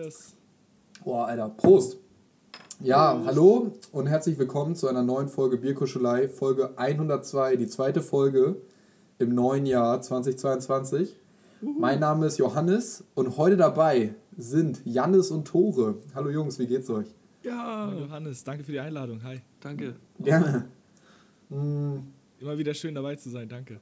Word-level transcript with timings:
Cheers. 0.00 0.36
Boah, 1.04 1.26
Alter, 1.26 1.48
Prost! 1.50 1.98
Ja, 2.80 3.22
hallo 3.26 3.72
und 3.92 4.06
herzlich 4.06 4.38
willkommen 4.38 4.74
zu 4.74 4.88
einer 4.88 5.02
neuen 5.02 5.28
Folge 5.28 5.58
Bierkuschelei, 5.58 6.28
Folge 6.28 6.78
102, 6.78 7.56
die 7.56 7.66
zweite 7.66 8.00
Folge 8.00 8.56
im 9.18 9.34
neuen 9.34 9.66
Jahr 9.66 10.00
2022. 10.00 11.16
Mein 11.60 12.00
Name 12.00 12.26
ist 12.26 12.38
Johannes 12.38 13.04
und 13.14 13.36
heute 13.36 13.58
dabei 13.58 14.14
sind 14.38 14.80
Jannis 14.86 15.30
und 15.30 15.46
Tore. 15.46 15.96
Hallo 16.14 16.30
Jungs, 16.30 16.58
wie 16.58 16.66
geht's 16.66 16.88
euch? 16.88 17.08
Ja. 17.42 17.88
Hallo 17.90 18.00
Johannes, 18.00 18.42
danke 18.42 18.64
für 18.64 18.72
die 18.72 18.80
Einladung. 18.80 19.22
Hi. 19.22 19.42
Danke. 19.60 19.96
Gerne. 20.18 20.66
Immer 21.50 22.56
wieder 22.56 22.72
schön 22.72 22.94
dabei 22.94 23.16
zu 23.16 23.28
sein, 23.28 23.48
danke. 23.50 23.80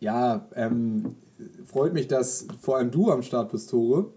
Ja, 0.00 0.48
ähm, 0.54 1.16
freut 1.66 1.92
mich, 1.92 2.08
dass 2.08 2.46
vor 2.58 2.78
allem 2.78 2.90
du 2.90 3.10
am 3.10 3.22
Start 3.22 3.50
bist, 3.50 3.68
Tore. 3.68 4.10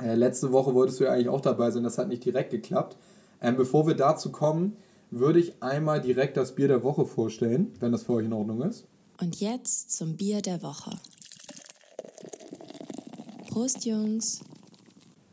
Äh, 0.00 0.14
letzte 0.14 0.52
Woche 0.52 0.74
wolltest 0.74 1.00
du 1.00 1.04
ja 1.04 1.12
eigentlich 1.12 1.28
auch 1.28 1.40
dabei 1.40 1.70
sein, 1.70 1.82
das 1.82 1.98
hat 1.98 2.08
nicht 2.08 2.24
direkt 2.24 2.50
geklappt. 2.50 2.96
Ähm, 3.40 3.56
bevor 3.56 3.86
wir 3.86 3.94
dazu 3.94 4.30
kommen, 4.30 4.76
würde 5.10 5.40
ich 5.40 5.62
einmal 5.62 6.00
direkt 6.00 6.36
das 6.36 6.54
Bier 6.54 6.68
der 6.68 6.82
Woche 6.82 7.04
vorstellen, 7.04 7.72
wenn 7.80 7.92
das 7.92 8.04
für 8.04 8.14
euch 8.14 8.26
in 8.26 8.32
Ordnung 8.32 8.62
ist. 8.62 8.86
Und 9.20 9.40
jetzt 9.40 9.92
zum 9.92 10.16
Bier 10.16 10.40
der 10.42 10.62
Woche. 10.62 10.90
Prost, 13.50 13.84
Jungs. 13.84 14.40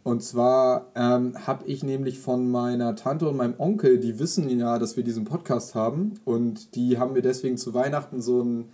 Und 0.03 0.23
zwar 0.23 0.87
ähm, 0.95 1.47
habe 1.47 1.65
ich 1.65 1.83
nämlich 1.83 2.19
von 2.19 2.49
meiner 2.49 2.95
Tante 2.95 3.29
und 3.29 3.37
meinem 3.37 3.55
Onkel, 3.57 3.99
die 3.99 4.19
wissen 4.19 4.49
ja, 4.49 4.79
dass 4.79 4.97
wir 4.97 5.03
diesen 5.03 5.23
Podcast 5.23 5.75
haben. 5.75 6.15
Und 6.25 6.75
die 6.75 6.97
haben 6.97 7.13
mir 7.13 7.21
deswegen 7.21 7.57
zu 7.57 7.73
Weihnachten 7.73 8.21
so 8.21 8.41
ein 8.41 8.69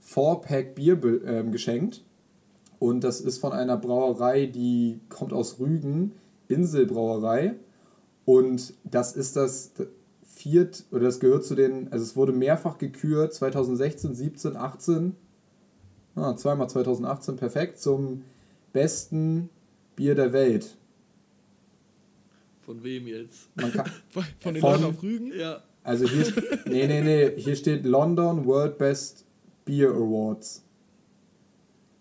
Four-Pack 0.00 0.74
Bier 0.74 1.00
be- 1.00 1.22
ähm, 1.26 1.52
geschenkt. 1.52 2.04
Und 2.84 3.02
das 3.02 3.22
ist 3.22 3.38
von 3.38 3.52
einer 3.52 3.78
Brauerei, 3.78 4.44
die 4.44 5.00
kommt 5.08 5.32
aus 5.32 5.58
Rügen, 5.58 6.12
Inselbrauerei. 6.48 7.54
Und 8.26 8.74
das 8.84 9.16
ist 9.16 9.36
das 9.36 9.72
viert, 10.22 10.84
oder 10.90 11.04
das 11.04 11.18
gehört 11.18 11.46
zu 11.46 11.54
den, 11.54 11.90
also 11.90 12.04
es 12.04 12.14
wurde 12.14 12.32
mehrfach 12.32 12.76
gekürt, 12.76 13.32
2016, 13.32 14.14
17, 14.14 14.56
18, 14.58 15.16
ah, 16.14 16.36
zweimal 16.36 16.68
2018, 16.68 17.36
perfekt, 17.36 17.78
zum 17.78 18.22
besten 18.74 19.48
Bier 19.96 20.14
der 20.14 20.34
Welt. 20.34 20.76
Von 22.66 22.82
wem 22.84 23.06
jetzt? 23.06 23.48
Man 23.54 23.72
kann, 23.72 23.86
Von, 24.10 24.24
von 24.40 24.52
den 24.54 24.60
Von- 24.60 24.72
Leuten 24.72 24.84
auf 24.84 25.02
Rügen? 25.02 25.32
Ja. 25.34 25.62
also 25.82 26.06
hier, 26.06 26.26
nee, 26.66 26.86
nee, 26.86 27.00
nee, 27.00 27.40
hier 27.40 27.56
steht 27.56 27.86
London 27.86 28.44
World 28.44 28.76
Best 28.76 29.24
Beer 29.64 29.88
Awards. 29.90 30.63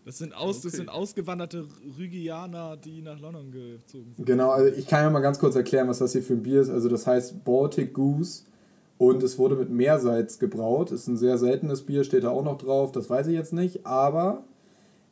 Das 0.06 0.18
sind, 0.18 0.36
aus, 0.36 0.58
das 0.58 0.74
Okay. 0.74 0.78
sind 0.78 0.90
ausgewanderte 0.90 1.66
Rügianer, 1.98 2.76
die 2.78 3.02
nach 3.02 3.20
London 3.20 3.52
gezogen 3.52 4.14
sind. 4.16 4.26
Genau, 4.26 4.50
also 4.52 4.76
ich 4.76 4.86
kann 4.88 5.04
ja 5.04 5.10
mal 5.10 5.22
ganz 5.22 5.40
kurz 5.40 5.56
erklären, 5.56 5.88
was 5.88 6.00
das 6.00 6.12
hier 6.12 6.22
für 6.24 6.34
ein 6.34 6.44
Bier 6.44 6.62
ist. 6.62 6.70
Also 6.70 6.90
das 6.90 7.08
heißt 7.08 7.44
Baltic 7.46 7.94
Goose 7.94 8.44
und 8.98 9.24
es 9.24 9.38
wurde 9.38 9.56
mit 9.56 9.70
Meersalz 9.70 10.40
gebraut. 10.40 10.92
Ist 10.92 11.08
ein 11.08 11.18
sehr 11.18 11.38
seltenes 11.38 11.84
Bier, 11.84 12.04
steht 12.04 12.24
da 12.26 12.30
auch 12.32 12.44
noch 12.44 12.58
drauf. 12.58 12.92
Das 12.92 13.10
weiß 13.10 13.28
ich 13.28 13.34
jetzt 13.34 13.54
nicht, 13.54 13.86
aber 13.86 14.44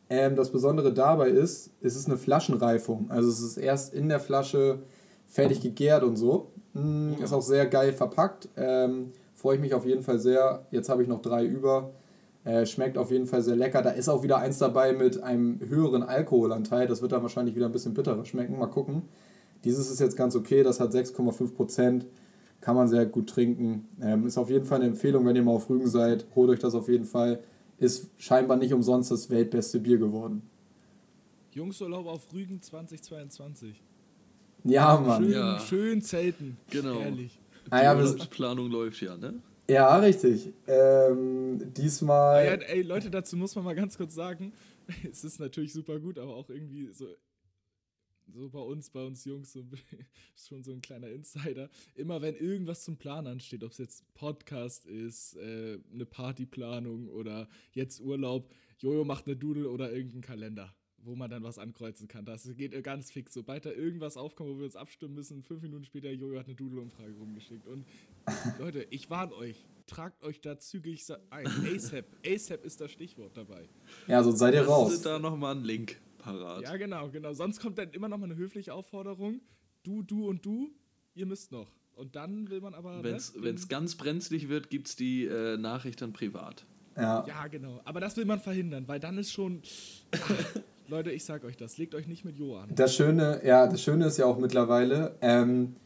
ähm, 0.10 0.36
das 0.36 0.52
Besondere 0.52 0.92
dabei 0.94 1.30
ist, 1.30 1.70
es 1.82 1.96
ist 1.96 2.08
eine 2.08 2.18
Flaschenreifung. 2.18 3.10
Also 3.10 3.30
es 3.30 3.40
ist 3.40 3.58
erst 3.58 3.94
in 3.94 4.10
der 4.10 4.20
Flasche 4.20 4.80
fertig 5.28 5.62
gegärt 5.62 6.04
und 6.04 6.18
so. 6.18 6.52
Mm, 6.74 7.14
Ist 7.24 7.32
auch 7.32 7.42
sehr 7.42 7.66
geil 7.66 7.94
verpackt. 7.94 8.50
Ähm, 8.58 9.12
Freue 9.36 9.56
ich 9.56 9.62
mich 9.62 9.74
auf 9.74 9.86
jeden 9.86 10.04
Fall 10.04 10.20
sehr. 10.20 10.66
Jetzt 10.70 10.90
habe 10.90 11.02
ich 11.02 11.08
noch 11.08 11.22
drei 11.22 11.46
über. 11.46 11.92
Äh, 12.44 12.66
schmeckt 12.66 12.98
auf 12.98 13.12
jeden 13.12 13.28
Fall 13.28 13.42
sehr 13.44 13.56
lecker. 13.56 13.82
Da 13.84 13.92
ist 13.92 14.10
auch 14.10 14.24
wieder 14.24 14.38
eins 14.40 14.58
dabei 14.58 14.94
mit 14.94 15.22
einem 15.22 15.60
höheren 15.60 16.02
Alkoholanteil. 16.02 16.88
Das 16.88 17.02
wird 17.02 17.12
dann 17.12 17.22
wahrscheinlich 17.22 17.56
wieder 17.56 17.68
ein 17.68 17.72
bisschen 17.72 17.94
bitterer 17.94 18.26
schmecken. 18.26 18.58
Mal 18.58 18.66
gucken. 18.68 19.04
Dieses 19.64 19.92
ist 19.92 20.00
jetzt 20.00 20.18
ganz 20.18 20.36
okay. 20.36 20.64
Das 20.64 20.80
hat 20.80 20.92
6,5 20.92 21.54
Prozent. 21.54 22.06
Kann 22.60 22.76
man 22.76 22.88
sehr 22.88 23.06
gut 23.06 23.30
trinken. 23.30 23.88
Ähm, 24.02 24.26
ist 24.26 24.38
auf 24.40 24.50
jeden 24.50 24.66
Fall 24.66 24.80
eine 24.80 24.88
Empfehlung, 24.88 25.26
wenn 25.26 25.36
ihr 25.36 25.44
mal 25.44 25.52
auf 25.52 25.70
Rügen 25.70 25.88
seid. 25.88 26.26
Holt 26.36 26.50
euch 26.50 26.60
das 26.60 26.74
auf 26.74 26.90
jeden 26.90 27.06
Fall. 27.06 27.40
Ist 27.78 28.10
scheinbar 28.18 28.58
nicht 28.58 28.74
umsonst 28.74 29.12
das 29.12 29.30
weltbeste 29.30 29.80
Bier 29.80 29.98
geworden. 30.00 30.42
Jungsurlaub 31.52 32.08
auf 32.08 32.34
Rügen 32.34 32.62
2022. 32.62 33.82
Ja, 34.64 34.98
Mann. 35.00 35.24
Schön, 35.24 35.32
Ja. 35.34 35.60
schön 35.60 36.02
zelten. 36.02 36.58
Genau. 36.70 37.00
Ehrlich. 37.00 37.40
Ah, 37.70 37.84
ja, 37.84 37.96
Die 37.96 38.02
Urlaubsplanung 38.04 38.70
läuft 38.70 39.02
ja, 39.02 39.18
ne? 39.18 39.34
Ja, 39.72 39.98
richtig. 40.00 40.54
Ähm, 40.68 41.74
diesmal. 41.74 42.46
Ja, 42.46 42.54
ey, 42.56 42.82
Leute, 42.82 43.10
dazu 43.10 43.38
muss 43.38 43.56
man 43.56 43.64
mal 43.64 43.74
ganz 43.74 43.96
kurz 43.96 44.14
sagen, 44.14 44.52
es 45.10 45.24
ist 45.24 45.40
natürlich 45.40 45.72
super 45.72 45.98
gut, 45.98 46.20
aber 46.20 46.36
auch 46.36 46.50
irgendwie 46.50 46.92
so, 46.92 47.08
so 48.28 48.50
bei 48.50 48.60
uns, 48.60 48.90
bei 48.90 49.02
uns 49.02 49.24
Jungs, 49.24 49.54
so, 49.54 49.64
schon 50.36 50.62
so 50.62 50.74
ein 50.74 50.82
kleiner 50.82 51.08
Insider. 51.08 51.70
Immer 51.96 52.22
wenn 52.22 52.36
irgendwas 52.36 52.84
zum 52.84 52.98
Plan 52.98 53.28
ansteht, 53.28 53.64
ob 53.64 53.72
es 53.72 53.78
jetzt 53.78 54.14
Podcast 54.14 54.86
ist, 54.88 55.38
äh, 55.38 55.80
eine 55.94 56.06
Partyplanung 56.06 57.08
oder 57.08 57.48
jetzt 57.72 58.02
Urlaub, 58.02 58.52
Jojo 58.80 59.06
macht 59.06 59.26
eine 59.26 59.38
Doodle 59.38 59.70
oder 59.70 59.94
irgendeinen 59.94 60.24
Kalender, 60.24 60.76
wo 61.04 61.16
man 61.16 61.30
dann 61.30 61.44
was 61.44 61.58
ankreuzen 61.58 62.08
kann. 62.08 62.26
Das 62.26 62.48
geht 62.56 62.84
ganz 62.84 63.12
fix. 63.12 63.34
Sobald 63.34 63.66
da 63.66 63.72
irgendwas 63.72 64.18
aufkommt, 64.18 64.50
wo 64.50 64.58
wir 64.58 64.66
uns 64.66 64.76
abstimmen 64.76 65.16
müssen, 65.16 65.44
fünf 65.44 65.62
Minuten 65.62 65.86
später, 65.86 66.12
Jojo 66.12 66.40
hat 66.40 66.48
eine 66.48 66.56
Doodle-Umfrage 66.56 67.14
rumgeschickt. 67.14 67.68
Und 67.68 67.86
Leute, 68.60 68.86
ich 68.90 69.10
warne 69.10 69.34
euch, 69.36 69.66
tragt 69.88 70.24
euch 70.24 70.42
da 70.42 70.60
zügig 70.60 71.04
ein. 71.30 71.48
ASAP. 71.48 72.06
ASAP 72.26 72.66
ist 72.66 72.82
das 72.82 72.92
Stichwort 72.92 73.36
dabei. 73.36 73.68
Ja, 74.08 74.24
sonst 74.24 74.40
seid 74.40 74.54
ihr 74.54 74.64
raus. 74.64 75.02
du 75.02 75.10
da 75.10 75.20
nochmal 75.20 75.56
einen 75.56 75.66
Link 75.66 75.98
parat? 76.20 76.64
Ja, 76.64 76.78
genau, 76.78 77.10
genau. 77.10 77.34
Sonst 77.34 77.60
kommt 77.60 77.78
dann 77.78 77.92
immer 77.92 78.08
noch 78.08 78.18
mal 78.18 78.26
eine 78.26 78.36
höfliche 78.36 78.74
Aufforderung. 78.74 79.42
Du, 79.84 80.04
du 80.04 80.28
und 80.28 80.46
du, 80.46 80.70
ihr 81.16 81.26
müsst 81.26 81.52
noch. 81.52 81.72
Und 81.96 82.16
dann 82.16 82.50
will 82.50 82.62
man 82.62 82.74
aber. 82.74 83.04
Wenn 83.04 83.12
ne, 83.12 83.18
es 83.18 83.34
den- 83.34 83.68
ganz 83.68 83.96
brenzlig 83.96 84.50
wird, 84.50 84.70
gibt 84.70 84.88
es 84.88 84.96
die 84.96 85.26
äh, 85.26 85.58
Nachricht 85.58 86.02
dann 86.02 86.14
privat. 86.14 86.66
Ja. 86.96 87.26
Ja, 87.28 87.48
genau. 87.48 87.82
Aber 87.86 88.00
das 88.00 88.18
will 88.18 88.26
man 88.26 88.40
verhindern, 88.40 88.88
weil 88.88 89.00
dann 89.00 89.18
ist 89.18 89.32
schon. 89.32 89.62
Leute, 90.92 91.10
ich 91.12 91.24
sag 91.24 91.46
euch 91.46 91.56
das. 91.56 91.78
Legt 91.78 91.96
euch 91.96 92.06
nicht 92.08 92.26
mit 92.26 92.38
Jo 92.38 92.58
an. 92.58 92.70
Das 92.76 92.94
Schöne, 92.94 93.40
ja, 93.46 93.66
das 93.66 93.82
Schöne 93.82 94.08
ist 94.08 94.18
ja 94.18 94.26
auch 94.26 94.38
mittlerweile, 94.38 95.16
ähm, 95.22 95.78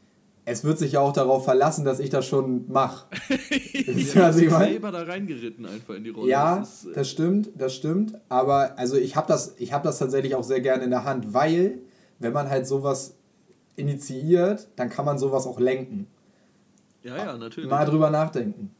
es 0.45 0.63
wird 0.63 0.79
sich 0.79 0.93
ja 0.93 0.99
auch 0.99 1.13
darauf 1.13 1.45
verlassen, 1.45 1.85
dass 1.85 1.99
ich 1.99 2.09
das 2.09 2.25
schon 2.25 2.71
mache. 2.71 3.05
Ihr, 3.73 4.15
was 4.15 4.38
ich 4.38 4.49
meine? 4.49 4.71
selber 4.71 4.91
da 4.91 5.03
reingeritten 5.03 5.67
einfach 5.67 5.94
in 5.94 6.05
die 6.05 6.09
Rolle. 6.09 6.29
Ja, 6.31 6.57
Das 6.57 6.85
ist, 6.85 6.91
äh, 6.91 6.94
das 6.95 7.09
stimmt, 7.09 7.49
das 7.55 7.75
stimmt. 7.75 8.17
Aber 8.29 8.79
also 8.79 8.97
ich 8.97 9.15
habe 9.15 9.27
das, 9.27 9.53
ich 9.59 9.73
hab 9.73 9.83
das 9.83 9.99
tatsächlich 9.99 10.33
auch 10.33 10.44
sehr 10.44 10.61
gerne 10.61 10.83
in 10.83 10.89
der 10.89 11.03
Hand, 11.03 11.35
weil 11.35 11.79
wenn 12.17 12.33
man 12.33 12.49
halt 12.49 12.65
sowas 12.65 13.15
initiiert, 13.75 14.67
dann 14.75 14.89
kann 14.89 15.05
man 15.05 15.19
sowas 15.19 15.45
auch 15.45 15.59
lenken. 15.59 16.07
ja, 17.03 17.15
ja, 17.15 17.38
natürlich. 17.38 17.69
Mal 17.69 17.85
drüber 17.85 18.09
nachdenken. 18.09 18.71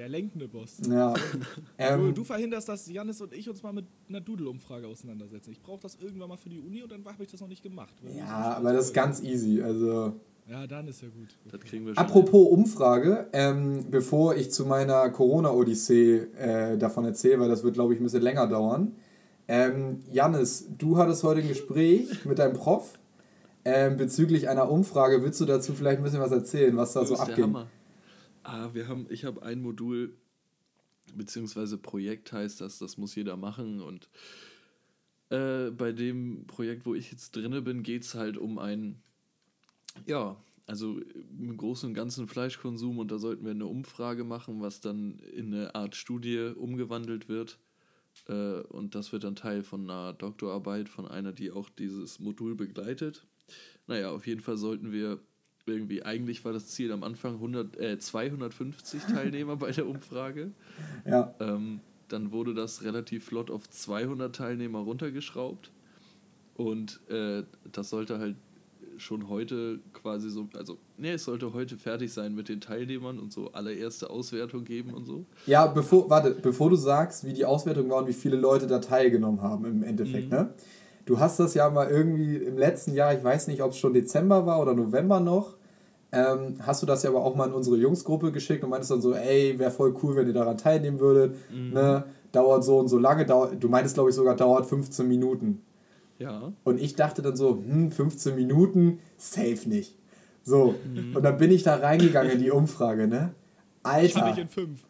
Der 0.00 0.08
lenkende 0.08 0.48
Boss. 0.48 0.78
Ja. 0.88 1.12
Du, 1.12 1.20
ähm, 1.76 2.14
du 2.14 2.24
verhinderst, 2.24 2.70
dass 2.70 2.90
Janis 2.90 3.20
und 3.20 3.34
ich 3.34 3.50
uns 3.50 3.62
mal 3.62 3.74
mit 3.74 3.84
einer 4.08 4.22
Doodle-Umfrage 4.22 4.86
auseinandersetzen. 4.86 5.50
Ich 5.52 5.60
brauche 5.60 5.80
das 5.82 5.96
irgendwann 6.00 6.30
mal 6.30 6.38
für 6.38 6.48
die 6.48 6.58
Uni 6.58 6.82
und 6.82 6.90
dann 6.90 7.04
habe 7.04 7.22
ich 7.22 7.30
das 7.30 7.42
noch 7.42 7.48
nicht 7.48 7.62
gemacht. 7.62 7.92
Ja, 8.16 8.56
aber 8.56 8.72
das 8.72 8.86
ist 8.86 8.94
ganz 8.94 9.22
easy. 9.22 9.60
Also 9.60 10.14
Ja, 10.48 10.66
dann 10.66 10.88
ist 10.88 11.02
ja 11.02 11.08
gut. 11.08 11.28
Das 11.52 11.60
kriegen 11.60 11.84
wir 11.84 11.94
schon. 11.94 12.02
Apropos 12.02 12.48
Umfrage, 12.48 13.28
ähm, 13.34 13.90
bevor 13.90 14.36
ich 14.36 14.50
zu 14.50 14.64
meiner 14.64 15.10
Corona-Odyssee 15.10 16.28
äh, 16.38 16.78
davon 16.78 17.04
erzähle, 17.04 17.40
weil 17.40 17.50
das 17.50 17.62
wird, 17.62 17.74
glaube 17.74 17.92
ich, 17.92 18.00
ein 18.00 18.04
bisschen 18.04 18.22
länger 18.22 18.46
dauern. 18.46 18.92
Ähm, 19.48 20.00
Jannis, 20.10 20.66
du 20.78 20.96
hattest 20.96 21.24
heute 21.24 21.42
ein 21.42 21.48
Gespräch 21.48 22.08
mit 22.24 22.38
deinem 22.38 22.54
Prof 22.54 22.98
ähm, 23.66 23.98
bezüglich 23.98 24.48
einer 24.48 24.70
Umfrage. 24.70 25.22
Willst 25.22 25.42
du 25.42 25.44
dazu 25.44 25.74
vielleicht 25.74 25.98
ein 25.98 26.04
bisschen 26.04 26.20
was 26.20 26.32
erzählen, 26.32 26.74
was 26.78 26.94
da 26.94 27.00
Das 27.00 27.10
so 27.10 27.14
ist 27.16 27.20
der 27.20 27.28
abging? 27.34 27.44
Hammer. 27.44 27.66
Ah, 28.42 28.70
wir 28.72 28.88
haben, 28.88 29.06
ich 29.10 29.24
habe 29.24 29.42
ein 29.42 29.60
Modul, 29.60 30.16
beziehungsweise 31.14 31.76
Projekt 31.78 32.32
heißt 32.32 32.60
das, 32.60 32.78
das 32.78 32.96
muss 32.96 33.14
jeder 33.14 33.36
machen. 33.36 33.80
Und 33.80 34.08
äh, 35.30 35.70
bei 35.70 35.92
dem 35.92 36.46
Projekt, 36.46 36.86
wo 36.86 36.94
ich 36.94 37.10
jetzt 37.10 37.36
drinne 37.36 37.62
bin, 37.62 37.82
geht 37.82 38.04
es 38.04 38.14
halt 38.14 38.36
um 38.36 38.58
ein, 38.58 39.02
ja, 40.06 40.36
also 40.66 41.00
im 41.38 41.56
Großen 41.56 41.88
und 41.88 41.94
Ganzen 41.94 42.28
Fleischkonsum 42.28 42.98
und 42.98 43.10
da 43.10 43.18
sollten 43.18 43.44
wir 43.44 43.50
eine 43.50 43.66
Umfrage 43.66 44.24
machen, 44.24 44.60
was 44.60 44.80
dann 44.80 45.18
in 45.18 45.52
eine 45.52 45.74
Art 45.74 45.96
Studie 45.96 46.52
umgewandelt 46.56 47.28
wird. 47.28 47.58
Äh, 48.28 48.60
und 48.60 48.94
das 48.94 49.12
wird 49.12 49.24
dann 49.24 49.36
Teil 49.36 49.62
von 49.62 49.90
einer 49.90 50.12
Doktorarbeit 50.12 50.88
von 50.88 51.06
einer, 51.08 51.32
die 51.32 51.50
auch 51.50 51.68
dieses 51.68 52.20
Modul 52.20 52.54
begleitet. 52.54 53.26
Naja, 53.86 54.10
auf 54.10 54.26
jeden 54.26 54.40
Fall 54.40 54.56
sollten 54.56 54.92
wir 54.92 55.20
irgendwie, 55.66 56.02
eigentlich 56.02 56.44
war 56.44 56.52
das 56.52 56.68
Ziel 56.68 56.90
am 56.92 57.02
Anfang 57.02 57.34
100, 57.34 57.78
äh, 57.78 57.98
250 57.98 59.02
Teilnehmer 59.04 59.56
bei 59.56 59.70
der 59.72 59.86
Umfrage. 59.86 60.50
Ja. 61.06 61.34
Ähm, 61.40 61.80
dann 62.08 62.32
wurde 62.32 62.54
das 62.54 62.82
relativ 62.82 63.26
flott 63.26 63.50
auf 63.50 63.68
200 63.70 64.34
Teilnehmer 64.34 64.80
runtergeschraubt. 64.80 65.70
Und 66.56 67.00
äh, 67.08 67.44
das 67.72 67.90
sollte 67.90 68.18
halt 68.18 68.36
schon 68.98 69.28
heute 69.30 69.78
quasi 69.94 70.28
so, 70.28 70.48
also, 70.54 70.76
nee, 70.98 71.12
es 71.12 71.24
sollte 71.24 71.54
heute 71.54 71.78
fertig 71.78 72.12
sein 72.12 72.34
mit 72.34 72.48
den 72.50 72.60
Teilnehmern 72.60 73.18
und 73.18 73.32
so 73.32 73.50
allererste 73.52 74.10
Auswertung 74.10 74.64
geben 74.64 74.92
und 74.92 75.06
so. 75.06 75.24
Ja, 75.46 75.66
bevor, 75.66 76.10
warte, 76.10 76.32
bevor 76.32 76.68
du 76.68 76.76
sagst, 76.76 77.24
wie 77.24 77.32
die 77.32 77.46
Auswertung 77.46 77.88
war 77.88 77.98
und 77.98 78.08
wie 78.08 78.12
viele 78.12 78.36
Leute 78.36 78.66
da 78.66 78.78
teilgenommen 78.78 79.40
haben 79.40 79.64
im 79.64 79.82
Endeffekt, 79.82 80.24
Mhm. 80.30 80.30
ne? 80.36 80.54
Du 81.10 81.18
hast 81.18 81.40
das 81.40 81.54
ja 81.54 81.68
mal 81.68 81.88
irgendwie 81.90 82.36
im 82.36 82.56
letzten 82.56 82.94
Jahr, 82.94 83.12
ich 83.12 83.24
weiß 83.24 83.48
nicht, 83.48 83.64
ob 83.64 83.72
es 83.72 83.78
schon 83.78 83.92
Dezember 83.92 84.46
war 84.46 84.62
oder 84.62 84.74
November 84.74 85.18
noch, 85.18 85.56
ähm, 86.12 86.54
hast 86.60 86.82
du 86.82 86.86
das 86.86 87.02
ja 87.02 87.10
aber 87.10 87.24
auch 87.24 87.34
mal 87.34 87.48
in 87.48 87.52
unsere 87.52 87.76
Jungsgruppe 87.76 88.30
geschickt 88.30 88.62
und 88.62 88.70
meintest 88.70 88.92
dann 88.92 89.00
so, 89.00 89.12
ey, 89.12 89.58
wäre 89.58 89.72
voll 89.72 89.92
cool, 90.04 90.14
wenn 90.14 90.28
ihr 90.28 90.32
daran 90.32 90.56
teilnehmen 90.56 91.00
würdet, 91.00 91.34
Mhm. 91.52 91.72
ne? 91.72 92.04
Dauert 92.30 92.62
so 92.62 92.78
und 92.78 92.86
so 92.86 92.96
lange, 92.98 93.26
dauert, 93.26 93.56
du 93.58 93.68
meintest, 93.68 93.94
glaube 93.96 94.10
ich, 94.10 94.14
sogar 94.14 94.36
dauert 94.36 94.66
15 94.66 95.08
Minuten. 95.08 95.62
Ja. 96.20 96.52
Und 96.62 96.80
ich 96.80 96.94
dachte 96.94 97.22
dann 97.22 97.34
so, 97.34 97.56
hm, 97.56 97.90
15 97.90 98.36
Minuten, 98.36 99.00
safe 99.16 99.68
nicht. 99.68 99.98
So, 100.44 100.76
Mhm. 100.94 101.16
und 101.16 101.24
dann 101.24 101.38
bin 101.38 101.50
ich 101.50 101.64
da 101.64 101.74
reingegangen 101.74 102.30
in 102.30 102.38
die 102.38 102.52
Umfrage, 102.52 103.08
ne? 103.08 103.34
Alter, 103.82 104.38
in 104.38 104.48
fünf. 104.48 104.84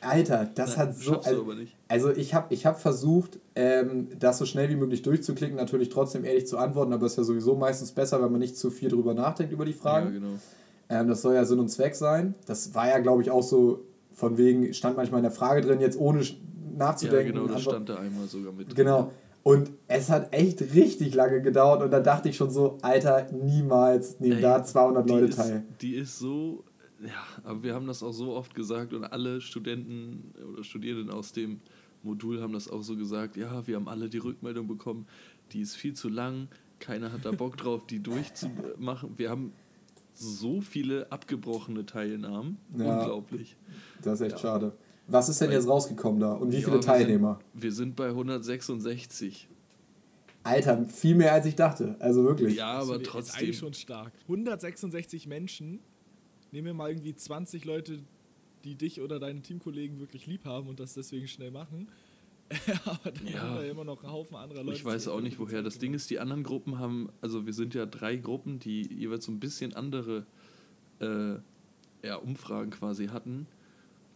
Alter, 0.00 0.48
das 0.54 0.70
Nein, 0.70 0.78
hat 0.78 0.96
so. 0.96 1.20
Also, 1.20 1.46
also 1.88 2.10
ich 2.10 2.34
habe 2.34 2.52
ich 2.54 2.66
hab 2.66 2.80
versucht, 2.80 3.38
ähm, 3.54 4.08
das 4.18 4.38
so 4.38 4.46
schnell 4.46 4.68
wie 4.70 4.76
möglich 4.76 5.02
durchzuklicken, 5.02 5.56
natürlich 5.56 5.88
trotzdem 5.88 6.24
ehrlich 6.24 6.46
zu 6.46 6.58
antworten, 6.58 6.92
aber 6.92 7.06
es 7.06 7.12
ist 7.12 7.18
ja 7.18 7.24
sowieso 7.24 7.54
meistens 7.56 7.92
besser, 7.92 8.22
wenn 8.22 8.30
man 8.30 8.40
nicht 8.40 8.56
zu 8.56 8.70
viel 8.70 8.88
drüber 8.88 9.14
nachdenkt 9.14 9.52
über 9.52 9.64
die 9.64 9.72
Fragen. 9.72 10.06
Ja, 10.06 10.12
genau. 10.20 10.32
Ähm, 10.90 11.08
das 11.08 11.22
soll 11.22 11.34
ja 11.34 11.44
Sinn 11.44 11.58
und 11.58 11.68
Zweck 11.68 11.94
sein. 11.94 12.34
Das 12.46 12.74
war 12.74 12.88
ja, 12.88 12.98
glaube 12.98 13.22
ich, 13.22 13.30
auch 13.30 13.42
so 13.42 13.84
von 14.12 14.38
wegen, 14.38 14.72
stand 14.72 14.96
manchmal 14.96 15.18
in 15.18 15.24
der 15.24 15.32
Frage 15.32 15.60
drin, 15.60 15.80
jetzt 15.80 15.98
ohne 15.98 16.20
sch- 16.22 16.34
Ja, 16.72 16.78
nachzudenken. 16.78 17.34
genau, 17.34 17.46
das 17.46 17.62
stand 17.62 17.88
da 17.88 17.96
einmal 17.96 18.26
sogar 18.26 18.52
mit. 18.52 18.68
drin. 18.68 18.74
Genau. 18.76 19.12
Und 19.44 19.70
es 19.86 20.10
hat 20.10 20.34
echt 20.34 20.60
richtig 20.74 21.14
lange 21.14 21.40
gedauert 21.40 21.82
und 21.82 21.90
da 21.90 22.00
dachte 22.00 22.28
ich 22.28 22.36
schon 22.36 22.50
so, 22.50 22.76
Alter, 22.82 23.28
niemals 23.32 24.18
nehmen 24.20 24.36
Ey, 24.36 24.42
da 24.42 24.62
200 24.62 25.08
die 25.08 25.12
Leute 25.12 25.24
ist, 25.26 25.36
teil. 25.36 25.62
Die 25.80 25.94
ist 25.94 26.18
so, 26.18 26.64
ja, 27.04 27.24
aber 27.44 27.62
wir 27.62 27.74
haben 27.74 27.86
das 27.86 28.02
auch 28.02 28.12
so 28.12 28.34
oft 28.34 28.54
gesagt 28.54 28.92
und 28.92 29.04
alle 29.04 29.40
Studenten 29.40 30.32
oder 30.52 30.64
Studierenden 30.64 31.10
aus 31.10 31.32
dem 31.32 31.60
Modul 32.02 32.40
haben 32.40 32.52
das 32.52 32.68
auch 32.68 32.82
so 32.82 32.96
gesagt, 32.96 33.36
ja, 33.36 33.66
wir 33.66 33.76
haben 33.76 33.88
alle 33.88 34.08
die 34.08 34.18
Rückmeldung 34.18 34.66
bekommen, 34.68 35.06
die 35.52 35.60
ist 35.60 35.74
viel 35.76 35.94
zu 35.94 36.08
lang, 36.08 36.48
keiner 36.80 37.12
hat 37.12 37.24
da 37.24 37.32
Bock 37.32 37.56
drauf, 37.56 37.86
die 37.86 38.00
durchzumachen. 38.00 39.18
Wir 39.18 39.30
haben 39.30 39.52
so 40.14 40.60
viele 40.60 41.10
abgebrochene 41.12 41.86
Teilnahmen, 41.86 42.58
Ja. 42.76 42.98
unglaublich. 43.00 43.56
Das 44.02 44.14
ist 44.20 44.26
echt 44.26 44.32
Ja. 44.36 44.38
schade. 44.38 44.72
Was 45.06 45.28
ist 45.28 45.40
denn 45.40 45.48
Weil- 45.48 45.56
jetzt 45.56 45.68
rausgekommen 45.68 46.20
da? 46.20 46.32
Und 46.34 46.50
wie 46.52 46.56
Ja, 46.56 46.60
viele 46.60 46.72
wir 46.76 46.82
sind- 46.82 46.84
Teilnehmer? 46.84 47.40
Wir 47.54 47.72
sind 47.72 47.96
bei 47.96 48.12
166. 48.12 49.48
Alter, 50.44 50.84
viel 50.86 51.14
mehr 51.14 51.32
als 51.32 51.46
ich 51.46 51.56
dachte. 51.56 51.96
Also 51.98 52.24
wirklich. 52.24 52.56
Ja, 52.56 52.78
aber 52.80 52.96
jetzt 52.98 53.06
trotzdem. 53.06 53.40
eigentlich 53.40 53.58
schon 53.58 53.74
stark. 53.74 54.12
166 54.28 55.26
Menschen. 55.26 55.80
Nehmen 56.52 56.66
wir 56.66 56.74
mal 56.74 56.90
irgendwie 56.90 57.14
20 57.14 57.64
Leute, 57.64 58.00
die 58.64 58.74
dich 58.74 59.00
oder 59.00 59.18
deine 59.18 59.40
Teamkollegen 59.42 60.00
wirklich 60.00 60.26
lieb 60.26 60.44
haben 60.44 60.68
und 60.68 60.80
das 60.80 60.94
deswegen 60.94 61.28
schnell 61.28 61.50
machen. 61.50 61.88
aber 62.86 63.10
dann 63.12 63.26
Ja. 63.26 63.40
haben 63.40 63.54
wir 63.56 63.66
ja 63.66 63.70
immer 63.72 63.84
noch 63.84 64.02
einen 64.02 64.10
Haufen 64.12 64.36
anderer 64.36 64.62
Leute. 64.64 64.76
Ich 64.78 64.84
weiß 64.84 65.08
auch 65.08 65.20
nicht 65.20 65.38
woher. 65.38 65.62
Das 65.62 65.78
Ding 65.78 65.92
ist, 65.92 66.08
die 66.08 66.18
anderen 66.18 66.42
Gruppen 66.42 66.78
haben, 66.78 67.10
also 67.20 67.44
wir 67.44 67.52
sind 67.52 67.74
ja 67.74 67.84
drei 67.84 68.16
Gruppen, 68.16 68.58
die 68.58 68.82
jeweils 68.94 69.26
so 69.26 69.32
ein 69.32 69.38
bisschen 69.38 69.74
andere 69.74 70.24
äh, 71.00 71.34
ja, 72.06 72.16
Umfragen 72.16 72.70
quasi 72.70 73.08
hatten. 73.08 73.46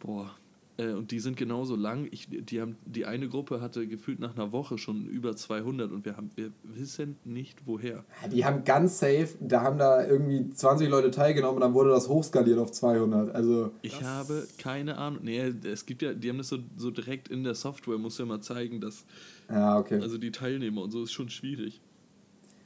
Boah. 0.00 0.34
Äh, 0.78 0.92
und 0.92 1.10
die 1.10 1.20
sind 1.20 1.36
genauso 1.36 1.76
lang. 1.76 2.08
Ich, 2.10 2.28
die, 2.30 2.60
haben, 2.60 2.76
die 2.86 3.04
eine 3.04 3.28
Gruppe 3.28 3.60
hatte 3.60 3.86
gefühlt 3.86 4.20
nach 4.20 4.34
einer 4.34 4.52
Woche 4.52 4.78
schon 4.78 5.06
über 5.06 5.36
200 5.36 5.92
und 5.92 6.04
wir, 6.04 6.16
haben, 6.16 6.30
wir 6.34 6.52
wissen 6.62 7.16
nicht 7.24 7.66
woher. 7.66 8.04
Die 8.30 8.44
haben 8.44 8.64
ganz 8.64 8.98
safe, 8.98 9.28
da 9.40 9.62
haben 9.62 9.78
da 9.78 10.06
irgendwie 10.06 10.48
20 10.50 10.88
Leute 10.88 11.10
teilgenommen 11.10 11.56
und 11.56 11.60
dann 11.60 11.74
wurde 11.74 11.90
das 11.90 12.08
hochskaliert 12.08 12.58
auf 12.58 12.72
200. 12.72 13.34
Also, 13.34 13.72
Ich 13.82 14.02
habe 14.02 14.46
keine 14.58 14.96
Ahnung. 14.98 15.20
Nee, 15.22 15.52
es 15.64 15.86
gibt 15.86 16.02
ja, 16.02 16.14
die 16.14 16.28
haben 16.28 16.38
das 16.38 16.48
so, 16.48 16.58
so 16.76 16.90
direkt 16.90 17.28
in 17.28 17.44
der 17.44 17.54
Software, 17.54 17.98
muss 17.98 18.18
ja 18.18 18.24
mal 18.24 18.40
zeigen, 18.40 18.80
dass, 18.80 19.04
ja, 19.50 19.78
okay. 19.78 20.00
also 20.00 20.18
die 20.18 20.30
Teilnehmer 20.30 20.82
und 20.82 20.90
so 20.90 21.02
ist 21.02 21.12
schon 21.12 21.28
schwierig. 21.28 21.80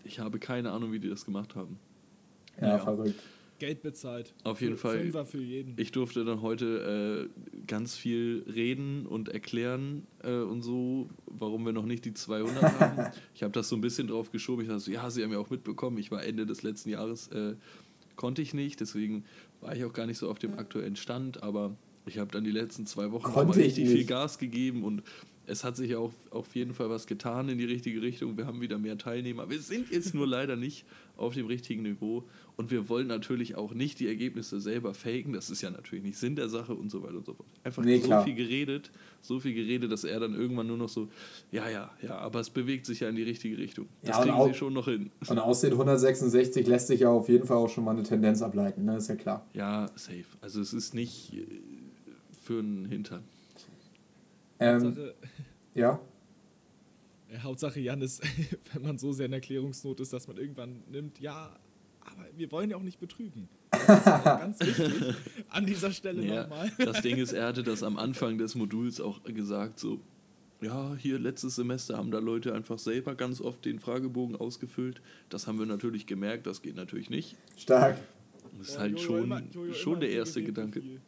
Ich 0.04 0.20
habe 0.20 0.38
keine 0.38 0.70
Ahnung, 0.70 0.92
wie 0.92 1.00
die 1.00 1.08
das 1.08 1.24
gemacht 1.24 1.56
haben. 1.56 1.78
ja, 2.60 2.68
ja. 2.68 2.78
verrückt. 2.78 3.20
Geld 3.58 3.82
bezahlt. 3.82 4.34
Auf 4.44 4.60
jeden 4.60 4.76
Fall. 4.76 4.98
Fünfer 4.98 5.26
für 5.26 5.40
jeden. 5.40 5.74
Ich 5.76 5.92
durfte 5.92 6.24
dann 6.24 6.42
heute 6.42 7.28
äh, 7.28 7.62
ganz 7.66 7.96
viel 7.96 8.44
reden 8.52 9.06
und 9.06 9.28
erklären 9.28 10.06
äh, 10.22 10.32
und 10.32 10.62
so, 10.62 11.08
warum 11.26 11.64
wir 11.64 11.72
noch 11.72 11.86
nicht 11.86 12.04
die 12.04 12.14
200 12.14 12.62
haben. 12.80 13.12
Ich 13.34 13.42
habe 13.42 13.52
das 13.52 13.68
so 13.68 13.76
ein 13.76 13.80
bisschen 13.80 14.08
drauf 14.08 14.30
geschoben. 14.30 14.62
Ich 14.62 14.68
dachte 14.68 14.80
so, 14.80 14.90
ja, 14.90 15.08
Sie 15.10 15.22
haben 15.22 15.32
ja 15.32 15.38
auch 15.38 15.50
mitbekommen, 15.50 15.98
ich 15.98 16.10
war 16.10 16.24
Ende 16.24 16.46
des 16.46 16.62
letzten 16.62 16.90
Jahres, 16.90 17.28
äh, 17.28 17.54
konnte 18.16 18.42
ich 18.42 18.54
nicht, 18.54 18.80
deswegen 18.80 19.24
war 19.60 19.74
ich 19.74 19.84
auch 19.84 19.92
gar 19.92 20.06
nicht 20.06 20.18
so 20.18 20.30
auf 20.30 20.38
dem 20.38 20.58
aktuellen 20.58 20.96
Stand, 20.96 21.42
aber 21.42 21.76
ich 22.06 22.18
habe 22.18 22.30
dann 22.30 22.44
die 22.44 22.50
letzten 22.50 22.86
zwei 22.86 23.10
Wochen 23.10 23.32
mal 23.32 23.50
richtig 23.50 23.88
viel. 23.88 24.04
Gas 24.04 24.38
gegeben 24.38 24.84
und 24.84 25.02
es 25.46 25.62
hat 25.64 25.76
sich 25.76 25.94
auch 25.96 26.12
auf 26.30 26.54
jeden 26.56 26.74
Fall 26.74 26.90
was 26.90 27.06
getan 27.06 27.48
in 27.48 27.58
die 27.58 27.64
richtige 27.64 28.02
Richtung. 28.02 28.36
Wir 28.36 28.46
haben 28.46 28.60
wieder 28.60 28.78
mehr 28.78 28.98
Teilnehmer. 28.98 29.48
Wir 29.48 29.60
sind 29.60 29.90
jetzt 29.90 30.12
nur 30.14 30.26
leider 30.26 30.56
nicht 30.56 30.84
auf 31.16 31.34
dem 31.34 31.46
richtigen 31.46 31.82
Niveau 31.82 32.24
und 32.56 32.70
wir 32.70 32.88
wollen 32.88 33.06
natürlich 33.06 33.54
auch 33.54 33.72
nicht 33.72 34.00
die 34.00 34.06
Ergebnisse 34.08 34.60
selber 34.60 34.92
faken. 34.92 35.32
Das 35.32 35.48
ist 35.48 35.62
ja 35.62 35.70
natürlich 35.70 36.04
nicht 36.04 36.18
Sinn 36.18 36.36
der 36.36 36.48
Sache 36.48 36.74
und 36.74 36.90
so 36.90 37.02
weiter 37.02 37.16
und 37.16 37.24
so 37.26 37.34
fort. 37.34 37.48
Einfach 37.64 37.84
Nee, 37.84 37.98
so 38.00 38.06
klar. 38.06 38.24
viel 38.24 38.34
geredet, 38.34 38.90
so 39.22 39.38
viel 39.40 39.54
geredet, 39.54 39.90
dass 39.92 40.04
er 40.04 40.20
dann 40.20 40.34
irgendwann 40.34 40.66
nur 40.66 40.76
noch 40.76 40.88
so, 40.88 41.08
ja, 41.52 41.68
ja, 41.70 41.90
ja, 42.02 42.18
aber 42.18 42.40
es 42.40 42.50
bewegt 42.50 42.84
sich 42.84 43.00
ja 43.00 43.08
in 43.08 43.16
die 43.16 43.22
richtige 43.22 43.56
Richtung. 43.56 43.86
Das 44.02 44.16
Ja, 44.16 44.22
kriegen 44.24 44.34
auch- 44.34 44.48
sie 44.48 44.54
schon 44.54 44.72
noch 44.72 44.86
hin. 44.86 45.10
Und 45.28 45.38
aus 45.38 45.60
den 45.62 45.72
166 45.72 46.66
lässt 46.66 46.88
sich 46.88 47.00
ja 47.00 47.08
auf 47.10 47.28
jeden 47.28 47.46
Fall 47.46 47.56
auch 47.56 47.70
schon 47.70 47.84
mal 47.84 47.92
eine 47.92 48.02
Tendenz 48.02 48.42
ableiten, 48.42 48.84
ne? 48.84 48.96
Ist 48.96 49.08
ja 49.08 49.16
klar. 49.16 49.46
Ja, 49.54 49.86
safe. 49.94 50.24
Also 50.40 50.60
es 50.60 50.72
ist 50.74 50.92
nicht 50.94 51.32
äh, 51.34 51.46
für 52.42 52.58
einen 52.58 52.84
Hintern. 52.86 53.22
Ähm, 54.58 54.82
Hauptsache, 54.84 55.14
ja. 55.74 56.00
äh, 57.30 57.38
Hauptsache, 57.38 57.80
Jan 57.80 58.00
ist, 58.02 58.22
wenn 58.72 58.82
man 58.82 58.98
so 58.98 59.12
sehr 59.12 59.26
in 59.26 59.32
Erklärungsnot 59.32 60.00
ist, 60.00 60.12
dass 60.12 60.26
man 60.28 60.36
irgendwann 60.38 60.82
nimmt, 60.90 61.20
ja, 61.20 61.58
aber 62.00 62.24
wir 62.36 62.50
wollen 62.52 62.70
ja 62.70 62.76
auch 62.76 62.82
nicht 62.82 63.00
betrügen. 63.00 63.48
Das 63.70 63.98
ist 63.98 64.04
ganz 64.24 64.60
wichtig. 64.60 65.14
An 65.50 65.66
dieser 65.66 65.90
Stelle 65.92 66.24
Ja, 66.24 66.42
nochmal. 66.42 66.70
das 66.78 67.02
Ding 67.02 67.16
ist, 67.18 67.32
er 67.32 67.46
hatte 67.48 67.62
das 67.62 67.82
am 67.82 67.96
Anfang 67.98 68.38
des 68.38 68.54
Moduls 68.54 69.00
auch 69.00 69.22
gesagt, 69.24 69.78
so, 69.78 70.00
ja, 70.62 70.94
hier 70.94 71.18
letztes 71.18 71.56
Semester 71.56 71.98
haben 71.98 72.10
da 72.10 72.18
Leute 72.18 72.54
einfach 72.54 72.78
selber 72.78 73.14
ganz 73.14 73.40
oft 73.42 73.64
den 73.66 73.78
Fragebogen 73.78 74.36
ausgefüllt. 74.36 75.02
Das 75.28 75.46
haben 75.46 75.58
wir 75.58 75.66
natürlich 75.66 76.06
gemerkt, 76.06 76.46
das 76.46 76.62
geht 76.62 76.76
natürlich 76.76 77.10
nicht. 77.10 77.36
Stark. 77.58 77.98
Das 78.58 78.68
ist 78.68 78.76
Oh, 78.76 78.80
halt 78.80 78.92
Jojo 78.92 79.04
schon, 79.04 79.24
immer- 79.24 79.42
Jojo 79.52 79.74
schon 79.74 80.00
der 80.00 80.10
erste 80.10 80.42
Gedanke. 80.42 80.80
viel. 80.80 81.00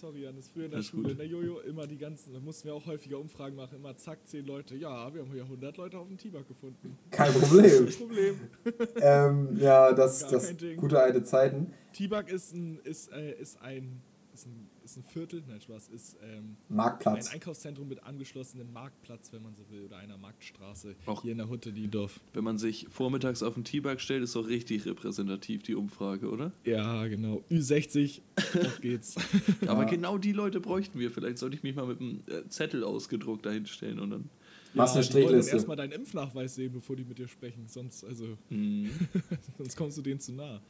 Sorry, 0.00 0.22
Jan, 0.22 0.34
das 0.34 0.46
ist 0.46 0.52
früher 0.54 0.64
in 0.64 0.70
der 0.70 0.78
Alles 0.78 0.86
Schule. 0.86 1.02
gut. 1.02 1.12
In 1.12 1.18
der 1.18 1.26
Jojo 1.26 1.60
immer 1.60 1.86
die 1.86 1.98
ganzen, 1.98 2.32
da 2.32 2.40
mussten 2.40 2.68
wir 2.68 2.74
auch 2.74 2.86
häufiger 2.86 3.18
Umfragen 3.18 3.54
machen, 3.54 3.76
immer 3.76 3.94
zack, 3.98 4.26
zehn 4.26 4.46
Leute. 4.46 4.74
Ja, 4.74 5.12
wir 5.12 5.20
haben 5.20 5.30
hier 5.30 5.42
100 5.42 5.76
Leute 5.76 5.98
auf 5.98 6.08
dem 6.08 6.16
T-Bag 6.16 6.48
gefunden. 6.48 6.96
Kein 7.10 7.30
Problem. 7.34 7.86
Kein 7.86 7.94
Problem. 7.96 8.34
ähm, 8.96 9.58
ja, 9.58 9.92
das, 9.92 10.22
Gar 10.22 10.30
das 10.30 10.54
gute 10.76 10.98
alte 10.98 11.22
Zeiten. 11.22 11.74
T-Bag 11.92 12.30
ist 12.30 12.54
ein, 12.54 12.80
ist, 12.82 13.12
äh, 13.12 13.32
ist 13.32 13.60
ein, 13.60 14.00
ist 14.32 14.46
ein, 14.46 14.69
ist 14.90 14.96
ein 14.98 15.04
Viertel, 15.04 15.42
nein, 15.48 15.60
Spaß, 15.60 15.88
ist 15.88 16.16
ähm, 16.22 16.56
ein 16.68 16.76
Marktplatz. 16.76 17.32
Einkaufszentrum 17.32 17.88
mit 17.88 18.02
angeschlossenem 18.02 18.72
Marktplatz, 18.72 19.32
wenn 19.32 19.42
man 19.42 19.54
so 19.54 19.62
will, 19.70 19.84
oder 19.84 19.98
einer 19.98 20.16
Marktstraße 20.18 20.96
Auch- 21.06 21.22
hier 21.22 21.32
in 21.32 21.38
der 21.38 21.48
Hutte 21.48 21.70
Niendorf. 21.72 22.20
Wenn 22.32 22.44
man 22.44 22.58
sich 22.58 22.86
vormittags 22.90 23.42
auf 23.42 23.54
den 23.54 23.64
T-Bag 23.64 24.00
stellt, 24.00 24.22
ist 24.22 24.34
doch 24.34 24.48
richtig 24.48 24.86
repräsentativ 24.86 25.62
die 25.62 25.74
Umfrage, 25.74 26.28
oder? 26.30 26.52
Ja, 26.64 27.06
genau. 27.06 27.42
Ü60, 27.50 28.20
auf 28.36 28.80
geht's. 28.80 29.14
Aber 29.66 29.84
genau 29.84 30.18
die 30.18 30.32
Leute 30.32 30.60
bräuchten 30.60 30.98
wir. 30.98 31.10
Vielleicht 31.10 31.38
sollte 31.38 31.56
ich 31.56 31.62
mich 31.62 31.76
mal 31.76 31.86
mit 31.86 32.00
einem 32.00 32.22
äh, 32.26 32.48
Zettel 32.48 32.82
ausgedruckt 32.84 33.46
dahin 33.46 33.66
stellen 33.66 34.00
und 34.00 34.10
dann. 34.10 34.30
Machst 34.74 34.94
eine 34.94 35.04
Strichliste. 35.04 35.52
erstmal 35.56 35.76
deinen 35.76 35.92
Impfnachweis 35.92 36.54
sehen, 36.54 36.72
bevor 36.72 36.94
die 36.94 37.04
mit 37.04 37.18
dir 37.18 37.26
sprechen. 37.28 37.66
Sonst, 37.66 38.04
also, 38.04 38.36
Hm, 38.50 38.88
sonst 39.58 39.76
kommst 39.76 39.98
du 39.98 40.02
denen 40.02 40.20
zu 40.20 40.32
nah. 40.32 40.60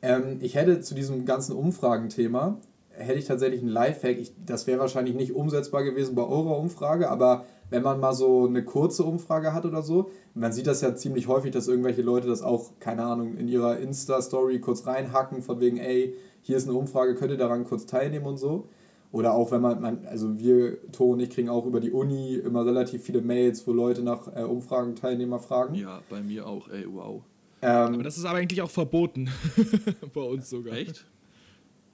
Ähm, 0.00 0.38
ich 0.40 0.54
hätte 0.54 0.80
zu 0.80 0.94
diesem 0.94 1.24
ganzen 1.24 1.54
Umfragenthema 1.54 2.58
hätte 2.96 3.18
ich 3.18 3.24
tatsächlich 3.24 3.60
einen 3.60 3.70
Lifehack. 3.70 4.18
Ich, 4.18 4.32
das 4.44 4.66
wäre 4.66 4.80
wahrscheinlich 4.80 5.14
nicht 5.14 5.34
umsetzbar 5.34 5.84
gewesen 5.84 6.14
bei 6.14 6.22
eurer 6.22 6.58
Umfrage, 6.58 7.10
aber 7.10 7.44
wenn 7.70 7.82
man 7.82 8.00
mal 8.00 8.12
so 8.12 8.46
eine 8.46 8.64
kurze 8.64 9.04
Umfrage 9.04 9.52
hat 9.54 9.64
oder 9.64 9.82
so, 9.82 10.10
man 10.34 10.52
sieht 10.52 10.66
das 10.66 10.82
ja 10.82 10.94
ziemlich 10.94 11.26
häufig, 11.26 11.52
dass 11.52 11.68
irgendwelche 11.68 12.02
Leute 12.02 12.28
das 12.28 12.42
auch, 12.42 12.78
keine 12.80 13.02
Ahnung, 13.04 13.36
in 13.36 13.48
ihrer 13.48 13.78
Insta-Story 13.78 14.60
kurz 14.60 14.86
reinhacken, 14.86 15.42
von 15.42 15.60
wegen, 15.60 15.78
ey, 15.78 16.14
hier 16.42 16.56
ist 16.56 16.68
eine 16.68 16.76
Umfrage, 16.76 17.14
könnt 17.14 17.30
ihr 17.30 17.38
daran 17.38 17.64
kurz 17.64 17.86
teilnehmen 17.86 18.26
und 18.26 18.36
so. 18.36 18.68
Oder 19.10 19.34
auch 19.34 19.50
wenn 19.52 19.60
man, 19.60 19.80
man 19.80 20.06
also 20.06 20.38
wir, 20.38 20.90
Tor 20.90 21.14
und 21.14 21.20
ich, 21.20 21.30
kriegen 21.30 21.50
auch 21.50 21.66
über 21.66 21.80
die 21.80 21.90
Uni 21.90 22.34
immer 22.34 22.64
relativ 22.64 23.04
viele 23.04 23.20
Mails, 23.20 23.66
wo 23.66 23.72
Leute 23.72 24.02
nach 24.02 24.34
äh, 24.34 24.42
Umfragen 24.42 24.94
Teilnehmer 24.94 25.38
fragen. 25.38 25.74
Ja, 25.74 26.00
bei 26.08 26.22
mir 26.22 26.46
auch, 26.46 26.68
ey, 26.70 26.86
wow. 26.90 27.22
Ähm, 27.60 27.94
Aber 27.94 28.02
das 28.02 28.16
ist 28.16 28.24
aber 28.24 28.38
eigentlich 28.38 28.62
auch 28.62 28.70
verboten. 28.70 29.30
bei 30.14 30.22
uns 30.22 30.48
sogar. 30.50 30.74
Echt? 30.74 31.06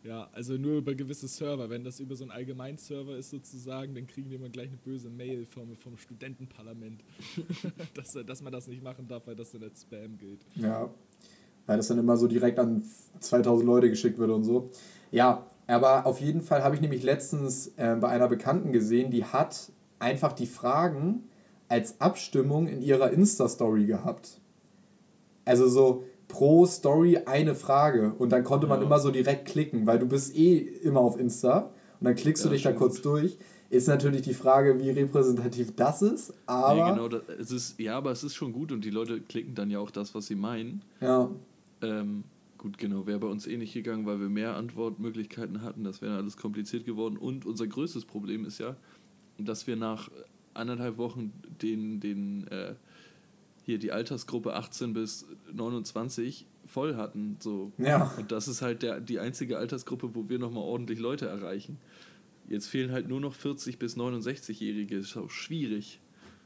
Ja, 0.08 0.26
also 0.32 0.54
nur 0.54 0.78
über 0.78 0.94
gewisse 0.94 1.28
Server. 1.28 1.68
Wenn 1.68 1.84
das 1.84 2.00
über 2.00 2.16
so 2.16 2.24
einen 2.24 2.30
Allgemeinserver 2.30 3.18
ist 3.18 3.28
sozusagen, 3.28 3.94
dann 3.94 4.06
kriegen 4.06 4.30
die 4.30 4.36
immer 4.36 4.48
gleich 4.48 4.68
eine 4.68 4.78
böse 4.78 5.10
Mail 5.10 5.44
vom, 5.44 5.76
vom 5.76 5.98
Studentenparlament, 5.98 7.04
dass, 7.94 8.16
dass 8.26 8.40
man 8.40 8.50
das 8.50 8.68
nicht 8.68 8.82
machen 8.82 9.06
darf, 9.06 9.26
weil 9.26 9.36
das 9.36 9.50
dann 9.52 9.64
als 9.64 9.82
Spam 9.82 10.16
gilt. 10.16 10.40
Ja, 10.54 10.88
weil 11.66 11.76
das 11.76 11.88
dann 11.88 11.98
immer 11.98 12.16
so 12.16 12.26
direkt 12.26 12.58
an 12.58 12.82
2000 13.20 13.66
Leute 13.66 13.90
geschickt 13.90 14.16
wird 14.16 14.30
und 14.30 14.44
so. 14.44 14.70
Ja, 15.10 15.46
aber 15.66 16.06
auf 16.06 16.22
jeden 16.22 16.40
Fall 16.40 16.64
habe 16.64 16.74
ich 16.74 16.80
nämlich 16.80 17.02
letztens 17.02 17.74
äh, 17.76 17.94
bei 18.00 18.08
einer 18.08 18.28
Bekannten 18.28 18.72
gesehen, 18.72 19.10
die 19.10 19.26
hat 19.26 19.70
einfach 19.98 20.32
die 20.32 20.46
Fragen 20.46 21.24
als 21.68 22.00
Abstimmung 22.00 22.66
in 22.66 22.80
ihrer 22.80 23.10
Insta-Story 23.10 23.84
gehabt. 23.84 24.40
Also 25.44 25.68
so 25.68 26.04
pro 26.28 26.66
Story 26.66 27.18
eine 27.26 27.54
Frage 27.54 28.12
und 28.18 28.30
dann 28.30 28.44
konnte 28.44 28.66
man 28.66 28.80
Ja. 28.80 28.86
immer 28.86 29.00
so 29.00 29.10
direkt 29.10 29.46
klicken, 29.48 29.86
weil 29.86 29.98
du 29.98 30.06
bist 30.06 30.36
eh 30.36 30.58
immer 30.58 31.00
auf 31.00 31.18
Insta 31.18 31.70
und 32.00 32.04
dann 32.04 32.14
klickst 32.14 32.44
du 32.44 32.48
Ja, 32.48 32.52
dich 32.54 32.62
da 32.62 32.68
stimmt. 32.70 32.78
kurz 32.80 33.02
durch. 33.02 33.38
Ist 33.70 33.86
natürlich 33.88 34.22
die 34.22 34.32
Frage, 34.34 34.78
wie 34.80 34.88
repräsentativ 34.90 35.76
das 35.76 36.00
ist, 36.00 36.32
aber 36.46 36.84
nee, 36.84 36.90
genau, 36.90 37.08
das, 37.08 37.22
es 37.38 37.50
ist, 37.50 37.78
ja, 37.80 37.96
aber 37.98 38.10
es 38.12 38.24
ist 38.24 38.34
schon 38.34 38.52
gut 38.52 38.72
und 38.72 38.82
die 38.84 38.90
Leute 38.90 39.20
klicken 39.20 39.54
dann 39.54 39.70
ja 39.70 39.78
auch 39.78 39.90
das, 39.90 40.14
was 40.14 40.26
sie 40.26 40.36
meinen. 40.36 40.82
ja, 41.02 41.28
Ähm, 41.82 42.24
gut, 42.56 42.78
genau, 42.78 43.06
wäre 43.06 43.18
bei 43.18 43.26
uns 43.28 43.46
eh 43.46 43.56
nicht 43.58 43.74
gegangen, 43.74 44.06
weil 44.06 44.20
wir 44.20 44.28
mehr 44.30 44.56
Antwortmöglichkeiten 44.56 45.60
hatten. 45.62 45.84
Das 45.84 46.00
wäre 46.02 46.16
alles 46.16 46.36
kompliziert 46.38 46.86
geworden. 46.86 47.16
Und 47.18 47.44
unser 47.46 47.66
größtes 47.66 48.04
Problem 48.06 48.44
ist 48.46 48.58
ja, 48.58 48.74
dass 49.38 49.66
wir 49.66 49.76
nach 49.76 50.10
anderthalb 50.54 50.96
Wochen 50.98 51.32
den, 51.62 52.00
den 52.00 52.48
äh, 52.48 52.74
hier 53.68 53.78
die 53.78 53.92
Altersgruppe 53.92 54.54
18 54.54 54.94
bis 54.94 55.26
29 55.52 56.46
voll 56.64 56.96
hatten. 56.96 57.36
So. 57.38 57.70
Ja. 57.76 58.10
Und 58.16 58.32
das 58.32 58.48
ist 58.48 58.62
halt 58.62 58.82
der, 58.82 58.98
die 58.98 59.18
einzige 59.18 59.58
Altersgruppe, 59.58 60.14
wo 60.14 60.26
wir 60.30 60.38
nochmal 60.38 60.62
ordentlich 60.64 60.98
Leute 60.98 61.26
erreichen. 61.28 61.76
Jetzt 62.48 62.68
fehlen 62.68 62.92
halt 62.92 63.08
nur 63.08 63.20
noch 63.20 63.34
40 63.34 63.78
bis 63.78 63.94
69-Jährige. 63.98 64.96
Ist 64.96 65.18
auch 65.18 65.28
schwierig. 65.28 66.00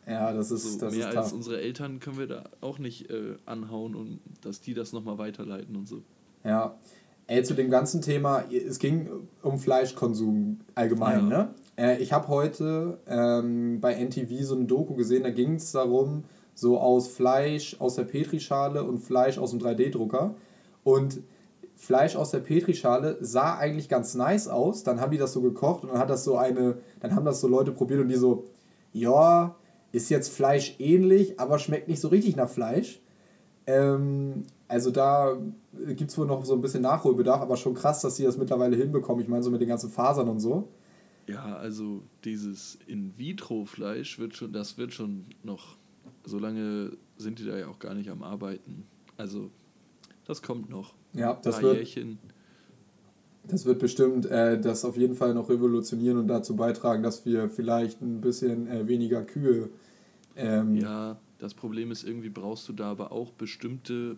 ja, 0.04 0.32
das 0.32 0.50
ist, 0.50 0.64
So, 0.64 0.80
das 0.80 0.96
mehr 0.96 1.10
ist 1.10 1.16
als 1.16 1.26
tough. 1.28 1.36
unsere 1.36 1.60
Eltern 1.60 2.00
können 2.00 2.18
wir 2.18 2.26
da 2.26 2.42
auch 2.60 2.80
nicht 2.80 3.08
äh, 3.08 3.36
anhauen 3.46 3.94
und 3.94 4.18
dass 4.40 4.60
die 4.60 4.74
das 4.74 4.92
nochmal 4.92 5.18
weiterleiten 5.18 5.76
und 5.76 5.86
so. 5.88 6.02
Ja. 6.42 6.76
Ey, 7.28 7.44
zu 7.44 7.54
dem 7.54 7.70
ganzen 7.70 8.02
Thema, 8.02 8.42
es 8.50 8.80
ging 8.80 9.08
um 9.42 9.60
Fleischkonsum 9.60 10.58
allgemein, 10.74 11.30
Ja. 11.30 11.38
ne? 11.38 11.54
Äh, 11.78 12.02
ich 12.02 12.12
habe 12.12 12.26
heute 12.26 12.98
ähm, 13.06 13.80
bei 13.80 13.94
NTV 13.94 14.42
so 14.44 14.56
eine 14.56 14.64
Doku 14.64 14.94
gesehen, 14.96 15.22
da 15.22 15.30
ging 15.30 15.54
es 15.54 15.70
darum, 15.70 16.24
so 16.54 16.78
aus 16.78 17.08
Fleisch 17.08 17.76
aus 17.78 17.96
der 17.96 18.04
Petrischale 18.04 18.84
und 18.84 18.98
Fleisch 18.98 19.38
aus 19.38 19.50
dem 19.50 19.60
3D-Drucker. 19.60 20.34
Und 20.84 21.22
Fleisch 21.76 22.16
aus 22.16 22.30
der 22.30 22.40
Petrischale 22.40 23.16
sah 23.20 23.56
eigentlich 23.56 23.88
ganz 23.88 24.14
nice 24.14 24.48
aus. 24.48 24.84
Dann 24.84 25.00
haben 25.00 25.12
die 25.12 25.18
das 25.18 25.32
so 25.32 25.40
gekocht 25.40 25.82
und 25.82 25.90
dann 25.90 25.98
hat 25.98 26.10
das 26.10 26.24
so 26.24 26.36
eine, 26.36 26.78
dann 27.00 27.14
haben 27.14 27.24
das 27.24 27.40
so 27.40 27.48
Leute 27.48 27.72
probiert 27.72 28.00
und 28.00 28.08
die 28.08 28.16
so, 28.16 28.44
ja, 28.92 29.56
ist 29.92 30.08
jetzt 30.10 30.32
Fleisch 30.32 30.76
ähnlich, 30.78 31.38
aber 31.38 31.58
schmeckt 31.58 31.88
nicht 31.88 32.00
so 32.00 32.08
richtig 32.08 32.36
nach 32.36 32.48
Fleisch. 32.48 33.00
Ähm, 33.66 34.44
also 34.68 34.90
da 34.90 35.36
gibt 35.96 36.10
es 36.10 36.18
wohl 36.18 36.26
noch 36.26 36.44
so 36.44 36.54
ein 36.54 36.60
bisschen 36.60 36.82
Nachholbedarf, 36.82 37.40
aber 37.40 37.56
schon 37.56 37.74
krass, 37.74 38.00
dass 38.00 38.16
sie 38.16 38.24
das 38.24 38.38
mittlerweile 38.38 38.76
hinbekommen. 38.76 39.22
Ich 39.22 39.28
meine, 39.28 39.42
so 39.42 39.50
mit 39.50 39.60
den 39.60 39.68
ganzen 39.68 39.90
Fasern 39.90 40.28
und 40.28 40.40
so. 40.40 40.68
Ja, 41.26 41.56
also 41.56 42.02
dieses 42.24 42.78
In-vitro-Fleisch 42.86 44.18
wird 44.18 44.34
schon, 44.34 44.52
das 44.52 44.78
wird 44.78 44.92
schon 44.92 45.26
noch, 45.42 45.76
so 46.24 46.38
lange 46.38 46.92
sind 47.16 47.38
die 47.38 47.44
da 47.44 47.56
ja 47.58 47.68
auch 47.68 47.78
gar 47.78 47.94
nicht 47.94 48.10
am 48.10 48.22
Arbeiten. 48.22 48.84
Also, 49.16 49.50
das 50.24 50.42
kommt 50.42 50.70
noch. 50.70 50.94
Ja, 51.12 51.38
das 51.42 51.60
wird, 51.62 51.76
Jährchen. 51.76 52.18
das 53.44 53.64
wird 53.66 53.78
bestimmt 53.78 54.26
äh, 54.26 54.60
das 54.60 54.84
auf 54.84 54.96
jeden 54.96 55.14
Fall 55.14 55.34
noch 55.34 55.50
revolutionieren 55.50 56.18
und 56.18 56.28
dazu 56.28 56.56
beitragen, 56.56 57.02
dass 57.02 57.26
wir 57.26 57.48
vielleicht 57.48 58.00
ein 58.00 58.20
bisschen 58.20 58.66
äh, 58.68 58.88
weniger 58.88 59.22
Kühe. 59.22 59.68
Ähm, 60.36 60.76
Ja, 60.76 61.18
das 61.38 61.54
Problem 61.54 61.90
ist, 61.90 62.04
irgendwie 62.04 62.30
brauchst 62.30 62.68
du 62.68 62.72
da 62.72 62.90
aber 62.92 63.12
auch 63.12 63.32
bestimmte 63.32 64.16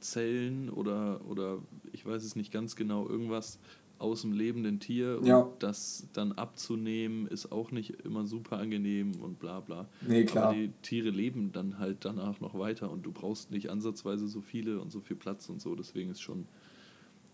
Zellen 0.00 0.70
oder, 0.70 1.20
oder 1.28 1.58
ich 1.92 2.06
weiß 2.06 2.24
es 2.24 2.36
nicht 2.36 2.52
ganz 2.52 2.76
genau, 2.76 3.08
irgendwas 3.08 3.58
aus 4.02 4.22
dem 4.22 4.32
lebenden 4.32 4.80
Tier 4.80 5.18
und 5.20 5.26
Ja. 5.26 5.48
das 5.60 6.06
dann 6.12 6.32
abzunehmen 6.32 7.26
ist 7.28 7.52
auch 7.52 7.70
nicht 7.70 8.04
immer 8.04 8.26
super 8.26 8.58
angenehm 8.58 9.12
und 9.22 9.38
bla 9.38 9.60
bla. 9.60 9.86
Nee, 10.06 10.24
klar. 10.24 10.46
Aber 10.48 10.54
die 10.54 10.70
Tiere 10.82 11.10
leben 11.10 11.50
dann 11.52 11.78
halt 11.78 11.98
danach 12.04 12.40
noch 12.40 12.58
weiter 12.58 12.90
und 12.90 13.04
du 13.06 13.12
brauchst 13.12 13.50
nicht 13.50 13.70
ansatzweise 13.70 14.26
so 14.28 14.40
viele 14.40 14.80
und 14.80 14.90
so 14.92 15.00
viel 15.00 15.16
Platz 15.16 15.48
und 15.48 15.60
so, 15.62 15.74
deswegen 15.74 16.10
ist 16.10 16.20
schon, 16.20 16.46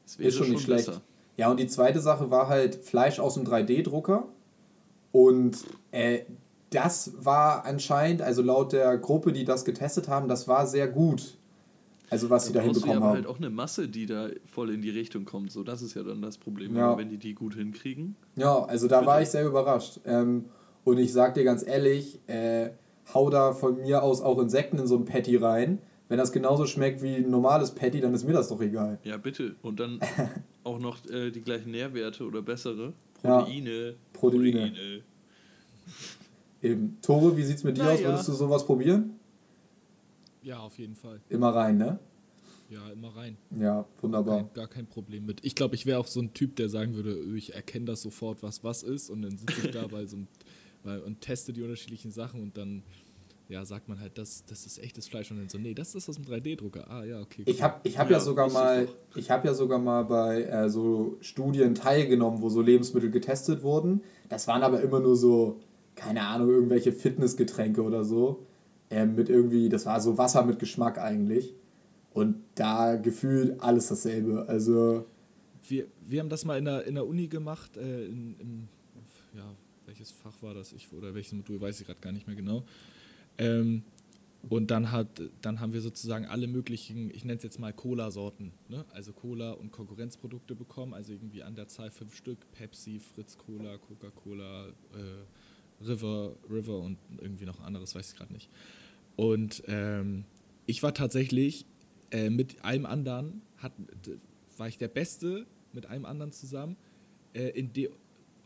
es 0.07 0.19
wäre 0.19 0.29
Ist 0.29 0.37
schon 0.37 0.51
nicht 0.51 0.63
schlecht. 0.63 0.87
besser. 0.87 1.01
Ja, 1.37 1.51
und 1.51 1.59
die 1.59 1.67
zweite 1.69 2.01
Sache 2.01 2.31
war 2.31 2.49
halt 2.49 2.75
Fleisch 2.77 3.19
aus 3.21 3.35
dem 3.35 3.45
3D-Drucker. 3.45 4.27
Und 5.13 5.65
äh, 5.93 6.21
das 6.71 7.13
war 7.25 7.65
anscheinend, 7.65 8.21
also 8.21 8.43
laut 8.43 8.73
der 8.73 8.99
Gruppe, 8.99 9.33
die 9.33 9.45
das 9.45 9.65
getestet 9.65 10.09
haben, 10.09 10.29
das 10.29 10.49
war 10.49 10.67
sehr 10.67 10.87
gut. 10.89 11.38
Also 12.11 12.31
was 12.31 12.47
sie 12.47 12.53
da 12.53 12.61
hinbekommen 12.61 12.97
aber 12.97 13.07
haben. 13.07 13.15
halt 13.17 13.27
auch 13.27 13.39
eine 13.39 13.51
Masse, 13.51 13.89
die 13.89 14.07
da 14.07 14.29
voll 14.47 14.71
in 14.71 14.81
die 14.81 14.91
Richtung 14.91 15.25
kommt. 15.25 15.53
So, 15.53 15.63
das 15.63 15.83
ist 15.83 15.95
ja 15.95 16.03
dann 16.03 16.23
das 16.23 16.39
Problem. 16.39 16.75
Ja. 16.75 16.97
Wenn 16.97 17.11
die 17.11 17.19
die 17.19 17.35
gut 17.35 17.55
hinkriegen, 17.55 18.17
Ja, 18.37 18.65
also 18.65 18.89
da 18.89 19.05
war 19.05 19.21
ich 19.21 19.29
sehr 19.29 19.47
überrascht. 19.47 20.01
Ähm, 20.07 20.47
und 20.85 20.99
ich 20.99 21.13
sag 21.13 21.35
dir 21.35 21.45
ganz 21.45 21.67
ehrlich, 21.67 22.19
äh, 22.29 22.71
hau 23.13 23.29
da 23.31 23.53
von 23.53 23.77
mir 23.83 24.03
aus 24.03 24.23
auch 24.23 24.39
Insekten 24.39 24.79
in 24.79 24.87
so 24.87 24.97
ein 24.97 25.05
Patty 25.05 25.37
rein. 25.37 25.79
Wenn 26.09 26.17
das 26.17 26.33
genauso 26.33 26.65
schmeckt 26.65 27.03
wie 27.03 27.17
ein 27.17 27.31
normales 27.31 27.73
Patty, 27.73 28.01
dann 28.01 28.15
ist 28.15 28.25
mir 28.25 28.33
das 28.33 28.49
doch 28.49 28.61
egal. 28.63 28.99
ja 29.05 29.19
bitte. 29.19 29.57
Und 29.61 29.79
dann 29.79 30.01
auch 30.65 30.79
noch 30.79 31.05
äh, 31.11 31.31
die 31.31 31.43
gleichen 31.43 31.71
Nährwerte 31.73 32.25
oder 32.25 32.41
bessere. 32.41 32.95
Ja. 33.23 33.41
Proteine. 33.41 33.95
Proteine. 34.15 35.03
Eben. 36.63 36.99
Tore, 37.03 37.37
wie 37.37 37.43
sieht's 37.43 37.65
mit 37.65 37.77
dir 37.77 37.83
aus? 37.85 37.99
Naja. 37.99 38.09
Würdest 38.09 38.29
du 38.29 38.33
sowas 38.33 38.65
probieren? 38.65 39.18
Ja, 40.49 40.61
auf 40.61 40.79
jeden 40.79 40.95
Fall. 40.95 41.21
Immer 41.29 41.55
rein, 41.55 41.77
ne? 41.77 41.99
Ja, 42.71 42.89
immer 42.89 43.15
rein. 43.15 43.37
Ja, 43.61 43.85
wunderbar. 44.01 44.39
Kein, 44.39 44.55
gar 44.55 44.67
kein 44.67 44.87
Problem 44.87 45.27
mit. 45.27 45.45
Ich 45.45 45.55
glaube, 45.55 45.75
ich 45.75 45.85
wäre 45.85 45.99
auch 45.99 46.07
so 46.07 46.21
ein 46.21 46.33
Typ, 46.33 46.57
der 46.57 46.71
sagen 46.71 46.95
würde, 46.95 47.19
ich 47.37 47.55
erkenne 47.55 47.85
das 47.85 48.01
sofort, 48.01 48.43
was 48.43 48.65
was 48.65 48.83
ist. 48.83 49.11
Und 49.11 49.21
dann 49.21 49.37
sitze 49.37 49.67
ich 49.67 49.71
da 49.73 49.87
bei 49.87 50.07
so 50.07 50.17
einem, 50.17 50.27
bei, 50.85 50.99
und 51.01 51.21
teste 51.21 51.53
die 51.53 51.61
unterschiedlichen 51.61 52.13
Sachen 52.13 52.43
und 52.43 52.57
dann 52.57 52.83
ja, 53.51 53.63
sagt 53.67 53.91
man 53.91 54.01
halt, 54.01 54.17
das, 54.17 54.47
das 54.47 54.65
ist 54.65 54.79
echtes 54.79 55.07
Fleisch. 55.07 55.31
Und 55.31 55.37
dann 55.37 55.51
so, 55.51 55.59
nee, 55.59 55.75
das 55.75 55.95
ist 55.95 56.09
aus 56.09 56.17
dem 56.17 56.25
3D-Drucker. 56.25 56.91
Ah, 56.91 57.05
ja, 57.05 57.21
okay. 57.21 57.43
Ich 57.45 57.63
habe 57.63 57.81
ich 57.83 57.99
hab 57.99 58.09
ja, 58.09 58.17
Ja, 58.17 58.21
sogar 58.25 58.51
mal, 58.51 58.89
ich 59.17 59.31
habe 59.31 59.49
ja 59.49 59.53
sogar 59.53 59.79
mal 59.79 60.05
bei 60.05 60.45
äh, 60.45 60.71
so 60.71 61.19
Studien 61.21 61.75
teilgenommen, 61.75 62.41
wo 62.41 62.49
so 62.49 62.63
Lebensmittel 62.63 63.11
getestet 63.11 63.63
wurden. 63.63 64.01
Das 64.31 64.49
waren 64.49 64.63
aber 64.63 64.81
immer 64.81 65.01
nur 65.01 65.15
so, 65.15 65.61
keine 65.95 66.23
Ahnung, 66.23 66.49
irgendwelche 66.49 66.93
Fitnessgetränke 66.93 67.83
oder 67.83 68.03
so. 68.03 68.47
Ähm, 68.91 69.15
mit 69.15 69.29
irgendwie, 69.29 69.69
das 69.69 69.87
war 69.87 70.01
so 70.01 70.17
Wasser 70.19 70.45
mit 70.45 70.59
Geschmack 70.59 70.99
eigentlich. 70.99 71.55
Und 72.13 72.37
da 72.55 72.97
gefühlt 72.97 73.61
alles 73.61 73.89
dasselbe. 73.89 74.49
Also, 74.49 75.07
Wir, 75.69 75.87
wir 76.07 76.21
haben 76.21 76.31
das 76.31 76.45
mal 76.45 76.59
in 76.59 76.65
der, 76.65 76.85
in 76.85 76.95
der 76.95 77.07
Uni 77.07 77.29
gemacht, 77.29 77.77
äh, 77.77 78.07
in, 78.07 78.37
im, 78.41 78.69
ja, 79.35 79.45
welches 79.87 80.11
Fach 80.11 80.43
war 80.43 80.55
das? 80.55 80.73
Ich, 80.73 80.93
oder 80.93 81.15
welches 81.15 81.33
Modul, 81.33 81.61
weiß 81.61 81.81
ich 81.81 81.87
gerade 81.87 82.01
gar 82.01 82.13
nicht 82.13 82.27
mehr 82.27 82.37
genau. 82.37 82.65
Ähm, 83.37 83.83
und 84.49 84.71
dann, 84.71 84.93
hat, 84.93 85.21
dann 85.43 85.61
haben 85.61 85.73
wir 85.73 85.81
sozusagen 85.81 86.25
alle 86.27 86.47
möglichen, 86.47 87.11
ich 87.11 87.25
nenne 87.25 87.37
es 87.39 87.43
jetzt 87.43 87.59
mal 87.59 87.73
Cola-Sorten, 87.73 88.53
ne? 88.69 88.85
also 88.93 89.13
Cola 89.13 89.51
und 89.53 89.73
Konkurrenzprodukte 89.73 90.55
bekommen, 90.55 90.95
also 90.95 91.13
irgendwie 91.13 91.43
an 91.43 91.55
der 91.55 91.69
Zahl 91.69 91.91
fünf 91.91 92.15
Stück, 92.15 92.39
Pepsi, 92.53 93.01
Fritz 93.01 93.37
Cola, 93.37 93.77
Coca-Cola, 93.79 94.69
äh, 94.69 95.85
River, 95.85 96.37
River 96.49 96.79
und 96.79 96.99
irgendwie 97.21 97.45
noch 97.45 97.61
anderes, 97.61 97.95
weiß 97.95 98.13
ich 98.13 98.17
gerade 98.17 98.33
nicht. 98.33 98.49
Und 99.19 99.65
ähm, 99.67 100.25
ich 100.67 100.85
war 100.85 100.95
tatsächlich 100.95 101.67
äh, 102.13 102.31
mit 102.31 102.65
einem 102.65 102.87
anderen, 102.87 103.43
hat, 103.57 103.73
war 104.57 104.69
ich 104.69 104.79
der 104.79 104.87
Beste 104.87 105.45
mit 105.73 105.87
einem 105.87 106.05
anderen 106.05 106.31
zusammen, 106.31 106.77
äh, 107.35 107.49
in 107.49 107.73
de, 107.73 107.91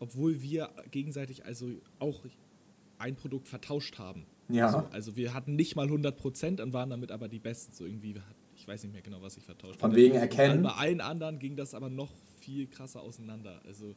obwohl 0.00 0.40
wir 0.40 0.70
gegenseitig 0.90 1.44
also 1.44 1.66
auch 1.98 2.24
ein 2.96 3.16
Produkt 3.16 3.48
vertauscht 3.48 3.98
haben. 3.98 4.24
Ja. 4.48 4.72
So, 4.72 4.78
also 4.90 5.14
wir 5.14 5.34
hatten 5.34 5.56
nicht 5.56 5.76
mal 5.76 5.84
100 5.84 6.16
Prozent 6.16 6.58
und 6.62 6.72
waren 6.72 6.88
damit 6.88 7.12
aber 7.12 7.28
die 7.28 7.38
Besten. 7.38 7.74
So 7.74 7.84
irgendwie, 7.84 8.14
ich 8.56 8.66
weiß 8.66 8.84
nicht 8.84 8.94
mehr 8.94 9.02
genau, 9.02 9.20
was 9.20 9.36
ich 9.36 9.44
vertauscht 9.44 9.78
Von 9.78 9.90
habe. 9.90 10.00
wegen 10.00 10.14
Und 10.14 10.20
erkennen? 10.20 10.62
Bei 10.62 10.70
allen 10.70 11.02
anderen 11.02 11.38
ging 11.38 11.54
das 11.54 11.74
aber 11.74 11.90
noch 11.90 12.14
viel 12.40 12.66
krasser 12.66 13.02
auseinander. 13.02 13.60
Also 13.66 13.94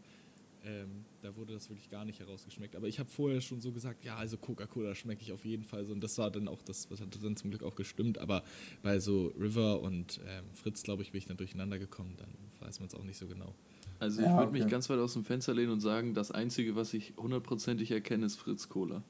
ähm, 0.65 1.05
da 1.21 1.35
wurde 1.35 1.53
das 1.53 1.69
wirklich 1.69 1.89
gar 1.89 2.05
nicht 2.05 2.19
herausgeschmeckt. 2.19 2.75
Aber 2.75 2.87
ich 2.87 2.99
habe 2.99 3.09
vorher 3.09 3.41
schon 3.41 3.61
so 3.61 3.71
gesagt, 3.71 4.03
ja, 4.03 4.15
also 4.17 4.37
Coca-Cola 4.37 4.95
schmecke 4.95 5.21
ich 5.21 5.31
auf 5.31 5.45
jeden 5.45 5.63
Fall 5.63 5.85
so. 5.85 5.93
Und 5.93 6.03
das 6.03 6.17
war 6.17 6.31
dann 6.31 6.47
auch 6.47 6.61
das, 6.63 6.89
was 6.91 7.01
hat 7.01 7.17
dann 7.23 7.37
zum 7.37 7.51
Glück 7.51 7.63
auch 7.63 7.75
gestimmt. 7.75 8.17
Aber 8.19 8.43
bei 8.83 8.99
so 8.99 9.27
River 9.39 9.81
und 9.81 10.19
ähm, 10.27 10.45
Fritz, 10.53 10.83
glaube 10.83 11.03
ich, 11.03 11.11
bin 11.11 11.19
ich 11.19 11.25
dann 11.27 11.37
durcheinander 11.37 11.79
gekommen. 11.79 12.15
Dann 12.17 12.29
weiß 12.59 12.79
man 12.79 12.87
es 12.87 12.95
auch 12.95 13.03
nicht 13.03 13.17
so 13.17 13.27
genau. 13.27 13.55
Also 13.99 14.21
ich 14.21 14.27
Ja, 14.27 14.37
würde 14.37 14.51
mich 14.51 14.61
okay. 14.63 14.71
ganz 14.71 14.89
weit 14.89 14.99
aus 14.99 15.13
dem 15.13 15.23
Fenster 15.23 15.53
lehnen 15.53 15.71
und 15.71 15.79
sagen, 15.81 16.13
das 16.13 16.31
Einzige, 16.31 16.75
was 16.75 16.93
ich 16.93 17.13
hundertprozentig 17.17 17.91
erkenne, 17.91 18.25
ist 18.25 18.35
Fritz 18.37 18.69
Cola. 18.69 19.03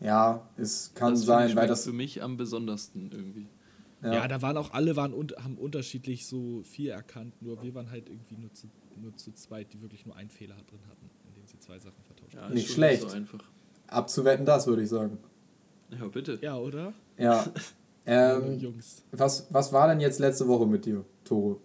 Ja, 0.00 0.48
es 0.56 0.92
kann 0.94 1.12
das 1.12 1.24
sein, 1.24 1.56
weil 1.56 1.66
das. 1.68 1.84
für 1.84 1.92
mich 1.92 2.22
am 2.22 2.36
besondersten 2.36 3.10
irgendwie. 3.12 3.46
Ja, 4.12 4.28
da 4.28 4.42
waren 4.42 4.56
auch 4.56 4.72
alle 4.72 4.96
waren 4.96 5.12
und, 5.14 5.36
haben 5.42 5.56
unterschiedlich 5.56 6.26
so 6.26 6.62
viel 6.62 6.90
erkannt. 6.90 7.40
Nur 7.40 7.62
wir 7.62 7.74
waren 7.74 7.90
halt 7.90 8.08
irgendwie 8.08 8.36
nur 8.36 8.52
zu, 8.52 8.68
nur 9.00 9.16
zu 9.16 9.32
zweit, 9.32 9.72
die 9.72 9.80
wirklich 9.80 10.04
nur 10.04 10.14
einen 10.16 10.30
Fehler 10.30 10.56
drin 10.68 10.80
hatten, 10.88 11.08
indem 11.28 11.46
sie 11.46 11.58
zwei 11.58 11.78
Sachen 11.78 12.02
vertauscht 12.04 12.34
Ja, 12.34 12.42
haben. 12.42 12.48
ist 12.52 12.54
Nicht 12.54 12.70
schlecht. 12.72 13.02
so 13.02 13.08
einfach. 13.08 13.42
abzuwetten, 13.86 14.44
das 14.44 14.66
würde 14.66 14.82
ich 14.82 14.88
sagen. 14.88 15.18
Ja, 15.90 16.06
bitte. 16.08 16.38
Ja, 16.42 16.56
oder? 16.58 16.92
Ja. 17.18 17.46
ähm, 18.06 18.58
Jungs. 18.58 19.02
was, 19.12 19.46
was 19.50 19.72
war 19.72 19.88
denn 19.88 20.00
jetzt 20.00 20.18
letzte 20.18 20.46
Woche 20.48 20.66
mit 20.66 20.84
dir, 20.84 21.04
Tore? 21.24 21.56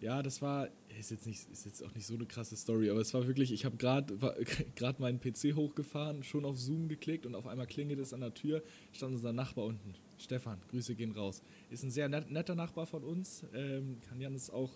Ja, 0.00 0.22
das 0.22 0.42
war 0.42 0.68
ist 0.98 1.10
jetzt 1.10 1.26
nicht 1.26 1.50
ist 1.50 1.64
jetzt 1.64 1.82
auch 1.82 1.94
nicht 1.94 2.06
so 2.06 2.14
eine 2.14 2.26
krasse 2.26 2.56
Story, 2.56 2.90
aber 2.90 3.00
es 3.00 3.12
war 3.14 3.26
wirklich, 3.26 3.52
ich 3.52 3.64
habe 3.64 3.76
gerade 3.76 4.16
gerade 4.74 5.00
meinen 5.00 5.20
PC 5.20 5.54
hochgefahren, 5.54 6.22
schon 6.22 6.44
auf 6.44 6.58
Zoom 6.58 6.88
geklickt 6.88 7.26
und 7.26 7.34
auf 7.34 7.46
einmal 7.46 7.66
klingelt 7.66 8.00
es 8.00 8.12
an 8.12 8.20
der 8.20 8.34
Tür, 8.34 8.62
stand 8.92 9.14
unser 9.14 9.32
Nachbar 9.32 9.64
unten. 9.66 9.94
Stefan, 10.18 10.60
Grüße 10.70 10.94
gehen 10.94 11.12
raus. 11.12 11.42
Ist 11.70 11.82
ein 11.82 11.90
sehr 11.90 12.08
net, 12.08 12.30
netter 12.30 12.54
Nachbar 12.54 12.86
von 12.86 13.02
uns, 13.02 13.44
ähm, 13.54 13.98
kann 14.08 14.20
Janis 14.20 14.50
auch 14.50 14.70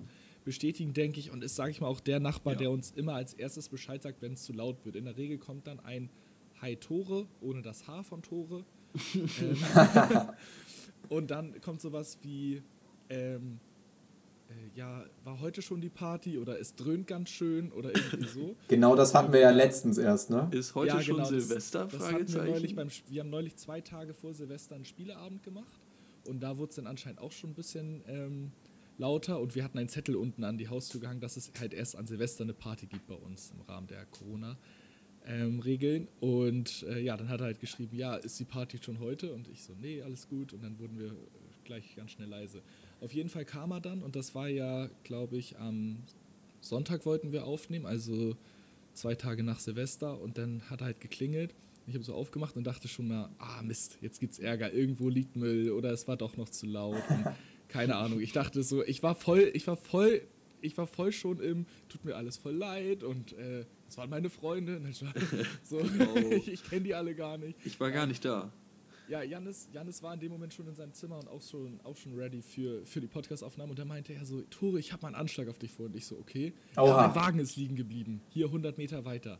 bestätigen, 0.44 0.92
denke 0.92 1.20
ich, 1.20 1.30
und 1.30 1.44
ist, 1.44 1.56
sage 1.56 1.70
ich 1.70 1.80
mal, 1.80 1.88
auch 1.88 2.00
der 2.00 2.20
Nachbar, 2.20 2.54
Ja. 2.54 2.58
der 2.60 2.70
uns 2.70 2.92
immer 2.92 3.14
als 3.14 3.34
erstes 3.34 3.68
Bescheid 3.68 4.02
sagt, 4.02 4.22
wenn 4.22 4.32
es 4.32 4.42
zu 4.44 4.52
laut 4.52 4.84
wird. 4.84 4.96
In 4.96 5.04
der 5.04 5.16
Regel 5.16 5.38
kommt 5.38 5.66
dann 5.66 5.80
ein 5.80 6.08
Hi 6.60 6.76
Tore, 6.76 7.26
ohne 7.40 7.62
das 7.62 7.86
H 7.86 8.02
von 8.02 8.22
Tore. 8.22 8.64
ähm, 9.14 9.56
und 11.08 11.30
dann 11.30 11.60
kommt 11.60 11.80
sowas 11.80 12.18
wie, 12.22 12.62
ähm, 13.08 13.60
äh, 14.48 14.78
ja, 14.78 15.04
war 15.24 15.40
heute 15.40 15.62
schon 15.62 15.80
die 15.80 15.88
Party 15.88 16.38
oder 16.38 16.60
es 16.60 16.74
dröhnt 16.74 17.06
ganz 17.06 17.30
schön 17.30 17.72
oder 17.72 17.94
irgendwie 17.94 18.26
so. 18.28 18.56
Genau 18.68 18.94
das 18.96 19.14
hatten 19.14 19.32
wir 19.32 19.40
ja 19.40 19.50
letztens 19.50 19.98
erst, 19.98 20.30
ne? 20.30 20.48
Ist 20.52 20.74
heute 20.74 20.94
Ja, 20.94 21.02
schon 21.02 21.16
genau, 21.16 21.30
das- 21.30 21.46
Silvester? 21.46 21.88
Das 21.90 22.12
hatten 22.12 22.32
wir, 22.32 22.42
neulich 22.44 22.74
beim, 22.76 22.88
wir 23.08 23.20
haben 23.20 23.30
neulich 23.30 23.56
zwei 23.56 23.80
Tage 23.80 24.14
vor 24.14 24.34
Silvester 24.34 24.74
einen 24.74 24.84
Spieleabend 24.84 25.42
gemacht 25.42 25.80
und 26.26 26.40
da 26.40 26.56
wurde 26.58 26.70
es 26.70 26.76
dann 26.76 26.86
anscheinend 26.86 27.20
auch 27.20 27.32
schon 27.32 27.50
ein 27.50 27.54
bisschen 27.54 28.02
ähm, 28.06 28.52
lauter 28.98 29.40
und 29.40 29.54
wir 29.54 29.64
hatten 29.64 29.78
einen 29.78 29.88
Zettel 29.88 30.16
unten 30.16 30.44
an 30.44 30.58
die 30.58 30.68
Haustür 30.68 31.00
gehangen, 31.00 31.20
dass 31.20 31.36
es 31.36 31.52
halt 31.58 31.74
erst 31.74 31.96
an 31.96 32.06
Silvester 32.06 32.44
eine 32.44 32.54
Party 32.54 32.86
gibt 32.86 33.06
bei 33.06 33.14
uns 33.14 33.52
im 33.54 33.60
Rahmen 33.62 33.86
der 33.88 34.04
Corona. 34.06 34.56
Ähm, 35.28 35.58
Regeln 35.58 36.06
und 36.20 36.84
äh, 36.88 37.00
ja, 37.00 37.16
dann 37.16 37.28
hat 37.28 37.40
er 37.40 37.46
halt 37.46 37.58
geschrieben, 37.58 37.96
ja, 37.96 38.14
ist 38.14 38.38
die 38.38 38.44
Party 38.44 38.78
schon 38.80 39.00
heute? 39.00 39.32
Und 39.34 39.48
ich 39.48 39.64
so, 39.64 39.72
nee, 39.74 40.00
alles 40.00 40.28
gut. 40.28 40.52
Und 40.52 40.62
dann 40.62 40.78
wurden 40.78 41.00
wir 41.00 41.16
gleich 41.64 41.96
ganz 41.96 42.12
schnell 42.12 42.28
leise. 42.28 42.62
Auf 43.00 43.12
jeden 43.12 43.28
Fall 43.28 43.44
kam 43.44 43.70
er 43.72 43.80
dann 43.80 44.02
und 44.02 44.16
das 44.16 44.34
war 44.34 44.48
ja, 44.48 44.88
glaube 45.04 45.36
ich, 45.36 45.58
am 45.58 45.98
Sonntag 46.60 47.04
wollten 47.06 47.32
wir 47.32 47.44
aufnehmen, 47.44 47.86
also 47.86 48.36
zwei 48.94 49.14
Tage 49.14 49.42
nach 49.42 49.60
Silvester 49.60 50.20
und 50.20 50.38
dann 50.38 50.62
hat 50.70 50.80
er 50.80 50.86
halt 50.86 51.00
geklingelt. 51.00 51.54
Ich 51.86 51.94
habe 51.94 52.02
so 52.02 52.14
aufgemacht 52.14 52.56
und 52.56 52.64
dachte 52.64 52.88
schon 52.88 53.06
mal, 53.08 53.28
ah 53.38 53.62
Mist, 53.62 53.98
jetzt 54.00 54.18
gibt's 54.18 54.38
Ärger, 54.40 54.72
irgendwo 54.72 55.08
liegt 55.08 55.36
Müll 55.36 55.70
oder 55.70 55.90
es 55.92 56.08
war 56.08 56.16
doch 56.16 56.36
noch 56.36 56.48
zu 56.48 56.66
laut 56.66 56.96
und 57.10 57.26
keine 57.68 57.96
Ahnung. 57.96 58.20
Ich 58.20 58.32
dachte 58.32 58.62
so, 58.62 58.82
ich 58.84 59.02
war 59.02 59.14
voll, 59.14 59.50
ich 59.54 59.66
war 59.66 59.76
voll, 59.76 60.22
ich 60.62 60.76
war 60.78 60.86
voll 60.88 61.12
schon 61.12 61.38
im, 61.40 61.66
tut 61.88 62.04
mir 62.04 62.16
alles 62.16 62.38
voll 62.38 62.54
leid 62.54 63.04
und 63.04 63.34
äh, 63.34 63.64
das 63.86 63.98
waren 63.98 64.10
meine 64.10 64.30
Freunde. 64.30 64.78
Und 64.78 64.84
dann 64.84 65.14
war- 65.14 65.22
so, 65.62 65.78
Oh. 65.80 66.30
ich, 66.32 66.48
ich 66.48 66.64
kenne 66.64 66.82
die 66.82 66.94
alle 66.94 67.14
gar 67.14 67.38
nicht. 67.38 67.56
Ich 67.64 67.78
war 67.78 67.92
gar 67.92 68.06
nicht 68.06 68.24
da. 68.24 68.50
Ja, 69.08 69.22
Janis, 69.22 69.68
Janis 69.72 70.02
war 70.02 70.14
in 70.14 70.20
dem 70.20 70.32
Moment 70.32 70.52
schon 70.52 70.66
in 70.66 70.74
seinem 70.74 70.92
Zimmer 70.92 71.18
und 71.18 71.28
auch 71.28 71.42
schon, 71.42 71.80
auch 71.84 71.96
schon 71.96 72.14
ready 72.14 72.42
für, 72.42 72.84
für 72.84 73.00
die 73.00 73.06
Podcastaufnahme. 73.06 73.70
Und 73.70 73.78
da 73.78 73.84
meinte 73.84 74.12
er 74.12 74.24
so, 74.24 74.42
Tore, 74.42 74.80
ich 74.80 74.92
habe 74.92 75.02
mal 75.02 75.08
einen 75.08 75.16
Anschlag 75.16 75.48
auf 75.48 75.58
dich 75.58 75.70
vor. 75.70 75.86
Und 75.86 75.94
ich 75.94 76.06
so, 76.06 76.16
okay. 76.16 76.52
Oha. 76.76 76.86
Ja, 76.86 77.06
mein 77.06 77.14
Wagen 77.14 77.38
ist 77.38 77.56
liegen 77.56 77.76
geblieben. 77.76 78.20
Hier 78.30 78.46
100 78.46 78.78
Meter 78.78 79.04
weiter. 79.04 79.38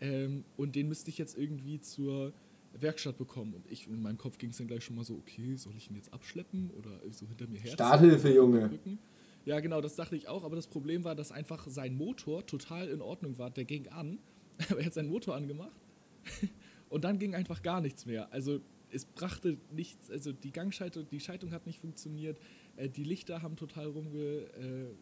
Ähm, 0.00 0.44
und 0.56 0.76
den 0.76 0.88
müsste 0.88 1.10
ich 1.10 1.18
jetzt 1.18 1.36
irgendwie 1.38 1.80
zur 1.80 2.32
Werkstatt 2.78 3.16
bekommen. 3.16 3.54
Und 3.54 3.70
ich, 3.70 3.86
in 3.86 4.02
meinem 4.02 4.18
Kopf 4.18 4.38
ging 4.38 4.50
es 4.50 4.58
dann 4.58 4.66
gleich 4.66 4.84
schon 4.84 4.96
mal 4.96 5.04
so, 5.04 5.14
okay, 5.14 5.56
soll 5.56 5.74
ich 5.76 5.90
ihn 5.90 5.96
jetzt 5.96 6.12
abschleppen 6.12 6.70
oder 6.78 6.90
so 7.10 7.26
hinter 7.26 7.46
mir 7.46 7.58
her? 7.58 7.72
Starthilfe, 7.72 8.32
Junge. 8.34 8.78
Ja, 9.46 9.60
genau, 9.60 9.80
das 9.80 9.96
dachte 9.96 10.14
ich 10.14 10.28
auch. 10.28 10.44
Aber 10.44 10.56
das 10.56 10.66
Problem 10.66 11.04
war, 11.04 11.14
dass 11.14 11.32
einfach 11.32 11.66
sein 11.68 11.96
Motor 11.96 12.46
total 12.46 12.88
in 12.88 13.00
Ordnung 13.00 13.38
war. 13.38 13.50
Der 13.50 13.64
ging 13.64 13.88
an. 13.88 14.18
Aber 14.70 14.80
er 14.80 14.86
hat 14.86 14.94
seinen 14.94 15.08
Motor 15.08 15.34
angemacht. 15.36 15.72
Und 16.90 17.04
dann 17.04 17.18
ging 17.18 17.34
einfach 17.34 17.62
gar 17.62 17.80
nichts 17.80 18.04
mehr. 18.04 18.30
Also 18.32 18.60
es 18.92 19.04
brachte 19.04 19.56
nichts, 19.72 20.10
also 20.10 20.32
die 20.32 20.52
Gangschaltung, 20.52 21.06
die 21.10 21.20
Schaltung 21.20 21.52
hat 21.52 21.66
nicht 21.66 21.80
funktioniert, 21.80 22.38
äh, 22.76 22.88
die 22.88 23.04
Lichter 23.04 23.42
haben 23.42 23.56
total 23.56 23.86
rumge... 23.86 24.18
Äh, 24.18 24.94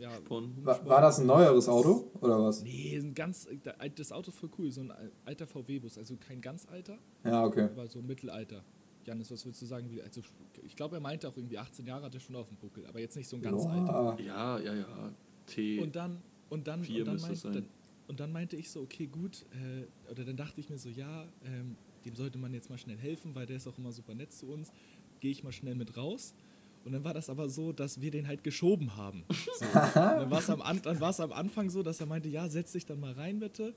ja. 0.00 0.10
War, 0.28 0.86
war 0.86 1.00
das 1.00 1.18
ein 1.18 1.26
neueres 1.26 1.68
Auto 1.68 2.10
oder 2.20 2.40
was? 2.40 2.62
Nee, 2.62 2.96
ein 2.96 3.14
ganz, 3.14 3.48
das 3.96 4.12
Auto 4.12 4.30
ist 4.30 4.38
voll 4.38 4.50
cool, 4.56 4.70
so 4.70 4.82
ein 4.82 4.92
alter 5.24 5.46
VW-Bus, 5.46 5.98
also 5.98 6.16
kein 6.16 6.40
ganz 6.40 6.66
alter, 6.66 6.98
Ja, 7.24 7.44
okay. 7.44 7.64
aber 7.64 7.88
so 7.88 7.98
ein 7.98 8.06
Mittelalter. 8.06 8.62
Janis, 9.04 9.30
was 9.30 9.44
würdest 9.44 9.62
du 9.62 9.66
sagen? 9.66 9.90
Wie, 9.90 10.02
also, 10.02 10.20
ich 10.62 10.76
glaube, 10.76 10.96
er 10.96 11.00
meinte 11.00 11.28
auch 11.28 11.36
irgendwie 11.36 11.58
18 11.58 11.86
Jahre 11.86 12.04
hat 12.04 12.14
er 12.14 12.20
schon 12.20 12.36
auf 12.36 12.48
dem 12.48 12.58
Buckel, 12.58 12.86
aber 12.86 13.00
jetzt 13.00 13.16
nicht 13.16 13.28
so 13.28 13.36
ein 13.36 13.42
ganz 13.42 13.64
alter. 13.64 13.92
Boah. 13.92 14.20
Ja, 14.20 14.58
ja, 14.58 14.74
ja. 14.74 15.12
T. 15.46 15.80
Und 15.80 15.96
dann, 15.96 16.20
und 16.50 16.68
dann, 16.68 16.80
und 16.80 17.06
dann, 17.06 17.20
meinte, 17.20 17.50
dann, 17.50 17.66
und 18.06 18.20
dann 18.20 18.32
meinte 18.32 18.56
ich 18.56 18.70
so, 18.70 18.82
okay, 18.82 19.06
gut, 19.06 19.46
äh, 19.52 20.10
oder 20.10 20.24
dann 20.24 20.36
dachte 20.36 20.60
ich 20.60 20.68
mir 20.68 20.78
so, 20.78 20.90
ja, 20.90 21.26
ähm, 21.44 21.76
dem 22.08 22.16
sollte 22.16 22.38
man 22.38 22.52
jetzt 22.54 22.70
mal 22.70 22.78
schnell 22.78 22.96
helfen, 22.98 23.34
weil 23.34 23.46
der 23.46 23.56
ist 23.56 23.66
auch 23.66 23.78
immer 23.78 23.92
super 23.92 24.14
nett 24.14 24.32
zu 24.32 24.46
uns. 24.46 24.72
Gehe 25.20 25.30
ich 25.30 25.42
mal 25.44 25.52
schnell 25.52 25.74
mit 25.74 25.96
raus. 25.96 26.34
Und 26.84 26.92
dann 26.92 27.04
war 27.04 27.12
das 27.12 27.28
aber 27.28 27.48
so, 27.48 27.72
dass 27.72 28.00
wir 28.00 28.10
den 28.10 28.26
halt 28.28 28.42
geschoben 28.44 28.96
haben. 28.96 29.24
So. 29.58 29.64
Dann 29.94 30.30
war 30.30 30.38
es 30.38 30.48
am, 30.48 30.62
An- 30.62 30.80
am 30.86 31.32
Anfang 31.32 31.68
so, 31.70 31.82
dass 31.82 32.00
er 32.00 32.06
meinte, 32.06 32.28
ja, 32.28 32.48
setz 32.48 32.72
dich 32.72 32.86
dann 32.86 33.00
mal 33.00 33.12
rein, 33.12 33.40
bitte. 33.40 33.74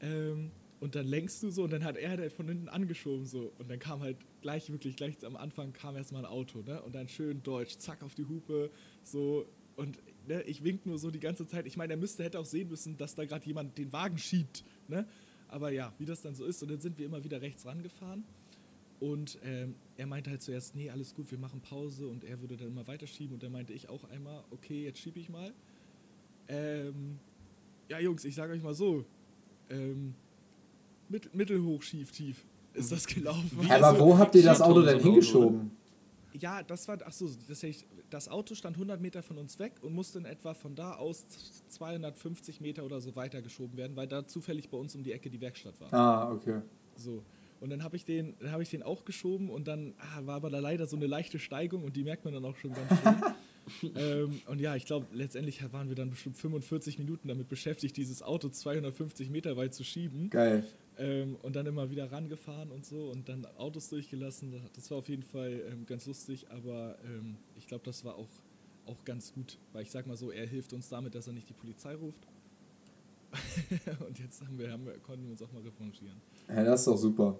Ähm, 0.00 0.50
und 0.80 0.94
dann 0.94 1.06
lenkst 1.06 1.42
du 1.42 1.50
so 1.50 1.64
und 1.64 1.72
dann 1.72 1.82
hat 1.82 1.96
er 1.96 2.10
halt 2.10 2.32
von 2.32 2.46
hinten 2.48 2.68
angeschoben 2.68 3.26
so. 3.26 3.52
Und 3.58 3.68
dann 3.68 3.80
kam 3.80 4.00
halt 4.00 4.16
gleich, 4.40 4.70
wirklich 4.70 4.94
gleich 4.96 5.14
am 5.26 5.36
Anfang 5.36 5.72
kam 5.72 5.96
erstmal 5.96 6.24
ein 6.24 6.30
Auto, 6.30 6.62
ne? 6.62 6.80
Und 6.82 6.94
dann 6.94 7.08
schön 7.08 7.42
deutsch, 7.42 7.76
zack 7.78 8.02
auf 8.04 8.14
die 8.14 8.24
Hupe, 8.24 8.70
so. 9.02 9.44
Und 9.74 9.98
ne, 10.28 10.42
ich 10.42 10.62
wink 10.62 10.86
nur 10.86 10.98
so 10.98 11.10
die 11.10 11.20
ganze 11.20 11.46
Zeit. 11.46 11.66
Ich 11.66 11.76
meine, 11.76 11.94
er 11.94 11.96
müsste, 11.98 12.22
hätte 12.22 12.38
auch 12.38 12.44
sehen 12.46 12.68
müssen, 12.68 12.96
dass 12.96 13.16
da 13.16 13.24
gerade 13.24 13.44
jemand 13.44 13.76
den 13.76 13.92
Wagen 13.92 14.16
schiebt, 14.18 14.62
ne? 14.86 15.04
Aber 15.48 15.70
ja, 15.70 15.92
wie 15.98 16.04
das 16.04 16.22
dann 16.22 16.34
so 16.34 16.44
ist. 16.44 16.62
Und 16.62 16.70
dann 16.70 16.80
sind 16.80 16.98
wir 16.98 17.06
immer 17.06 17.24
wieder 17.24 17.40
rechts 17.40 17.64
rangefahren. 17.66 18.24
Und 19.00 19.38
ähm, 19.44 19.74
er 19.96 20.06
meinte 20.06 20.30
halt 20.30 20.42
zuerst, 20.42 20.74
nee, 20.74 20.90
alles 20.90 21.14
gut, 21.14 21.30
wir 21.30 21.38
machen 21.38 21.60
Pause. 21.60 22.06
Und 22.08 22.24
er 22.24 22.40
würde 22.40 22.56
dann 22.56 22.68
immer 22.68 22.86
weiterschieben. 22.86 23.34
Und 23.34 23.42
dann 23.42 23.52
meinte 23.52 23.72
ich 23.72 23.88
auch 23.88 24.04
einmal, 24.10 24.44
okay, 24.50 24.84
jetzt 24.84 24.98
schiebe 24.98 25.18
ich 25.18 25.28
mal. 25.28 25.52
Ähm, 26.48 27.18
ja, 27.88 27.98
Jungs, 28.00 28.24
ich 28.24 28.34
sage 28.34 28.52
euch 28.52 28.62
mal 28.62 28.74
so. 28.74 29.04
Ähm, 29.70 30.14
mit, 31.08 31.34
mittelhoch, 31.34 31.82
schief, 31.82 32.12
tief 32.12 32.44
ist 32.74 32.92
das 32.92 33.06
gelaufen. 33.06 33.58
Aber 33.70 33.86
Also, 33.86 34.04
wo 34.04 34.18
habt 34.18 34.34
ihr 34.34 34.42
das 34.42 34.60
Auto 34.60 34.82
denn 34.82 35.00
hingeschoben? 35.00 35.70
Ja, 36.32 36.62
das 36.62 36.88
war, 36.88 36.98
ach 37.04 37.12
so, 37.12 37.30
das, 37.48 37.64
das 38.10 38.28
Auto 38.28 38.54
stand 38.54 38.76
100 38.76 39.00
Meter 39.00 39.22
von 39.22 39.38
uns 39.38 39.58
weg 39.58 39.72
und 39.82 39.94
musste 39.94 40.18
in 40.18 40.24
etwa 40.24 40.54
von 40.54 40.74
da 40.74 40.94
aus 40.94 41.26
250 41.68 42.60
Meter 42.60 42.84
oder 42.84 43.00
so 43.00 43.16
weitergeschoben 43.16 43.76
werden, 43.76 43.96
weil 43.96 44.06
da 44.06 44.26
zufällig 44.26 44.68
bei 44.70 44.76
uns 44.78 44.94
um 44.94 45.02
die 45.02 45.12
Ecke 45.12 45.30
die 45.30 45.40
Werkstatt 45.40 45.80
war. 45.80 45.92
Ah, 45.92 46.32
okay. 46.32 46.60
So. 46.96 47.22
Und 47.60 47.70
dann 47.70 47.82
habe 47.82 47.96
ich, 47.96 48.04
den- 48.04 48.34
dann 48.40 48.52
hab 48.52 48.60
ich 48.60 48.70
den 48.70 48.82
auch 48.82 49.04
geschoben 49.04 49.50
und 49.50 49.66
dann 49.66 49.94
ah, 49.98 50.26
war 50.26 50.36
aber 50.36 50.50
da 50.50 50.58
leider 50.60 50.86
so 50.86 50.96
eine 50.96 51.06
leichte 51.06 51.38
Steigung 51.38 51.82
und 51.84 51.96
die 51.96 52.04
merkt 52.04 52.24
man 52.24 52.32
dann 52.34 52.44
auch 52.44 52.56
schon 52.56 52.72
ganz 52.72 52.88
schön. 53.80 53.92
ähm, 53.96 54.40
und 54.46 54.60
ja, 54.60 54.76
ich 54.76 54.86
glaube, 54.86 55.06
letztendlich 55.12 55.60
waren 55.72 55.88
wir 55.88 55.96
dann 55.96 56.10
bestimmt 56.10 56.36
45 56.38 56.98
Minuten 56.98 57.26
damit 57.28 57.48
beschäftigt, 57.48 57.96
dieses 57.96 58.22
Auto 58.22 58.48
250 58.48 59.30
Meter 59.30 59.56
weit 59.56 59.74
zu 59.74 59.82
schieben. 59.84 60.30
Geil. 60.30 60.64
Ähm, 60.98 61.36
und 61.42 61.54
dann 61.54 61.66
immer 61.66 61.90
wieder 61.90 62.10
rangefahren 62.10 62.72
und 62.72 62.84
so 62.84 63.10
und 63.10 63.28
dann 63.28 63.46
Autos 63.56 63.88
durchgelassen. 63.88 64.52
Das- 64.74 64.90
war 64.90 64.98
auf 64.98 65.08
jeden 65.08 65.22
Fall 65.22 65.62
ähm, 65.70 65.86
ganz 65.86 66.06
lustig, 66.06 66.50
aber 66.50 66.98
ähm, 67.04 67.36
ich 67.56 67.68
glaube, 67.68 67.84
das 67.84 68.04
war 68.04 68.16
auch, 68.16 68.28
auch 68.86 69.04
ganz 69.04 69.32
gut, 69.32 69.58
weil 69.72 69.82
ich 69.82 69.90
sag 69.92 70.06
mal 70.06 70.16
so, 70.16 70.32
er 70.32 70.46
hilft 70.46 70.72
uns 70.72 70.88
damit, 70.88 71.14
dass 71.14 71.28
er 71.28 71.34
nicht 71.34 71.48
die 71.48 71.52
Polizei 71.52 71.94
ruft. 71.94 72.26
und 74.08 74.18
jetzt 74.18 74.42
haben 74.42 74.58
wir, 74.58 74.72
haben 74.72 74.86
wir, 74.86 74.98
konnten 74.98 75.24
wir 75.24 75.32
uns 75.32 75.42
auch 75.42 75.52
mal 75.52 75.62
revanchieren. 75.62 76.20
Ja, 76.48 76.64
das 76.64 76.80
ist 76.80 76.86
doch 76.88 76.96
super. 76.96 77.38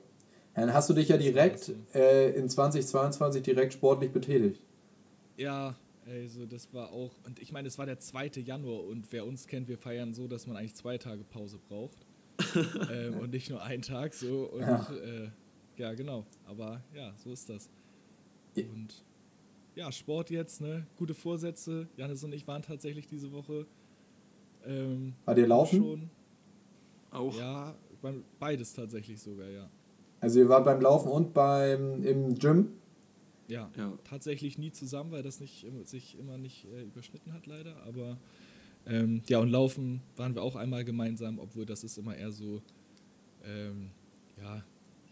Dann 0.54 0.72
hast 0.72 0.88
du 0.90 0.94
dich 0.94 1.08
ja 1.08 1.16
direkt 1.16 1.72
äh, 1.94 2.30
in 2.32 2.48
2022 2.48 3.42
direkt 3.42 3.72
sportlich 3.72 4.12
betätigt. 4.12 4.60
Ja, 5.36 5.74
also 6.06 6.46
das 6.46 6.72
war 6.72 6.92
auch, 6.92 7.12
und 7.24 7.40
ich 7.40 7.50
meine, 7.50 7.68
es 7.68 7.78
war 7.78 7.86
der 7.86 7.98
2. 7.98 8.40
Januar 8.44 8.84
und 8.84 9.10
wer 9.10 9.26
uns 9.26 9.46
kennt, 9.46 9.68
wir 9.68 9.78
feiern 9.78 10.14
so, 10.14 10.28
dass 10.28 10.46
man 10.46 10.56
eigentlich 10.56 10.74
zwei 10.74 10.98
Tage 10.98 11.24
Pause 11.24 11.58
braucht 11.68 11.98
ähm, 12.90 13.18
und 13.18 13.30
nicht 13.30 13.50
nur 13.50 13.62
einen 13.62 13.82
Tag 13.82 14.14
so 14.14 14.44
und 14.52 14.60
Ja. 14.60 14.86
Äh, 14.92 15.30
ja, 15.76 15.94
genau, 15.94 16.24
aber 16.46 16.82
ja, 16.94 17.12
so 17.16 17.30
ist 17.32 17.48
das. 17.48 17.68
Und 18.56 19.04
ja, 19.76 19.92
Sport 19.92 20.30
jetzt, 20.30 20.60
ne? 20.60 20.86
Gute 20.96 21.14
Vorsätze. 21.14 21.86
Janis 21.96 22.24
und 22.24 22.32
ich 22.34 22.46
waren 22.48 22.62
tatsächlich 22.62 23.06
diese 23.06 23.30
Woche. 23.30 23.66
Ähm, 24.66 25.14
War 25.24 25.38
ihr 25.38 25.46
laufen? 25.46 25.78
Schon, 25.78 26.10
Auch. 27.12 27.38
ja, 27.38 27.76
beim- 28.02 28.24
beides 28.40 28.72
tatsächlich 28.74 29.20
sogar, 29.20 29.48
ja. 29.48 29.68
Also 30.20 30.40
ihr 30.40 30.48
wart 30.48 30.64
beim 30.64 30.80
Laufen 30.80 31.08
und 31.12 31.32
beim 31.32 32.02
im 32.02 32.34
Gym? 32.36 32.72
Ja, 33.46 33.70
Ja. 33.76 33.92
tatsächlich 34.02 34.58
nie 34.58 34.72
zusammen, 34.72 35.12
weil 35.12 35.22
das 35.22 35.38
nicht 35.38 35.64
sich 35.84 36.18
immer 36.18 36.36
nicht 36.38 36.64
äh, 36.66 36.82
überschnitten 36.82 37.32
hat, 37.32 37.46
leider. 37.46 37.76
Aber 37.86 38.18
ähm, 38.86 39.22
ja, 39.28 39.38
und 39.38 39.50
Laufen 39.50 40.02
waren 40.16 40.34
wir 40.34 40.42
auch 40.42 40.56
einmal 40.56 40.84
gemeinsam, 40.84 41.38
obwohl 41.38 41.66
das 41.66 41.84
ist 41.84 41.98
immer 41.98 42.16
eher 42.16 42.32
so, 42.32 42.62
ähm, 43.44 43.90
ja, 44.40 44.62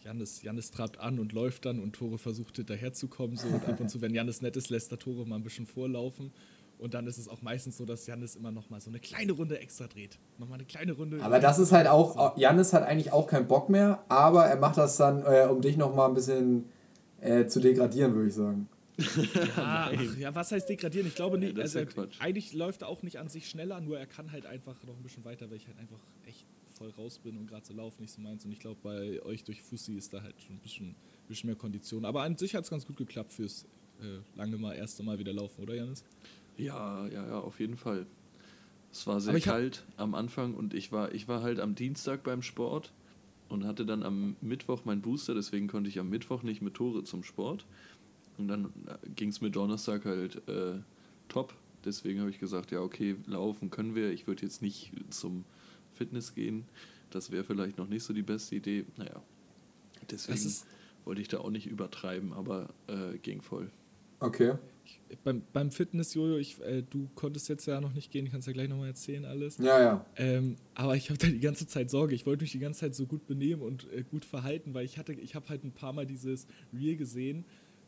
Jannis, 0.04 0.42
Jannis 0.42 0.70
trabt 0.70 1.00
an 1.00 1.18
und 1.18 1.32
läuft 1.32 1.66
dann 1.66 1.80
und 1.80 1.92
Tore 1.92 2.16
versucht 2.16 2.56
hinterherzukommen. 2.56 3.36
So. 3.36 3.48
Und 3.48 3.66
ab 3.66 3.80
und 3.80 3.90
zu, 3.90 4.00
wenn 4.00 4.14
Jannis 4.14 4.40
nett 4.40 4.56
ist, 4.56 4.70
lässt 4.70 4.90
der 4.92 4.98
Tore 4.98 5.26
mal 5.26 5.36
ein 5.36 5.42
bisschen 5.42 5.66
vorlaufen. 5.66 6.32
Und 6.78 6.94
dann 6.94 7.06
ist 7.06 7.18
es 7.18 7.28
auch 7.28 7.42
meistens 7.42 7.76
so, 7.78 7.84
dass 7.86 8.06
Jannis 8.06 8.36
immer 8.36 8.52
noch 8.52 8.70
mal 8.70 8.80
so 8.80 8.90
eine 8.90 9.00
kleine 9.00 9.32
Runde 9.32 9.58
extra 9.58 9.86
dreht. 9.86 10.18
Nochmal 10.38 10.58
eine 10.58 10.66
kleine 10.66 10.92
Runde. 10.92 11.22
Aber 11.22 11.40
das 11.40 11.58
ist 11.58 11.72
halt 11.72 11.88
auch, 11.88 12.36
Jannis 12.36 12.72
hat 12.72 12.84
eigentlich 12.84 13.12
auch 13.12 13.26
keinen 13.26 13.48
Bock 13.48 13.68
mehr, 13.68 14.04
aber 14.08 14.44
er 14.46 14.56
macht 14.56 14.76
das 14.76 14.96
dann, 14.96 15.22
äh, 15.22 15.46
um 15.50 15.60
dich 15.60 15.76
nochmal 15.76 16.08
ein 16.08 16.14
bisschen 16.14 16.66
äh, 17.20 17.46
zu 17.46 17.60
degradieren, 17.60 18.14
würde 18.14 18.28
ich 18.28 18.34
sagen. 18.34 18.68
Ja, 19.56 19.90
ach, 19.92 20.16
ja, 20.18 20.34
was 20.34 20.52
heißt 20.52 20.68
degradieren? 20.68 21.06
Ich 21.06 21.14
glaube 21.14 21.38
nicht. 21.38 21.58
also 21.58 21.78
ja 21.80 21.84
Quatsch. 21.84 22.16
eigentlich 22.20 22.52
läuft 22.54 22.82
er 22.82 22.88
auch 22.88 23.02
nicht 23.02 23.18
an 23.18 23.28
sich 23.28 23.48
schneller, 23.48 23.80
nur 23.80 23.98
er 23.98 24.06
kann 24.06 24.32
halt 24.32 24.46
einfach 24.46 24.82
noch 24.84 24.96
ein 24.96 25.02
bisschen 25.02 25.24
weiter, 25.24 25.50
weil 25.50 25.58
ich 25.58 25.66
halt 25.66 25.78
einfach 25.78 26.00
echt 26.26 26.46
voll 26.76 26.90
raus 26.90 27.18
bin 27.18 27.36
und 27.36 27.46
gerade 27.46 27.64
so 27.66 27.74
laufen 27.74 28.02
nicht 28.02 28.12
so 28.12 28.20
meins. 28.20 28.44
Und 28.44 28.52
ich 28.52 28.58
glaube, 28.58 28.78
bei 28.82 29.22
euch 29.22 29.44
durch 29.44 29.62
Fussi 29.62 29.94
ist 29.94 30.12
da 30.12 30.22
halt 30.22 30.34
schon 30.40 30.56
ein 30.56 30.60
bisschen, 30.60 30.94
bisschen 31.28 31.48
mehr 31.48 31.56
Kondition. 31.56 32.04
Aber 32.04 32.22
an 32.22 32.36
sich 32.36 32.54
hat 32.54 32.64
es 32.64 32.70
ganz 32.70 32.86
gut 32.86 32.96
geklappt 32.96 33.32
fürs 33.32 33.66
äh, 34.00 34.18
lange 34.36 34.56
mal 34.58 34.74
erste 34.74 35.02
Mal 35.02 35.18
wieder 35.18 35.32
laufen, 35.32 35.62
oder 35.62 35.74
Janis? 35.74 36.04
Ja, 36.58 37.06
ja, 37.08 37.26
ja, 37.26 37.40
auf 37.40 37.60
jeden 37.60 37.76
Fall. 37.76 38.06
Es 38.92 39.06
war 39.06 39.20
sehr 39.20 39.38
kalt 39.40 39.84
am 39.96 40.14
Anfang 40.14 40.54
und 40.54 40.72
ich 40.72 40.90
war, 40.90 41.12
ich 41.12 41.28
war 41.28 41.42
halt 41.42 41.60
am 41.60 41.74
Dienstag 41.74 42.22
beim 42.22 42.40
Sport 42.42 42.92
und 43.48 43.64
hatte 43.66 43.84
dann 43.84 44.02
am 44.02 44.36
Mittwoch 44.40 44.84
meinen 44.84 45.02
Booster, 45.02 45.34
deswegen 45.34 45.68
konnte 45.68 45.90
ich 45.90 45.98
am 45.98 46.08
Mittwoch 46.08 46.42
nicht 46.42 46.62
mit 46.62 46.74
Tore 46.74 47.04
zum 47.04 47.22
Sport. 47.22 47.66
Und 48.38 48.48
dann 48.48 48.72
ging 49.14 49.30
es 49.30 49.40
mir 49.40 49.50
Donnerstag 49.50 50.04
halt 50.04 50.46
äh, 50.48 50.74
top. 51.28 51.54
Deswegen 51.84 52.20
habe 52.20 52.30
ich 52.30 52.38
gesagt, 52.38 52.70
ja, 52.72 52.80
okay, 52.80 53.16
laufen 53.26 53.70
können 53.70 53.94
wir. 53.94 54.10
Ich 54.10 54.26
würde 54.26 54.42
jetzt 54.42 54.60
nicht 54.62 54.92
zum 55.10 55.44
Fitness 55.94 56.34
gehen. 56.34 56.64
Das 57.10 57.30
wäre 57.30 57.44
vielleicht 57.44 57.78
noch 57.78 57.88
nicht 57.88 58.02
so 58.02 58.12
die 58.12 58.22
beste 58.22 58.56
Idee. 58.56 58.84
Naja, 58.96 59.22
deswegen 60.10 60.38
ist- 60.38 60.66
wollte 61.04 61.20
ich 61.22 61.28
da 61.28 61.38
auch 61.38 61.50
nicht 61.50 61.66
übertreiben, 61.66 62.32
aber 62.32 62.68
äh, 62.88 63.16
ging 63.18 63.40
voll. 63.40 63.70
Okay. 64.18 64.54
Beim, 65.24 65.42
beim 65.52 65.70
Fitness, 65.70 66.14
Jojo, 66.14 66.36
ich, 66.36 66.60
äh, 66.62 66.82
du 66.82 67.08
konntest 67.14 67.48
jetzt 67.48 67.66
ja 67.66 67.80
noch 67.80 67.92
nicht 67.92 68.10
gehen, 68.10 68.28
kannst 68.30 68.46
ja 68.48 68.52
gleich 68.52 68.68
nochmal 68.68 68.88
erzählen 68.88 69.24
alles. 69.24 69.58
Ja, 69.58 69.80
ja. 69.80 70.06
Ähm, 70.16 70.56
aber 70.74 70.96
ich 70.96 71.10
habe 71.10 71.18
da 71.18 71.26
die 71.28 71.38
ganze 71.40 71.66
Zeit 71.68 71.90
Sorge. 71.90 72.14
Ich 72.14 72.26
wollte 72.26 72.42
mich 72.42 72.52
die 72.52 72.58
ganze 72.58 72.80
Zeit 72.80 72.94
so 72.96 73.06
gut 73.06 73.26
benehmen 73.26 73.62
und 73.62 73.90
äh, 73.92 74.02
gut 74.02 74.24
verhalten, 74.24 74.74
weil 74.74 74.84
ich 74.84 74.98
hatte, 74.98 75.12
ich 75.12 75.34
habe 75.36 75.48
halt 75.48 75.62
ein 75.64 75.70
paar 75.72 75.92
Mal 75.92 76.06
dieses 76.06 76.46
Reel 76.72 76.96
gesehen. 76.96 77.44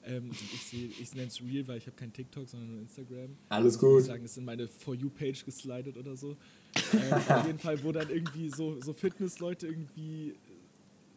Ähm, 0.08 0.30
ich 0.30 0.62
seh- 0.62 0.90
ich 1.00 1.14
nenne 1.14 1.26
es 1.28 1.40
Reel, 1.40 1.68
weil 1.68 1.78
ich 1.78 1.86
habe 1.86 1.96
kein 1.96 2.12
TikTok, 2.12 2.48
sondern 2.48 2.70
nur 2.70 2.80
Instagram. 2.80 3.36
Alles 3.50 3.76
Ich 3.76 3.82
würde 3.82 3.94
gut. 3.96 4.04
sagen, 4.04 4.24
ist 4.24 4.38
in 4.38 4.44
meine 4.44 4.66
For 4.66 4.94
You-Page 4.94 5.44
geslidet 5.44 5.96
oder 5.96 6.16
so. 6.16 6.36
ähm, 6.94 7.12
auf 7.28 7.46
jeden 7.46 7.58
Fall, 7.58 7.82
wo 7.84 7.92
dann 7.92 8.08
irgendwie 8.08 8.48
so, 8.48 8.80
so 8.80 8.92
Fitnessleute 8.94 9.66
irgendwie 9.66 10.34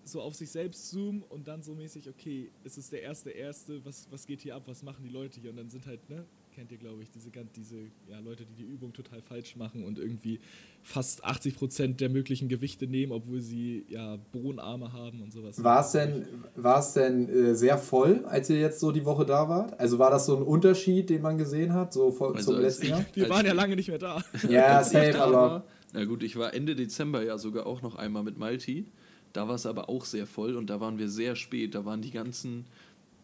so 0.04 0.19
auf 0.21 0.36
sich 0.36 0.49
selbst 0.49 0.89
zoomen 0.89 1.23
und 1.23 1.47
dann 1.47 1.62
so 1.63 1.73
mäßig, 1.73 2.10
okay, 2.10 2.49
es 2.63 2.77
ist 2.77 2.91
der 2.91 3.01
erste 3.04 3.30
Erste, 3.30 3.84
was, 3.86 4.08
was 4.12 4.25
geht 4.25 4.41
hier 4.41 4.56
ab, 4.56 4.63
was 4.65 4.84
machen 4.84 5.04
die 5.04 5.10
Leute 5.12 5.39
hier? 5.39 5.51
Und 5.51 5.58
dann 5.58 5.69
sind 5.69 5.86
halt, 5.86 6.10
ne, 6.10 6.25
kennt 6.55 6.71
ihr, 6.71 6.77
glaube 6.77 7.01
ich, 7.03 7.09
diese, 7.11 7.29
diese 7.55 7.77
ja, 8.09 8.19
Leute, 8.19 8.45
die 8.45 8.63
die 8.63 8.69
Übung 8.69 8.93
total 8.93 9.21
falsch 9.21 9.55
machen 9.55 9.83
und 9.83 9.97
irgendwie 9.97 10.39
fast 10.83 11.25
80% 11.25 11.95
der 11.95 12.09
möglichen 12.09 12.49
Gewichte 12.49 12.87
nehmen, 12.87 13.11
obwohl 13.11 13.41
sie 13.41 13.85
ja 13.89 14.17
Bohnenarme 14.31 14.91
haben 14.93 15.21
und 15.21 15.31
sowas. 15.31 15.63
War 15.63 15.81
es 15.81 15.91
denn, 15.91 16.25
war's 16.55 16.93
denn 16.93 17.29
äh, 17.29 17.55
sehr 17.55 17.77
voll, 17.77 18.25
als 18.25 18.49
ihr 18.49 18.59
jetzt 18.59 18.79
so 18.79 18.91
die 18.91 19.05
Woche 19.05 19.25
da 19.25 19.47
wart? 19.47 19.79
Also 19.79 19.99
war 19.99 20.09
das 20.11 20.25
so 20.25 20.35
ein 20.37 20.43
Unterschied, 20.43 21.09
den 21.09 21.21
man 21.21 21.37
gesehen 21.37 21.73
hat, 21.73 21.93
so 21.93 22.11
vor, 22.11 22.35
Also 22.35 22.51
zum 22.51 22.55
als 22.55 22.79
letzten 22.79 22.83
ich- 22.83 22.89
Jahr? 22.89 23.05
Wir 23.13 23.29
waren 23.29 23.45
ja 23.45 23.53
lange 23.53 23.75
nicht 23.75 23.87
mehr 23.89 23.99
da. 23.99 24.23
Ja, 24.49 24.83
safe, 24.83 25.21
aber. 25.21 25.65
Na 25.93 26.05
gut, 26.05 26.23
ich 26.23 26.37
war 26.37 26.53
Ende 26.53 26.75
Dezember 26.75 27.23
ja 27.23 27.37
sogar 27.37 27.65
auch 27.65 27.81
noch 27.81 27.95
einmal 27.95 28.23
mit 28.23 28.37
Malti. 28.37 28.85
Da 29.33 29.47
war 29.47 29.55
es 29.55 29.65
aber 29.65 29.89
auch 29.89 30.05
sehr 30.05 30.25
voll 30.27 30.55
und 30.55 30.69
da 30.69 30.79
waren 30.79 30.97
wir 30.97 31.09
sehr 31.09 31.35
spät. 31.35 31.75
Da 31.75 31.85
waren 31.85 32.01
die 32.01 32.11
ganzen, 32.11 32.65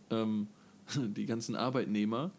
ähm, 0.09 0.47
die 0.95 1.25
ganzen 1.25 1.55
Arbeitnehmer 1.55 2.31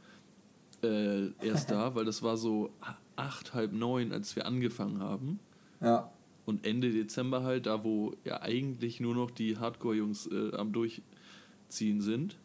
äh, 0.82 1.30
erst 1.44 1.70
da, 1.70 1.94
weil 1.94 2.04
das 2.04 2.22
war 2.22 2.36
so 2.36 2.70
acht, 3.16 3.54
halb 3.54 3.72
neun, 3.72 4.12
als 4.12 4.36
wir 4.36 4.46
angefangen 4.46 5.00
haben. 5.00 5.40
Ja. 5.80 6.10
Und 6.46 6.64
Ende 6.66 6.90
Dezember 6.90 7.42
halt, 7.42 7.66
da 7.66 7.84
wo 7.84 8.14
ja 8.24 8.40
eigentlich 8.40 9.00
nur 9.00 9.14
noch 9.14 9.30
die 9.30 9.58
Hardcore-Jungs 9.58 10.28
äh, 10.28 10.56
am 10.56 10.72
Durchziehen 10.72 12.00
sind. 12.00 12.38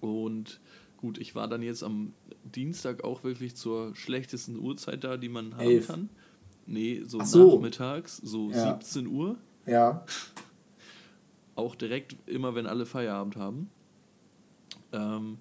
Und 0.00 0.60
gut, 0.96 1.18
ich 1.18 1.34
war 1.34 1.46
dann 1.48 1.62
jetzt 1.62 1.82
am 1.82 2.14
Dienstag 2.44 3.04
auch 3.04 3.22
wirklich 3.22 3.54
zur 3.54 3.94
schlechtesten 3.94 4.58
Uhrzeit 4.58 5.04
da, 5.04 5.16
die 5.16 5.28
man 5.28 5.54
haben 5.54 5.60
Elf. 5.60 5.88
kann. 5.88 6.08
Nee, 6.66 7.02
so 7.04 7.22
so. 7.22 7.56
nachmittags, 7.56 8.16
so 8.18 8.50
Ja. 8.50 8.78
17 8.80 9.06
Uhr. 9.08 9.36
Ja. 9.66 10.04
Auch 11.56 11.74
direkt 11.74 12.16
immer, 12.26 12.54
wenn 12.54 12.66
alle 12.66 12.86
Feierabend 12.86 13.36
haben. 13.36 13.70
Ähm, 14.92 15.38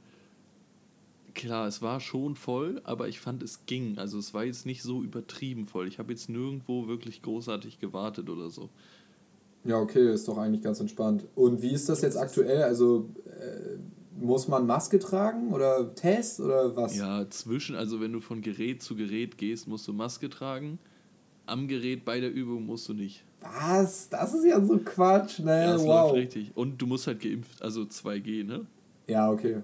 klar, 1.33 1.67
es 1.67 1.81
war 1.81 1.99
schon 1.99 2.35
voll, 2.35 2.81
aber 2.83 3.07
ich 3.07 3.19
fand, 3.19 3.43
es 3.43 3.65
ging. 3.65 3.97
Also 3.97 4.19
es 4.19 4.33
war 4.33 4.43
jetzt 4.43 4.65
nicht 4.65 4.83
so 4.83 5.03
übertrieben 5.03 5.65
voll. 5.65 5.87
Ich 5.87 5.99
habe 5.99 6.11
jetzt 6.11 6.29
nirgendwo 6.29 6.87
wirklich 6.87 7.21
großartig 7.21 7.79
gewartet 7.79 8.29
oder 8.29 8.49
so. 8.49 8.69
Ja, 9.63 9.77
okay, 9.79 10.13
ist 10.13 10.27
doch 10.27 10.37
eigentlich 10.37 10.61
ganz 10.61 10.79
entspannt. 10.79 11.25
Und 11.35 11.61
wie 11.61 11.71
ist 11.71 11.89
das 11.89 12.01
jetzt 12.01 12.17
aktuell? 12.17 12.63
Also 12.63 13.09
äh, 13.25 13.77
muss 14.19 14.47
man 14.47 14.65
Maske 14.65 14.99
tragen 14.99 15.51
oder 15.53 15.93
Test 15.95 16.39
oder 16.39 16.75
was? 16.75 16.97
Ja, 16.97 17.29
zwischen, 17.29 17.75
also 17.75 17.99
wenn 17.99 18.13
du 18.13 18.19
von 18.19 18.41
Gerät 18.41 18.81
zu 18.81 18.95
Gerät 18.95 19.37
gehst, 19.37 19.67
musst 19.67 19.87
du 19.87 19.93
Maske 19.93 20.29
tragen. 20.29 20.79
Am 21.45 21.67
Gerät 21.67 22.05
bei 22.05 22.19
der 22.19 22.31
Übung 22.31 22.65
musst 22.65 22.87
du 22.89 22.93
nicht. 22.93 23.23
Was? 23.41 24.09
Das 24.09 24.33
ist 24.33 24.45
ja 24.45 24.63
so 24.63 24.77
Quatsch, 24.77 25.39
ne? 25.39 25.63
Ja, 25.63 25.73
das 25.73 25.81
wow. 25.81 26.11
läuft 26.11 26.15
richtig. 26.15 26.51
Und 26.55 26.81
du 26.81 26.85
musst 26.85 27.07
halt 27.07 27.21
geimpft, 27.21 27.61
also 27.61 27.81
2G, 27.81 28.45
ne? 28.45 28.65
Ja, 29.07 29.31
okay. 29.31 29.61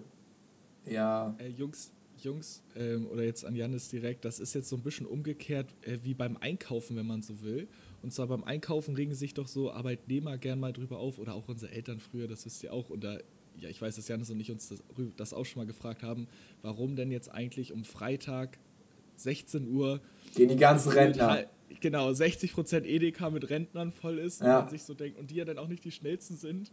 Ja. 0.89 1.36
Äh, 1.39 1.50
Jungs, 1.50 1.91
Jungs, 2.17 2.63
ähm, 2.76 3.08
oder 3.08 3.24
jetzt 3.24 3.45
an 3.45 3.56
Janis 3.56 3.89
direkt, 3.89 4.26
das 4.26 4.39
ist 4.39 4.54
jetzt 4.56 4.69
so 4.69 4.76
ein 4.78 4.84
bisschen 4.84 5.06
umgekehrt 5.06 5.74
äh, 5.82 5.98
wie 6.04 6.13
beim 6.13 6.38
Einkaufen, 6.38 6.95
wenn 6.95 7.06
man 7.06 7.21
so 7.21 7.41
will. 7.41 7.67
Und 8.02 8.13
zwar 8.13 8.28
beim 8.28 8.43
Einkaufen 8.43 8.95
regen 8.95 9.13
sich 9.13 9.34
doch 9.34 9.48
so 9.48 9.71
Arbeitnehmer 9.71 10.38
gern 10.38 10.60
mal 10.60 10.71
drüber 10.74 11.00
auf 11.00 11.19
oder 11.19 11.34
auch 11.34 11.48
unsere 11.48 11.71
Eltern 11.71 12.00
früher, 12.00 12.28
das 12.28 12.45
wisst 12.45 12.63
ihr 12.63 12.71
auch. 12.71 12.89
Und 12.89 13.04
da, 13.04 13.17
ja, 13.58 13.69
ich 13.69 13.82
weiß, 13.82 13.95
dass 13.95 14.08
Janis 14.08 14.30
und 14.30 14.39
ich 14.39 14.52
uns 14.52 14.69
das, 14.69 14.84
das 15.17 15.34
auch 15.34 15.45
schon 15.45 15.62
mal 15.62 15.65
gefragt 15.67 16.04
haben, 16.04 16.28
warum 16.62 16.95
denn 16.95 17.12
jetzt 17.12 17.30
eigentlich 17.32 17.74
um 17.74 17.84
Freitag 17.84 18.58
16 19.17 19.67
Uhr 19.67 20.02
Gehen 20.36 20.50
die 20.50 20.56
ganzen 20.56 20.91
Rentner. 20.91 21.45
Genau, 21.82 22.10
60% 22.10 22.84
Edeka 22.84 23.30
mit 23.30 23.50
Rentnern 23.50 23.91
voll 23.91 24.19
ist 24.19 24.41
und 24.41 24.48
Ja. 24.48 24.62
man 24.62 24.69
sich 24.69 24.84
so 24.84 24.93
denkt, 24.93 25.17
und 25.17 25.32
die 25.32 25.36
ja 25.36 25.45
dann 25.45 25.58
auch 25.58 25.67
nicht 25.67 25.84
die 25.84 25.91
schnellsten 25.91 26.38
sind, 26.38 26.71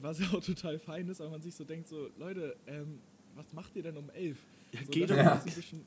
was 0.00 0.18
ja 0.18 0.26
auch 0.32 0.42
total 0.44 0.78
fein 0.78 1.08
ist, 1.08 1.20
aber 1.20 1.30
man 1.30 1.40
sich 1.40 1.54
so 1.54 1.64
denkt, 1.64 1.88
so, 1.88 2.08
Leute, 2.18 2.56
ähm, 2.66 3.00
was 3.36 3.52
macht 3.52 3.74
ihr 3.76 3.82
denn 3.82 3.96
um 3.96 4.10
11? 4.10 4.38
Ja, 4.72 4.80
so, 4.84 4.86
geh 4.90 5.06
das, 5.06 5.16
doch 5.16 5.24
mal. 5.24 5.36
ist 5.36 5.46
ein 5.46 5.54
bisschen, 5.54 5.80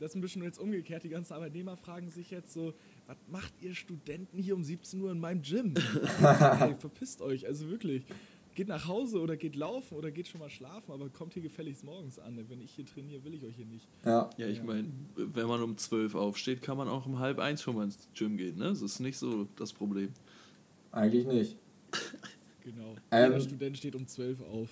das 0.00 0.10
ist 0.10 0.14
ein 0.16 0.20
bisschen 0.20 0.42
jetzt 0.42 0.58
umgekehrt. 0.58 1.04
Die 1.04 1.08
ganzen 1.08 1.32
Arbeitnehmer 1.32 1.76
fragen 1.76 2.10
sich 2.10 2.30
jetzt 2.30 2.52
so, 2.52 2.74
was 3.06 3.16
macht 3.30 3.52
ihr 3.60 3.74
Studenten 3.74 4.38
hier 4.38 4.54
um 4.54 4.62
17 4.64 5.00
Uhr 5.00 5.10
in 5.12 5.18
meinem 5.20 5.42
Gym? 5.42 5.74
Ey, 6.60 6.74
verpisst 6.78 7.20
euch, 7.22 7.46
also 7.46 7.68
wirklich. 7.70 8.04
Geht 8.54 8.68
nach 8.68 8.88
Hause 8.88 9.20
oder 9.20 9.36
geht 9.36 9.54
laufen 9.54 9.96
oder 9.98 10.10
geht 10.10 10.28
schon 10.28 10.40
mal 10.40 10.48
schlafen, 10.48 10.90
aber 10.90 11.10
kommt 11.10 11.34
hier 11.34 11.42
gefälligst 11.42 11.84
morgens 11.84 12.18
an. 12.18 12.42
Wenn 12.48 12.62
ich 12.62 12.70
hier 12.70 12.86
trainiere, 12.86 13.22
will 13.22 13.34
ich 13.34 13.44
euch 13.44 13.54
hier 13.54 13.66
nicht. 13.66 13.86
Ja. 14.02 14.30
Ja, 14.38 14.46
ich 14.46 14.58
Ja. 14.58 14.64
meine, 14.64 14.88
wenn 15.14 15.46
man 15.46 15.62
um 15.62 15.76
12 15.76 16.14
aufsteht, 16.14 16.62
kann 16.62 16.78
man 16.78 16.88
auch 16.88 17.04
um 17.04 17.18
halb 17.18 17.38
eins 17.38 17.60
schon 17.60 17.76
mal 17.76 17.84
ins 17.84 18.08
Gym 18.14 18.38
gehen, 18.38 18.56
ne? 18.56 18.68
Das 18.70 18.80
ist 18.80 18.98
nicht 19.00 19.18
so 19.18 19.46
das 19.56 19.74
Problem. 19.74 20.08
Eigentlich 20.90 21.26
nicht. 21.26 21.56
Genau. 22.64 22.96
Ähm, 23.10 23.32
Jeder 23.32 23.40
Student 23.44 23.76
steht 23.78 23.94
um 23.94 24.06
12 24.06 24.40
auf. 24.40 24.70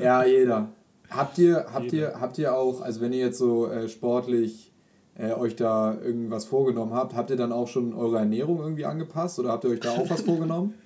Ja, 0.00 0.24
jeder. 0.24 0.72
Habt 1.10 1.38
ihr, 1.38 1.66
habt 1.72 1.92
ihr, 1.92 2.20
habt 2.20 2.38
ihr 2.38 2.54
auch, 2.54 2.80
also 2.82 3.00
wenn 3.00 3.12
ihr 3.12 3.20
jetzt 3.20 3.38
so 3.38 3.66
äh, 3.70 3.88
sportlich 3.88 4.72
äh, 5.16 5.32
euch 5.32 5.56
da 5.56 5.98
irgendwas 6.00 6.44
vorgenommen 6.44 6.92
habt, 6.92 7.14
habt 7.14 7.30
ihr 7.30 7.36
dann 7.36 7.50
auch 7.52 7.66
schon 7.68 7.94
eure 7.94 8.18
Ernährung 8.18 8.58
irgendwie 8.58 8.84
angepasst 8.84 9.38
oder 9.38 9.50
habt 9.50 9.64
ihr 9.64 9.70
euch 9.70 9.80
da 9.80 9.92
auch 9.92 10.08
was 10.10 10.22
vorgenommen? 10.22 10.74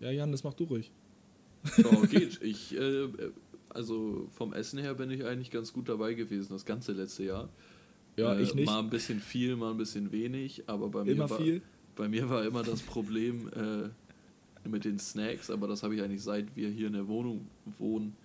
Ja, 0.00 0.10
Jan, 0.10 0.32
das 0.32 0.44
mach 0.44 0.54
du 0.54 0.64
ruhig. 0.64 0.90
Oh, 1.84 2.00
geht. 2.10 2.40
Ich, 2.42 2.74
äh, 2.74 3.02
äh, 3.04 3.10
also 3.68 4.26
vom 4.30 4.52
Essen 4.54 4.78
her 4.78 4.94
bin 4.94 5.10
ich 5.10 5.24
eigentlich 5.24 5.50
ganz 5.50 5.72
gut 5.72 5.88
dabei 5.88 6.14
gewesen, 6.14 6.48
das 6.50 6.64
ganze 6.64 6.92
letzte 6.92 7.24
Jahr. 7.24 7.48
Ja, 8.16 8.34
Äh, 8.34 8.42
ich 8.42 8.54
nicht. 8.54 8.66
Mal 8.66 8.78
ein 8.78 8.88
bisschen 8.90 9.20
viel, 9.20 9.56
mal 9.56 9.72
ein 9.72 9.76
bisschen 9.76 10.10
wenig, 10.10 10.64
aber 10.68 10.88
bei 10.88 11.04
mir, 11.04 11.12
Immer 11.12 11.28
war, 11.30 11.38
viel. 11.38 11.60
bei 11.96 12.08
mir 12.08 12.30
war 12.30 12.44
immer 12.44 12.62
das 12.62 12.80
Problem, 12.80 13.48
äh, 13.48 13.88
mit 14.68 14.84
den 14.84 14.98
Snacks, 14.98 15.50
aber 15.50 15.66
das 15.66 15.82
habe 15.82 15.94
ich 15.94 16.02
eigentlich 16.02 16.22
seit 16.22 16.56
wir 16.56 16.68
hier 16.68 16.88
in 16.88 16.92
der 16.92 17.08
Wohnung 17.08 17.46
wohnen, 17.78 18.16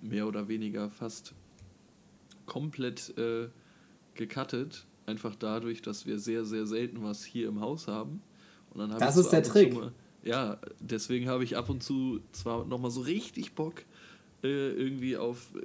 mehr 0.00 0.26
oder 0.26 0.48
weniger 0.48 0.90
fast 0.90 1.34
komplett 2.46 3.16
äh, 3.18 3.48
gecuttet. 4.14 4.86
Einfach 5.06 5.34
dadurch, 5.34 5.82
dass 5.82 6.06
wir 6.06 6.18
sehr, 6.18 6.44
sehr 6.44 6.66
selten 6.66 7.02
was 7.02 7.24
hier 7.24 7.48
im 7.48 7.60
Haus 7.60 7.88
haben. 7.88 8.22
Und 8.70 8.80
dann 8.80 8.90
habe 8.90 9.00
Das 9.00 9.16
ich 9.16 9.20
ist 9.20 9.26
so 9.26 9.30
der 9.30 9.42
Trick. 9.42 9.74
Mal, 9.74 9.92
ja, 10.22 10.58
deswegen 10.80 11.28
habe 11.28 11.44
ich 11.44 11.56
ab 11.56 11.70
und 11.70 11.82
zu 11.82 12.20
zwar 12.32 12.64
nochmal 12.64 12.90
so 12.90 13.00
richtig 13.00 13.54
Bock 13.54 13.82
äh, 14.42 14.70
irgendwie 14.70 15.16
auf 15.16 15.50
äh, 15.54 15.60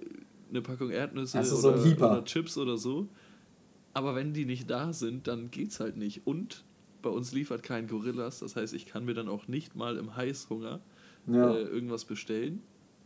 eine 0.49 0.61
Packung 0.61 0.89
Erdnüsse 0.89 1.39
du 1.39 1.45
so 1.45 1.73
oder, 1.73 1.81
oder 1.81 2.25
Chips 2.25 2.57
oder 2.57 2.77
so. 2.77 3.07
Aber 3.93 4.15
wenn 4.15 4.33
die 4.33 4.45
nicht 4.45 4.69
da 4.69 4.93
sind, 4.93 5.27
dann 5.27 5.51
geht's 5.51 5.79
halt 5.79 5.97
nicht. 5.97 6.25
Und 6.25 6.63
bei 7.06 7.12
uns 7.12 7.32
liefert 7.32 7.62
kein 7.63 7.88
Gorillas, 7.88 8.39
das 8.39 8.56
heißt, 8.56 8.74
ich 8.74 8.88
kann 8.88 9.06
mir 9.06 9.13
dann 9.13 9.30
auch 9.30 9.48
nicht 9.48 9.76
mal 9.76 9.96
im 9.98 10.15
Heißhunger 10.18 10.80
Ja. 11.28 11.54
äh, 11.54 11.62
irgendwas 11.62 12.04
bestellen. 12.04 12.62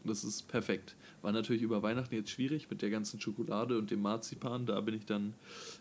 Das 0.05 0.23
ist 0.23 0.47
perfekt. 0.47 0.95
War 1.21 1.33
natürlich 1.33 1.61
über 1.61 1.83
Weihnachten 1.83 2.15
jetzt 2.15 2.29
schwierig 2.29 2.69
mit 2.69 2.81
der 2.81 2.89
ganzen 2.89 3.19
Schokolade 3.19 3.77
und 3.77 3.91
dem 3.91 4.01
Marzipan. 4.01 4.65
Da 4.65 4.79
bin 4.79 4.95
ich 4.95 5.05
dann 5.05 5.33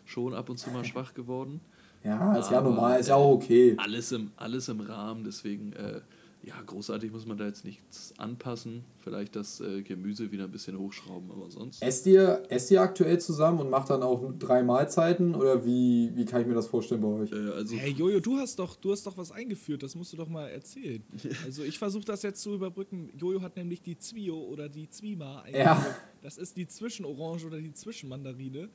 schon 0.05 0.33
ab 0.33 0.49
und 0.49 0.57
zu 0.57 0.69
mal 0.71 0.83
schwach 0.91 1.13
geworden. 1.13 1.61
ja, 2.03 2.37
ist 2.37 2.51
ja 2.51 2.57
aber, 2.59 2.69
normal, 2.71 2.99
ist 2.99 3.07
ja 3.07 3.15
auch 3.15 3.31
okay. 3.35 3.75
Alles 3.77 4.11
im, 4.11 4.31
alles 4.35 4.67
im 4.67 4.81
Rahmen, 4.81 5.23
deswegen, 5.23 5.71
äh, 5.73 6.01
ja, 6.41 6.55
großartig 6.65 7.11
muss 7.11 7.25
man 7.25 7.37
da 7.37 7.45
jetzt 7.45 7.65
nichts 7.65 8.13
anpassen. 8.17 8.85
Vielleicht 9.03 9.35
das 9.35 9.59
äh, 9.59 9.81
Gemüse 9.81 10.31
wieder 10.31 10.45
ein 10.45 10.51
bisschen 10.51 10.79
hochschrauben, 10.79 11.29
aber 11.31 11.49
sonst. 11.51 11.81
Esst 11.81 12.05
ihr, 12.05 12.43
esst 12.47 12.71
ihr 12.71 12.81
aktuell 12.81 13.19
zusammen 13.19 13.59
und 13.59 13.69
macht 13.69 13.89
dann 13.89 14.03
auch 14.03 14.23
drei 14.39 14.63
Mahlzeiten 14.63 15.35
oder 15.35 15.65
wie, 15.65 16.11
wie 16.15 16.23
kann 16.23 16.41
ich 16.41 16.47
mir 16.47 16.53
das 16.53 16.67
vorstellen 16.67 17.01
bei 17.01 17.07
euch? 17.07 17.31
Äh, 17.33 17.51
also, 17.51 17.75
Hey 17.75 17.91
Jojo, 17.91 18.21
du 18.21 18.37
hast 18.37 18.57
doch, 18.57 18.77
du 18.77 18.91
hast 18.91 19.05
doch 19.05 19.17
was 19.17 19.31
eingeführt, 19.31 19.83
das 19.83 19.95
musst 19.95 20.13
du 20.13 20.17
doch 20.17 20.29
mal 20.29 20.47
erzählen. 20.47 21.03
Also 21.45 21.63
ich 21.63 21.79
versuche 21.79 22.05
das 22.05 22.21
jetzt 22.21 22.41
zu 22.41 22.53
überbrücken. 22.53 23.09
Jojo 23.17 23.41
hat 23.41 23.55
nämlich 23.55 23.81
die 23.81 23.97
Zwio 23.97 24.37
oder 24.37 24.69
die 24.69 24.89
Zwima 24.89 25.41
eingeführt. 25.41 25.65
Ja. 25.65 25.95
Das 26.21 26.37
ist 26.37 26.57
die 26.57 26.67
Zwischenorange 26.67 27.45
oder 27.45 27.59
die 27.59 27.73
Zwischenmandarine, 27.73 28.69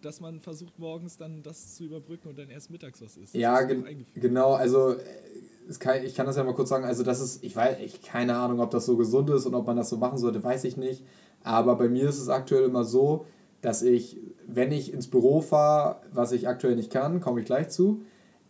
dass 0.00 0.20
man 0.20 0.40
versucht 0.40 0.78
morgens 0.78 1.16
dann 1.16 1.42
das 1.42 1.76
zu 1.76 1.84
überbrücken 1.84 2.28
und 2.28 2.38
dann 2.38 2.50
erst 2.50 2.70
mittags 2.70 3.00
was 3.02 3.16
isst. 3.16 3.34
Ja, 3.34 3.56
eingeführt. 3.56 4.06
genau, 4.14 4.54
also 4.54 4.92
äh, 4.92 4.98
kann, 5.78 6.02
ich 6.02 6.14
kann 6.14 6.26
das 6.26 6.36
ja 6.36 6.44
mal 6.44 6.54
kurz 6.54 6.70
sagen, 6.70 6.84
also 6.84 7.02
das 7.02 7.20
ist, 7.20 7.44
ich 7.44 7.54
weiß, 7.54 7.78
ich 7.84 8.00
keine 8.00 8.36
Ahnung, 8.36 8.60
ob 8.60 8.70
das 8.70 8.86
so 8.86 8.96
gesund 8.96 9.28
ist 9.30 9.44
und 9.46 9.54
ob 9.54 9.66
man 9.66 9.76
das 9.76 9.90
so 9.90 9.98
machen 9.98 10.18
sollte, 10.18 10.42
weiß 10.42 10.64
ich 10.64 10.76
nicht. 10.76 11.04
Aber 11.42 11.76
bei 11.76 11.88
mir 11.88 12.08
ist 12.08 12.18
es 12.18 12.28
aktuell 12.28 12.64
immer 12.64 12.84
so, 12.84 13.26
dass 13.60 13.82
ich, 13.82 14.18
wenn 14.46 14.72
ich 14.72 14.92
ins 14.92 15.08
Büro 15.08 15.40
fahre, 15.40 16.00
was 16.12 16.32
ich 16.32 16.48
aktuell 16.48 16.76
nicht 16.76 16.90
kann, 16.90 17.20
komme 17.20 17.40
ich 17.40 17.46
gleich 17.46 17.68
zu, 17.68 18.02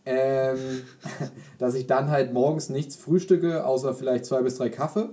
ähm, 0.05 0.57
dass 1.57 1.75
ich 1.75 1.87
dann 1.87 2.09
halt 2.09 2.33
morgens 2.33 2.69
nichts 2.69 2.95
frühstücke, 2.95 3.65
außer 3.65 3.93
vielleicht 3.93 4.25
zwei 4.25 4.41
bis 4.41 4.57
drei 4.57 4.69
Kaffee. 4.69 5.09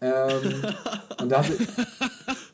Ähm, 0.00 0.64
und 1.20 1.30
das, 1.30 1.46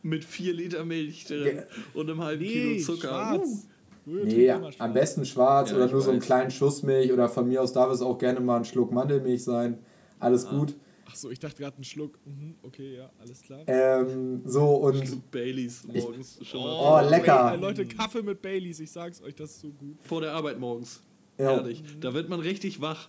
mit 0.02 0.24
4 0.24 0.54
Liter 0.54 0.84
Milch 0.84 1.24
drin 1.24 1.62
und 1.94 2.10
einem 2.10 2.22
halben 2.22 2.44
Kilo 2.44 2.82
Zucker. 2.82 3.08
schwarz. 3.08 3.66
Nee, 4.04 4.50
am 4.50 4.92
besten 4.92 5.24
schwarz 5.24 5.70
Ja, 5.70 5.76
oder 5.76 5.86
ich 5.86 5.92
nur 5.92 6.00
so 6.02 6.10
einen 6.10 6.20
weiß. 6.20 6.26
kleinen 6.26 6.50
Schuss 6.50 6.82
Milch 6.82 7.12
oder 7.12 7.28
von 7.28 7.46
mir 7.48 7.62
aus 7.62 7.72
darf 7.72 7.92
es 7.92 8.02
auch 8.02 8.18
gerne 8.18 8.40
mal 8.40 8.56
ein 8.56 8.64
Schluck 8.64 8.90
Mandelmilch 8.92 9.44
sein. 9.44 9.78
Alles 10.18 10.46
gut. 10.48 10.74
Ach 11.08 11.14
so, 11.16 11.30
ich 11.30 11.38
dachte 11.38 11.62
gerade 11.62 11.76
einen 11.76 11.84
Schluck. 11.84 12.18
Mhm, 12.24 12.54
okay, 12.62 12.96
ja, 12.96 13.10
alles 13.20 13.42
klar. 13.42 13.60
Ähm, 13.66 14.40
so 14.44 14.64
und 14.76 15.06
Schluck 15.06 15.30
Baileys 15.30 15.84
morgens 15.86 16.38
schon 16.42 16.60
mal 16.62 16.72
Oh, 16.72 17.00
vor, 17.00 17.10
lecker. 17.10 17.52
Ey, 17.52 17.60
Leute, 17.60 17.86
Kaffee 17.86 18.22
mit 18.22 18.40
Baileys, 18.42 18.80
ich 18.80 18.90
sag's 18.90 19.22
euch, 19.22 19.34
das 19.34 19.50
ist 19.50 19.60
so 19.60 19.68
gut. 19.68 19.96
vor 20.02 20.20
der 20.20 20.32
Arbeit 20.32 20.58
morgens. 20.58 21.00
Ja. 21.38 21.50
Herrlich. 21.56 21.82
Da 22.00 22.14
wird 22.14 22.28
man 22.28 22.40
richtig 22.40 22.80
wach. 22.80 23.08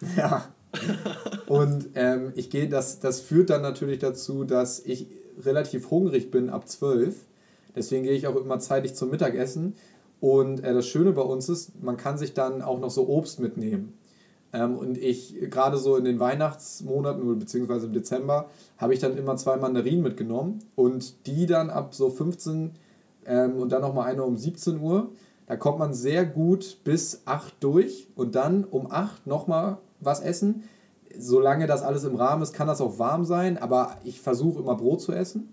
ja. 0.16 0.52
Und 1.46 1.88
ähm, 1.94 2.32
ich 2.36 2.50
gehe, 2.50 2.68
das, 2.68 2.98
das 3.00 3.20
führt 3.20 3.50
dann 3.50 3.62
natürlich 3.62 3.98
dazu, 4.00 4.44
dass 4.44 4.80
ich 4.80 5.06
relativ 5.42 5.90
hungrig 5.90 6.30
bin 6.30 6.50
ab 6.50 6.68
12. 6.68 7.14
Deswegen 7.74 8.04
gehe 8.04 8.12
ich 8.12 8.26
auch 8.26 8.36
immer 8.36 8.58
zeitig 8.58 8.94
zum 8.94 9.10
Mittagessen. 9.10 9.74
Und 10.20 10.64
äh, 10.64 10.72
das 10.72 10.86
Schöne 10.86 11.12
bei 11.12 11.22
uns 11.22 11.48
ist, 11.48 11.82
man 11.82 11.96
kann 11.96 12.18
sich 12.18 12.34
dann 12.34 12.62
auch 12.62 12.78
noch 12.78 12.90
so 12.90 13.08
Obst 13.08 13.40
mitnehmen. 13.40 13.94
Ähm, 14.52 14.76
und 14.76 14.96
ich, 14.98 15.36
gerade 15.50 15.76
so 15.76 15.96
in 15.96 16.04
den 16.04 16.20
Weihnachtsmonaten 16.20 17.38
beziehungsweise 17.38 17.86
im 17.86 17.92
Dezember, 17.92 18.48
habe 18.78 18.94
ich 18.94 19.00
dann 19.00 19.16
immer 19.16 19.36
zwei 19.36 19.56
Mandarinen 19.56 20.02
mitgenommen 20.02 20.60
und 20.74 21.26
die 21.26 21.46
dann 21.46 21.70
ab 21.70 21.94
so 21.94 22.10
15 22.10 22.72
ähm, 23.26 23.56
und 23.56 23.72
dann 23.72 23.82
nochmal 23.82 24.10
eine 24.10 24.24
um 24.24 24.36
17 24.36 24.80
Uhr. 24.80 25.10
Da 25.46 25.56
kommt 25.56 25.78
man 25.78 25.94
sehr 25.94 26.24
gut 26.24 26.78
bis 26.84 27.22
8 27.26 27.54
durch 27.60 28.08
und 28.16 28.34
dann 28.34 28.64
um 28.64 28.90
8 28.90 29.26
nochmal 29.26 29.78
was 30.00 30.20
essen. 30.20 30.64
Solange 31.18 31.66
das 31.66 31.82
alles 31.82 32.04
im 32.04 32.16
Rahmen 32.16 32.42
ist, 32.42 32.52
kann 32.52 32.66
das 32.66 32.80
auch 32.80 32.98
warm 32.98 33.24
sein, 33.24 33.58
aber 33.58 33.96
ich 34.04 34.20
versuche 34.20 34.60
immer 34.60 34.74
Brot 34.74 35.00
zu 35.00 35.12
essen. 35.12 35.52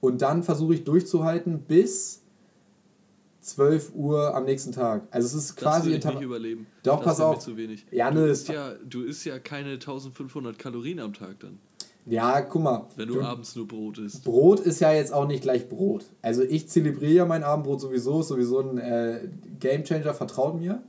Und 0.00 0.22
dann 0.22 0.42
versuche 0.42 0.74
ich 0.74 0.84
durchzuhalten 0.84 1.60
bis 1.66 2.22
12 3.46 3.92
Uhr 3.94 4.34
am 4.34 4.44
nächsten 4.44 4.72
Tag. 4.72 5.06
Also 5.10 5.26
es 5.26 5.34
ist 5.34 5.50
Das 5.50 5.56
quasi 5.56 5.92
ich 5.94 6.04
nicht 6.04 6.20
überleben. 6.20 6.66
Doch, 6.82 6.96
das 6.98 7.04
pass 7.06 7.20
auf. 7.20 7.38
zu 7.38 7.56
wenig. 7.56 7.86
Janne 7.90 8.20
du, 8.20 8.26
ist- 8.30 8.40
isst 8.42 8.48
ja, 8.48 8.74
du 8.88 9.02
isst 9.02 9.24
ja 9.24 9.38
keine 9.38 9.72
1500 9.74 10.58
Kalorien 10.58 10.98
am 11.00 11.12
Tag 11.14 11.38
dann, 11.40 11.58
Ja, 12.06 12.40
guck 12.40 12.62
mal. 12.62 12.86
wenn 12.96 13.08
du, 13.08 13.20
abends 13.22 13.54
nur 13.56 13.66
Brot 13.68 13.98
isst. 13.98 14.24
Brot 14.24 14.60
ist 14.60 14.80
ja 14.80 14.92
jetzt 14.92 15.12
auch 15.12 15.26
nicht 15.26 15.42
gleich 15.42 15.68
Brot. 15.68 16.06
Also 16.22 16.42
ich 16.42 16.68
zelebriere 16.68 17.12
ja 17.12 17.24
mein 17.24 17.44
Abendbrot 17.44 17.80
sowieso, 17.80 18.20
ist 18.20 18.28
sowieso 18.28 18.60
ein 18.60 18.78
äh, 18.78 19.28
Gamechanger, 19.60 20.12
vertraut 20.14 20.58
mir. 20.58 20.82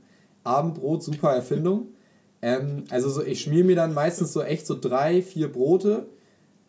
Abendbrot, 0.44 1.02
super 1.02 1.32
Erfindung. 1.32 1.88
Ähm, 2.42 2.84
also 2.90 3.08
so, 3.10 3.22
ich 3.22 3.40
schmier 3.40 3.64
mir 3.64 3.76
dann 3.76 3.94
meistens 3.94 4.32
so 4.32 4.42
echt 4.42 4.66
so 4.66 4.76
drei, 4.78 5.22
vier 5.22 5.50
Brote 5.50 6.06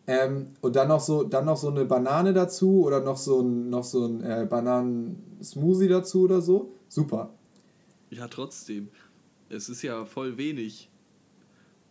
ähm, 0.06 0.50
und 0.60 0.74
dann 0.76 0.88
noch 0.88 1.00
so, 1.00 1.22
dann 1.24 1.44
noch 1.44 1.56
so 1.56 1.68
eine 1.68 1.84
Banane 1.84 2.32
dazu 2.32 2.82
oder 2.84 3.00
noch 3.00 3.16
so 3.16 3.40
ein, 3.40 3.70
noch 3.70 3.84
so 3.84 4.06
ein 4.06 4.22
äh, 4.22 4.46
Bananen-Smoothie 4.48 5.88
dazu 5.88 6.22
oder 6.22 6.40
so. 6.40 6.72
Super. 6.88 7.30
Ja, 8.10 8.26
trotzdem. 8.28 8.88
Es 9.48 9.68
ist 9.68 9.82
ja 9.82 10.04
voll 10.04 10.36
wenig. 10.36 10.90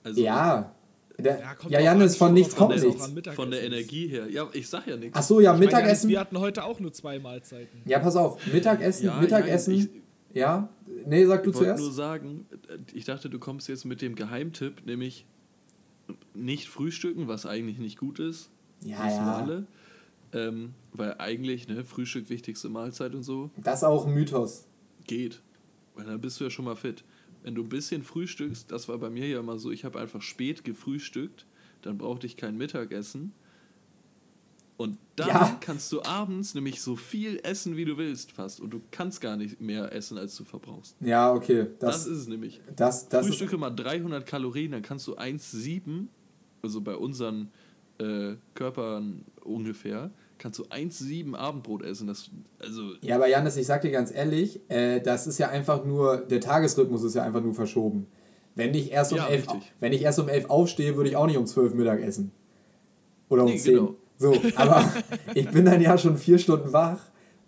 Also 0.04 0.22
Ja. 0.22 0.74
Der, 1.18 1.38
Ja, 1.40 1.56
ja, 1.68 1.80
Janis, 1.82 2.14
an, 2.14 2.18
von 2.28 2.34
nichts 2.34 2.56
kommt 2.56 2.74
auch 2.76 2.82
nichts. 2.82 3.36
von 3.36 3.52
der. 3.52 3.64
Energie 3.64 4.08
her. 4.08 4.30
Ja, 4.30 4.48
ich 4.54 4.70
sag 4.70 4.88
ja 4.88 4.96
nichts. 4.96 5.18
Ach 5.18 5.24
so, 5.24 5.42
ja, 5.42 5.52
Ich 5.52 5.60
meine, 5.60 5.66
Mittagessen. 5.66 6.10
wir 6.10 6.18
hatten 6.20 6.40
heute 6.40 6.64
auch 6.64 6.80
nur 6.80 6.94
zwei 6.94 7.20
Mahlzeiten. 7.20 7.82
Ja, 7.86 8.00
pass 8.00 8.16
auf, 8.16 8.40
Mittagessen, 8.54 9.08
Ja, 9.08 9.20
Mittagessen. 9.20 9.74
ja, 9.74 9.80
ich- 9.84 9.90
ja, 10.34 10.70
nee, 11.06 11.26
sag 11.26 11.44
du 11.44 11.50
Ich 11.50 11.56
wollte 11.58 11.66
zuerst. 11.68 11.84
nur 11.84 11.92
sagen, 11.92 12.46
ich 12.94 13.04
dachte, 13.04 13.30
du 13.30 13.38
kommst 13.38 13.68
jetzt 13.68 13.84
mit 13.84 14.02
dem 14.02 14.16
Geheimtipp, 14.16 14.86
nämlich 14.86 15.26
nicht 16.34 16.68
frühstücken, 16.68 17.28
was 17.28 17.46
eigentlich 17.46 17.78
nicht 17.80 17.98
gut 17.98 18.20
ist. 18.20 18.50
Ja, 18.82 19.06
wissen 19.06 19.26
ja. 19.26 19.36
alle. 19.38 19.68
Ähm, 20.32 20.74
weil 20.94 21.16
eigentlich, 21.18 21.68
ne, 21.68 21.84
Frühstück 21.84 22.30
wichtigste 22.30 22.70
Mahlzeit 22.70 23.16
und 23.16 23.24
so, 23.24 23.50
Das 23.58 23.80
ist 23.80 23.84
auch 23.84 24.06
ein 24.06 24.14
Mythos. 24.14 24.66
geht. 25.08 25.42
Weil 25.96 26.06
dann 26.06 26.22
bist 26.22 26.40
du 26.40 26.44
ja 26.46 26.50
schon 26.50 26.66
mal 26.66 26.76
fit. 26.76 27.04
Wenn 27.44 27.56
du 27.56 27.64
ein 27.64 27.70
bisschen 27.70 28.04
frühstückst, 28.04 28.72
das 28.72 28.88
war 28.88 28.98
bei 29.00 29.10
mir 29.10 29.28
ja 29.28 29.40
immer 29.40 29.58
so, 29.58 29.72
ich 29.72 29.86
habe 29.86 30.00
einfach 30.00 30.22
spät 30.22 30.64
gefrühstückt, 30.64 31.46
dann 31.82 31.98
brauchte 31.98 32.28
ich 32.28 32.38
kein 32.38 32.58
Mittagessen. 32.58 33.34
Und 34.80 34.98
dann 35.18 35.28
Ja. 35.28 35.58
kannst 35.60 35.92
du 35.92 36.02
abends 36.04 36.56
nämlich 36.56 36.82
so 36.82 36.96
viel 36.96 37.42
essen, 37.44 37.76
wie 37.76 37.84
du 37.84 37.98
willst, 37.98 38.32
fast. 38.32 38.62
Und 38.62 38.70
du 38.70 38.80
kannst 38.92 39.20
gar 39.20 39.36
nicht 39.36 39.60
mehr 39.60 39.92
essen, 39.94 40.18
als 40.18 40.38
du 40.38 40.46
verbrauchst. 40.46 40.96
Ja, 41.02 41.34
okay. 41.34 41.68
Das, 41.80 42.06
Das, 42.06 42.08
ist 42.08 42.18
es 42.20 42.28
nämlich. 42.30 42.62
das, 42.78 43.10
das 43.10 43.24
ist, 43.26 43.28
Frühstücke 43.28 43.58
mal 43.58 43.72
300 43.72 44.26
Kalorien, 44.26 44.72
dann 44.72 44.82
kannst 44.82 45.06
du 45.08 45.18
1,7, 45.18 46.06
also 46.62 46.80
bei 46.80 46.96
unseren 46.96 47.52
äh, 47.98 48.36
Körpern 48.54 49.26
ungefähr, 49.44 50.12
kannst 50.38 50.60
du 50.60 50.64
1,7 50.68 51.36
Abendbrot 51.36 51.84
essen. 51.84 52.08
Das, 52.08 52.30
also, 52.60 52.94
ja, 53.02 53.18
aber 53.18 53.28
Janis, 53.28 53.58
ich 53.58 53.68
sag 53.68 53.82
dir 53.82 53.92
ganz 53.92 54.14
ehrlich, 54.14 54.62
äh, 54.70 55.02
das 55.02 55.28
ist 55.28 55.40
ja 55.40 55.50
einfach 55.50 55.84
nur, 55.84 56.16
der 56.20 56.40
Tagesrhythmus 56.40 57.04
ist 57.04 57.16
ja 57.16 57.24
einfach 57.24 57.42
nur 57.42 57.54
verschoben. 57.54 58.08
Wenn 58.56 58.74
ich 58.74 58.94
erst 58.94 59.12
um, 59.12 59.18
Ja, 59.18 59.28
elf, 59.28 59.46
wenn 59.82 59.92
ich 59.92 60.04
erst 60.04 60.20
um 60.20 60.30
elf 60.30 60.50
aufstehe, 60.50 60.96
würde 60.96 61.10
ich 61.10 61.18
auch 61.18 61.28
nicht 61.28 61.36
um 61.38 61.46
zwölf 61.48 61.74
Mittag 61.74 62.00
essen. 62.02 62.32
Oder 63.28 63.44
um 63.44 63.52
Nee, 63.52 63.58
zehn. 63.58 63.74
genau. 63.76 63.96
So, 64.20 64.36
aber 64.56 64.86
ich 65.34 65.50
bin 65.50 65.66
dann 65.66 65.82
ja 65.82 65.98
schon 65.98 66.18
vier 66.18 66.38
Stunden 66.38 66.74
wach. 66.74 67.00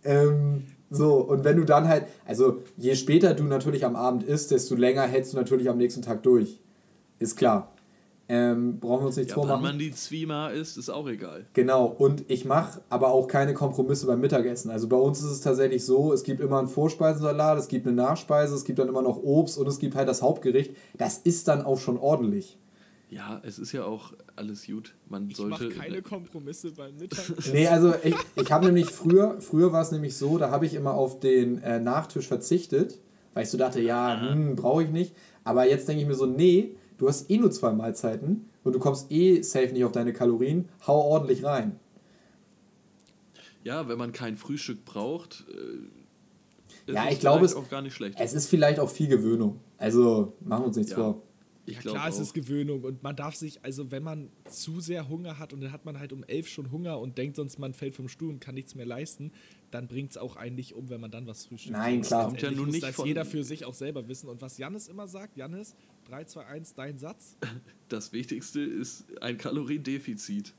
Ähm, 0.04 0.64
so, 0.90 1.18
und 1.18 1.44
wenn 1.44 1.58
du 1.58 1.66
dann 1.66 1.88
halt, 1.88 2.06
also 2.26 2.64
je 2.78 2.96
später 2.96 3.34
du 3.34 3.44
natürlich 3.44 3.86
am 3.86 3.96
Abend 3.96 4.24
isst, 4.24 4.52
desto 4.52 4.76
länger 4.76 5.04
hältst 5.04 5.34
du 5.34 5.38
natürlich 5.38 5.70
am 5.70 5.78
nächsten 5.78 6.02
Tag 6.02 6.24
durch. 6.24 6.60
Ist 7.20 7.36
klar. 7.36 7.74
Ähm, 8.30 8.80
brauchen 8.80 9.02
wir 9.02 9.08
uns 9.08 9.18
nichts 9.18 9.32
ja, 9.32 9.36
vormachen. 9.36 9.62
man 9.62 9.78
die 9.78 9.92
Zwima 9.92 10.48
isst, 10.48 10.78
ist 10.78 10.90
auch 10.90 11.08
egal. 11.10 11.46
Genau, 11.52 11.86
und 11.86 12.24
ich 12.30 12.46
mache 12.46 12.80
aber 12.90 13.12
auch 13.12 13.28
keine 13.28 13.54
Kompromisse 13.54 14.08
beim 14.08 14.22
Mittagessen. 14.22 14.72
Also 14.72 14.88
bei 14.88 14.96
uns 14.96 15.20
ist 15.20 15.32
es 15.32 15.42
tatsächlich 15.42 15.86
so, 15.86 16.14
es 16.14 16.24
gibt 16.24 16.40
immer 16.40 16.60
einen 16.60 16.70
Vorspeisensalat, 16.70 17.58
es 17.58 17.68
gibt 17.68 17.86
eine 17.86 17.96
Nachspeise, 17.98 18.56
es 18.56 18.64
gibt 18.64 18.80
dann 18.80 18.88
immer 18.88 19.02
noch 19.02 19.18
Obst 19.18 19.58
und 19.58 19.68
es 19.68 19.80
gibt 19.80 19.96
halt 19.96 20.08
das 20.08 20.22
Hauptgericht. 20.22 20.74
Das 20.98 21.18
ist 21.18 21.50
dann 21.50 21.62
auch 21.62 21.78
schon 21.78 21.98
ordentlich. 21.98 22.58
Ja, 23.12 23.42
es 23.44 23.60
ist 23.60 23.74
ja 23.74 23.84
auch 23.84 24.14
alles 24.38 24.66
gut. 24.66 24.96
Man 25.10 25.30
Ich 25.30 25.36
sollte. 25.38 25.68
keine 25.70 26.02
Kompromisse 26.02 26.72
beim 26.72 26.96
Mittag. 26.98 27.26
Nee, 27.54 27.68
also 27.68 27.94
ich, 28.04 28.16
ich 28.36 28.52
habe 28.52 28.66
nämlich 28.68 28.90
früher, 28.90 29.40
früher 29.42 29.74
war 29.74 29.82
es 29.82 29.92
nämlich 29.92 30.16
so, 30.16 30.38
da 30.38 30.50
habe 30.50 30.66
ich 30.66 30.74
immer 30.74 30.94
auf 30.94 31.20
den 31.20 31.62
äh, 31.62 31.80
Nachtisch 31.82 32.28
verzichtet, 32.28 33.00
weil 33.34 33.44
ich 33.44 33.50
so 33.50 33.58
dachte, 33.58 33.82
ja, 33.82 34.20
hm, 34.34 34.56
brauche 34.56 34.84
ich 34.84 34.90
nicht. 34.90 35.14
Aber 35.44 35.68
jetzt 35.68 35.88
denke 35.90 36.02
ich 36.02 36.08
mir 36.08 36.16
so, 36.16 36.26
nee, 36.26 36.76
du 36.98 37.08
hast 37.10 37.30
eh 37.30 37.38
nur 37.38 37.52
zwei 37.52 37.74
Mahlzeiten 37.74 38.50
und 38.64 38.74
du 38.74 38.80
kommst 38.80 39.12
eh 39.12 39.42
safe 39.42 39.74
nicht 39.74 39.84
auf 39.84 39.92
deine 39.92 40.14
Kalorien, 40.14 40.70
hau 40.88 41.02
ordentlich 41.02 41.44
rein. 41.44 41.78
Ja, 43.64 43.88
wenn 43.88 43.98
man 43.98 44.12
kein 44.12 44.38
Frühstück 44.38 44.86
braucht, 44.86 45.46
äh, 45.50 46.90
ist 46.92 46.96
Ja, 46.96 47.10
ich 47.10 47.20
glaube, 47.20 47.40
vielleicht 47.40 47.56
es- 47.58 47.64
auch 47.66 47.70
gar 47.70 47.82
nicht 47.82 47.94
schlecht. 47.94 48.18
Es 48.20 48.34
ist 48.34 48.48
vielleicht 48.48 48.80
auch 48.80 48.90
viel 48.90 49.08
Gewöhnung. 49.08 49.60
Also 49.78 50.34
machen 50.40 50.64
wir 50.64 50.68
uns 50.68 50.78
nichts 50.78 50.92
Ja. 50.94 50.98
vor. 50.98 51.22
Ich 51.72 51.84
ja, 51.84 51.92
klar, 51.92 52.08
es 52.10 52.18
auch. 52.18 52.22
ist 52.22 52.34
Gewöhnung 52.34 52.84
und 52.84 53.04
man 53.04 53.16
darf 53.16 53.36
sich, 53.36 53.64
also 53.64 53.92
wenn 53.92 54.04
man 54.04 54.30
zu 54.50 54.80
sehr 54.82 55.10
Hunger 55.10 55.40
hat 55.40 55.54
und 55.54 55.62
dann 55.62 55.72
hat 55.72 55.86
man 55.86 56.00
halt 56.00 56.14
um 56.14 56.24
elf 56.24 56.48
schon 56.48 56.72
Hunger 56.72 57.00
und 57.00 57.18
denkt 57.18 57.36
sonst, 57.36 57.60
man 57.60 57.74
fällt 57.74 57.96
vom 57.96 58.08
Stuhl 58.08 58.30
und 58.30 58.40
kann 58.40 58.56
nichts 58.56 58.76
mehr 58.76 58.86
leisten, 58.86 59.32
dann 59.72 59.88
bringt 59.88 60.12
es 60.12 60.18
auch 60.18 60.36
einen 60.36 60.56
nicht 60.56 60.74
um, 60.74 60.90
wenn 60.90 61.00
man 61.02 61.12
dann 61.12 61.28
was 61.28 61.46
frühstückt. 61.46 61.76
Nein, 61.78 62.00
Das 62.00 62.08
klar. 62.10 62.26
Kommt 62.28 62.42
ja 62.42 62.52
nun 62.52 62.66
muss 62.66 62.74
nicht 62.74 62.84
das 62.84 62.96
von- 62.96 63.08
jeder 63.08 63.26
für 63.26 63.44
sich 63.44 63.66
auch 63.66 63.74
selber 63.74 64.08
wissen. 64.08 64.28
Und 64.30 64.42
was 64.42 64.58
Jannis 64.58 64.88
immer 64.88 65.08
sagt, 65.08 65.38
Jannis, 65.38 65.76
3, 66.06 66.26
2, 66.26 66.46
1, 66.46 66.74
dein 66.76 66.98
Satz. 66.98 67.38
Das 67.90 68.14
Wichtigste 68.14 68.62
ist 68.62 69.04
ein 69.22 69.38
Kaloriendefizit. 69.38 70.54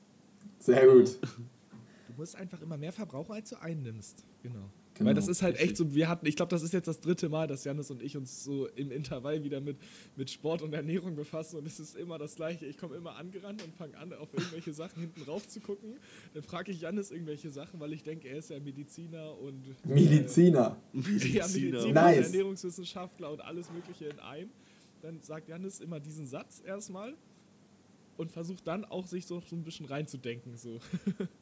Sehr 0.58 0.86
gut. 0.86 1.18
Du 1.22 2.12
musst 2.18 2.36
einfach 2.36 2.60
immer 2.60 2.76
mehr 2.76 2.92
verbrauchen, 2.92 3.32
als 3.32 3.48
du 3.50 3.56
einnimmst. 3.60 4.24
Genau. 4.42 4.68
Genau, 5.02 5.08
Weil 5.08 5.14
das 5.14 5.28
ist 5.28 5.42
halt 5.42 5.58
echt 5.58 5.76
so, 5.76 5.94
wir 5.94 6.08
hatten, 6.08 6.26
ich 6.26 6.36
glaube, 6.36 6.50
das 6.50 6.62
ist 6.62 6.72
jetzt 6.72 6.86
das 6.86 7.00
dritte 7.00 7.28
Mal, 7.28 7.46
dass 7.48 7.64
Janis 7.64 7.90
und 7.90 8.02
ich 8.02 8.16
uns 8.16 8.44
so 8.44 8.68
im 8.68 8.92
Intervall 8.92 9.42
wieder 9.42 9.60
mit, 9.60 9.76
mit 10.16 10.30
Sport 10.30 10.62
und 10.62 10.72
Ernährung 10.72 11.16
befassen 11.16 11.58
und 11.58 11.66
es 11.66 11.80
ist 11.80 11.96
immer 11.96 12.18
das 12.18 12.36
Gleiche. 12.36 12.66
Ich 12.66 12.78
komme 12.78 12.96
immer 12.96 13.16
angerannt 13.16 13.62
und 13.64 13.74
fange 13.74 13.96
an, 13.98 14.12
auf 14.12 14.32
irgendwelche 14.32 14.72
Sachen 14.72 15.00
hinten 15.00 15.22
rauf 15.22 15.48
zu 15.48 15.60
gucken. 15.60 15.96
Dann 16.34 16.42
frage 16.42 16.70
ich 16.70 16.80
Janis 16.80 17.10
irgendwelche 17.10 17.50
Sachen, 17.50 17.80
weil 17.80 17.92
ich 17.92 18.02
denke, 18.02 18.28
er 18.28 18.38
ist 18.38 18.50
ja 18.50 18.60
Mediziner 18.60 19.36
und 19.38 19.84
Mediziner. 19.84 20.76
Äh, 20.94 20.98
ja, 20.98 21.02
Mediziner. 21.02 21.72
Mediziner 21.72 21.92
Nice. 21.92 22.18
und 22.18 22.24
Ernährungswissenschaftler 22.24 23.32
und 23.32 23.40
alles 23.40 23.70
Mögliche 23.72 24.06
in 24.06 24.18
einem. 24.20 24.50
Dann 25.00 25.20
sagt 25.20 25.48
Janis 25.48 25.80
immer 25.80 25.98
diesen 25.98 26.26
Satz 26.26 26.62
erstmal 26.64 27.14
und 28.16 28.30
versucht 28.30 28.66
dann 28.68 28.84
auch 28.84 29.06
sich 29.06 29.26
so, 29.26 29.40
so 29.40 29.56
ein 29.56 29.64
bisschen 29.64 29.86
reinzudenken. 29.86 30.56
So. 30.56 30.78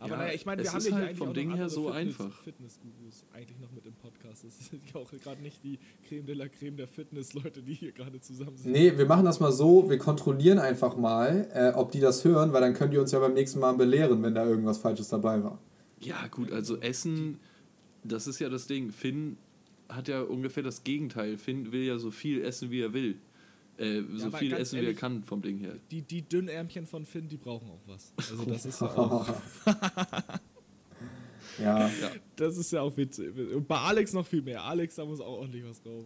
Aber 0.00 0.12
Ja, 0.12 0.16
naja, 0.18 0.34
ich 0.34 0.46
meine, 0.46 0.62
es 0.62 0.68
wir 0.68 0.72
haben 0.72 0.78
ist 0.78 0.88
ja 0.90 0.96
hier 0.96 1.06
halt 1.06 1.16
vom 1.16 1.34
Ding 1.34 1.54
her 1.54 1.68
so 1.68 1.92
Fitness, 1.92 2.20
einfach. 2.20 2.42
Fitness-Gurus 2.42 3.24
eigentlich 3.32 3.58
noch 3.58 3.72
mit 3.72 3.84
im 3.84 3.94
Podcast. 3.94 4.44
Das 4.44 4.68
sind 4.68 4.82
ja 4.92 5.00
auch 5.00 5.10
gerade 5.10 5.42
nicht 5.42 5.62
die 5.64 5.78
Creme 6.08 6.26
de 6.26 6.34
la 6.36 6.48
Creme 6.48 6.76
der 6.76 6.86
Fitness-Leute, 6.86 7.62
die 7.62 7.74
hier 7.74 7.90
gerade 7.92 8.20
zusammen 8.20 8.56
sind. 8.56 8.70
Nee, 8.70 8.96
wir 8.96 9.06
machen 9.06 9.24
das 9.24 9.40
mal 9.40 9.50
so, 9.50 9.90
wir 9.90 9.98
kontrollieren 9.98 10.58
einfach 10.58 10.96
mal, 10.96 11.48
äh, 11.52 11.76
ob 11.76 11.90
die 11.90 12.00
das 12.00 12.24
hören, 12.24 12.52
weil 12.52 12.60
dann 12.60 12.74
könnt 12.74 12.94
ihr 12.94 13.00
uns 13.00 13.10
ja 13.10 13.18
beim 13.18 13.34
nächsten 13.34 13.58
Mal 13.58 13.72
belehren, 13.74 14.22
wenn 14.22 14.34
da 14.34 14.46
irgendwas 14.46 14.78
Falsches 14.78 15.08
dabei 15.08 15.42
war. 15.42 15.58
Ja, 16.00 16.28
gut, 16.28 16.52
also 16.52 16.76
Essen, 16.76 17.40
das 18.04 18.28
ist 18.28 18.38
ja 18.38 18.48
das 18.48 18.68
Ding. 18.68 18.92
Finn 18.92 19.36
hat 19.88 20.06
ja 20.06 20.22
ungefähr 20.22 20.62
das 20.62 20.84
Gegenteil. 20.84 21.38
Finn 21.38 21.72
will 21.72 21.82
ja 21.82 21.98
so 21.98 22.10
viel 22.12 22.42
essen, 22.44 22.70
wie 22.70 22.80
er 22.82 22.92
will. 22.92 23.16
Äh, 23.78 24.02
so 24.14 24.26
aber 24.26 24.38
viel 24.38 24.52
essen, 24.52 24.76
wie 24.76 24.80
er 24.80 24.84
ehrlich, 24.86 24.98
kann, 24.98 25.22
vom 25.22 25.40
Ding 25.40 25.58
her. 25.58 25.76
Die, 25.90 26.02
die 26.02 26.22
Dünnärmchen 26.22 26.86
von 26.86 27.06
Finn, 27.06 27.28
die 27.28 27.36
brauchen 27.36 27.70
auch 27.70 27.80
was. 27.86 28.12
Also 28.16 28.44
das 28.44 28.66
ist 28.66 28.80
ja 28.80 28.86
auch, 28.96 29.28
ja, 31.62 31.90
das 32.36 32.56
ist 32.56 32.72
ja 32.72 32.82
auch 32.82 32.96
witzig. 32.96 33.32
Und 33.54 33.66
bei 33.68 33.78
Alex 33.78 34.12
noch 34.12 34.26
viel 34.26 34.42
mehr. 34.42 34.62
Alex, 34.64 34.96
da 34.96 35.04
muss 35.04 35.20
auch 35.20 35.38
ordentlich 35.38 35.64
was 35.64 35.80
drauf. 35.80 36.04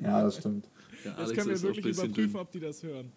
ja, 0.00 0.22
das 0.22 0.36
stimmt. 0.36 0.68
Ja, 1.04 1.12
Das 1.12 1.18
Alex 1.30 1.34
können 1.34 1.46
wir 1.48 1.54
ist 1.54 1.64
auch 1.64 1.68
ein 1.68 1.76
wirklich 1.76 1.84
bisschen 1.86 2.04
überprüfen, 2.06 2.32
dünn. 2.32 2.40
ob 2.40 2.52
die 2.52 2.60
das 2.60 2.82
hören. 2.82 3.12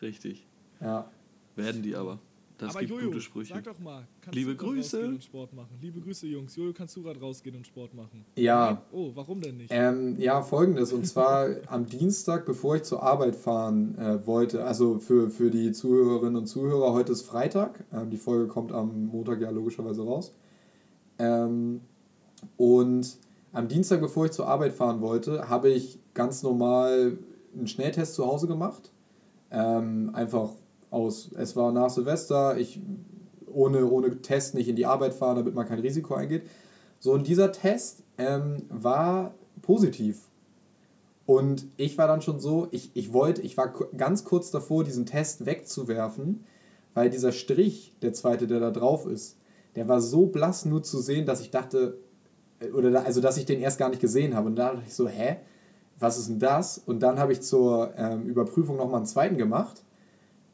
Richtig. 0.00 0.46
Ja. 0.80 1.10
Werden 1.56 1.82
die 1.82 1.96
aber. 1.96 2.20
Das 2.58 2.70
Aber 2.70 2.80
gibt 2.80 2.90
Jojo, 2.90 3.06
gute 3.06 3.20
Sprüche. 3.20 3.54
sag 3.54 3.62
doch 3.62 3.78
mal, 3.78 4.06
kannst 4.20 4.34
Liebe 4.36 4.56
du 4.56 4.56
Grüße. 4.56 4.96
rausgehen 4.96 5.14
und 5.14 5.24
Sport 5.24 5.54
machen? 5.54 5.78
Liebe 5.80 6.00
Grüße, 6.00 6.26
Jungs. 6.26 6.56
Jojo, 6.56 6.72
kannst 6.72 6.96
du 6.96 7.02
gerade 7.04 7.20
rausgehen 7.20 7.54
und 7.54 7.64
Sport 7.66 7.94
machen? 7.94 8.24
Ja. 8.36 8.72
Nein? 8.72 8.78
Oh, 8.90 9.12
warum 9.14 9.40
denn 9.40 9.58
nicht? 9.58 9.70
Ähm, 9.72 10.16
ja, 10.18 10.42
folgendes. 10.42 10.92
Und 10.92 11.06
zwar 11.06 11.48
am 11.68 11.86
Dienstag, 11.86 12.44
bevor 12.46 12.74
ich 12.74 12.82
zur 12.82 13.00
Arbeit 13.02 13.36
fahren 13.36 13.96
äh, 13.96 14.26
wollte, 14.26 14.64
also 14.64 14.98
für, 14.98 15.30
für 15.30 15.50
die 15.50 15.70
Zuhörerinnen 15.70 16.34
und 16.34 16.46
Zuhörer, 16.46 16.92
heute 16.92 17.12
ist 17.12 17.22
Freitag. 17.22 17.84
Ähm, 17.92 18.10
die 18.10 18.16
Folge 18.16 18.48
kommt 18.48 18.72
am 18.72 19.06
Montag 19.06 19.40
ja 19.40 19.50
logischerweise 19.50 20.02
raus. 20.02 20.32
Ähm, 21.20 21.80
und 22.56 23.18
am 23.52 23.68
Dienstag, 23.68 24.00
bevor 24.00 24.26
ich 24.26 24.32
zur 24.32 24.48
Arbeit 24.48 24.72
fahren 24.72 25.00
wollte, 25.00 25.48
habe 25.48 25.68
ich 25.70 26.00
ganz 26.12 26.42
normal 26.42 27.18
einen 27.56 27.68
Schnelltest 27.68 28.14
zu 28.14 28.26
Hause 28.26 28.48
gemacht. 28.48 28.90
Ähm, 29.50 30.10
einfach 30.12 30.50
aus, 30.90 31.30
es 31.36 31.56
war 31.56 31.72
nach 31.72 31.90
Silvester, 31.90 32.56
ich 32.56 32.80
ohne, 33.46 33.86
ohne 33.86 34.20
Test 34.22 34.54
nicht 34.54 34.68
in 34.68 34.76
die 34.76 34.86
Arbeit 34.86 35.14
fahren, 35.14 35.36
damit 35.36 35.54
man 35.54 35.66
kein 35.66 35.80
Risiko 35.80 36.14
eingeht. 36.14 36.42
So, 37.00 37.12
und 37.12 37.26
dieser 37.26 37.52
Test 37.52 38.02
ähm, 38.18 38.62
war 38.68 39.34
positiv. 39.62 40.28
Und 41.26 41.66
ich 41.76 41.98
war 41.98 42.08
dann 42.08 42.22
schon 42.22 42.40
so, 42.40 42.68
ich, 42.70 42.90
ich 42.94 43.12
wollte, 43.12 43.42
ich 43.42 43.56
war 43.56 43.72
ganz 43.96 44.24
kurz 44.24 44.50
davor, 44.50 44.84
diesen 44.84 45.06
Test 45.06 45.44
wegzuwerfen, 45.44 46.44
weil 46.94 47.10
dieser 47.10 47.32
Strich, 47.32 47.94
der 48.02 48.14
zweite, 48.14 48.46
der 48.46 48.60
da 48.60 48.70
drauf 48.70 49.06
ist, 49.06 49.36
der 49.76 49.88
war 49.88 50.00
so 50.00 50.26
blass 50.26 50.64
nur 50.64 50.82
zu 50.82 50.98
sehen, 51.00 51.26
dass 51.26 51.40
ich 51.40 51.50
dachte, 51.50 51.98
äh, 52.60 52.70
oder 52.70 52.90
da, 52.90 53.02
also 53.02 53.20
dass 53.20 53.36
ich 53.36 53.46
den 53.46 53.60
erst 53.60 53.78
gar 53.78 53.90
nicht 53.90 54.00
gesehen 54.00 54.34
habe. 54.34 54.48
Und 54.48 54.56
da 54.56 54.72
dachte 54.72 54.84
ich 54.86 54.94
so, 54.94 55.06
hä, 55.08 55.36
was 55.98 56.18
ist 56.18 56.28
denn 56.28 56.38
das? 56.38 56.78
Und 56.78 57.00
dann 57.00 57.18
habe 57.18 57.32
ich 57.32 57.42
zur 57.42 57.92
ähm, 57.96 58.24
Überprüfung 58.24 58.76
nochmal 58.76 58.98
einen 58.98 59.06
zweiten 59.06 59.36
gemacht. 59.36 59.84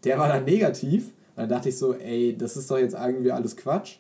Der 0.05 0.19
war 0.19 0.29
dann 0.29 0.45
negativ. 0.45 1.07
Und 1.07 1.43
dann 1.43 1.49
dachte 1.49 1.69
ich 1.69 1.79
so, 1.79 1.95
ey, 1.95 2.37
das 2.37 2.57
ist 2.57 2.71
doch 2.71 2.79
jetzt 2.79 2.95
irgendwie 2.95 3.33
alles 3.33 3.57
Quatsch. 3.57 3.99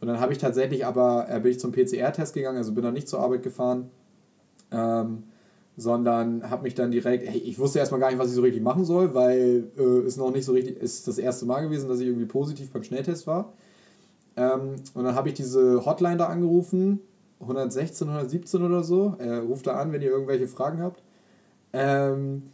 Und 0.00 0.08
dann 0.08 0.20
habe 0.20 0.32
ich 0.32 0.38
tatsächlich 0.38 0.84
aber, 0.84 1.26
äh, 1.30 1.38
bin 1.40 1.52
ich 1.52 1.60
zum 1.60 1.70
PCR-Test 1.70 2.34
gegangen, 2.34 2.58
also 2.58 2.72
bin 2.72 2.82
dann 2.82 2.94
nicht 2.94 3.08
zur 3.08 3.20
Arbeit 3.20 3.42
gefahren, 3.42 3.90
ähm, 4.72 5.24
sondern 5.76 6.50
habe 6.50 6.64
mich 6.64 6.74
dann 6.74 6.90
direkt, 6.90 7.28
hey, 7.28 7.38
ich 7.38 7.58
wusste 7.58 7.78
erstmal 7.78 8.00
gar 8.00 8.10
nicht, 8.10 8.18
was 8.18 8.28
ich 8.28 8.34
so 8.34 8.42
richtig 8.42 8.62
machen 8.62 8.84
soll, 8.84 9.14
weil 9.14 9.64
äh, 9.78 10.18
noch 10.18 10.32
nicht 10.32 10.44
so 10.44 10.52
richtig, 10.52 10.82
ist 10.82 11.06
das 11.06 11.18
erste 11.18 11.46
Mal 11.46 11.60
gewesen, 11.60 11.88
dass 11.88 12.00
ich 12.00 12.06
irgendwie 12.06 12.26
positiv 12.26 12.70
beim 12.72 12.82
Schnelltest 12.82 13.26
war. 13.26 13.52
Ähm, 14.36 14.74
und 14.94 15.04
dann 15.04 15.14
habe 15.14 15.28
ich 15.28 15.34
diese 15.34 15.84
Hotline 15.84 16.16
da 16.16 16.26
angerufen, 16.26 17.00
116, 17.40 18.08
117 18.08 18.62
oder 18.62 18.82
so. 18.82 19.14
Äh, 19.18 19.36
ruft 19.36 19.66
da 19.66 19.76
an, 19.76 19.92
wenn 19.92 20.02
ihr 20.02 20.10
irgendwelche 20.10 20.48
Fragen 20.48 20.80
habt. 20.80 21.02
Ähm, 21.72 22.44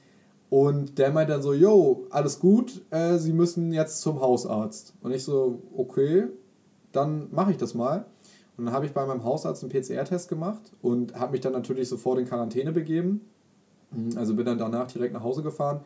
und 0.51 0.99
der 0.99 1.11
meint 1.11 1.31
dann 1.31 1.43
so, 1.43 1.53
yo, 1.53 2.07
alles 2.11 2.39
gut, 2.39 2.83
äh, 2.91 3.19
Sie 3.19 3.33
müssen 3.33 3.73
jetzt 3.73 4.01
zum 4.01 4.21
Hausarzt. 4.21 4.95
Und 5.03 5.13
ich 5.13 5.25
so, 5.25 5.63
okay, 5.77 6.29
dann 6.93 7.29
mache 7.31 7.51
ich 7.51 7.59
das 7.59 7.75
mal. 7.75 8.07
Und 8.57 8.65
dann 8.65 8.75
habe 8.75 8.87
ich 8.87 8.93
bei 8.93 9.05
meinem 9.07 9.25
Hausarzt 9.25 9.63
einen 9.63 9.71
PCR-Test 9.71 10.29
gemacht 10.29 10.73
und 10.83 11.15
habe 11.15 11.33
mich 11.33 11.43
dann 11.43 11.53
natürlich 11.53 11.89
sofort 11.89 12.19
in 12.19 12.27
Quarantäne 12.27 12.73
begeben. 12.73 13.21
Also 14.17 14.35
bin 14.35 14.47
dann 14.47 14.59
danach 14.59 14.91
direkt 14.91 15.15
nach 15.15 15.23
Hause 15.23 15.43
gefahren. 15.43 15.81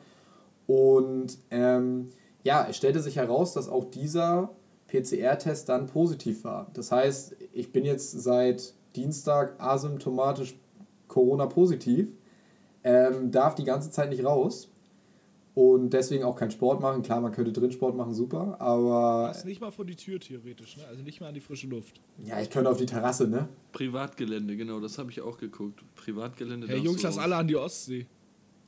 Und 0.67 1.39
ähm, 1.51 2.09
ja, 2.45 2.67
es 2.69 2.77
stellte 2.77 3.01
sich 3.01 3.17
heraus, 3.17 3.53
dass 3.53 3.69
auch 3.69 3.85
dieser 3.85 4.51
PCR-Test 4.89 5.69
dann 5.69 5.87
positiv 5.87 6.45
war. 6.45 6.71
Das 6.73 6.93
heißt, 6.93 7.37
ich 7.53 7.73
bin 7.73 7.85
jetzt 7.85 8.13
seit 8.13 8.75
Dienstag 8.97 9.55
asymptomatisch 9.59 10.57
Corona-positiv, 11.09 12.13
ähm, 12.85 13.31
darf 13.31 13.55
die 13.55 13.65
ganze 13.65 13.91
Zeit 13.91 14.11
nicht 14.11 14.25
raus 14.25 14.69
und 15.55 15.91
deswegen 15.91 16.25
auch 16.25 16.37
keinen 16.37 16.51
Sport 16.51 16.81
machen. 16.81 17.03
Klar, 17.03 17.21
man 17.21 17.33
könnte 17.33 17.53
drin 17.53 17.71
Sport 17.71 17.97
machen, 17.97 18.15
super, 18.15 18.57
aber 18.59 19.27
Passt 19.29 19.45
nicht 19.45 19.61
mal 19.61 19.71
vor 19.71 19.85
die 19.85 19.97
Tür 19.97 20.19
theoretisch, 20.19 20.77
ne? 20.79 20.85
Also 20.89 21.03
nicht 21.03 21.21
mal 21.21 21.29
an 21.29 21.35
die 21.35 21.41
frische 21.41 21.67
Luft. 21.67 22.01
ja, 22.25 22.41
ich 22.41 22.51
könnte 22.51 22.71
auf 22.71 22.79
die 22.79 22.87
Terrasse, 22.87 23.29
ne? 23.29 23.49
Privatgelände, 23.73 24.57
genau, 24.57 24.81
das 24.81 24.99
habe 24.99 25.11
ich 25.11 25.21
auch 25.21 25.37
geguckt. 25.39 25.83
Privatgelände. 25.97 26.67
Hey 26.69 26.79
Jungs, 26.79 27.03
lass 27.03 27.19
alle 27.19 27.37
an 27.37 27.47
die 27.47 27.57
Ostsee. 27.57 28.07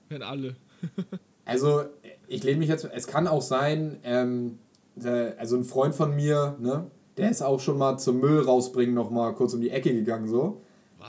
Wenn 0.08 0.22
alle. 0.22 0.56
Also, 1.46 1.82
ich 2.26 2.42
lehne 2.42 2.60
mich 2.60 2.70
jetzt, 2.70 2.88
es 2.90 3.06
kann 3.06 3.28
auch 3.28 3.42
sein, 3.42 3.98
ähm, 4.02 4.58
der, 4.96 5.38
also 5.38 5.56
ein 5.56 5.64
Freund 5.64 5.94
von 5.94 6.16
mir, 6.16 6.56
ne, 6.58 6.90
der 7.18 7.30
ist 7.30 7.42
auch 7.42 7.60
schon 7.60 7.76
mal 7.76 7.98
zum 7.98 8.18
Müll 8.18 8.40
rausbringen 8.40 8.94
nochmal 8.94 9.34
kurz 9.34 9.52
um 9.52 9.60
die 9.60 9.68
Ecke 9.68 9.92
gegangen, 9.92 10.26
so. 10.26 10.62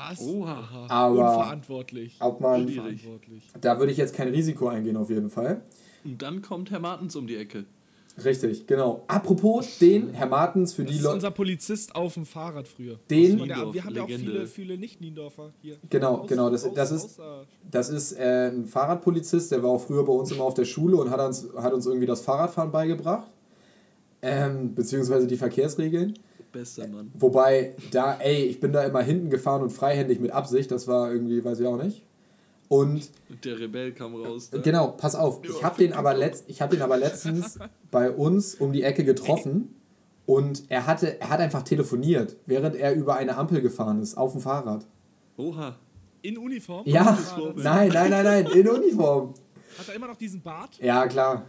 Was? 0.09 0.19
Oha. 0.21 0.85
Aber- 0.89 1.11
Unverantwortlich. 1.37 2.15
Ob 2.19 2.41
man. 2.41 2.65
Unverantwortlich. 2.65 3.43
da 3.61 3.79
würde 3.79 3.91
ich 3.91 3.97
jetzt 3.97 4.15
kein 4.15 4.29
Risiko 4.29 4.67
eingehen, 4.67 4.97
auf 4.97 5.09
jeden 5.09 5.29
Fall. 5.29 5.61
Und 6.03 6.21
dann 6.21 6.41
kommt 6.41 6.71
Herr 6.71 6.79
Martens 6.79 7.15
um 7.15 7.27
die 7.27 7.35
Ecke. 7.37 7.65
Richtig, 8.23 8.65
genau. 8.65 9.03
Apropos 9.07 9.77
den, 9.79 10.11
Herr 10.13 10.27
Martens, 10.27 10.73
für 10.73 10.83
Das 10.83 10.91
die 10.91 10.97
ist 10.99 11.03
Leute. 11.03 11.15
unser 11.15 11.31
Polizist 11.31 11.93
auf 11.97 12.13
dem 12.13 12.25
Fahrrad 12.25 12.65
früher. 12.65 12.97
Den- 13.09 13.37
der, 13.39 13.73
wir 13.73 13.83
haben 13.83 13.93
ja 13.93 14.03
auch 14.03 14.07
Legende. 14.07 14.31
viele, 14.31 14.47
viele 14.47 14.77
Nicht-Niendorfer 14.77 15.51
hier. 15.61 15.75
Genau, 15.89 16.19
Aus- 16.19 16.27
genau, 16.29 16.49
das- 16.49 16.63
aus- 16.65 16.73
das 16.73 16.91
ist- 16.91 17.19
Das 17.69 17.89
ist 17.89 18.13
äh, 18.13 18.51
ein 18.53 18.65
Fahrradpolizist, 18.67 19.51
der 19.51 19.61
war 19.63 19.71
auch 19.71 19.81
früher 19.81 20.05
bei 20.05 20.13
uns 20.13 20.31
immer 20.31 20.43
auf 20.45 20.53
der 20.53 20.63
Schule 20.63 20.95
und 20.95 21.09
hat 21.09 21.19
uns, 21.19 21.45
hat 21.57 21.73
uns 21.73 21.85
irgendwie 21.87 22.05
das 22.05 22.21
Fahrradfahren 22.21 22.71
beigebracht. 22.71 23.27
Ähm, 24.21 24.73
beziehungsweise 24.73 25.27
die 25.27 25.35
Verkehrsregeln. 25.37 26.17
Bester 26.55 26.87
Mann. 26.87 27.11
Wobei, 27.15 27.75
da, 27.91 28.15
ey, 28.15 28.45
ich 28.45 28.61
bin 28.61 28.71
da 28.71 28.83
immer 28.83 29.01
hinten 29.01 29.29
gefahren 29.29 29.61
und 29.61 29.71
freihändig 29.71 30.21
mit 30.21 30.31
Absicht, 30.31 30.71
das 30.71 30.87
war 30.87 31.11
irgendwie, 31.11 31.43
weiß 31.43 31.59
ich 31.59 31.67
auch 31.67 31.81
nicht. 31.81 32.01
Und 32.69 33.09
Der 33.43 33.59
Rebell 33.59 33.91
kam 33.91 34.15
raus. 34.15 34.49
da. 34.49 34.59
genau, 34.59 34.87
pass 34.87 35.15
auf, 35.15 35.41
ich 35.43 35.63
habe 35.63 35.77
den, 35.77 35.91
aber 35.91 36.13
letzt, 36.13 36.45
ich 36.47 36.61
hab 36.61 36.69
den 36.71 36.81
aber 36.81 36.97
letztens 36.97 37.59
bei 37.91 38.09
uns 38.09 38.55
um 38.55 38.71
die 38.71 38.83
Ecke 38.83 39.03
getroffen 39.03 39.75
und 40.25 40.63
er, 40.69 40.87
hatte, 40.87 41.19
er 41.19 41.29
hat 41.29 41.41
einfach 41.41 41.63
telefoniert, 41.63 42.37
während 42.45 42.75
er 42.77 42.95
über 42.95 43.15
eine 43.17 43.35
Ampel 43.35 43.61
gefahren 43.61 44.01
ist, 44.01 44.15
auf 44.17 44.31
dem 44.31 44.41
Fahrrad. 44.41 44.87
Oha. 45.37 45.75
In 46.21 46.37
Uniform? 46.37 46.83
Ja, 46.85 47.19
nein, 47.55 47.89
nein, 47.89 48.09
nein, 48.09 48.23
nein, 48.23 48.45
in 48.47 48.67
Uniform. 48.67 49.33
Hat 49.77 49.89
er 49.89 49.95
immer 49.95 50.07
noch 50.07 50.15
diesen 50.15 50.41
Bart? 50.41 50.79
Ja, 50.81 51.05
klar. 51.05 51.43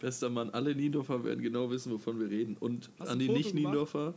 Bester 0.00 0.30
Mann, 0.30 0.50
alle 0.50 0.74
Niendorfer 0.74 1.22
werden 1.24 1.42
genau 1.42 1.70
wissen, 1.70 1.92
wovon 1.92 2.18
wir 2.18 2.28
reden. 2.30 2.56
Und 2.58 2.90
Hast 2.98 3.10
an 3.10 3.18
die 3.18 3.28
Nicht-Niendorfer, 3.28 4.14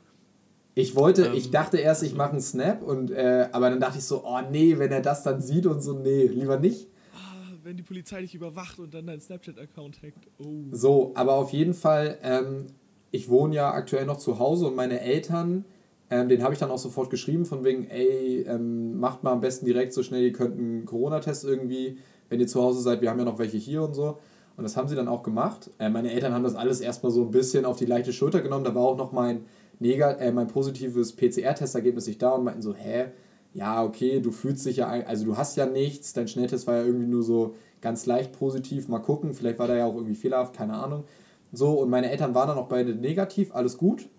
Ich 0.75 0.95
wollte, 0.95 1.27
Ähm, 1.27 1.33
ich 1.35 1.51
dachte 1.51 1.77
erst, 1.77 2.01
ich 2.03 2.15
mache 2.15 2.31
einen 2.31 2.41
Snap 2.41 2.81
und 2.81 3.11
äh, 3.11 3.47
aber 3.51 3.69
dann 3.69 3.79
dachte 3.79 3.99
ich 3.99 4.05
so, 4.05 4.23
oh 4.25 4.39
nee, 4.51 4.79
wenn 4.79 4.91
er 4.91 5.01
das 5.01 5.21
dann 5.23 5.39
sieht 5.41 5.65
und 5.67 5.81
so, 5.81 5.93
nee, 5.93 6.25
lieber 6.25 6.57
nicht. 6.57 6.87
Ah, 7.13 7.51
wenn 7.63 7.77
die 7.77 7.83
Polizei 7.83 8.21
dich 8.21 8.33
überwacht 8.33 8.79
und 8.79 8.93
dann 8.93 9.05
deinen 9.05 9.21
Snapchat-Account 9.21 10.01
hackt. 10.01 10.27
Oh. 10.39 10.45
So, 10.71 11.11
aber 11.13 11.33
auf 11.35 11.51
jeden 11.51 11.75
Fall, 11.75 12.17
ähm, 12.23 12.65
ich 13.11 13.29
wohne 13.29 13.53
ja 13.53 13.71
aktuell 13.71 14.05
noch 14.05 14.17
zu 14.17 14.39
Hause 14.39 14.67
und 14.67 14.75
meine 14.75 14.99
Eltern, 15.01 15.65
ähm, 16.09 16.27
den 16.29 16.41
habe 16.43 16.53
ich 16.53 16.59
dann 16.59 16.71
auch 16.71 16.79
sofort 16.79 17.09
geschrieben, 17.09 17.45
von 17.45 17.63
wegen, 17.63 17.85
ey, 17.89 18.41
ähm, 18.47 18.99
macht 18.99 19.23
mal 19.23 19.31
am 19.31 19.41
besten 19.41 19.65
direkt 19.65 19.93
so 19.93 20.01
schnell, 20.01 20.23
ihr 20.23 20.31
könnt 20.33 20.57
einen 20.57 20.85
Corona-Test 20.85 21.43
irgendwie, 21.45 21.97
wenn 22.29 22.39
ihr 22.39 22.47
zu 22.47 22.61
Hause 22.61 22.81
seid, 22.81 23.01
wir 23.01 23.09
haben 23.11 23.19
ja 23.19 23.25
noch 23.25 23.37
welche 23.37 23.57
hier 23.57 23.83
und 23.83 23.93
so. 23.93 24.17
Und 24.55 24.63
das 24.63 24.77
haben 24.77 24.87
sie 24.87 24.95
dann 24.95 25.07
auch 25.07 25.23
gemacht. 25.23 25.71
Äh, 25.79 25.89
meine 25.89 26.11
Eltern 26.11 26.33
haben 26.33 26.43
das 26.43 26.55
alles 26.55 26.79
erstmal 26.79 27.11
so 27.11 27.23
ein 27.23 27.31
bisschen 27.31 27.65
auf 27.65 27.77
die 27.77 27.85
leichte 27.85 28.13
Schulter 28.13 28.41
genommen. 28.41 28.63
Da 28.63 28.75
war 28.75 28.83
auch 28.83 28.97
noch 28.97 29.11
mein, 29.11 29.45
Negat 29.79 30.21
äh, 30.21 30.31
mein 30.31 30.47
positives 30.47 31.15
PCR-Testergebnis 31.15 32.07
nicht 32.07 32.21
da 32.21 32.31
und 32.31 32.43
meinten 32.43 32.61
so, 32.61 32.73
hä? 32.73 33.07
Ja, 33.53 33.83
okay, 33.83 34.19
du 34.19 34.31
fühlst 34.31 34.65
dich 34.65 34.77
ja, 34.77 34.87
also 34.87 35.25
du 35.25 35.37
hast 35.37 35.57
ja 35.57 35.65
nichts, 35.65 36.13
dein 36.13 36.27
Schnelltest 36.27 36.65
war 36.65 36.77
ja 36.77 36.83
irgendwie 36.83 37.07
nur 37.07 37.21
so 37.21 37.55
ganz 37.81 38.05
leicht 38.07 38.31
positiv, 38.31 38.87
mal 38.87 38.99
gucken, 38.99 39.33
vielleicht 39.33 39.59
war 39.59 39.67
der 39.67 39.77
ja 39.77 39.85
auch 39.85 39.95
irgendwie 39.95 40.15
fehlerhaft, 40.15 40.55
keine 40.55 40.73
Ahnung. 40.73 41.03
So, 41.51 41.73
und 41.73 41.89
meine 41.89 42.09
Eltern 42.09 42.33
waren 42.33 42.47
dann 42.47 42.57
auch 42.57 42.67
beide 42.67 42.95
negativ, 42.95 43.53
alles 43.53 43.77
gut. 43.77 44.09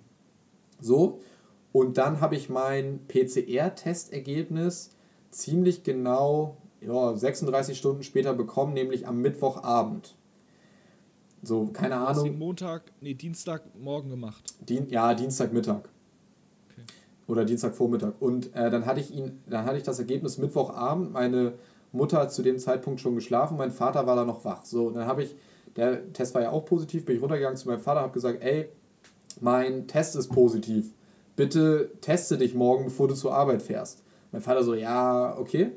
So, 0.80 1.18
und 1.72 1.99
dann 1.99 2.20
habe 2.20 2.37
ich 2.37 2.49
mein 2.49 3.01
PCR-Testergebnis 3.09 4.91
ziemlich 5.30 5.82
genau 5.82 6.59
ja, 6.80 7.16
36 7.16 7.76
Stunden 7.76 8.03
später 8.05 8.35
bekommen, 8.35 8.74
nämlich 8.74 9.09
am 9.09 9.20
Mittwochabend. 9.20 10.14
So, 11.45 11.67
keine 11.73 11.97
Du 11.97 12.01
hast 12.01 12.19
Ahnung, 12.21 12.39
Montag, 12.39 12.83
nee, 13.01 13.15
Dienstagmorgen 13.15 14.11
gemacht. 14.11 14.43
Dien 14.61 14.89
ja, 14.89 15.15
Dienstagmittag. 15.15 15.81
Okay. 16.71 16.83
Oder 17.27 17.45
Dienstagvormittag. 17.45 18.13
Und 18.21 18.55
äh, 18.55 18.71
dann 18.71 18.87
hatte 18.87 19.01
ich 19.01 19.15
ihn, 19.15 19.41
dann 19.47 19.65
hatte 19.65 19.77
ich 19.77 19.83
das 19.83 19.99
Ergebnis 19.99 20.39
Mittwochabend. 20.39 21.13
Meine 21.13 21.55
Mutter 21.93 22.19
hat 22.19 22.33
zu 22.33 22.43
dem 22.43 22.59
Zeitpunkt 22.59 23.01
schon 23.01 23.15
geschlafen, 23.15 23.57
mein 23.57 23.71
Vater 23.71 24.07
war 24.07 24.17
da 24.17 24.25
noch 24.25 24.45
wach. 24.45 24.65
So, 24.65 24.89
und 24.89 24.95
dann 24.95 25.07
habe 25.07 25.23
ich, 25.23 25.35
der 25.77 26.13
Test 26.13 26.35
war 26.35 26.43
ja 26.43 26.51
auch 26.51 26.65
positiv, 26.65 27.05
bin 27.05 27.17
ich 27.17 27.23
runtergegangen 27.23 27.57
zu 27.57 27.69
meinem 27.69 27.81
Vater, 27.81 28.01
habe 28.01 28.13
gesagt, 28.13 28.43
ey, 28.43 28.69
mein 29.41 29.87
Test 29.87 30.17
ist 30.17 30.29
positiv. 30.29 30.93
Bitte 31.37 31.91
teste 32.01 32.39
dich 32.39 32.55
morgen, 32.55 32.85
bevor 32.85 33.09
du 33.09 33.15
zur 33.15 33.35
Arbeit 33.35 33.63
fährst. 33.63 34.03
Mein 34.33 34.43
Vater 34.43 34.63
so, 34.63 34.75
ja, 34.75 35.37
okay. 35.39 35.73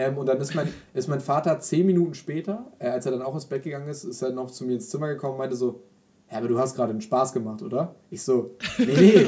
Ähm, 0.00 0.16
und 0.16 0.26
dann 0.26 0.40
ist 0.40 0.54
mein, 0.54 0.66
ist 0.94 1.08
mein 1.08 1.20
Vater 1.20 1.60
zehn 1.60 1.84
Minuten 1.84 2.14
später, 2.14 2.72
äh, 2.78 2.88
als 2.88 3.04
er 3.04 3.12
dann 3.12 3.20
auch 3.20 3.34
ins 3.34 3.44
Bett 3.44 3.62
gegangen 3.62 3.86
ist, 3.86 4.04
ist 4.04 4.22
er 4.22 4.30
noch 4.30 4.50
zu 4.50 4.64
mir 4.64 4.72
ins 4.72 4.88
Zimmer 4.88 5.08
gekommen 5.08 5.32
und 5.32 5.38
meinte 5.40 5.56
so, 5.56 5.82
ja, 6.30 6.38
aber 6.38 6.48
du 6.48 6.58
hast 6.58 6.74
gerade 6.74 6.92
einen 6.92 7.02
Spaß 7.02 7.34
gemacht, 7.34 7.60
oder? 7.60 7.94
Ich 8.08 8.22
so, 8.22 8.52
nee, 8.78 8.86
nee. 8.86 9.26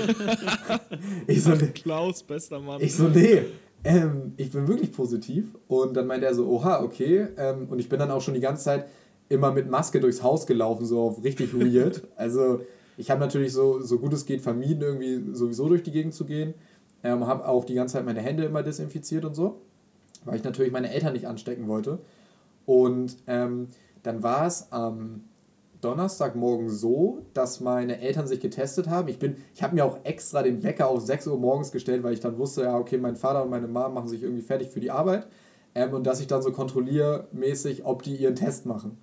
ich 1.26 1.42
so, 1.42 1.50
nee. 1.50 1.66
Klaus, 1.74 2.22
bester 2.22 2.58
Mann. 2.58 2.80
Ich 2.80 2.96
so, 2.96 3.08
nee, 3.08 3.42
ähm, 3.84 4.32
ich 4.38 4.50
bin 4.50 4.66
wirklich 4.66 4.92
positiv. 4.92 5.54
Und 5.68 5.94
dann 5.94 6.06
meinte 6.06 6.24
er 6.24 6.34
so, 6.34 6.48
oha, 6.48 6.82
okay. 6.82 7.26
Ähm, 7.36 7.66
und 7.68 7.78
ich 7.78 7.90
bin 7.90 7.98
dann 7.98 8.10
auch 8.10 8.22
schon 8.22 8.32
die 8.32 8.40
ganze 8.40 8.64
Zeit 8.64 8.86
immer 9.28 9.52
mit 9.52 9.68
Maske 9.68 10.00
durchs 10.00 10.22
Haus 10.22 10.46
gelaufen, 10.46 10.86
so 10.86 11.02
auf 11.02 11.22
richtig 11.22 11.52
weird. 11.52 12.02
Also 12.16 12.60
ich 12.96 13.10
habe 13.10 13.20
natürlich 13.20 13.52
so, 13.52 13.82
so 13.82 13.98
gut 13.98 14.14
es 14.14 14.24
geht 14.24 14.40
vermieden, 14.40 14.80
irgendwie 14.80 15.34
sowieso 15.34 15.68
durch 15.68 15.82
die 15.82 15.92
Gegend 15.92 16.14
zu 16.14 16.24
gehen. 16.24 16.54
Ähm, 17.02 17.26
habe 17.26 17.46
auch 17.46 17.66
die 17.66 17.74
ganze 17.74 17.94
Zeit 17.94 18.06
meine 18.06 18.20
Hände 18.20 18.44
immer 18.44 18.62
desinfiziert 18.62 19.26
und 19.26 19.34
so, 19.34 19.60
weil 20.24 20.36
ich 20.36 20.44
natürlich 20.44 20.72
meine 20.72 20.92
Eltern 20.92 21.12
nicht 21.12 21.26
anstecken 21.26 21.68
wollte. 21.68 21.98
Und 22.66 23.16
ähm, 23.26 23.68
dann 24.02 24.22
war 24.22 24.46
es 24.46 24.70
am 24.72 25.24
Donnerstagmorgen 25.80 26.70
so, 26.70 27.26
dass 27.34 27.60
meine 27.60 28.00
Eltern 28.00 28.26
sich 28.26 28.40
getestet 28.40 28.88
haben. 28.88 29.08
Ich 29.08 29.18
bin, 29.18 29.36
ich 29.54 29.62
habe 29.62 29.74
mir 29.74 29.84
auch 29.84 29.98
extra 30.04 30.42
den 30.42 30.62
Wecker 30.62 30.88
auf 30.88 31.00
6 31.02 31.26
Uhr 31.26 31.38
morgens 31.38 31.72
gestellt, 31.72 32.04
weil 32.04 32.14
ich 32.14 32.20
dann 32.20 32.38
wusste, 32.38 32.62
ja, 32.62 32.78
okay, 32.78 32.98
mein 32.98 33.16
Vater 33.16 33.42
und 33.42 33.50
meine 33.50 33.66
Mom 33.66 33.94
machen 33.94 34.08
sich 34.08 34.22
irgendwie 34.22 34.42
fertig 34.42 34.68
für 34.68 34.80
die 34.80 34.92
Arbeit. 34.92 35.26
Ähm, 35.74 35.92
und 35.92 36.06
dass 36.06 36.20
ich 36.20 36.28
dann 36.28 36.42
so 36.42 36.52
kontrolliermäßig, 36.52 37.84
ob 37.84 38.02
die 38.02 38.16
ihren 38.16 38.36
Test 38.36 38.64
machen. 38.64 38.98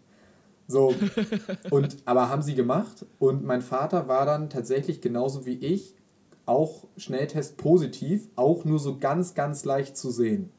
So, 0.68 0.94
und, 1.72 1.98
aber 2.06 2.30
haben 2.30 2.44
sie 2.44 2.56
gemacht 2.56 3.06
und 3.18 3.44
mein 3.44 3.62
Vater 3.62 4.08
war 4.08 4.26
dann 4.26 4.50
tatsächlich 4.50 5.02
genauso 5.02 5.46
wie 5.46 5.58
ich 5.58 5.96
auch 6.46 6.86
Schnelltest 6.96 7.58
positiv, 7.58 8.28
auch 8.36 8.66
nur 8.66 8.80
so 8.80 8.98
ganz, 8.98 9.34
ganz 9.34 9.66
leicht 9.66 9.98
zu 9.98 10.12
sehen. 10.12 10.52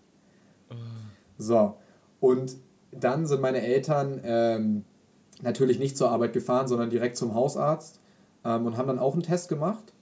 So, 1.40 1.76
und 2.20 2.56
dann 2.92 3.26
sind 3.26 3.40
meine 3.40 3.62
Eltern 3.62 4.20
ähm, 4.24 4.84
natürlich 5.42 5.78
nicht 5.78 5.96
zur 5.96 6.10
Arbeit 6.10 6.32
gefahren, 6.32 6.68
sondern 6.68 6.90
direkt 6.90 7.16
zum 7.16 7.34
Hausarzt 7.34 8.00
ähm, 8.44 8.66
und 8.66 8.76
haben 8.76 8.88
dann 8.88 8.98
auch 8.98 9.14
einen 9.14 9.22
Test 9.22 9.48
gemacht. 9.48 9.92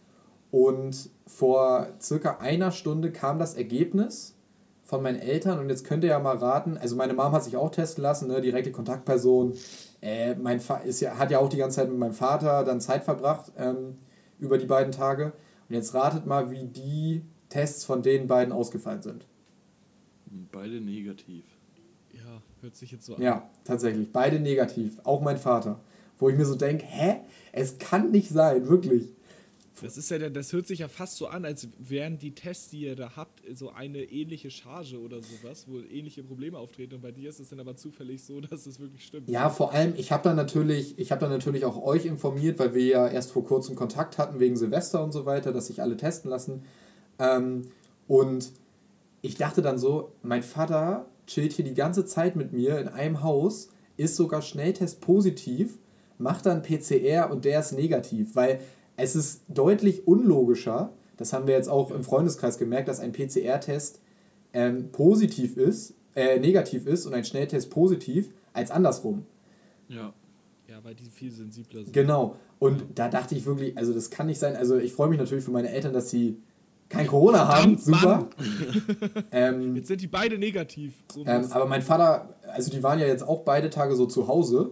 Und 0.51 1.11
vor 1.27 1.89
circa 2.01 2.39
einer 2.39 2.73
Stunde 2.73 3.13
kam 3.13 3.39
das 3.39 3.55
Ergebnis 3.55 4.35
von 4.85 5.03
meinen 5.03 5.21
Eltern 5.21 5.59
und 5.59 5.69
jetzt 5.69 5.85
könnt 5.85 6.03
ihr 6.03 6.11
ja 6.11 6.19
mal 6.19 6.39
raten, 6.39 6.79
also 6.79 6.97
meine 6.97 7.13
Mom 7.13 7.33
hat 7.33 7.45
sich 7.45 7.59
auch 7.59 7.71
testen 7.71 8.03
lassen, 8.03 8.29
ne, 8.29 8.41
direkte 8.41 8.73
Kontaktperson. 8.73 9.53
Äh, 10.01 10.35
mein 10.37 10.61
Fa 10.61 10.79
ist 10.79 11.01
ja, 11.01 11.19
hat 11.19 11.31
ja 11.31 11.39
auch 11.39 11.51
die 11.51 11.59
ganze 11.59 11.77
Zeit 11.77 11.91
mit 11.91 11.99
meinem 11.99 12.15
Vater 12.15 12.65
dann 12.65 12.81
Zeit 12.81 13.05
verbracht 13.05 13.53
ähm, 13.59 13.99
über 14.39 14.57
die 14.57 14.67
beiden 14.67 14.93
Tage. 14.93 15.33
Und 15.69 15.75
jetzt 15.75 15.93
ratet 15.93 16.25
mal, 16.25 16.51
wie 16.51 16.65
die 16.65 17.23
Tests 17.51 17.85
von 17.85 18.03
den 18.03 18.27
beiden 18.27 18.53
ausgefallen 18.53 19.03
sind. 19.03 19.27
Beide 20.53 20.81
negativ. 20.81 21.45
Ja, 22.13 22.43
hört 22.61 22.77
sich 22.77 22.93
jetzt 22.93 23.07
so 23.07 23.17
an. 23.17 23.23
Ja, 23.23 23.51
tatsächlich. 23.65 24.13
Beide 24.13 24.41
negativ. 24.41 24.99
Auch 25.05 25.21
mein 25.21 25.39
Vater. 25.39 25.81
Wo 26.19 26.29
ich 26.29 26.37
mir 26.37 26.45
so 26.45 26.55
denke, 26.55 26.85
hä? 26.85 27.21
Es 27.53 27.79
kann 27.79 28.11
nicht 28.11 28.31
sein, 28.31 28.69
wirklich. 28.69 29.15
Das 29.83 29.97
ist 29.97 30.11
ja, 30.11 30.19
das 30.29 30.53
hört 30.53 30.67
sich 30.67 30.81
ja 30.81 30.89
fast 30.89 31.17
so 31.17 31.29
an, 31.29 31.45
als 31.45 31.69
wären 31.79 32.19
die 32.19 32.35
Tests, 32.35 32.71
die 32.71 32.81
ihr 32.81 32.97
da 32.97 33.13
habt, 33.17 33.43
so 33.55 33.71
eine 33.71 34.03
ähnliche 34.03 34.51
Charge 34.51 34.99
oder 34.99 35.21
sowas, 35.23 35.67
wo 35.69 35.79
ähnliche 35.79 36.23
Probleme 36.23 36.59
auftreten. 36.59 36.97
Und 36.97 37.03
bei 37.03 37.13
dir 37.13 37.29
ist 37.29 37.39
es 37.39 37.51
dann 37.51 37.61
aber 37.61 37.77
zufällig 37.77 38.23
so, 38.23 38.41
dass 38.51 38.67
es 38.67 38.81
wirklich 38.81 39.05
stimmt. 39.05 39.29
Ja, 39.29 39.51
vor 39.51 39.73
allem, 39.73 39.95
ich 39.97 40.13
habe 40.13 40.25
dann 40.25 40.37
natürlich, 40.37 40.99
ich 40.99 41.13
habe 41.13 41.21
dann 41.21 41.31
natürlich 41.31 41.65
auch 41.65 41.83
euch 41.83 42.07
informiert, 42.07 42.59
weil 42.59 42.75
wir 42.75 42.85
ja 42.85 43.09
erst 43.09 43.31
vor 43.31 43.45
kurzem 43.45 43.77
Kontakt 43.77 44.19
hatten 44.19 44.41
wegen 44.41 44.57
Silvester 44.57 45.03
und 45.03 45.13
so 45.13 45.27
weiter, 45.27 45.53
dass 45.53 45.69
sich 45.69 45.81
alle 45.81 45.97
testen 45.97 46.31
lassen. 46.31 46.65
Ähm, 47.19 47.69
und 48.07 48.53
ich 49.23 49.37
dachte 49.37 49.63
dann 49.63 49.79
so, 49.79 50.13
mein 50.23 50.43
Vater 50.43 51.07
chillt 51.27 51.53
hier 51.53 51.65
die 51.65 51.75
ganze 51.75 52.05
Zeit 52.05 52.37
mit 52.37 52.53
mir 52.53 52.79
in 52.79 52.89
einem 52.89 53.23
Haus, 53.23 53.71
ist 53.97 54.17
sogar 54.17 54.43
Schnelltest 54.43 55.01
positiv, 55.01 55.79
macht 56.19 56.47
dann 56.47 56.63
PCR 56.63 57.31
und 57.31 57.45
der 57.45 57.61
ist 57.61 57.73
negativ, 57.73 58.35
weil 58.35 58.61
es 58.97 59.15
ist 59.15 59.43
deutlich 59.49 60.07
unlogischer, 60.07 60.93
das 61.17 61.33
haben 61.33 61.47
wir 61.47 61.55
jetzt 61.55 61.69
auch 61.69 61.91
im 61.91 62.03
Freundeskreis 62.03 62.59
gemerkt, 62.59 62.89
dass 62.89 63.01
ein 63.01 63.13
PCR-Test 63.13 64.01
ähm, 64.53 64.91
positiv 64.91 65.57
ist, 65.57 65.95
äh, 66.15 66.39
negativ 66.39 66.87
ist 66.87 67.07
und 67.07 67.15
ein 67.15 67.25
Schnelltest 67.25 67.71
positiv, 67.71 68.31
als 68.53 68.71
andersrum. 68.71 69.25
Ja. 69.89 70.13
Ja, 70.69 70.85
weil 70.85 70.95
die 70.95 71.09
viel 71.09 71.33
sensibler 71.33 71.83
sind. 71.83 71.93
Genau. 71.93 72.37
Und 72.59 72.85
da 72.95 73.09
dachte 73.09 73.35
ich 73.35 73.47
wirklich, 73.47 73.77
also 73.79 73.95
das 73.95 74.11
kann 74.11 74.27
nicht 74.27 74.39
sein. 74.39 74.55
Also 74.55 74.77
ich 74.77 74.93
freue 74.93 75.09
mich 75.09 75.19
natürlich 75.19 75.45
für 75.45 75.51
meine 75.51 75.71
Eltern, 75.71 75.95
dass 75.95 76.11
sie 76.11 76.43
kein 76.89 77.07
Corona 77.07 77.49
haben. 77.49 77.77
Super. 77.79 78.29
ähm, 79.33 79.77
Jetzt 79.77 79.89
sind 79.89 80.01
die 80.01 80.07
beide 80.07 80.39
negativ. 80.39 80.95
So 81.13 81.25
ähm, 81.27 81.47
aber 81.51 81.67
mein 81.67 81.83
Vater, 81.83 82.35
also 82.53 82.71
die 82.71 82.83
waren 82.83 82.99
ja 82.99 83.07
jetzt 83.07 83.27
auch 83.27 83.41
beide 83.41 83.71
Tage 83.71 83.95
so 83.95 84.07
zu 84.07 84.29
Hause 84.29 84.71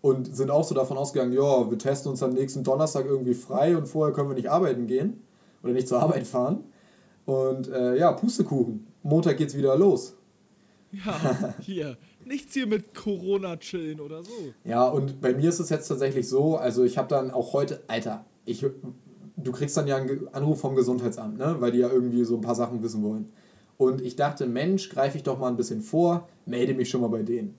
und 0.00 0.34
sind 0.34 0.50
auch 0.50 0.64
so 0.64 0.74
davon 0.74 0.96
ausgegangen, 0.96 1.32
ja, 1.32 1.70
wir 1.70 1.78
testen 1.78 2.10
uns 2.10 2.22
am 2.22 2.32
nächsten 2.32 2.62
Donnerstag 2.62 3.06
irgendwie 3.06 3.34
frei 3.34 3.76
und 3.76 3.86
vorher 3.86 4.14
können 4.14 4.28
wir 4.28 4.36
nicht 4.36 4.50
arbeiten 4.50 4.86
gehen 4.86 5.22
oder 5.62 5.72
nicht 5.72 5.88
zur 5.88 6.00
Arbeit 6.00 6.26
fahren. 6.26 6.64
Und 7.24 7.68
äh, 7.68 7.96
ja, 7.98 8.12
Pustekuchen. 8.12 8.86
Montag 9.02 9.36
geht's 9.36 9.56
wieder 9.56 9.76
los. 9.76 10.14
ja, 10.92 11.54
hier. 11.60 11.96
Nichts 12.24 12.54
hier 12.54 12.66
mit 12.66 12.94
Corona 12.94 13.56
chillen 13.56 14.00
oder 14.00 14.22
so. 14.22 14.32
Ja, 14.64 14.86
und 14.86 15.20
bei 15.20 15.32
mir 15.32 15.48
ist 15.48 15.60
es 15.60 15.70
jetzt 15.70 15.88
tatsächlich 15.88 16.28
so, 16.28 16.56
also 16.56 16.84
ich 16.84 16.98
habe 16.98 17.08
dann 17.08 17.30
auch 17.30 17.52
heute, 17.52 17.82
Alter, 17.86 18.24
ich, 18.44 18.64
du 19.36 19.52
kriegst 19.52 19.76
dann 19.76 19.86
ja 19.86 19.96
einen 19.96 20.28
Anruf 20.32 20.60
vom 20.60 20.74
Gesundheitsamt, 20.74 21.38
ne? 21.38 21.56
weil 21.58 21.72
die 21.72 21.78
ja 21.78 21.90
irgendwie 21.90 22.24
so 22.24 22.36
ein 22.36 22.40
paar 22.40 22.54
Sachen 22.54 22.82
wissen 22.82 23.02
wollen. 23.02 23.30
Und 23.78 24.00
ich 24.00 24.16
dachte, 24.16 24.46
Mensch, 24.46 24.88
greife 24.88 25.18
ich 25.18 25.22
doch 25.22 25.38
mal 25.38 25.48
ein 25.48 25.56
bisschen 25.56 25.82
vor, 25.82 26.28
melde 26.46 26.74
mich 26.74 26.88
schon 26.88 27.02
mal 27.02 27.08
bei 27.08 27.22
denen. 27.22 27.54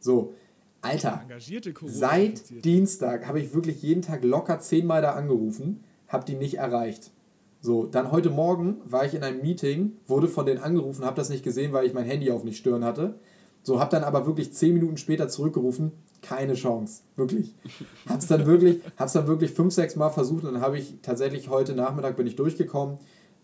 So, 0.00 0.34
Alter, 0.82 1.22
seit 1.86 2.64
Dienstag 2.64 3.26
habe 3.26 3.40
ich 3.40 3.54
wirklich 3.54 3.82
jeden 3.82 4.02
Tag 4.02 4.22
locker 4.22 4.58
zehnmal 4.58 5.00
da 5.00 5.12
angerufen, 5.12 5.82
habe 6.08 6.26
die 6.26 6.34
nicht 6.34 6.58
erreicht. 6.58 7.10
So, 7.60 7.86
dann 7.86 8.12
heute 8.12 8.28
Morgen 8.28 8.76
war 8.84 9.06
ich 9.06 9.14
in 9.14 9.22
einem 9.22 9.40
Meeting, 9.40 9.92
wurde 10.06 10.28
von 10.28 10.44
denen 10.44 10.62
angerufen, 10.62 11.04
habe 11.04 11.16
das 11.16 11.30
nicht 11.30 11.42
gesehen, 11.42 11.72
weil 11.72 11.86
ich 11.86 11.94
mein 11.94 12.04
Handy 12.04 12.30
auf 12.30 12.44
nicht 12.44 12.58
stören 12.58 12.84
hatte. 12.84 13.14
So, 13.62 13.80
habe 13.80 13.90
dann 13.92 14.04
aber 14.04 14.26
wirklich 14.26 14.52
zehn 14.52 14.74
Minuten 14.74 14.98
später 14.98 15.28
zurückgerufen, 15.28 15.92
keine 16.24 16.54
Chance, 16.54 17.02
wirklich. 17.16 17.54
Hab's 18.08 18.26
dann 18.26 18.46
wirklich, 18.46 18.80
hab's 18.96 19.12
dann 19.12 19.26
wirklich 19.26 19.52
fünf, 19.52 19.72
sechs 19.74 19.94
Mal 19.96 20.10
versucht 20.10 20.44
und 20.44 20.54
dann 20.54 20.62
habe 20.62 20.78
ich 20.78 20.94
tatsächlich 21.02 21.48
heute 21.48 21.74
Nachmittag 21.74 22.16
bin 22.16 22.26
ich 22.26 22.36
durchgekommen 22.36 22.98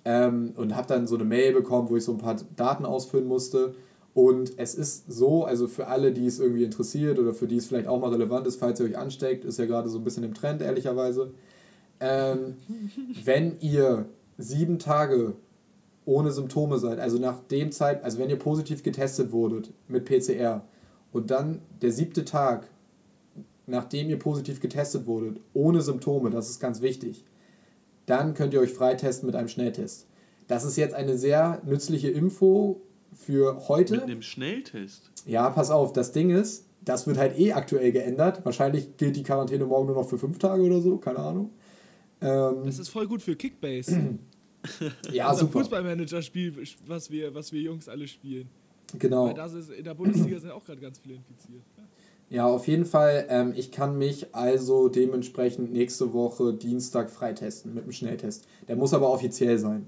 ähm, 0.05 0.53
und 0.57 0.75
habe 0.75 0.89
dann 0.89 1.07
so 1.07 1.15
eine 1.15 1.25
Mail 1.25 1.53
bekommen, 1.53 1.89
wo 1.91 1.97
ich 1.97 2.05
so 2.05 2.13
ein 2.13 2.19
paar 2.19 2.37
Daten 2.57 2.85
ausfüllen 2.85 3.27
musste 3.27 3.75
Und 4.13 4.59
es 4.59 4.75
ist 4.75 5.11
so, 5.13 5.45
also 5.45 5.69
für 5.69 5.87
alle, 5.87 6.13
die 6.13 6.27
es 6.27 6.41
irgendwie 6.41 6.65
interessiert 6.65 7.19
oder 7.19 7.33
für 7.33 7.47
die 7.47 7.57
es 7.57 7.67
vielleicht 7.67 7.87
auch 7.87 8.01
mal 8.01 8.11
relevant 8.11 8.47
ist, 8.47 8.57
falls 8.57 8.81
ihr 8.81 8.87
euch 8.87 8.99
ansteckt, 8.99 9.45
ist 9.45 9.59
ja 9.59 9.67
gerade 9.67 9.89
so 9.89 9.99
ein 9.99 10.05
bisschen 10.05 10.25
im 10.25 10.35
Trend, 10.35 10.63
ehrlicherweise. 10.63 11.33
Ähm, 12.01 12.57
wenn 13.25 13.61
ihr 13.61 14.07
sieben 14.37 14.79
Tage 14.79 15.35
ohne 16.07 16.33
Symptome 16.33 16.79
seid, 16.79 16.99
also 16.99 17.19
nach 17.19 17.41
dem 17.51 17.71
Zeit, 17.71 18.03
also 18.03 18.19
wenn 18.19 18.31
ihr 18.31 18.39
positiv 18.39 18.83
getestet 18.83 19.33
wurdet 19.33 19.73
mit 19.87 20.07
PCR 20.07 20.63
und 21.13 21.31
dann 21.31 21.61
der 21.83 21.93
siebte 21.93 22.25
Tag, 22.25 22.69
nachdem 23.67 24.09
ihr 24.09 24.19
positiv 24.19 24.61
getestet 24.61 25.07
wurdet, 25.07 25.41
ohne 25.53 25.81
Symptome, 25.81 26.31
das 26.31 26.51
ist 26.51 26.61
ganz 26.61 26.81
wichtig, 26.81 27.25
dann 28.07 28.35
könnt 28.35 28.55
ihr 28.55 28.61
euch 28.61 28.73
freitesten 28.73 29.27
mit 29.27 29.37
einem 29.37 29.49
Schnelltest. 29.49 30.07
Das 30.49 30.65
ist 30.65 30.77
jetzt 30.77 30.95
eine 30.95 31.17
sehr 31.17 31.63
nützliche 31.65 32.09
Info 32.11 32.81
für 33.13 33.69
heute. 33.69 33.95
Mit 33.95 34.03
einem 34.05 34.23
Schnelltest. 34.23 35.11
Ja, 35.27 35.51
pass 35.51 35.71
auf, 35.71 35.93
das 35.93 36.13
Ding 36.13 36.31
ist, 36.31 36.67
das 36.81 37.07
wird 37.07 37.19
halt 37.19 37.39
eh 37.39 37.53
aktuell 37.53 37.93
geändert. 37.93 38.45
Wahrscheinlich 38.45 38.97
gilt 38.97 39.17
die 39.17 39.23
Quarantäne 39.23 39.65
morgen 39.67 39.87
nur 39.87 39.97
noch 39.97 40.09
für 40.09 40.19
fünf 40.19 40.39
Tage 40.39 40.63
oder 40.63 40.81
so, 40.81 40.97
keine 40.97 41.19
Ahnung. 41.19 41.51
Ähm, 42.21 42.65
Das 42.65 42.79
ist 42.79 42.89
voll 42.89 43.07
gut 43.07 43.23
für 43.23 43.37
Kickbase. 43.37 44.19
ja, 45.13 45.31
Unser 45.31 45.41
super. 45.43 45.61
Fußballmanager-Spiel, 45.61 46.55
was 46.87 47.11
wir, 47.11 47.35
was 47.35 47.53
wir 47.53 47.61
Jungs 47.61 47.89
alle 47.89 48.09
spielen. 48.09 48.49
Genau. 48.99 49.27
Weil 49.27 49.35
das 49.35 49.55
ist, 49.55 49.71
in 49.71 49.85
der 49.85 49.95
Bundesliga 49.95 50.39
sind 50.39 50.51
auch 50.51 50.65
gerade 50.65 50.81
ganz 50.81 50.99
viele 50.99 51.15
infiziert. 51.15 51.63
Ja, 52.31 52.47
auf 52.47 52.69
jeden 52.69 52.85
Fall. 52.85 53.27
Ähm, 53.29 53.53
ich 53.57 53.73
kann 53.73 53.99
mich 53.99 54.35
also 54.35 54.89
dementsprechend 54.89 55.73
nächste 55.73 56.13
Woche 56.13 56.55
Dienstag 56.55 57.11
freitesten 57.11 57.75
mit 57.75 57.83
einem 57.83 57.93
Schnelltest. 57.93 58.47
Der 58.69 58.77
muss 58.77 58.95
aber 58.95 59.11
offiziell 59.11 59.59
sein. 59.59 59.87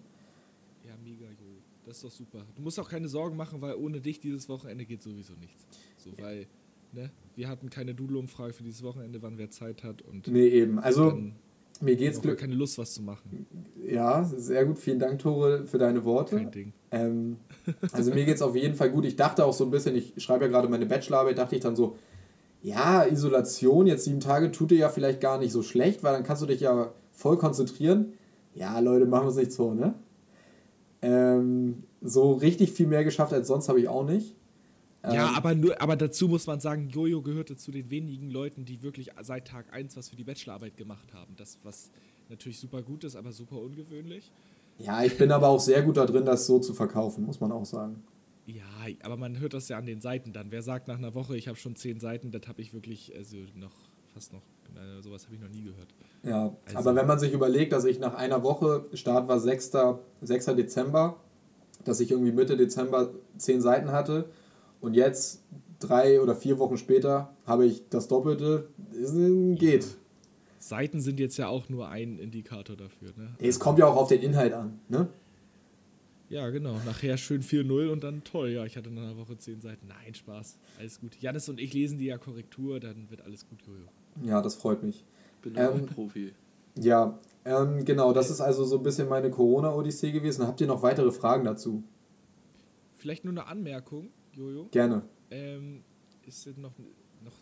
Ja, 0.85 0.93
mega, 1.05 1.27
Jo. 1.27 1.61
Das 1.87 1.99
ist 1.99 2.05
doch 2.05 2.11
super. 2.11 2.45
Du 2.57 2.63
musst 2.63 2.81
auch 2.81 2.89
keine 2.89 3.09
Sorgen 3.09 3.37
machen, 3.37 3.61
weil 3.61 3.77
ohne 3.77 4.01
dich 4.01 4.19
dieses 4.19 4.49
Wochenende 4.49 4.85
geht 4.85 5.03
sowieso 5.03 5.35
nichts. 5.35 5.65
So, 5.99 6.11
weil, 6.19 6.47
ne, 6.91 7.11
wir 7.37 7.49
hatten 7.49 7.71
keine 7.71 7.95
Doodle-Umfrage 7.95 8.53
für 8.53 8.65
dieses 8.65 8.83
Wochenende, 8.83 9.23
wann 9.23 9.39
wer 9.39 9.51
Zeit 9.51 9.85
hat 9.85 10.03
und 10.03 10.27
Nee, 10.27 10.49
eben. 10.49 10.81
Also, 10.81 11.17
mir 11.83 11.97
geht's 11.97 12.17
gar 12.17 12.23
Glück. 12.23 12.39
keine 12.39 12.55
Lust, 12.55 12.79
was 12.79 12.95
zu 12.95 13.03
machen. 13.03 13.47
Ja, 13.87 14.25
sehr 14.25 14.65
gut. 14.65 14.79
Vielen 14.79 14.99
Dank, 14.99 15.19
Tore, 15.19 15.67
für 15.67 15.79
deine 15.79 16.05
Worte. 16.05 16.37
Kein 16.37 16.51
Ding. 16.51 16.73
Ähm, 16.91 17.37
also 17.93 18.13
mir 18.13 18.25
geht 18.25 18.37
es 18.37 18.43
auf 18.43 18.55
jeden 18.57 18.75
Fall 18.75 18.91
gut. 18.91 19.05
Ich 19.05 19.17
dachte 19.17 19.45
auch 19.45 19.53
so 19.53 19.65
ein 19.65 19.71
bisschen, 19.71 19.97
ich 19.97 20.15
schreibe 20.17 20.45
ja 20.45 20.51
gerade 20.51 20.69
meine 20.69 20.87
Bachelorarbeit, 20.87 21.39
dachte 21.39 21.57
ich 21.57 21.63
dann 21.63 21.77
so, 21.77 21.97
ja, 22.63 23.05
Isolation, 23.05 23.87
jetzt 23.87 24.05
sieben 24.05 24.21
Tage 24.21 24.53
tut 24.53 24.71
dir 24.71 24.79
ja 24.79 24.89
vielleicht 24.89 25.21
gar 25.21 25.39
nicht 25.39 25.53
so 25.53 25.63
schlecht, 25.63 26.03
weil 26.05 26.13
dann 26.13 26.23
kannst 26.23 26.43
du 26.43 26.47
dich 26.47 26.61
ja 26.61 26.93
voll 27.11 27.37
konzentrieren. 27.37 28.13
Ja, 28.55 28.79
Leute, 28.79 29.07
machen 29.07 29.25
wir 29.25 29.31
es 29.31 29.37
nicht 29.37 29.53
so, 29.53 29.75
ne? 29.75 29.95
Ähm, 31.01 31.83
so 32.01 32.33
richtig 32.35 32.73
viel 32.73 32.87
mehr 32.87 33.03
geschafft 33.03 33.33
als 33.33 33.49
sonst 33.49 33.69
habe 33.69 33.81
ich 33.81 33.89
auch 33.89 34.05
nicht. 34.07 34.37
Ja, 35.05 35.31
Ähm, 35.31 35.35
aber, 35.35 35.55
nur, 35.55 35.81
aber 35.81 35.97
dazu 35.97 36.29
muss 36.29 36.47
man 36.47 36.61
sagen, 36.61 36.89
Jojo 36.89 37.23
gehörte 37.23 37.57
zu 37.57 37.73
den 37.73 37.91
wenigen 37.91 38.31
Leuten, 38.31 38.65
die 38.65 38.83
wirklich 38.83 39.11
seit 39.23 39.49
Tag 39.49 39.73
1 39.73 39.97
was 39.97 40.09
für 40.09 40.17
die 40.17 40.25
Bachelorarbeit 40.25 40.77
gemacht 40.77 41.13
haben. 41.13 41.35
Das, 41.37 41.59
was 41.65 41.91
natürlich 42.29 42.61
super 42.61 42.83
gut 42.83 43.03
ist, 43.05 43.17
aber 43.17 43.33
super 43.33 43.57
ungewöhnlich. 43.61 44.31
Ja, 44.79 45.03
ich 45.05 45.19
bin 45.19 45.33
aber 45.33 45.49
auch 45.49 45.61
sehr 45.61 45.83
gut 45.83 45.97
da 45.97 46.07
drin, 46.07 46.25
das 46.25 46.47
so 46.47 46.59
zu 46.59 46.73
verkaufen, 46.73 47.25
muss 47.25 47.41
man 47.41 47.51
auch 47.53 47.65
sagen. 47.65 48.03
Ja, 48.47 48.63
aber 49.03 49.17
man 49.17 49.39
hört 49.39 49.55
das 49.55 49.69
ja 49.69 49.77
an 49.79 49.87
den 49.87 50.01
Seiten 50.01 50.33
dann. 50.33 50.51
Wer 50.51 50.63
sagt 50.63 50.89
nach 50.89 50.99
einer 50.99 51.15
Woche, 51.15 51.37
ich 51.37 51.47
habe 51.49 51.57
schon 51.59 51.77
zehn 51.77 52.01
Seiten, 52.01 52.31
das 52.31 52.43
habe 52.49 52.61
ich 52.63 52.73
wirklich, 52.73 53.13
also 53.17 53.37
noch, 53.55 53.73
fast 54.15 54.33
noch, 54.33 54.43
sowas 55.01 55.27
habe 55.27 55.35
ich 55.37 55.41
noch 55.41 55.49
nie 55.51 55.63
gehört. 55.63 55.89
Ja, 56.25 56.57
Also- 56.67 56.79
aber 56.79 56.95
wenn 56.97 57.07
man 57.07 57.19
sich 57.19 57.33
überlegt, 57.33 57.73
dass 57.73 57.85
ich 57.85 57.99
nach 57.99 58.15
einer 58.15 58.43
Woche, 58.43 58.87
Start 58.95 59.29
war 59.29 59.39
6. 59.41 59.73
6. 60.23 60.47
Dezember, 60.57 61.17
dass 61.85 62.01
ich 62.01 62.11
irgendwie 62.13 62.33
Mitte 62.33 62.57
Dezember 62.57 63.11
zehn 63.37 63.61
Seiten 63.61 63.91
hatte 63.93 64.27
und 64.83 64.95
jetzt 64.95 65.43
drei 65.79 66.21
oder 66.21 66.37
vier 66.37 66.59
Wochen 66.59 66.77
später 66.77 67.35
habe 67.47 67.65
ich 67.65 67.89
das 67.89 68.09
Doppelte, 68.09 68.69
geht. 69.57 69.87
Seiten 70.59 71.01
sind 71.01 71.19
jetzt 71.19 71.39
ja 71.39 71.49
auch 71.49 71.69
nur 71.69 71.89
ein 71.89 72.19
Indikator 72.19 72.77
dafür, 72.77 73.13
ne? 73.17 73.35
Es 73.39 73.59
kommt 73.59 73.79
ja 73.79 73.87
auch 73.87 73.97
auf 73.97 74.09
den 74.09 74.21
Inhalt 74.21 74.53
an, 74.53 74.79
ne? 74.89 75.09
Ja, 76.29 76.49
genau. 76.51 76.77
Nachher 76.87 77.19
schön 77.19 77.43
4-0 77.43 77.91
und 77.91 78.03
dann 78.05 78.25
toll. 78.25 78.51
Ja, 78.51 78.65
ich 78.65 78.77
hatte 78.77 78.91
nach 78.91 79.03
einer 79.03 79.19
Woche 79.19 79.37
zehn 79.37 79.61
Seiten. 79.61 79.89
Nein, 79.89 80.15
Spaß. 80.15 80.57
Alles 80.79 80.99
gut. 80.99 81.17
Janis 81.21 81.49
und 81.51 81.61
ich 81.61 81.75
lesen 81.75 81.99
die 81.99 82.07
ja 82.07 82.17
Korrektur, 82.17 82.81
dann 82.81 83.11
wird 83.11 83.21
alles 83.21 83.47
gut, 83.47 83.61
Jojo. 83.67 83.85
Ja, 84.23 84.41
das 84.41 84.55
freut 84.55 84.83
mich. 84.83 85.05
Bin 85.43 85.55
Ähm, 85.57 85.85
Profi. 85.87 86.33
Ja, 86.81 87.19
ähm, 87.45 87.85
genau, 87.85 88.15
das 88.15 88.31
ist 88.31 88.41
also 88.41 88.65
so 88.65 88.79
ein 88.79 88.83
bisschen 88.83 89.09
meine 89.11 89.31
Corona-Odyssee 89.31 90.11
gewesen. 90.11 90.47
Habt 90.47 90.61
ihr 90.63 90.67
noch 90.67 90.83
weitere 90.83 91.11
Fragen 91.13 91.45
dazu? 91.45 91.83
Vielleicht 92.95 93.25
nur 93.25 93.33
eine 93.33 93.47
Anmerkung, 93.47 94.09
Jojo. 94.33 94.69
Gerne. 94.71 95.03
ähm, 95.31 95.83
ist 96.27 96.47
noch, 96.59 96.73
noch 97.25 97.35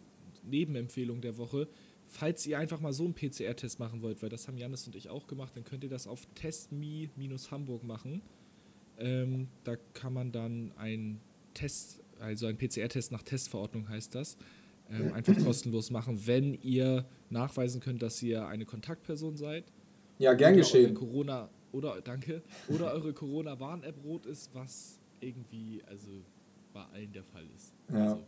Nebenempfehlung 0.44 1.20
der 1.20 1.36
Woche. 1.38 1.68
Falls 2.06 2.44
ihr 2.46 2.58
einfach 2.58 2.80
mal 2.80 2.92
so 2.92 3.04
einen 3.04 3.14
PCR-Test 3.14 3.78
machen 3.78 4.02
wollt, 4.02 4.20
weil 4.22 4.30
das 4.30 4.48
haben 4.48 4.58
Janis 4.58 4.86
und 4.86 4.96
ich 4.96 5.08
auch 5.08 5.26
gemacht, 5.28 5.52
dann 5.54 5.64
könnt 5.64 5.84
ihr 5.84 5.90
das 5.90 6.06
auf 6.06 6.26
testme-hamburg 6.34 7.84
machen. 7.84 8.22
Ähm, 8.98 9.48
da 9.64 9.76
kann 9.94 10.12
man 10.12 10.32
dann 10.32 10.72
einen 10.76 11.20
Test, 11.54 12.02
also 12.18 12.46
einen 12.46 12.58
PCR-Test 12.58 13.12
nach 13.12 13.22
Testverordnung 13.22 13.88
heißt 13.88 14.14
das, 14.14 14.36
ähm, 14.90 15.12
einfach 15.12 15.38
kostenlos 15.44 15.90
machen, 15.90 16.26
wenn 16.26 16.54
ihr 16.54 17.06
nachweisen 17.30 17.80
könnt, 17.80 18.02
dass 18.02 18.20
ihr 18.22 18.46
eine 18.46 18.64
Kontaktperson 18.64 19.36
seid. 19.36 19.64
Ja, 20.18 20.34
gern 20.34 20.54
oder 20.54 20.62
geschehen. 20.62 20.86
Eure 20.86 20.94
Corona, 20.94 21.50
oder, 21.72 22.00
danke, 22.00 22.42
oder 22.68 22.92
eure 22.92 23.12
Corona-Warn-App 23.12 24.04
rot 24.04 24.26
ist, 24.26 24.52
was 24.52 24.98
irgendwie, 25.20 25.82
also 25.86 26.10
bei 26.72 26.82
allen 26.94 27.12
der 27.12 27.24
Fall 27.24 27.44
ist. 27.56 27.72
Ja. 27.92 27.98
Also, 28.12 28.18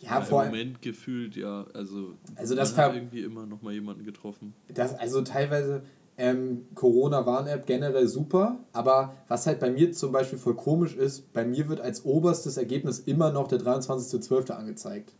Ja, 0.00 0.18
Im 0.18 0.24
vor 0.24 0.40
allem. 0.40 0.50
Moment 0.50 0.82
gefühlt, 0.82 1.36
ja, 1.36 1.66
also, 1.74 2.14
Also 2.36 2.54
das 2.54 2.72
ver- 2.72 2.94
irgendwie 2.94 3.22
immer 3.22 3.46
noch 3.46 3.62
mal 3.62 3.72
jemanden 3.72 4.04
getroffen. 4.04 4.54
Das, 4.72 4.94
also 4.94 5.22
teilweise 5.22 5.82
ähm, 6.16 6.66
Corona-Warn-App 6.74 7.66
generell 7.66 8.06
super, 8.08 8.58
aber 8.72 9.14
was 9.28 9.46
halt 9.46 9.58
bei 9.60 9.70
mir 9.70 9.92
zum 9.92 10.12
Beispiel 10.12 10.38
voll 10.38 10.54
komisch 10.54 10.94
ist, 10.94 11.32
bei 11.32 11.44
mir 11.44 11.68
wird 11.68 11.80
als 11.80 12.04
oberstes 12.04 12.56
Ergebnis 12.56 12.98
immer 13.00 13.30
noch 13.32 13.48
der 13.48 13.58
23.12. 13.60 14.50
angezeigt. 14.52 15.14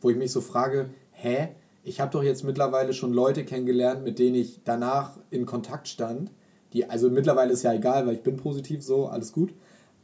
Wo 0.00 0.10
ich 0.10 0.16
mich 0.16 0.30
so 0.32 0.40
frage, 0.42 0.90
hä? 1.12 1.48
Ich 1.84 2.00
habe 2.00 2.10
doch 2.10 2.22
jetzt 2.22 2.42
mittlerweile 2.44 2.92
schon 2.92 3.12
Leute 3.12 3.44
kennengelernt, 3.44 4.02
mit 4.04 4.18
denen 4.18 4.34
ich 4.34 4.60
danach 4.64 5.18
in 5.30 5.46
Kontakt 5.46 5.88
stand. 5.88 6.30
Die, 6.72 6.84
also 6.90 7.08
mittlerweile 7.10 7.52
ist 7.52 7.62
ja 7.62 7.72
egal, 7.72 8.06
weil 8.06 8.14
ich 8.14 8.22
bin 8.22 8.36
positiv 8.36 8.82
so, 8.82 9.06
alles 9.06 9.32
gut. 9.32 9.54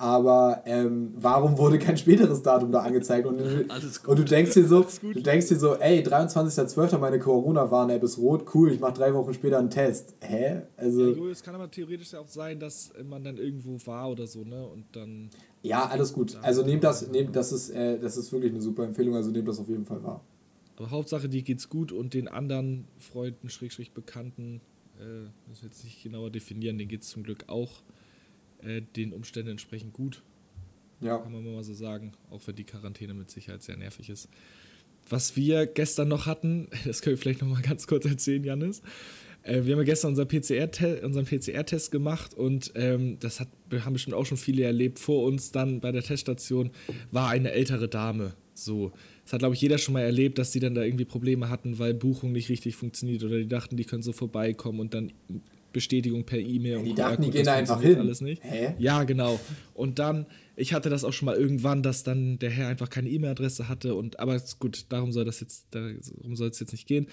Aber 0.03 0.63
ähm, 0.67 1.15
warum 1.15 1.57
wurde 1.59 1.79
kein 1.79 1.97
späteres 1.97 2.43
Datum 2.43 2.73
da 2.73 2.81
angezeigt? 2.81 3.25
Und, 3.25 3.39
Alles 3.71 3.99
und 3.99 4.19
du 4.19 4.23
gut. 4.25 4.33
denkst 4.33 4.53
dir 4.55 4.67
so, 4.67 4.83
gut. 5.01 5.15
du 5.15 5.23
denkst 5.23 5.47
dir 5.47 5.57
so, 5.57 5.77
ey, 5.77 6.01
23.12. 6.03 6.99
meine 6.99 7.21
Corona-Warn-App 7.21 8.03
ist 8.03 8.19
rot, 8.19 8.53
cool, 8.53 8.73
ich 8.73 8.81
mache 8.81 8.95
drei 8.95 9.15
Wochen 9.15 9.33
später 9.33 9.61
einen 9.61 9.71
Test. 9.71 10.17
Hä? 10.21 10.55
Ja, 10.57 10.63
Also, 10.77 11.07
Jo, 11.09 11.29
es 11.29 11.41
kann 11.45 11.55
aber 11.55 11.71
theoretisch 11.71 12.15
ja 12.15 12.19
auch 12.19 12.27
sein, 12.27 12.59
dass 12.59 12.93
man 13.09 13.23
dann 13.23 13.37
irgendwo 13.37 13.79
war 13.87 14.11
oder 14.11 14.27
so, 14.27 14.43
ne? 14.43 14.67
Und 14.67 14.87
dann. 14.91 15.31
ja, 15.63 15.87
alles 15.87 16.13
gut. 16.13 16.37
Also 16.43 16.65
nehmt 16.65 16.83
das, 16.83 17.09
nehmt, 17.09 17.37
das 17.37 17.53
ist, 17.53 17.71
äh, 17.71 18.01
das 18.01 18.17
ist 18.17 18.33
wirklich 18.33 18.51
eine 18.51 18.61
super 18.61 18.83
Empfehlung, 18.83 19.15
also 19.15 19.31
nehmt 19.31 19.47
das 19.47 19.61
auf 19.61 19.69
jeden 19.69 19.87
Fall 19.87 20.03
wahr. 20.03 20.21
Aber 20.79 20.91
Hauptsache, 20.91 21.29
dir 21.29 21.43
geht's 21.43 21.69
gut 21.69 21.93
und 21.93 22.13
den 22.15 22.27
anderen 22.27 22.89
Freunden, 22.99 23.49
Schrägstrich 23.51 23.93
Bekannten, 23.93 24.61
äh, 24.99 25.05
müssen 25.49 25.63
wir 25.63 25.69
jetzt 25.69 25.85
nicht 25.85 26.03
genauer 26.03 26.31
definieren, 26.31 26.77
denen 26.77 26.89
geht's 26.91 27.09
zum 27.09 27.23
Glück 27.23 27.45
auch 27.47 27.83
äh, 28.65 28.83
den 28.97 29.13
Umständen 29.13 29.51
entsprechend 29.53 29.93
gut, 29.93 30.23
Ja. 31.01 31.19
kann 31.19 31.33
man 31.33 31.45
mal 31.45 31.65
so 31.65 31.75
sagen. 31.75 32.13
Auch 32.31 32.41
wenn 32.47 32.57
die 32.57 32.65
Quarantäne 32.65 33.15
mit 33.15 33.31
Sicherheit 33.31 33.63
sehr 33.63 33.77
nervig 33.77 34.09
ist. 34.11 34.29
Was 35.09 35.37
wir 35.37 35.67
gestern 35.67 36.09
noch 36.09 36.27
hatten, 36.27 36.69
das 36.85 37.03
können 37.03 37.17
wir 37.17 37.19
vielleicht 37.19 37.43
noch 37.43 37.49
mal 37.49 37.63
ganz 37.63 37.87
kurz 37.87 38.05
erzählen, 38.05 38.45
Janis. 38.45 38.83
Äh, 39.43 39.65
wir 39.65 39.73
haben 39.73 39.81
ja 39.81 39.85
gestern 39.85 40.11
unser 40.11 40.25
PCR 40.27 40.71
unseren 41.05 41.25
PCR-Test 41.27 41.91
gemacht 41.91 42.35
und 42.35 42.73
ähm, 42.77 43.19
das 43.19 43.41
hat, 43.41 43.49
haben 43.85 43.93
bestimmt 43.95 44.15
auch 44.15 44.27
schon 44.27 44.39
viele 44.39 44.63
erlebt. 44.63 44.99
Vor 45.01 45.25
uns 45.25 45.51
dann 45.51 45.81
bei 45.81 45.91
der 45.91 46.03
Teststation 46.03 46.71
war 47.11 47.29
eine 47.31 47.51
ältere 47.53 47.89
Dame. 47.89 48.35
So. 48.55 48.93
Das 49.25 49.33
hat, 49.33 49.39
glaube 49.41 49.55
ich, 49.55 49.61
jeder 49.61 49.79
schon 49.79 49.95
mal 49.95 50.03
erlebt, 50.03 50.39
dass 50.39 50.51
die 50.53 50.61
dann 50.61 50.75
da 50.75 50.83
irgendwie 50.83 51.05
Probleme 51.05 51.49
hatten, 51.49 51.79
weil 51.79 51.95
Buchung 51.95 52.33
nicht 52.33 52.49
richtig 52.49 52.77
funktioniert 52.77 53.25
oder 53.25 53.39
die 53.39 53.49
dachten, 53.49 53.77
die 53.77 53.85
können 53.85 54.03
so 54.03 54.13
vorbeikommen 54.13 54.79
und 54.79 54.95
dann 54.95 55.13
Bestätigung 55.73 56.25
per 56.25 56.39
E-Mail. 56.39 56.79
und 56.79 56.85
Die 56.85 56.95
dachten, 56.95 57.23
die 57.23 57.31
gehen 57.31 57.45
da 57.45 57.55
einfach 57.55 57.81
hin. 57.81 57.99
Alles 57.99 58.21
nicht. 58.21 58.43
Hä? 58.45 58.75
Ja, 58.79 59.05
genau. 59.05 59.41
Und 59.75 59.99
dann, 59.99 60.27
ich 60.57 60.73
hatte 60.73 60.91
das 60.91 61.05
auch 61.05 61.13
schon 61.13 61.27
mal 61.27 61.37
irgendwann, 61.37 61.83
dass 61.83 62.03
dann 62.05 62.39
der 62.39 62.51
Herr 62.51 62.69
einfach 62.69 62.91
keine 62.91 63.09
E-Mail-Adresse 63.11 63.69
hatte 63.69 63.95
und 63.95 64.21
aber 64.21 64.35
ist 64.37 64.59
gut, 64.59 64.87
darum 64.91 65.13
soll 65.13 65.25
das 65.25 65.41
jetzt, 65.41 65.67
darum 65.71 66.37
soll 66.37 66.49
es 66.49 66.61
jetzt 66.61 66.73
nicht 66.73 66.87
gehen. 66.87 67.07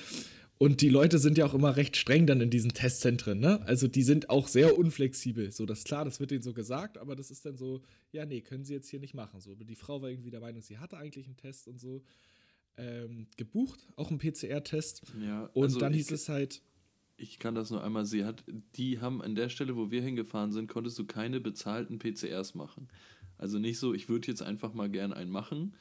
Und 0.62 0.82
die 0.82 0.90
Leute 0.90 1.20
sind 1.20 1.38
ja 1.38 1.46
auch 1.46 1.54
immer 1.54 1.78
recht 1.78 1.96
streng 1.96 2.28
dann 2.28 2.42
in 2.42 2.50
diesen 2.50 2.74
Testzentren, 2.74 3.40
ne? 3.40 3.62
Also 3.66 3.88
die 3.88 4.04
sind 4.04 4.30
auch 4.30 4.50
sehr 4.50 4.78
unflexibel. 4.78 5.54
So, 5.54 5.66
das 5.66 5.80
ist 5.80 5.86
klar, 5.88 6.04
das 6.04 6.20
wird 6.20 6.32
denen 6.32 6.42
so 6.42 6.52
gesagt, 6.52 6.98
aber 6.98 7.16
das 7.16 7.32
ist 7.32 7.46
dann 7.46 7.56
so, 7.56 7.82
ja, 8.12 8.26
nee, 8.26 8.42
können 8.42 8.66
sie 8.66 8.74
jetzt 8.74 8.90
hier 8.90 9.00
nicht 9.00 9.14
machen. 9.14 9.40
So, 9.40 9.56
die 9.56 9.76
Frau 9.76 10.02
war 10.02 10.10
irgendwie 10.10 10.32
der 10.32 10.42
Meinung, 10.42 10.62
sie 10.62 10.78
hatte 10.78 10.98
eigentlich 10.98 11.28
einen 11.28 11.38
Test 11.38 11.70
und 11.70 11.80
so 11.80 12.04
ähm, 12.76 13.28
gebucht, 13.38 13.88
auch 13.96 14.10
einen 14.10 14.20
PCR-Test. 14.20 15.04
Ja, 15.26 15.46
Und 15.54 15.64
also 15.64 15.80
dann 15.80 15.94
hieß 15.94 16.12
es 16.12 16.28
halt, 16.28 16.62
Ich 17.22 17.38
kann 17.38 17.54
das 17.54 17.70
nur 17.70 17.84
einmal, 17.84 18.06
sie 18.06 18.24
hat, 18.24 18.44
die 18.76 19.02
haben 19.02 19.22
an 19.22 19.36
der 19.36 19.50
Stelle, 19.50 19.76
wo 19.76 19.92
wir 19.92 20.02
hingefahren 20.02 20.54
sind, 20.54 20.68
konntest 20.68 20.98
du 20.98 21.06
keine 21.06 21.42
bezahlten 21.42 22.00
PCRs 22.00 22.56
machen. 22.56 22.88
Also 23.38 23.60
nicht 23.60 23.78
so, 23.78 23.94
ich 23.94 24.08
würde 24.08 24.28
jetzt 24.28 24.42
einfach 24.42 24.74
mal 24.74 24.90
gern 24.90 25.12
einen 25.12 25.30
machen 25.30 25.74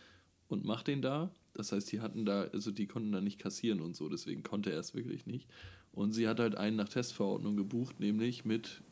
und 0.49 0.65
mach 0.65 0.83
den 0.83 1.01
da. 1.01 1.31
Das 1.55 1.73
heißt, 1.73 1.91
die 1.93 2.01
hatten 2.01 2.25
da, 2.25 2.43
also 2.53 2.73
die 2.73 2.87
konnten 2.87 3.13
da 3.13 3.21
nicht 3.21 3.39
kassieren 3.39 3.81
und 3.81 3.95
so, 3.95 4.09
deswegen 4.09 4.43
konnte 4.43 4.73
er 4.73 4.81
es 4.81 4.95
wirklich 4.95 5.27
nicht. 5.27 5.49
Und 5.93 6.13
sie 6.13 6.29
hat 6.29 6.41
halt 6.41 6.57
einen 6.57 6.77
nach 6.77 6.89
Testverordnung 6.89 7.57
gebucht, 7.57 8.01
nämlich 8.01 8.45
mit, 8.45 8.83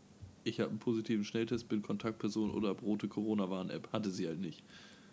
ich 0.45 0.61
habe 0.61 0.71
einen 0.71 0.79
positiven 0.79 1.25
Schnelltest, 1.25 1.69
bin 1.69 1.83
Kontaktperson 1.83 2.51
oder 2.51 2.71
rote 2.71 3.09
Corona-Warn-App. 3.09 3.93
Hatte 3.93 4.11
sie 4.11 4.27
halt 4.27 4.41
nicht. 4.41 4.63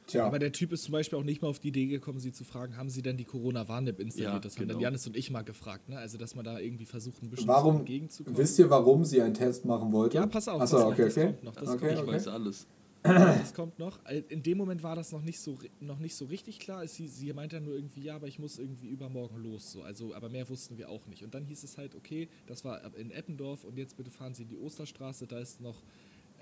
Tja, 0.08 0.26
Aber 0.26 0.39
der 0.39 0.51
Typ 0.51 0.72
ist 0.74 0.84
zum 0.84 0.91
Beispiel 0.91 1.18
auch 1.18 1.24
nicht 1.24 1.41
mal 1.41 1.47
auf 1.47 1.60
die 1.60 1.70
Idee 1.70 1.88
gekommen, 1.88 2.20
sie 2.20 2.32
zu 2.32 2.43
fragen, 2.43 2.78
haben 2.78 2.89
sie 2.89 3.01
denn 3.01 3.18
die 3.18 3.26
Corona-Warn-App 3.26 3.99
installiert? 3.99 4.34
Ja, 4.34 4.39
das 4.39 4.56
haben 4.56 4.64
genau. 4.64 4.74
dann 4.74 4.82
Janis 4.82 5.08
und 5.08 5.16
ich 5.16 5.32
mal 5.32 5.43
gefragt, 5.43 5.89
ne? 5.89 5.97
Also, 5.97 6.18
dass 6.18 6.36
man 6.36 6.43
da 6.45 6.60
irgendwie 6.60 6.86
versucht, 6.86 7.24
ein 7.24 7.30
bisschen 7.30 7.47
warum, 7.47 7.78
entgegenzukommen. 7.78 8.38
wisst 8.38 8.60
ihr, 8.60 8.70
warum 8.70 9.06
sie 9.06 9.22
einen 9.22 9.34
Test 9.34 9.66
machen 9.66 9.91
wollte? 9.91 10.18
Ja, 10.18 10.26
pass 10.28 10.47
auf, 10.47 10.62
Achso, 10.62 10.78
pass 10.78 10.86
auf, 10.86 10.93
okay, 10.93 11.04
das 11.06 11.18
okay. 11.18 11.26
kommt 11.28 11.43
noch, 11.43 11.56
das 11.56 11.70
okay, 11.70 11.80
kommt 11.80 11.91
Ich 11.93 11.99
okay. 11.99 12.12
weiß 12.12 12.28
alles. 12.28 12.68
Das 13.04 13.54
kommt 13.54 13.80
noch. 13.80 13.99
Äh, 14.06 14.24
In 14.30 14.43
dem 14.43 14.58
Moment 14.58 14.82
war 14.82 14.95
das 14.95 15.12
noch 15.12 15.22
nicht 15.22 15.39
so, 15.39 15.58
noch 15.82 15.99
nicht 15.99 16.16
so 16.16 16.24
richtig 16.26 16.60
klar. 16.60 16.88
Sie, 16.88 17.08
sie 17.10 17.34
meinte 17.34 17.58
dann 17.58 17.66
nur 17.66 17.76
irgendwie, 17.76 18.01
ja, 18.04 18.16
aber 18.16 18.28
ich 18.28 18.39
muss 18.39 18.60
irgendwie 18.60 18.88
übermorgen 18.88 19.43
los. 19.43 19.74
So. 19.74 19.82
Also, 19.82 20.16
aber 20.16 20.30
mehr 20.30 20.47
wussten 20.47 20.78
wir 20.78 20.89
auch 20.89 21.06
nicht. 21.08 21.22
Und 21.22 21.34
dann 21.34 21.43
hieß 21.43 21.64
es 21.64 21.78
halt, 21.78 21.95
okay, 21.95 22.30
das 22.47 22.64
war 22.64 22.82
in 22.95 23.12
Eppendorf 23.12 23.66
und 23.66 23.78
jetzt 23.78 23.97
bitte 23.97 24.10
fahren 24.10 24.34
Sie 24.34 24.43
in 24.43 24.49
die 24.49 24.58
Osterstraße. 24.58 25.28
Da 25.28 25.39
ist 25.39 25.60
noch, 25.60 25.84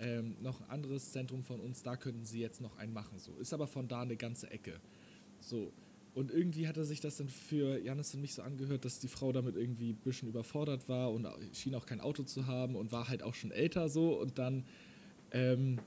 ähm, 0.01 0.35
noch 0.41 0.59
ein 0.61 0.69
anderes 0.69 1.11
Zentrum 1.11 1.43
von 1.43 1.59
uns. 1.59 1.83
Da 1.83 1.95
könnten 1.95 2.25
Sie 2.25 2.39
jetzt 2.39 2.59
noch 2.59 2.77
einen 2.77 2.91
machen. 2.91 3.19
So. 3.19 3.33
Ist 3.39 3.53
aber 3.53 3.67
von 3.67 3.87
da 3.87 4.01
eine 4.01 4.17
ganze 4.17 4.49
Ecke. 4.49 4.79
So. 5.39 5.71
Und 6.13 6.31
irgendwie 6.31 6.67
hatte 6.67 6.83
sich 6.83 6.99
das 6.99 7.17
dann 7.17 7.29
für 7.29 7.79
Janis 7.79 8.13
und 8.13 8.21
mich 8.21 8.33
so 8.33 8.41
angehört, 8.41 8.83
dass 8.83 8.99
die 8.99 9.07
Frau 9.07 9.31
damit 9.31 9.55
irgendwie 9.55 9.91
ein 9.91 10.01
bisschen 10.03 10.27
überfordert 10.27 10.89
war 10.89 11.11
und 11.11 11.25
schien 11.53 11.73
auch 11.73 11.85
kein 11.85 12.01
Auto 12.01 12.23
zu 12.23 12.47
haben 12.47 12.75
und 12.75 12.91
war 12.91 13.07
halt 13.07 13.23
auch 13.23 13.33
schon 13.33 13.51
älter 13.51 13.87
so. 13.87 14.19
Und 14.19 14.37
dann 14.37 14.65
ähm, 15.31 15.79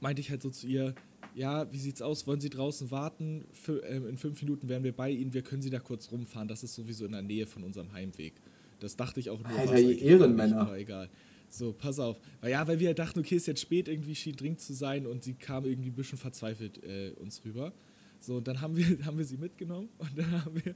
meinte 0.00 0.20
ich 0.20 0.28
halt 0.30 0.42
so 0.42 0.50
zu 0.50 0.66
ihr, 0.66 0.94
ja, 1.34 1.72
wie 1.72 1.78
sieht's 1.78 2.02
aus? 2.02 2.26
Wollen 2.26 2.40
Sie 2.40 2.50
draußen 2.50 2.90
warten? 2.90 3.46
Für, 3.52 3.82
ähm, 3.84 4.06
in 4.06 4.18
fünf 4.18 4.42
Minuten 4.42 4.68
wären 4.68 4.84
wir 4.84 4.92
bei 4.92 5.10
Ihnen. 5.10 5.32
Wir 5.32 5.42
können 5.42 5.62
Sie 5.62 5.70
da 5.70 5.78
kurz 5.78 6.10
rumfahren. 6.10 6.48
Das 6.48 6.62
ist 6.62 6.74
sowieso 6.74 7.06
in 7.06 7.12
der 7.12 7.22
Nähe 7.22 7.46
von 7.46 7.62
unserem 7.62 7.92
Heimweg. 7.94 8.34
Das 8.80 8.96
dachte 8.96 9.20
ich 9.20 9.30
auch 9.30 9.38
nur. 9.38 9.58
Alter, 9.58 9.78
ihr 9.78 9.98
Ehrenmänner. 9.98 10.60
Aber 10.60 10.78
egal. 10.78 11.08
So, 11.52 11.74
pass 11.74 11.98
auf. 11.98 12.18
Weil 12.40 12.52
ja, 12.52 12.66
weil 12.66 12.80
wir 12.80 12.94
dachten, 12.94 13.20
okay, 13.20 13.36
ist 13.36 13.46
jetzt 13.46 13.60
spät, 13.60 13.86
irgendwie 13.86 14.14
schien 14.14 14.34
dringend 14.34 14.60
zu 14.60 14.72
sein 14.72 15.06
und 15.06 15.22
sie 15.22 15.34
kam 15.34 15.66
irgendwie 15.66 15.90
ein 15.90 15.94
bisschen 15.94 16.16
verzweifelt 16.16 16.82
äh, 16.82 17.10
uns 17.20 17.44
rüber. 17.44 17.74
So, 18.20 18.36
und 18.36 18.48
dann 18.48 18.62
haben 18.62 18.74
wir, 18.74 18.86
haben 19.04 19.18
wir 19.18 19.24
sie 19.26 19.36
mitgenommen 19.36 19.90
und 19.98 20.16
dann 20.16 20.30
haben 20.44 20.64
wir, 20.64 20.74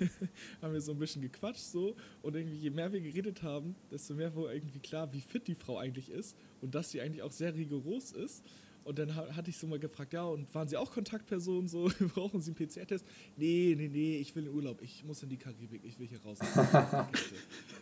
haben 0.62 0.72
wir 0.72 0.80
so 0.80 0.92
ein 0.92 0.98
bisschen 0.98 1.20
gequatscht 1.20 1.60
so 1.60 1.96
und 2.22 2.34
irgendwie 2.34 2.56
je 2.56 2.70
mehr 2.70 2.90
wir 2.92 3.00
geredet 3.02 3.42
haben, 3.42 3.76
desto 3.90 4.14
mehr 4.14 4.34
wurde 4.34 4.54
irgendwie 4.54 4.78
klar, 4.78 5.12
wie 5.12 5.20
fit 5.20 5.46
die 5.48 5.54
Frau 5.54 5.76
eigentlich 5.76 6.08
ist 6.08 6.34
und 6.62 6.74
dass 6.74 6.90
sie 6.90 7.02
eigentlich 7.02 7.22
auch 7.22 7.32
sehr 7.32 7.54
rigoros 7.54 8.12
ist. 8.12 8.42
Und 8.86 9.00
dann 9.00 9.16
ha- 9.16 9.34
hatte 9.34 9.50
ich 9.50 9.56
so 9.58 9.66
mal 9.66 9.80
gefragt, 9.80 10.12
ja, 10.12 10.22
und 10.24 10.54
waren 10.54 10.68
Sie 10.68 10.76
auch 10.76 10.92
Kontaktpersonen 10.92 11.66
so? 11.66 11.90
Brauchen 12.14 12.40
Sie 12.40 12.52
einen 12.52 12.68
PCR-Test? 12.68 13.04
Nee, 13.36 13.74
nee, 13.76 13.88
nee, 13.88 14.18
ich 14.18 14.34
will 14.36 14.46
in 14.46 14.54
Urlaub. 14.54 14.80
Ich 14.80 15.04
muss 15.04 15.20
in 15.24 15.28
die 15.28 15.36
Karibik. 15.36 15.82
Ich 15.84 15.98
will 15.98 16.06
hier 16.06 16.20
raus. 16.22 16.38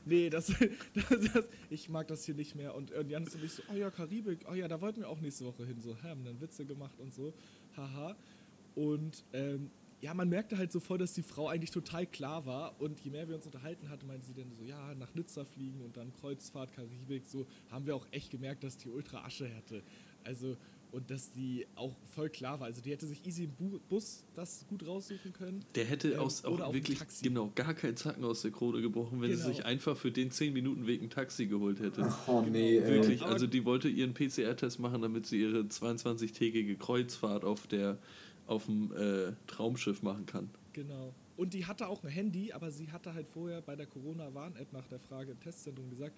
nee, 0.06 0.30
das, 0.30 0.46
das, 0.46 1.32
das, 1.32 1.44
ich 1.68 1.90
mag 1.90 2.08
das 2.08 2.24
hier 2.24 2.34
nicht 2.34 2.54
mehr. 2.54 2.74
Und, 2.74 2.90
und 2.92 3.10
Janis 3.10 3.34
und 3.34 3.44
ich 3.44 3.52
so, 3.52 3.62
oh 3.70 3.76
ja, 3.76 3.90
Karibik, 3.90 4.46
oh 4.50 4.54
ja, 4.54 4.66
da 4.66 4.80
wollten 4.80 5.00
wir 5.00 5.08
auch 5.10 5.20
nächste 5.20 5.44
Woche 5.44 5.66
hin. 5.66 5.78
So, 5.80 5.94
haben 6.02 6.24
dann 6.24 6.40
Witze 6.40 6.64
gemacht 6.64 6.98
und 6.98 7.12
so. 7.12 7.34
Haha. 7.76 8.16
Und 8.74 9.24
ähm, 9.34 9.70
ja, 10.00 10.14
man 10.14 10.28
merkte 10.30 10.56
halt 10.56 10.72
so 10.72 10.80
voll, 10.80 10.96
dass 10.96 11.12
die 11.12 11.22
Frau 11.22 11.48
eigentlich 11.48 11.70
total 11.70 12.06
klar 12.06 12.46
war. 12.46 12.80
Und 12.80 12.98
je 13.00 13.10
mehr 13.10 13.28
wir 13.28 13.34
uns 13.36 13.44
unterhalten 13.46 13.90
hatten, 13.90 14.06
meinte 14.06 14.24
sie 14.26 14.34
dann 14.34 14.50
so, 14.52 14.64
ja, 14.64 14.94
nach 14.94 15.14
Nizza 15.14 15.44
fliegen 15.44 15.82
und 15.82 15.96
dann 15.98 16.12
Kreuzfahrt, 16.14 16.72
Karibik, 16.72 17.26
so, 17.26 17.46
haben 17.70 17.86
wir 17.86 17.94
auch 17.94 18.06
echt 18.10 18.30
gemerkt, 18.30 18.64
dass 18.64 18.76
die 18.78 18.88
ultra 18.88 19.22
Asche 19.24 19.54
hatte. 19.54 19.82
Also, 20.24 20.56
und 20.94 21.10
dass 21.10 21.32
die 21.32 21.66
auch 21.74 21.94
voll 22.14 22.30
klar 22.30 22.60
war. 22.60 22.66
Also, 22.68 22.80
die 22.80 22.90
hätte 22.92 23.06
sich 23.06 23.26
easy 23.26 23.44
im 23.44 23.50
Bu 23.52 23.78
Bus 23.88 24.24
das 24.34 24.64
gut 24.68 24.86
raussuchen 24.86 25.32
können. 25.32 25.64
Der 25.74 25.84
hätte 25.84 26.12
Ähm, 26.12 26.20
aus, 26.20 26.44
auch 26.44 26.72
wirklich 26.72 26.98
Taxi. 26.98 27.24
genau 27.24 27.50
gar 27.54 27.74
keinen 27.74 27.96
Zacken 27.96 28.24
aus 28.24 28.42
der 28.42 28.52
Krone 28.52 28.80
gebrochen, 28.80 29.20
wenn 29.20 29.30
sie 29.30 29.36
Genau. 29.36 29.48
sich 29.48 29.64
einfach 29.64 29.96
für 29.96 30.12
den 30.12 30.30
10 30.30 30.52
Minuten 30.52 30.86
Weg 30.86 31.02
ein 31.02 31.10
Taxi 31.10 31.46
geholt 31.46 31.80
hätte. 31.80 32.02
Oh 32.28 32.42
nee, 32.42 32.78
ey. 32.78 32.86
Wirklich, 32.88 33.22
Aber- 33.22 33.32
also 33.32 33.46
die 33.46 33.64
wollte 33.64 33.88
ihren 33.88 34.14
PCR-Test 34.14 34.78
machen, 34.78 35.02
damit 35.02 35.26
sie 35.26 35.40
ihre 35.40 35.60
22-tägige 35.64 36.76
Kreuzfahrt 36.76 37.44
auf 37.44 37.66
der 37.66 37.98
auf 38.46 38.66
dem 38.66 38.92
äh, 38.94 39.32
Traumschiff 39.46 40.02
machen 40.02 40.26
kann. 40.26 40.50
Genau. 40.74 41.14
Und 41.36 41.54
die 41.54 41.64
hatte 41.66 41.88
auch 41.88 42.04
ein 42.04 42.10
Handy, 42.10 42.52
aber 42.52 42.70
sie 42.70 42.92
hatte 42.92 43.14
halt 43.14 43.26
vorher 43.26 43.60
bei 43.62 43.74
der 43.74 43.86
Corona-Warn-App 43.86 44.72
nach 44.72 44.86
der 44.86 45.00
Frage 45.00 45.32
im 45.32 45.40
Testzentrum 45.40 45.88
gesagt, 45.90 46.14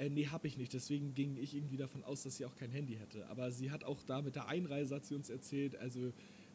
äh, 0.00 0.08
nee, 0.08 0.26
hab 0.28 0.44
ich 0.44 0.56
nicht. 0.56 0.72
Deswegen 0.72 1.14
ging 1.14 1.36
ich 1.36 1.54
irgendwie 1.54 1.76
davon 1.76 2.02
aus, 2.04 2.22
dass 2.22 2.36
sie 2.36 2.44
auch 2.46 2.54
kein 2.56 2.70
Handy 2.70 2.94
hätte. 2.96 3.26
Aber 3.28 3.50
sie 3.52 3.70
hat 3.70 3.84
auch 3.84 4.02
da 4.02 4.22
mit 4.22 4.34
der 4.34 4.48
Einreise, 4.48 4.94
hat 4.96 5.04
sie 5.04 5.14
uns 5.14 5.28
erzählt, 5.30 5.76
also 5.76 6.12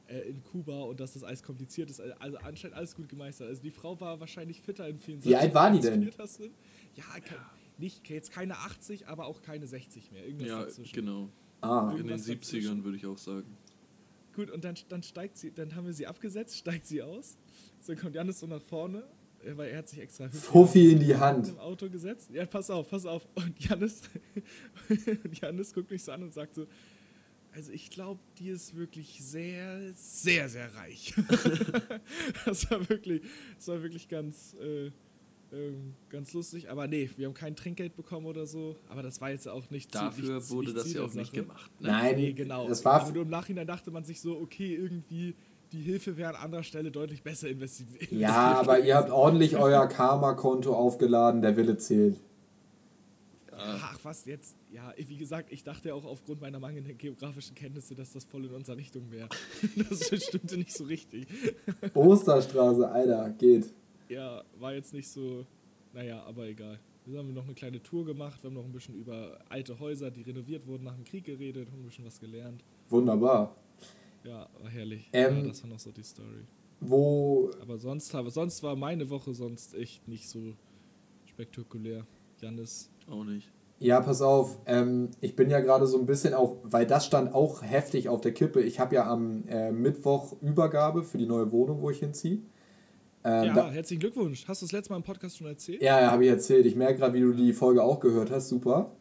äh, 0.08 0.20
in 0.30 0.43
Kuba 0.43 0.82
und 0.84 1.00
dass 1.00 1.14
das 1.14 1.24
alles 1.24 1.43
kompliziert 1.43 1.89
ist. 1.89 2.00
Also 2.02 2.38
anscheinend 2.38 2.76
alles 2.78 2.96
gut 2.96 3.08
gemeistert. 3.10 3.48
Also 3.50 3.62
die 3.62 3.72
Frau 3.72 4.00
war 4.02 4.20
wahrscheinlich 4.20 4.62
fitter 4.62 4.88
in 4.88 5.00
vielen 5.00 5.24
Wie 5.24 5.36
alt 5.36 5.54
war 5.54 5.72
die 5.72 5.80
denn? 5.80 6.02
Ja, 6.96 7.20
ke- 7.20 7.36
nicht 7.78 8.10
jetzt 8.10 8.32
keine 8.32 8.58
80, 8.58 9.08
aber 9.08 9.26
auch 9.28 9.41
keine 9.41 9.68
60 9.68 10.12
mehr. 10.12 10.26
Irgendwas 10.26 10.48
Ja, 10.48 10.64
dazwischen. 10.64 10.93
genau. 10.96 11.30
Ah, 11.62 11.89
In 11.91 11.98
den 11.98 12.08
Irgendwas 12.10 12.28
70ern 12.28 12.36
dazwischen. 12.39 12.84
würde 12.84 12.98
ich 12.98 13.06
auch 13.06 13.18
sagen. 13.18 13.58
Gut, 14.34 14.50
und 14.52 14.64
dann, 14.64 14.76
dann 14.89 15.04
steigt 15.04 15.38
sie, 15.38 15.52
dann 15.52 15.76
haben 15.76 15.86
wir 15.86 15.93
sie 15.93 16.08
abgesetzt, 16.08 16.58
steigt 16.58 16.86
sie 16.88 17.02
aus. 17.02 17.38
So 17.80 17.96
kommt 17.96 18.16
Janis 18.16 18.39
so 18.39 18.48
nach 18.48 18.62
vorne, 18.62 19.04
weil 19.54 19.70
er 19.72 19.78
hat 19.80 19.89
sich 19.89 20.00
extra 20.00 20.30
Fuffi 20.30 20.91
in 20.91 21.00
die 21.00 21.16
Hand. 21.16 21.50
im 21.50 21.60
Auto 21.60 21.89
gesetzt. 21.89 22.30
Ja, 22.34 22.46
pass 22.46 22.70
auf, 22.70 22.89
pass 22.89 23.06
auf. 23.06 23.28
Und 23.36 23.60
Janis, 23.64 24.02
und 25.24 25.39
Janis 25.41 25.74
guckt 25.74 25.91
mich 25.91 26.04
so 26.04 26.12
an 26.12 26.24
und 26.24 26.34
sagt 26.34 26.56
so, 26.56 26.66
also 27.52 27.72
ich 27.72 27.89
glaube, 27.89 28.20
die 28.38 28.50
ist 28.50 28.76
wirklich 28.76 29.20
sehr, 29.24 29.93
sehr, 29.93 30.50
sehr 30.50 30.74
reich. 30.76 31.14
das 32.46 32.70
war 32.70 32.89
wirklich, 32.89 33.22
das 33.58 33.68
war 33.70 33.82
wirklich 33.82 34.08
ganz, 34.10 34.56
äh, 34.62 34.91
ähm, 35.54 35.93
ganz 36.10 36.34
lustig. 36.34 36.70
Aber 36.70 36.88
nee, 36.88 37.10
wir 37.16 37.28
haben 37.28 37.34
kein 37.34 37.56
Trinkgeld 37.56 37.96
bekommen 37.96 38.26
oder 38.26 38.46
so. 38.46 38.76
Aber 38.89 39.04
das 39.04 39.22
war 39.22 39.30
jetzt 39.32 39.48
auch 39.48 39.70
nicht 39.70 39.93
Dafür 39.96 40.36
nicht- 40.38 40.50
wurde 40.50 40.68
nicht 40.74 40.78
das 40.78 40.93
ja 40.93 41.02
auch 41.04 41.14
nicht 41.14 41.32
gemacht. 41.34 41.72
Ne? 41.80 41.89
Nein, 41.89 42.16
Nee, 42.18 42.34
genau. 42.34 42.68
das 42.68 42.84
war 42.84 43.02
Aber 43.02 43.12
nur 43.14 43.24
im 43.24 43.30
Nachhinein 43.30 43.68
dachte 43.68 43.89
man 43.91 44.04
sich 44.04 44.20
so, 44.20 44.38
okay, 44.38 44.76
irgendwie 44.76 45.36
die 45.76 45.82
Hilfe 45.82 46.17
wäre 46.17 46.30
an 46.30 46.36
anderer 46.36 46.63
Stelle 46.63 46.91
deutlich 46.91 47.23
besser 47.23 47.49
investiert. 47.49 48.11
Ja, 48.11 48.59
aber 48.59 48.80
ihr 48.80 48.95
habt 48.95 49.11
ordentlich 49.11 49.57
euer 49.57 49.88
Karma-Konto 49.88 50.73
aufgeladen, 50.73 51.41
der 51.41 51.55
Wille 51.57 51.78
zählt. 51.78 52.19
Ach, 53.57 53.97
was 54.03 54.26
jetzt? 54.26 54.55
Ja, 54.71 54.93
wie 54.97 55.17
gesagt, 55.17 55.51
ich 55.51 55.63
dachte 55.63 55.89
ja 55.89 55.93
auch 55.93 56.05
aufgrund 56.05 56.41
meiner 56.41 56.59
mangelnden 56.59 56.97
geografischen 56.97 57.55
Kenntnisse, 57.55 57.95
dass 57.95 58.11
das 58.11 58.26
voll 58.26 58.45
in 58.45 58.51
unserer 58.51 58.78
Richtung 58.78 59.11
wäre. 59.11 59.30
Das 59.89 60.07
stimmte 60.23 60.57
nicht 60.57 60.73
so 60.73 60.84
richtig. 60.86 61.28
Osterstraße, 61.93 62.89
Alter, 62.89 63.30
geht. 63.32 63.73
Ja, 64.09 64.43
war 64.59 64.73
jetzt 64.73 64.93
nicht 64.93 65.07
so. 65.07 65.45
Naja, 65.93 66.23
aber 66.23 66.47
egal. 66.47 66.80
Wir 67.05 67.19
haben 67.19 67.34
noch 67.34 67.45
eine 67.45 67.53
kleine 67.53 67.82
Tour 67.82 68.03
gemacht, 68.05 68.43
wir 68.43 68.49
haben 68.49 68.55
noch 68.55 68.65
ein 68.65 68.71
bisschen 68.71 68.95
über 68.95 69.39
alte 69.47 69.80
Häuser, 69.80 70.09
die 70.09 70.23
renoviert 70.23 70.65
wurden, 70.65 70.84
nach 70.84 70.95
dem 70.95 71.03
Krieg 71.03 71.23
geredet, 71.23 71.71
haben 71.71 71.82
ein 71.82 71.86
bisschen 71.86 72.05
was 72.05 72.19
gelernt. 72.19 72.63
Wunderbar. 72.89 73.55
Ja, 74.26 74.49
war 74.59 74.69
herrlich. 74.69 75.09
Ähm, 75.13 75.38
ja, 75.38 75.47
das 75.49 75.63
war 75.63 75.69
noch 75.69 75.80
so 75.80 75.91
die 75.91 76.03
Story. 76.03 76.45
Wo, 76.82 77.51
Aber 77.61 77.78
sonst, 77.78 78.13
aber 78.15 78.30
sonst 78.32 78.61
war 78.63 78.76
meine 78.76 79.09
Woche 79.09 79.34
sonst 79.34 79.76
echt 79.76 80.07
nicht 80.07 80.28
so 80.30 80.55
spektakulär. 81.26 82.05
Janis, 82.41 82.91
Auch 83.09 83.23
nicht. 83.23 83.49
ja, 83.80 84.01
pass 84.01 84.21
auf, 84.21 84.57
ähm, 84.65 85.09
ich 85.21 85.36
bin 85.36 85.49
ja 85.49 85.61
gerade 85.61 85.88
so 85.88 85.97
ein 85.97 86.05
bisschen 86.05 86.34
auch, 86.34 86.57
weil 86.63 86.86
das 86.86 87.05
stand 87.05 87.34
auch 87.34 87.61
heftig 87.61 88.09
auf 88.09 88.19
der 88.21 88.34
Kippe. 88.34 88.61
Ich 88.61 88.80
habe 88.80 88.95
ja 88.95 89.09
am 89.09 89.47
äh, 89.47 89.71
Mittwoch 89.71 90.36
Übergabe 90.41 91.03
für 91.03 91.17
die 91.17 91.26
neue 91.26 91.51
Wohnung, 91.51 91.82
wo 91.82 91.89
ich 91.89 91.99
hinziehe. 91.99 92.39
Ähm, 93.23 93.45
ja, 93.45 93.53
da, 93.53 93.71
herzlichen 93.71 94.01
Glückwunsch. 94.01 94.47
Hast 94.47 94.61
du 94.61 94.65
das 94.65 94.73
letzte 94.73 94.91
Mal 94.91 94.97
im 94.97 95.03
Podcast 95.03 95.38
schon 95.38 95.47
erzählt? 95.47 95.82
ja, 95.82 95.99
ja 96.01 96.11
habe 96.11 96.26
ich 96.26 96.30
erzählt. 96.30 96.65
Ich 96.65 96.76
merke 96.76 96.99
gerade, 96.99 97.13
wie 97.13 97.21
du 97.21 97.32
die 97.32 97.53
Folge 97.53 97.84
auch 97.84 97.99
gehört 97.99 98.32
hast. 98.32 98.49
Super. 98.49 98.91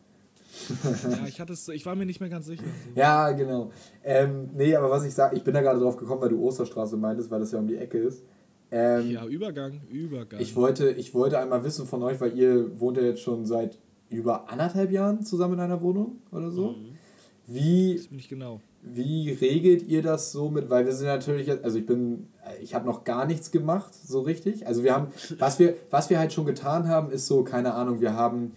Ja, 1.10 1.26
ich, 1.26 1.40
hatte 1.40 1.52
es, 1.52 1.68
ich 1.68 1.84
war 1.86 1.94
mir 1.94 2.06
nicht 2.06 2.20
mehr 2.20 2.28
ganz 2.28 2.46
sicher. 2.46 2.62
Ja, 2.94 3.30
genau. 3.32 3.70
Ähm, 4.02 4.50
nee, 4.54 4.74
aber 4.76 4.90
was 4.90 5.04
ich 5.04 5.14
sage, 5.14 5.36
ich 5.36 5.42
bin 5.44 5.54
da 5.54 5.60
gerade 5.62 5.80
drauf 5.80 5.96
gekommen, 5.96 6.20
weil 6.22 6.28
du 6.30 6.42
Osterstraße 6.42 6.96
meintest, 6.96 7.30
weil 7.30 7.40
das 7.40 7.52
ja 7.52 7.58
um 7.58 7.66
die 7.66 7.76
Ecke 7.76 7.98
ist. 7.98 8.22
Ähm, 8.70 9.10
Ja, 9.10 9.26
Übergang, 9.26 9.80
Übergang. 9.90 10.40
Ich 10.40 10.56
wollte, 10.56 10.90
ich 10.90 11.14
wollte 11.14 11.38
einmal 11.38 11.64
wissen 11.64 11.86
von 11.86 12.02
euch, 12.02 12.20
weil 12.20 12.36
ihr 12.38 12.78
wohnt 12.80 12.96
ja 12.96 13.02
jetzt 13.04 13.20
schon 13.20 13.44
seit 13.46 13.78
über 14.10 14.50
anderthalb 14.50 14.90
Jahren 14.90 15.22
zusammen 15.24 15.54
in 15.54 15.60
einer 15.60 15.80
Wohnung 15.82 16.18
oder 16.32 16.50
so. 16.50 16.72
Mhm. 16.72 16.96
Wie, 17.46 17.96
das 17.96 18.06
bin 18.06 18.18
ich 18.18 18.28
genau. 18.28 18.60
wie 18.82 19.30
regelt 19.30 19.82
ihr 19.86 20.00
das 20.02 20.32
so 20.32 20.48
mit, 20.50 20.70
weil 20.70 20.86
wir 20.86 20.92
sind 20.92 21.06
natürlich, 21.08 21.46
jetzt- 21.46 21.62
also 21.64 21.78
ich 21.78 21.84
bin, 21.84 22.28
ich 22.62 22.74
habe 22.74 22.86
noch 22.86 23.04
gar 23.04 23.26
nichts 23.26 23.50
gemacht, 23.50 23.92
so 23.94 24.20
richtig. 24.20 24.66
Also 24.66 24.82
wir 24.82 24.94
haben, 24.94 25.08
was 25.38 25.58
wir, 25.58 25.74
was 25.90 26.08
wir 26.08 26.18
halt 26.18 26.32
schon 26.32 26.46
getan 26.46 26.88
haben, 26.88 27.10
ist 27.10 27.26
so, 27.26 27.44
keine 27.44 27.74
Ahnung, 27.74 28.00
wir 28.00 28.14
haben, 28.14 28.52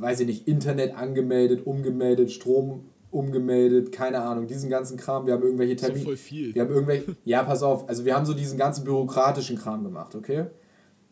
weiß 0.00 0.20
ich 0.20 0.26
nicht, 0.26 0.48
Internet 0.48 0.96
angemeldet, 0.96 1.66
umgemeldet, 1.66 2.30
Strom 2.30 2.86
umgemeldet, 3.10 3.90
keine 3.90 4.20
Ahnung, 4.20 4.46
diesen 4.46 4.68
ganzen 4.68 4.96
Kram. 4.98 5.26
Wir 5.26 5.32
haben 5.34 5.42
irgendwelche 5.42 5.74
Das 5.76 5.82
ist 5.82 5.88
doch 5.88 5.94
Termine. 5.94 6.04
voll 6.04 6.16
viel. 6.16 6.54
Wir 6.54 6.62
haben 6.62 6.70
irgendwelche. 6.72 7.16
Ja, 7.24 7.42
pass 7.42 7.62
auf. 7.62 7.88
Also 7.88 8.04
wir 8.04 8.14
haben 8.14 8.26
so 8.26 8.34
diesen 8.34 8.58
ganzen 8.58 8.84
bürokratischen 8.84 9.56
Kram 9.56 9.82
gemacht, 9.82 10.14
okay? 10.14 10.46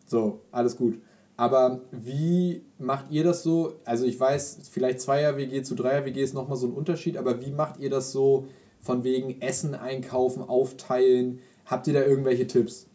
So, 0.07 0.43
alles 0.53 0.76
gut. 0.76 0.99
Aber 1.39 1.80
wie 1.93 2.62
macht 2.78 3.11
ihr 3.11 3.24
das 3.24 3.43
so? 3.43 3.74
Also 3.84 4.07
ich 4.07 4.18
weiß, 4.18 4.68
vielleicht 4.70 5.01
Zweier-WG 5.01 5.62
zu 5.62 5.74
Dreier-WG 5.74 6.22
ist 6.22 6.34
nochmal 6.34 6.57
so 6.57 6.66
ein 6.66 6.72
Unterschied, 6.72 7.16
aber 7.16 7.45
wie 7.45 7.51
macht 7.51 7.78
ihr 7.80 7.91
das 7.91 8.12
so 8.12 8.47
von 8.80 9.05
wegen 9.05 9.41
Essen 9.41 9.74
einkaufen, 9.74 10.43
aufteilen? 10.43 11.41
Habt 11.66 11.89
ihr 11.89 11.95
da 11.95 12.05
irgendwelche 12.05 12.47
Tipps? 12.47 12.89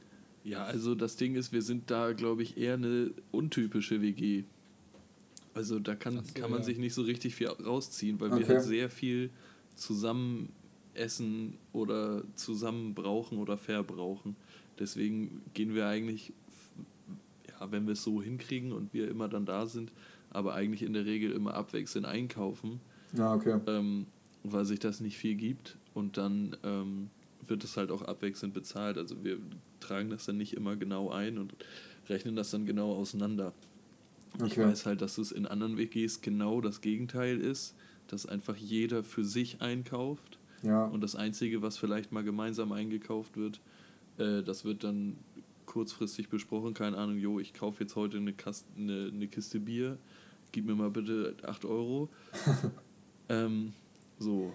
Ja, 0.44 0.64
also 0.64 0.96
das 0.96 1.18
Ding 1.18 1.36
ist, 1.36 1.52
wir 1.54 1.62
sind 1.62 1.92
da, 1.92 2.14
glaube 2.14 2.42
ich, 2.42 2.58
eher 2.58 2.76
eine 2.76 3.12
untypische 3.32 4.02
WG. 4.02 4.46
Also 5.54 5.80
da 5.80 5.95
kann, 5.95 6.24
so, 6.24 6.34
kann 6.34 6.49
man 6.49 6.60
ja. 6.62 6.66
sich 6.66 6.78
nicht 6.78 6.93
so 6.93 7.02
richtig 7.02 7.36
viel 7.36 7.47
rausziehen, 7.47 8.20
weil 8.20 8.30
wir 8.32 8.38
Okay. 8.38 8.47
halt 8.47 8.64
sehr 8.64 8.89
viel 8.89 9.30
zusammen 9.76 10.49
essen 10.93 11.58
oder 11.74 12.24
zusammen 12.36 12.93
brauchen 12.93 13.38
oder 13.38 13.58
verbrauchen. 13.58 14.36
Deswegen 14.80 15.41
gehen 15.54 15.74
wir 15.74 15.88
eigentlich, 15.88 16.34
ja, 17.49 17.72
wenn 17.72 17.86
wir 17.86 17.93
es 17.93 18.04
so 18.04 18.22
hinkriegen 18.22 18.72
und 18.72 18.93
wir 18.93 19.10
immer 19.10 19.28
dann 19.28 19.45
da 19.45 19.68
sind, 19.68 19.91
aber 20.30 20.54
eigentlich 20.54 20.84
in 20.84 20.93
der 20.93 21.06
Regel 21.06 21.32
immer 21.32 21.54
abwechselnd 21.54 22.06
einkaufen, 22.08 22.80
Ja, 23.14 23.34
okay. 23.34 23.60
ähm, 23.68 24.06
weil 24.43 24.66
sich 24.66 24.80
das 24.80 25.02
nicht 25.02 25.18
viel 25.18 25.36
gibt 25.36 25.78
und 25.93 26.18
dann 26.18 26.56
ähm, 26.64 27.10
wird 27.45 27.64
es 27.64 27.78
halt 27.78 27.91
auch 27.91 28.02
abwechselnd 28.02 28.54
bezahlt. 28.54 28.97
Also 28.97 29.24
wir 29.24 29.38
tragen 29.80 30.10
das 30.10 30.26
dann 30.26 30.38
nicht 30.38 30.54
immer 30.54 30.76
genau 30.76 31.10
ein 31.10 31.38
und 31.38 31.54
rechnen 32.10 32.36
das 32.36 32.52
dann 32.52 32.66
genau 32.66 32.93
auseinander. 32.93 33.54
Ich 34.38 34.44
Okay. 34.44 34.64
weiß 34.66 34.86
halt, 34.86 35.02
dass 35.02 35.18
es 35.18 35.32
in 35.32 35.46
anderen 35.46 35.78
WGs 35.78 36.22
genau 36.22 36.62
das 36.62 36.82
Gegenteil 36.82 37.38
ist, 37.40 37.76
dass 38.08 38.26
einfach 38.26 38.56
jeder 38.56 39.04
für 39.04 39.24
sich 39.24 39.62
einkauft 39.62 40.40
Ja. 40.64 40.86
und 40.86 41.02
das 41.02 41.16
Einzige, 41.16 41.62
was 41.62 41.78
vielleicht 41.78 42.12
mal 42.12 42.24
gemeinsam 42.24 42.72
eingekauft 42.72 43.38
wird, 43.38 43.60
äh, 44.18 44.42
das 44.44 44.66
wird 44.66 44.84
dann 44.84 45.18
kurzfristig 45.66 46.30
besprochen. 46.30 46.74
Keine 46.74 46.98
Ahnung, 46.98 47.18
jo, 47.18 47.40
ich 47.40 47.54
kaufe 47.54 47.84
jetzt 47.84 47.96
heute 47.96 48.18
eine, 48.18 48.34
Kast 48.34 48.66
eine, 48.78 49.12
eine 49.14 49.28
Kiste 49.28 49.60
Bier, 49.60 49.98
gib 50.52 50.66
mir 50.66 50.76
mal 50.76 50.90
bitte 50.90 51.36
8 51.44 51.66
Euro. 51.66 52.10
ähm, 53.30 53.74
so, 54.20 54.54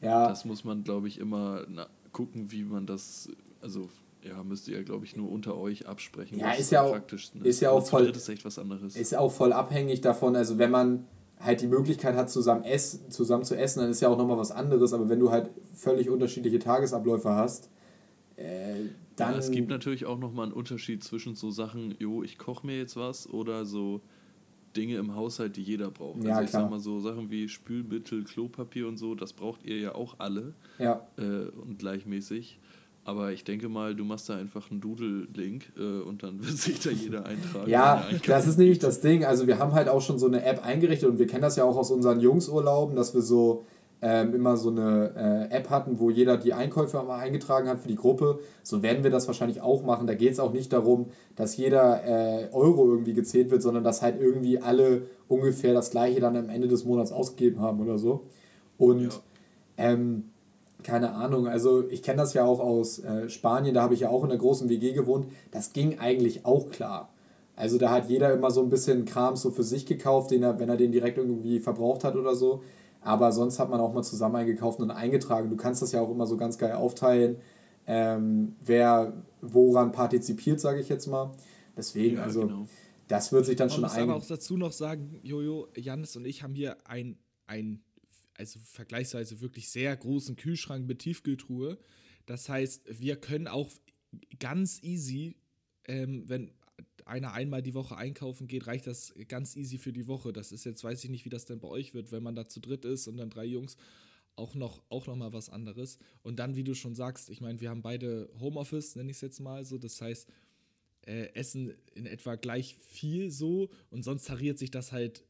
Ja. 0.00 0.28
das 0.28 0.44
muss 0.44 0.64
man, 0.64 0.82
glaube 0.84 1.08
ich, 1.08 1.18
immer 1.18 1.66
na, 1.68 1.88
gucken, 2.12 2.50
wie 2.52 2.64
man 2.64 2.86
das, 2.86 3.28
also 3.60 3.90
ja, 4.28 4.42
müsst 4.42 4.68
ihr 4.68 4.76
ja, 4.76 4.82
glaube 4.82 5.04
ich, 5.04 5.16
nur 5.16 5.30
unter 5.30 5.56
euch 5.56 5.86
absprechen. 5.86 6.38
Ja, 6.38 6.52
ist 6.52 6.70
ja 6.70 6.82
auch- 6.82 6.92
praktischsten 6.92 7.44
ist 7.44 7.60
ja 7.60 7.70
auch 7.70 7.86
voll- 7.86 8.06
ist 8.06 8.28
echt 8.28 8.44
was 8.44 8.58
anderes. 8.58 8.96
Ist 8.96 9.16
auch 9.16 9.30
voll 9.32 9.52
abhängig 9.52 10.00
davon, 10.00 10.36
also 10.36 10.58
wenn 10.58 10.70
man 10.70 11.06
halt 11.38 11.60
die 11.60 11.66
Möglichkeit 11.66 12.14
hat, 12.16 12.30
zusammen, 12.30 12.64
ess, 12.64 13.08
zusammen 13.10 13.44
zu 13.44 13.56
essen, 13.56 13.80
dann 13.80 13.90
ist 13.90 14.00
ja 14.00 14.08
auch 14.08 14.16
nochmal 14.16 14.38
was 14.38 14.50
anderes, 14.50 14.92
aber 14.94 15.08
wenn 15.08 15.20
du 15.20 15.30
halt 15.30 15.50
völlig 15.74 16.08
unterschiedliche 16.08 16.58
Tagesabläufe 16.58 17.28
hast, 17.30 17.68
äh, 18.36 18.86
dann... 19.16 19.32
Ja, 19.32 19.38
es 19.38 19.50
gibt 19.50 19.68
natürlich 19.68 20.06
auch 20.06 20.18
nochmal 20.18 20.46
einen 20.46 20.54
Unterschied 20.54 21.04
zwischen 21.04 21.34
so 21.34 21.50
Sachen, 21.50 21.94
jo, 21.98 22.22
ich 22.22 22.38
koche 22.38 22.66
mir 22.66 22.78
jetzt 22.78 22.96
was 22.96 23.28
oder 23.28 23.64
so 23.66 24.00
Dinge 24.76 24.96
im 24.96 25.14
Haushalt, 25.14 25.56
die 25.56 25.62
jeder 25.62 25.90
braucht. 25.90 26.22
Ja, 26.22 26.32
also 26.32 26.44
ich 26.44 26.50
klar. 26.50 26.62
sag 26.62 26.70
mal 26.70 26.80
so 26.80 27.00
Sachen 27.00 27.30
wie 27.30 27.48
Spülmittel, 27.48 28.24
Klopapier 28.24 28.88
und 28.88 28.98
so, 28.98 29.14
das 29.14 29.32
braucht 29.32 29.64
ihr 29.64 29.78
ja 29.78 29.94
auch 29.94 30.16
alle 30.18 30.54
ja, 30.78 31.06
äh, 31.16 31.48
und 31.48 31.78
gleichmäßig. 31.78 32.60
Aber 33.06 33.30
ich 33.32 33.44
denke 33.44 33.68
mal, 33.68 33.94
du 33.94 34.04
machst 34.04 34.28
da 34.28 34.36
einfach 34.36 34.70
einen 34.70 34.80
Doodle-Link 34.80 35.72
äh, 35.78 36.00
und 36.02 36.22
dann 36.22 36.40
wird 36.44 36.58
sich 36.58 36.80
da 36.80 36.90
jeder 36.90 37.24
eintragen. 37.24 37.70
Ja, 37.70 38.04
das 38.26 38.46
ist 38.48 38.58
nämlich 38.58 38.80
das 38.80 39.00
Ding. 39.00 39.24
Also 39.24 39.46
wir 39.46 39.58
haben 39.58 39.72
halt 39.72 39.88
auch 39.88 40.00
schon 40.02 40.18
so 40.18 40.26
eine 40.26 40.44
App 40.44 40.64
eingerichtet 40.66 41.08
und 41.08 41.18
wir 41.18 41.26
kennen 41.26 41.42
das 41.42 41.56
ja 41.56 41.64
auch 41.64 41.76
aus 41.76 41.90
unseren 41.90 42.20
Jungsurlauben, 42.20 42.96
dass 42.96 43.14
wir 43.14 43.22
so 43.22 43.64
ähm, 44.02 44.34
immer 44.34 44.56
so 44.56 44.70
eine 44.70 45.48
äh, 45.50 45.54
App 45.56 45.70
hatten, 45.70 45.98
wo 45.98 46.10
jeder 46.10 46.36
die 46.36 46.52
Einkäufe 46.52 47.02
mal 47.02 47.18
eingetragen 47.18 47.68
hat 47.68 47.78
für 47.78 47.88
die 47.88 47.94
Gruppe. 47.94 48.40
So 48.62 48.82
werden 48.82 49.04
wir 49.04 49.10
das 49.10 49.26
wahrscheinlich 49.26 49.60
auch 49.62 49.84
machen. 49.84 50.06
Da 50.06 50.14
geht 50.14 50.32
es 50.32 50.40
auch 50.40 50.52
nicht 50.52 50.72
darum, 50.72 51.06
dass 51.34 51.56
jeder 51.56 52.04
äh, 52.04 52.48
Euro 52.52 52.90
irgendwie 52.90 53.14
gezählt 53.14 53.50
wird, 53.50 53.62
sondern 53.62 53.84
dass 53.84 54.02
halt 54.02 54.20
irgendwie 54.20 54.58
alle 54.58 55.02
ungefähr 55.28 55.72
das 55.74 55.90
gleiche 55.90 56.20
dann 56.20 56.36
am 56.36 56.48
Ende 56.50 56.68
des 56.68 56.84
Monats 56.84 57.10
ausgegeben 57.12 57.60
haben 57.60 57.80
oder 57.80 57.98
so. 57.98 58.24
Und 58.78 59.04
Ja. 59.04 59.10
ähm, 59.78 60.24
keine 60.86 61.12
Ahnung, 61.14 61.48
also 61.48 61.88
ich 61.90 62.02
kenne 62.02 62.18
das 62.18 62.32
ja 62.32 62.44
auch 62.44 62.60
aus 62.60 63.00
äh, 63.00 63.28
Spanien, 63.28 63.74
da 63.74 63.82
habe 63.82 63.94
ich 63.94 64.00
ja 64.00 64.08
auch 64.08 64.22
in 64.22 64.30
einer 64.30 64.38
großen 64.38 64.68
WG 64.68 64.92
gewohnt. 64.92 65.26
Das 65.50 65.72
ging 65.72 65.98
eigentlich 65.98 66.46
auch 66.46 66.70
klar. 66.70 67.12
Also 67.56 67.76
da 67.76 67.90
hat 67.90 68.08
jeder 68.08 68.32
immer 68.32 68.50
so 68.52 68.62
ein 68.62 68.68
bisschen 68.68 69.04
Kram 69.04 69.34
so 69.34 69.50
für 69.50 69.64
sich 69.64 69.84
gekauft, 69.84 70.30
den 70.30 70.42
er, 70.44 70.58
wenn 70.60 70.68
er 70.68 70.76
den 70.76 70.92
direkt 70.92 71.18
irgendwie 71.18 71.58
verbraucht 71.58 72.04
hat 72.04 72.14
oder 72.14 72.34
so. 72.36 72.62
Aber 73.00 73.32
sonst 73.32 73.58
hat 73.58 73.68
man 73.68 73.80
auch 73.80 73.92
mal 73.92 74.02
zusammen 74.02 74.36
eingekauft 74.36 74.78
und 74.80 74.90
eingetragen. 74.90 75.50
Du 75.50 75.56
kannst 75.56 75.82
das 75.82 75.92
ja 75.92 76.00
auch 76.00 76.10
immer 76.10 76.26
so 76.26 76.36
ganz 76.36 76.56
geil 76.58 76.72
aufteilen, 76.72 77.36
ähm, 77.86 78.54
wer 78.64 79.12
woran 79.40 79.90
partizipiert, 79.92 80.60
sage 80.60 80.80
ich 80.80 80.88
jetzt 80.88 81.06
mal. 81.06 81.32
Deswegen, 81.76 82.16
Ja, 82.16 82.22
also 82.22 82.42
genau. 82.42 82.66
das 83.08 83.32
wird 83.32 83.46
sich 83.46 83.56
dann 83.56 83.68
Man 83.68 83.74
schon 83.74 83.82
muss 83.82 83.94
aber 83.94 84.02
ein. 84.02 84.10
auch 84.20 84.26
dazu 84.26 84.56
noch 84.56 84.72
sagen, 84.72 85.18
Jojo, 85.22 85.68
Janis 85.76 86.16
und 86.16 86.26
ich 86.26 86.42
haben 86.42 86.54
hier 86.54 86.76
ein, 86.84 87.18
ein 87.46 87.80
also 88.36 88.58
vergleichsweise 88.60 89.40
wirklich 89.40 89.68
sehr 89.68 89.96
großen 89.96 90.36
Kühlschrank 90.36 90.86
mit 90.86 91.00
Tiefkühltruhe. 91.00 91.78
Das 92.26 92.48
heißt, 92.48 93.00
wir 93.00 93.16
können 93.16 93.48
auch 93.48 93.70
ganz 94.38 94.82
easy, 94.82 95.36
ähm, 95.86 96.28
wenn 96.28 96.52
einer 97.04 97.32
einmal 97.32 97.62
die 97.62 97.74
Woche 97.74 97.96
einkaufen 97.96 98.48
geht, 98.48 98.66
reicht 98.66 98.86
das 98.86 99.14
ganz 99.28 99.56
easy 99.56 99.78
für 99.78 99.92
die 99.92 100.08
Woche. 100.08 100.32
Das 100.32 100.52
ist 100.52 100.64
jetzt, 100.64 100.82
weiß 100.82 101.04
ich 101.04 101.10
nicht, 101.10 101.24
wie 101.24 101.30
das 101.30 101.44
denn 101.44 101.60
bei 101.60 101.68
euch 101.68 101.94
wird, 101.94 102.10
wenn 102.12 102.22
man 102.22 102.34
da 102.34 102.48
zu 102.48 102.60
dritt 102.60 102.84
ist 102.84 103.06
und 103.06 103.16
dann 103.16 103.30
drei 103.30 103.44
Jungs 103.44 103.76
auch 104.34 104.54
noch, 104.54 104.82
auch 104.90 105.06
noch 105.06 105.16
mal 105.16 105.32
was 105.32 105.48
anderes. 105.48 105.98
Und 106.22 106.38
dann, 106.38 106.56
wie 106.56 106.64
du 106.64 106.74
schon 106.74 106.94
sagst, 106.94 107.30
ich 107.30 107.40
meine, 107.40 107.60
wir 107.60 107.70
haben 107.70 107.82
beide 107.82 108.28
Homeoffice, 108.38 108.96
nenne 108.96 109.10
ich 109.10 109.16
es 109.16 109.22
jetzt 109.22 109.40
mal 109.40 109.64
so. 109.64 109.78
Das 109.78 110.00
heißt, 110.00 110.28
äh, 111.06 111.32
essen 111.34 111.74
in 111.94 112.06
etwa 112.06 112.34
gleich 112.34 112.76
viel 112.76 113.30
so 113.30 113.70
und 113.90 114.02
sonst 114.02 114.26
tariert 114.26 114.58
sich 114.58 114.70
das 114.70 114.92
halt 114.92 115.24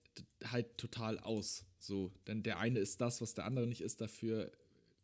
halt 0.44 0.78
total 0.78 1.18
aus. 1.18 1.64
So, 1.78 2.12
denn 2.26 2.42
der 2.42 2.58
eine 2.58 2.78
ist 2.78 3.00
das, 3.00 3.20
was 3.20 3.34
der 3.34 3.44
andere 3.44 3.66
nicht 3.66 3.80
ist. 3.80 4.00
Dafür, 4.00 4.50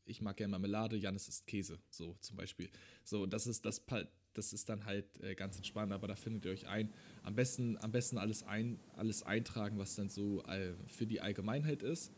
ich 0.05 0.21
mag 0.21 0.37
gerne 0.37 0.51
Marmelade, 0.51 0.97
Janis 0.97 1.29
ist 1.29 1.47
Käse, 1.47 1.79
so 1.91 2.17
zum 2.21 2.37
Beispiel. 2.37 2.69
So, 3.05 3.23
und 3.23 3.33
das 3.33 3.47
ist 3.47 3.65
das, 3.65 3.83
das 4.35 4.53
ist 4.53 4.69
dann 4.69 4.85
halt 4.85 5.07
äh, 5.23 5.35
ganz 5.35 5.57
entspannt, 5.57 5.93
aber 5.93 6.09
da 6.09 6.15
findet 6.17 6.45
ihr 6.45 6.51
euch 6.53 6.67
ein. 6.67 6.93
Am 7.23 7.35
besten, 7.35 7.77
am 7.79 7.93
besten 7.93 8.19
alles 8.19 8.43
ein, 8.43 8.79
alles 8.97 9.23
eintragen, 9.23 9.79
was 9.79 9.95
dann 9.95 10.09
so 10.09 10.43
äh, 10.45 10.73
für 10.87 11.07
die 11.07 11.21
Allgemeinheit 11.21 11.83
ist. 11.83 12.13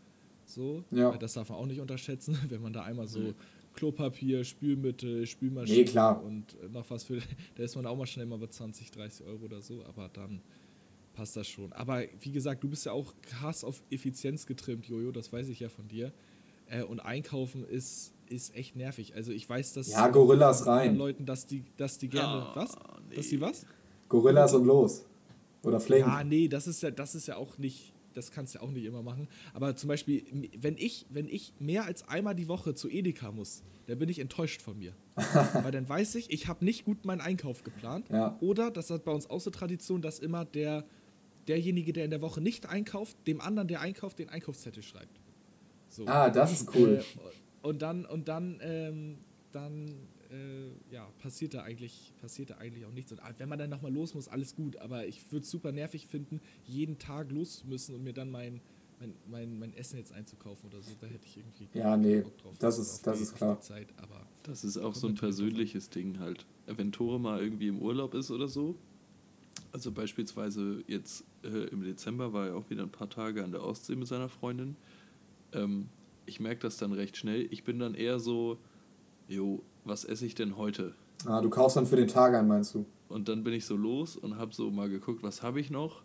So, 0.46 0.84
Ja. 0.90 1.16
Das 1.16 1.32
darf 1.34 1.48
man 1.48 1.58
auch 1.58 1.66
nicht 1.66 1.80
unterschätzen, 1.80 2.38
wenn 2.48 2.60
man 2.62 2.72
da 2.72 2.82
einmal 2.84 3.08
so 3.08 3.34
Klopapier, 3.74 4.44
Spülmittel, 4.44 5.26
Spülmaschine 5.26 5.78
Nee, 5.78 5.84
klar. 5.84 6.22
und 6.22 6.56
noch 6.72 6.88
was 6.90 7.04
für, 7.04 7.18
da 7.56 7.62
ist 7.62 7.74
man 7.76 7.86
auch 7.86 7.96
mal 7.96 8.06
schnell 8.06 8.26
mal 8.26 8.38
bei 8.38 8.46
20, 8.46 8.90
30 8.90 9.26
Euro 9.26 9.44
oder 9.44 9.60
so, 9.62 9.84
aber 9.84 10.08
dann 10.08 10.40
passt 11.14 11.36
das 11.36 11.48
schon. 11.48 11.72
Aber 11.72 12.02
wie 12.20 12.32
gesagt, 12.32 12.62
du 12.62 12.68
bist 12.68 12.86
ja 12.86 12.92
auch 12.92 13.14
krass 13.22 13.64
auf 13.64 13.82
Effizienz 13.90 14.46
getrimmt, 14.46 14.86
Jojo, 14.86 15.12
das 15.12 15.32
weiß 15.32 15.48
ich 15.48 15.60
ja 15.60 15.68
von 15.68 15.88
dir. 15.88 16.12
Äh, 16.66 16.82
und 16.82 17.00
einkaufen 17.00 17.64
ist, 17.64 18.12
ist 18.28 18.54
echt 18.54 18.76
nervig. 18.76 19.14
Also 19.14 19.32
ich 19.32 19.48
weiß, 19.48 19.74
dass 19.74 19.90
Ja, 19.90 20.08
Gorillas 20.08 20.66
rein. 20.66 20.96
Leuten, 20.96 21.26
dass 21.26 21.46
die, 21.46 21.62
dass 21.76 21.98
die 21.98 22.08
gerne. 22.08 22.42
Ah, 22.42 22.52
was? 22.54 22.76
nee. 23.08 23.16
Dass 23.16 23.28
die 23.28 23.40
was? 23.40 23.66
Gorillas 24.08 24.54
und 24.54 24.66
los. 24.66 25.04
Oder 25.62 25.80
Flink. 25.80 26.06
Ja, 26.06 26.22
nee, 26.24 26.48
das 26.48 26.66
ist 26.66 26.82
ja, 26.82 26.90
das 26.90 27.14
ist 27.14 27.26
ja 27.26 27.36
auch 27.36 27.56
nicht, 27.58 27.92
das 28.12 28.30
kannst 28.30 28.54
du 28.54 28.58
ja 28.58 28.64
auch 28.64 28.70
nicht 28.70 28.84
immer 28.84 29.02
machen. 29.02 29.28
Aber 29.54 29.76
zum 29.76 29.88
Beispiel, 29.88 30.24
wenn 30.58 30.76
ich, 30.76 31.06
wenn 31.10 31.28
ich 31.28 31.54
mehr 31.58 31.84
als 31.84 32.06
einmal 32.08 32.34
die 32.34 32.48
Woche 32.48 32.74
zu 32.74 32.88
Edeka 32.88 33.32
muss, 33.32 33.62
dann 33.86 33.98
bin 33.98 34.08
ich 34.08 34.18
enttäuscht 34.18 34.62
von 34.62 34.78
mir. 34.78 34.94
Weil 35.62 35.72
dann 35.72 35.88
weiß 35.88 36.14
ich, 36.16 36.30
ich 36.30 36.48
habe 36.48 36.64
nicht 36.64 36.84
gut 36.84 37.04
meinen 37.04 37.20
Einkauf 37.20 37.64
geplant. 37.64 38.08
Ja. 38.10 38.36
Oder, 38.40 38.70
das 38.70 38.90
hat 38.90 39.04
bei 39.04 39.12
uns 39.12 39.28
auch 39.28 39.40
so 39.40 39.50
Tradition, 39.50 40.02
dass 40.02 40.18
immer 40.18 40.44
der, 40.44 40.84
derjenige, 41.48 41.92
der 41.92 42.04
in 42.04 42.10
der 42.10 42.20
Woche 42.22 42.40
nicht 42.40 42.66
einkauft, 42.66 43.16
dem 43.26 43.40
anderen, 43.40 43.68
der 43.68 43.80
einkauft, 43.80 44.18
den 44.18 44.28
Einkaufszettel 44.28 44.82
schreibt. 44.82 45.20
So. 45.88 46.06
Ah, 46.06 46.30
das 46.30 46.52
ist 46.62 46.74
cool. 46.74 47.00
Äh, 47.62 47.66
und 47.66 47.82
dann, 47.82 48.04
und 48.04 48.28
dann, 48.28 48.58
ähm, 48.62 49.18
dann, 49.52 49.88
äh, 50.30 50.92
ja, 50.92 51.08
passiert 51.18 51.54
da 51.54 51.62
eigentlich, 51.62 52.12
passiert 52.20 52.50
da 52.50 52.56
eigentlich 52.56 52.84
auch 52.84 52.92
nichts. 52.92 53.12
Und 53.12 53.20
ah, 53.22 53.32
wenn 53.38 53.48
man 53.48 53.58
dann 53.58 53.70
nochmal 53.70 53.92
los 53.92 54.14
muss, 54.14 54.28
alles 54.28 54.54
gut. 54.56 54.76
Aber 54.78 55.06
ich 55.06 55.30
würde 55.32 55.44
es 55.44 55.50
super 55.50 55.70
nervig 55.72 56.06
finden, 56.06 56.40
jeden 56.66 56.98
Tag 56.98 57.30
los 57.30 57.58
zu 57.58 57.66
müssen 57.68 57.94
und 57.94 58.02
mir 58.02 58.12
dann 58.12 58.30
mein, 58.30 58.60
mein, 59.00 59.14
mein, 59.30 59.58
mein 59.58 59.72
Essen 59.74 59.96
jetzt 59.98 60.12
einzukaufen 60.12 60.68
oder 60.68 60.82
so. 60.82 60.90
Da 61.00 61.06
hätte 61.06 61.26
ich 61.26 61.36
irgendwie 61.36 61.68
Ja, 61.74 61.90
keinen 61.92 62.02
nee, 62.02 62.20
Bock 62.22 62.38
drauf. 62.38 62.54
das 62.58 62.78
ist- 62.78 63.06
das 63.06 63.18
die- 63.18 63.22
ist 63.24 63.34
klar. 63.36 63.60
Zeit, 63.60 63.88
aber 63.98 64.26
Das 64.42 64.64
ist 64.64 64.76
auch 64.76 64.94
so 64.94 65.06
ein 65.06 65.14
persönliches 65.14 65.90
Ding 65.90 66.18
halt. 66.18 66.44
Wenn 66.66 66.90
Tore 66.92 67.20
mal 67.20 67.40
irgendwie 67.40 67.68
im 67.68 67.80
Urlaub 67.80 68.14
ist 68.14 68.30
oder 68.30 68.48
so. 68.48 68.74
Also 69.72 69.92
beispielsweise 69.92 70.84
jetzt 70.86 71.24
äh, 71.42 71.68
im 71.68 71.82
Dezember 71.82 72.32
war 72.32 72.48
er 72.48 72.56
auch 72.56 72.70
wieder 72.70 72.82
ein 72.82 72.90
paar 72.90 73.10
Tage 73.10 73.42
an 73.44 73.52
der 73.52 73.64
Ostsee 73.64 73.96
mit 73.96 74.08
seiner 74.08 74.28
Freundin. 74.28 74.76
Ähm, 75.52 75.88
ich 76.26 76.40
merke 76.40 76.60
das 76.60 76.76
dann 76.76 76.92
recht 76.92 77.16
schnell. 77.16 77.46
Ich 77.50 77.64
bin 77.64 77.78
dann 77.78 77.94
eher 77.94 78.18
so, 78.18 78.58
jo, 79.28 79.62
was 79.84 80.04
esse 80.04 80.26
ich 80.26 80.34
denn 80.34 80.56
heute? 80.56 80.94
Ah, 81.26 81.40
du 81.40 81.50
kaufst 81.50 81.76
dann 81.76 81.86
für 81.86 81.96
den 81.96 82.08
Tag 82.08 82.34
ein, 82.34 82.46
meinst 82.46 82.74
du? 82.74 82.86
Und 83.08 83.28
dann 83.28 83.44
bin 83.44 83.52
ich 83.52 83.64
so 83.64 83.76
los 83.76 84.16
und 84.16 84.36
habe 84.36 84.54
so 84.54 84.70
mal 84.70 84.88
geguckt, 84.88 85.22
was 85.22 85.42
habe 85.42 85.60
ich 85.60 85.70
noch? 85.70 86.02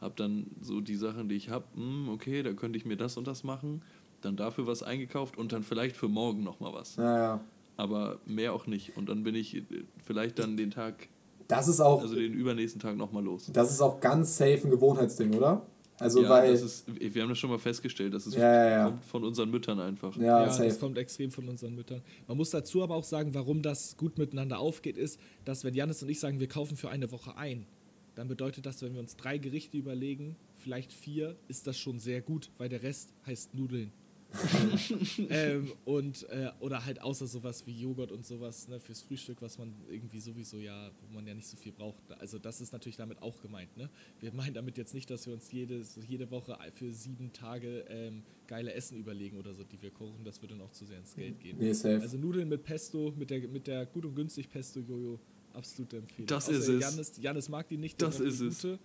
Habe 0.00 0.14
dann 0.16 0.46
so 0.60 0.80
die 0.80 0.96
Sachen, 0.96 1.28
die 1.28 1.36
ich 1.36 1.48
habe, 1.48 1.64
okay, 2.08 2.42
da 2.42 2.52
könnte 2.52 2.76
ich 2.76 2.84
mir 2.84 2.96
das 2.96 3.16
und 3.16 3.26
das 3.26 3.44
machen. 3.44 3.82
Dann 4.20 4.36
dafür 4.36 4.66
was 4.66 4.82
eingekauft 4.82 5.36
und 5.36 5.52
dann 5.52 5.62
vielleicht 5.62 5.96
für 5.96 6.08
morgen 6.08 6.42
nochmal 6.42 6.72
was. 6.74 6.96
Ja, 6.96 7.18
ja. 7.18 7.40
Aber 7.76 8.18
mehr 8.26 8.52
auch 8.52 8.66
nicht. 8.66 8.96
Und 8.96 9.08
dann 9.08 9.22
bin 9.22 9.34
ich 9.34 9.56
äh, 9.56 9.62
vielleicht 10.04 10.38
dann 10.38 10.56
den 10.56 10.70
Tag 10.70 11.08
Das 11.56 11.68
ist 11.68 11.80
auch, 11.80 12.00
also 12.02 12.14
den 12.14 12.32
übernächsten 12.32 12.80
Tag 12.80 12.96
nochmal 12.96 13.22
los. 13.24 13.50
das 13.52 13.70
ist 13.70 13.80
auch 13.80 14.00
ganz 14.00 14.36
safe 14.36 14.60
ein 14.64 14.70
Gewohnheitsding, 14.70 15.34
oder? 15.34 15.66
Also 15.98 16.22
ja, 16.22 16.30
weil. 16.30 16.50
das 16.50 16.62
ist, 16.62 16.84
wir 16.98 17.22
haben 17.22 17.28
das 17.28 17.38
schon 17.38 17.50
mal 17.50 17.58
festgestellt, 17.58 18.12
dass 18.14 18.26
es 18.26 18.34
Ja, 18.34 18.40
ja, 18.40 18.70
ja. 18.70 18.84
kommt 18.86 19.04
von 19.04 19.24
unseren 19.24 19.50
Müttern 19.50 19.78
einfach. 19.78 20.16
ja, 20.16 20.44
Ja, 20.44 20.50
safe. 20.50 20.68
das 20.68 20.80
kommt 20.80 20.98
extrem 20.98 21.30
von 21.30 21.48
unseren 21.48 21.74
Müttern. 21.74 22.02
Man 22.26 22.36
muss 22.38 22.50
dazu 22.50 22.82
aber 22.82 22.96
auch 22.96 23.04
sagen, 23.04 23.34
warum 23.34 23.62
das 23.62 23.96
gut 23.96 24.18
miteinander 24.18 24.58
aufgeht, 24.58 24.96
ist, 24.96 25.20
dass 25.44 25.62
wenn 25.62 25.74
Janis 25.74 26.02
und 26.02 26.08
ich 26.08 26.18
sagen, 26.18 26.40
wir 26.40 26.48
kaufen 26.48 26.76
für 26.76 26.88
eine 26.90 27.12
Woche 27.12 27.36
ein, 27.36 27.66
dann 28.14 28.26
bedeutet 28.28 28.66
das, 28.66 28.82
wenn 28.82 28.94
wir 28.94 29.00
uns 29.00 29.16
drei 29.16 29.38
Gerichte 29.38 29.76
überlegen, 29.76 30.36
vielleicht 30.56 30.92
vier, 30.92 31.36
ist 31.48 31.66
das 31.66 31.78
schon 31.78 31.98
sehr 31.98 32.20
gut, 32.20 32.50
weil 32.58 32.68
der 32.68 32.82
Rest 32.82 33.12
heißt 33.26 33.54
Nudeln. 33.54 33.92
ähm, 35.28 35.72
und 35.84 36.28
äh, 36.30 36.50
oder 36.60 36.84
halt 36.84 37.02
außer 37.02 37.26
sowas 37.26 37.66
wie 37.66 37.78
Joghurt 37.78 38.12
und 38.12 38.24
sowas 38.24 38.68
ne, 38.68 38.80
fürs 38.80 39.02
Frühstück, 39.02 39.42
was 39.42 39.58
man 39.58 39.74
irgendwie 39.90 40.20
sowieso 40.20 40.58
ja, 40.58 40.90
wo 41.02 41.14
man 41.14 41.26
ja 41.26 41.34
nicht 41.34 41.48
so 41.48 41.56
viel 41.56 41.72
braucht. 41.72 41.98
Also 42.18 42.38
das 42.38 42.60
ist 42.60 42.72
natürlich 42.72 42.96
damit 42.96 43.20
auch 43.20 43.40
gemeint. 43.42 43.76
Ne? 43.76 43.90
Wir 44.20 44.32
meinen 44.32 44.54
damit 44.54 44.78
jetzt 44.78 44.94
nicht, 44.94 45.10
dass 45.10 45.26
wir 45.26 45.34
uns 45.34 45.50
jede, 45.52 45.82
jede 46.08 46.30
Woche 46.30 46.56
für 46.74 46.92
sieben 46.92 47.32
Tage 47.32 47.84
ähm, 47.88 48.22
geile 48.46 48.72
Essen 48.72 48.98
überlegen 48.98 49.38
oder 49.38 49.54
so, 49.54 49.64
die 49.64 49.80
wir 49.80 49.90
kochen. 49.90 50.24
Das 50.24 50.40
würde 50.40 50.54
dann 50.54 50.66
auch 50.66 50.72
zu 50.72 50.84
sehr 50.84 50.98
ins 50.98 51.14
Geld 51.14 51.40
gehen. 51.40 51.58
Nee. 51.58 51.70
Also 51.70 52.16
Nudeln 52.16 52.48
mit 52.48 52.64
Pesto, 52.64 53.12
mit 53.16 53.30
der, 53.30 53.46
mit 53.48 53.66
der 53.66 53.86
gut 53.86 54.04
und 54.04 54.14
günstig 54.14 54.50
Pesto 54.50 54.80
Jojo, 54.80 55.18
absolute 55.52 55.98
Empfehlung. 55.98 56.26
Das 56.26 56.48
Außer 56.48 56.58
ist 56.58 56.68
es. 56.68 56.80
Janis, 56.80 57.12
Janis 57.20 57.48
mag 57.48 57.68
die 57.68 57.76
nicht. 57.76 58.00
Das 58.00 58.20
ist 58.20 58.40
die 58.40 58.46
es. 58.46 58.62
gute. 58.62 58.78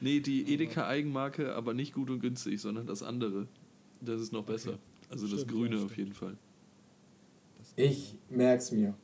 Nee, 0.00 0.20
die 0.20 0.42
Edeka-Eigenmarke, 0.54 1.54
aber 1.54 1.74
nicht 1.74 1.92
gut 1.92 2.10
und 2.10 2.20
günstig, 2.20 2.60
sondern 2.60 2.86
das 2.86 3.02
andere. 3.02 3.48
Das 4.00 4.20
ist 4.20 4.32
noch 4.32 4.44
besser. 4.44 4.78
Also 5.10 5.26
das 5.26 5.40
Stimmt, 5.40 5.52
Grüne 5.52 5.76
ja, 5.76 5.84
auf 5.84 5.96
jeden 5.96 6.12
Fall. 6.12 6.36
Ich 7.76 8.16
merk's 8.28 8.72
mir. 8.72 8.94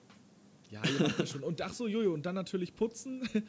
Ja, 0.70 0.82
ihr 0.84 1.02
macht 1.02 1.20
das 1.20 1.30
schon. 1.30 1.44
Und 1.44 1.62
ach 1.62 1.72
so, 1.72 1.86
Jojo, 1.86 2.12
und 2.12 2.26
dann 2.26 2.34
natürlich 2.34 2.74
putzen. 2.74 3.22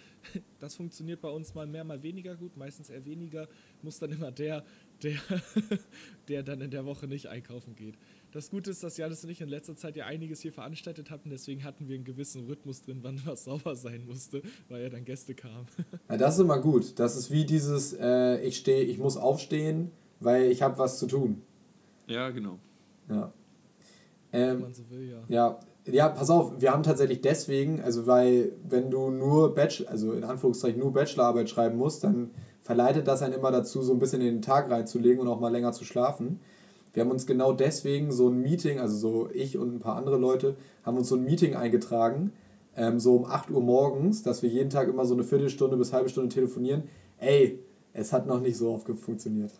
Das 0.59 0.73
funktioniert 0.73 1.21
bei 1.21 1.29
uns 1.29 1.53
mal 1.53 1.67
mehr, 1.67 1.83
mal 1.83 2.01
weniger 2.01 2.35
gut. 2.35 2.57
Meistens 2.57 2.89
eher 2.89 3.05
weniger. 3.05 3.47
Muss 3.83 3.99
dann 3.99 4.11
immer 4.11 4.31
der, 4.31 4.65
der, 5.03 5.19
der 6.27 6.41
dann 6.41 6.61
in 6.61 6.71
der 6.71 6.85
Woche 6.85 7.07
nicht 7.07 7.27
einkaufen 7.27 7.75
geht. 7.75 7.93
Das 8.31 8.49
Gute 8.49 8.71
ist, 8.71 8.81
dass 8.81 8.97
Janis 8.97 9.23
und 9.23 9.29
ich 9.29 9.41
in 9.41 9.49
letzter 9.49 9.75
Zeit 9.75 9.95
ja 9.95 10.07
einiges 10.07 10.41
hier 10.41 10.51
veranstaltet 10.51 11.11
hatten. 11.11 11.29
Deswegen 11.29 11.63
hatten 11.63 11.87
wir 11.87 11.95
einen 11.95 12.03
gewissen 12.03 12.45
Rhythmus 12.45 12.81
drin, 12.81 12.99
wann 13.03 13.21
was 13.25 13.43
sauber 13.43 13.75
sein 13.75 14.05
musste, 14.07 14.41
weil 14.67 14.81
ja 14.81 14.89
dann 14.89 15.05
Gäste 15.05 15.35
kamen. 15.35 15.67
Ja, 16.09 16.17
das 16.17 16.35
ist 16.35 16.41
immer 16.41 16.59
gut. 16.59 16.97
Das 16.97 17.15
ist 17.15 17.29
wie 17.29 17.45
dieses, 17.45 17.93
äh, 17.93 18.41
ich 18.41 18.57
stehe, 18.57 18.83
ich 18.83 18.97
muss 18.97 19.15
aufstehen, 19.17 19.91
weil 20.20 20.51
ich 20.51 20.61
habe 20.61 20.78
was 20.78 20.99
zu 20.99 21.07
tun. 21.07 21.41
Ja, 22.07 22.30
genau. 22.30 22.59
Ja. 23.09 23.32
Wenn 24.32 24.41
Ähm, 24.41 24.61
man 24.61 24.74
so 24.74 24.84
will, 24.89 25.09
ja. 25.09 25.24
ja, 25.28 25.59
ja, 25.88 26.09
pass 26.09 26.30
auf, 26.30 26.53
wir 26.59 26.72
haben 26.72 26.84
tatsächlich 26.84 27.22
deswegen, 27.22 27.82
also 27.82 28.07
weil, 28.07 28.53
wenn 28.68 28.89
du 28.89 29.11
nur 29.11 29.53
Bachelor, 29.53 29.89
also 29.89 30.13
in 30.13 30.24
Anführungszeichen 30.24 30.80
nur 30.80 30.91
Bachelorarbeit 30.93 31.49
schreiben 31.49 31.78
musst, 31.78 32.03
dann 32.03 32.32
verleitet 32.61 33.07
das 33.07 33.22
einen 33.22 33.34
immer 33.36 33.51
dazu, 33.51 33.84
so 33.84 33.93
ein 33.93 33.99
bisschen 33.99 34.22
in 34.22 34.28
den 34.28 34.41
Tag 34.41 34.72
reinzulegen 34.72 35.20
und 35.22 35.28
auch 35.28 35.39
mal 35.39 35.51
länger 35.51 35.72
zu 35.74 35.86
schlafen. 35.86 36.39
Wir 36.93 37.03
haben 37.03 37.11
uns 37.11 37.28
genau 37.28 37.53
deswegen 37.53 38.11
so 38.11 38.30
ein 38.30 38.41
Meeting, 38.41 38.80
also 38.80 38.95
so 38.97 39.30
ich 39.32 39.57
und 39.57 39.76
ein 39.76 39.80
paar 39.80 39.95
andere 39.97 40.18
Leute, 40.18 40.55
haben 40.84 40.97
uns 40.97 41.09
so 41.09 41.16
ein 41.16 41.24
Meeting 41.24 41.55
eingetragen, 41.55 42.32
ähm, 42.76 42.99
so 42.99 43.16
um 43.16 43.26
8 43.26 43.51
Uhr 43.51 43.61
morgens, 43.61 44.24
dass 44.24 44.41
wir 44.41 44.49
jeden 44.49 44.70
Tag 44.72 44.88
immer 44.88 45.05
so 45.05 45.13
eine 45.13 45.24
Viertelstunde 45.24 45.78
bis 45.78 45.93
halbe 45.93 46.09
Stunde 46.09 46.34
telefonieren. 46.34 46.84
Ey, 47.20 47.59
es 47.97 48.11
hat 48.11 48.27
noch 48.27 48.41
nicht 48.41 48.57
so 48.57 48.71
oft 48.71 48.87
funktioniert. 48.99 49.51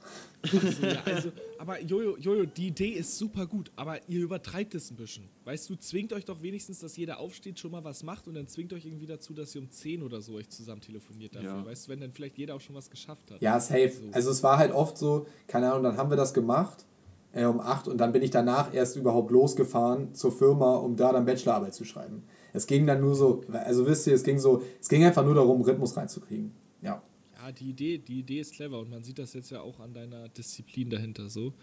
Also, 0.44 0.58
ja, 0.86 1.02
also, 1.06 1.32
aber 1.58 1.82
Jojo, 1.82 2.18
Jojo, 2.18 2.46
die 2.46 2.68
Idee 2.68 2.90
ist 2.90 3.18
super 3.18 3.48
gut, 3.48 3.72
aber 3.76 3.98
ihr 4.10 4.22
übertreibt 4.22 4.76
es 4.76 4.92
ein 4.92 4.98
bisschen. 4.98 5.24
Weißt 5.46 5.70
du, 5.70 5.76
zwingt 5.76 6.12
euch 6.14 6.26
doch 6.26 6.42
wenigstens, 6.42 6.80
dass 6.80 6.98
jeder 6.98 7.20
aufsteht, 7.20 7.60
schon 7.60 7.72
mal 7.72 7.84
was 7.84 8.04
macht 8.04 8.28
und 8.28 8.36
dann 8.36 8.48
zwingt 8.48 8.74
euch 8.74 8.86
irgendwie 8.86 9.06
dazu, 9.06 9.34
dass 9.34 9.56
ihr 9.56 9.62
um 9.62 9.72
10 9.72 10.04
oder 10.04 10.22
so 10.22 10.34
euch 10.34 10.50
zusammen 10.50 10.82
telefoniert 10.82 11.34
dafür. 11.36 11.50
Ja. 11.50 11.66
Weißt 11.66 11.88
du, 11.88 11.92
wenn 11.92 12.02
dann 12.02 12.12
vielleicht 12.12 12.38
jeder 12.38 12.56
auch 12.56 12.62
schon 12.62 12.76
was 12.76 12.90
geschafft 12.90 13.32
hat. 13.32 13.42
Ja, 13.42 13.60
safe. 13.60 13.90
So. 13.90 14.12
Also 14.12 14.32
es 14.32 14.44
war 14.44 14.58
halt 14.58 14.74
oft 14.74 14.98
so, 14.98 15.26
keine 15.48 15.72
Ahnung, 15.72 15.84
dann 15.84 15.98
haben 15.98 16.10
wir 16.10 16.18
das 16.18 16.34
gemacht 16.34 16.86
äh, 17.32 17.46
um 17.46 17.62
8 17.62 17.88
und 17.88 17.98
dann 17.98 18.12
bin 18.12 18.22
ich 18.22 18.32
danach 18.32 18.74
erst 18.74 18.98
überhaupt 18.98 19.32
losgefahren 19.32 20.14
zur 20.14 20.32
Firma, 20.32 20.76
um 20.76 20.98
da 20.98 21.14
dann 21.14 21.26
Bachelorarbeit 21.26 21.74
zu 21.74 21.86
schreiben. 21.86 22.24
Es 22.52 22.68
ging 22.68 22.86
dann 22.86 23.02
nur 23.02 23.16
so, 23.16 23.42
also 23.52 23.88
wisst 23.88 24.08
ihr, 24.08 24.14
es 24.14 24.24
ging 24.24 24.40
so, 24.40 24.62
es 24.80 24.90
ging 24.90 25.04
einfach 25.04 25.24
nur 25.24 25.36
darum, 25.36 25.62
Rhythmus 25.62 25.96
reinzukriegen. 25.96 26.52
Ja. 26.82 27.02
Ja, 27.46 27.52
die 27.52 27.70
Idee, 27.70 28.00
die 28.00 28.20
Idee 28.20 28.40
ist 28.40 28.54
clever 28.54 28.80
und 28.80 28.90
man 28.90 29.04
sieht 29.04 29.20
das 29.20 29.34
jetzt 29.34 29.52
ja 29.52 29.62
auch 29.62 29.80
an 29.80 29.94
deiner 29.94 30.30
Disziplin 30.30 30.90
dahinter 30.90 31.30
so. 31.30 31.54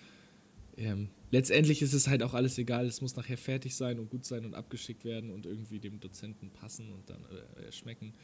Ähm, 0.77 1.09
letztendlich 1.33 1.83
ist 1.83 1.93
es 1.93 2.07
halt 2.07 2.23
auch 2.23 2.35
alles 2.35 2.57
egal, 2.57 2.87
es 2.87 3.01
muss 3.01 3.17
nachher 3.17 3.37
fertig 3.37 3.75
sein 3.75 3.99
und 3.99 4.09
gut 4.09 4.25
sein 4.25 4.45
und 4.45 4.55
abgeschickt 4.55 5.05
werden 5.05 5.31
und 5.31 5.45
irgendwie 5.45 5.81
dem 5.81 5.99
Dozenten 5.99 6.51
passen 6.51 6.93
und 6.93 7.11
dann 7.11 7.25
äh, 7.25 7.73
schmecken 7.73 8.15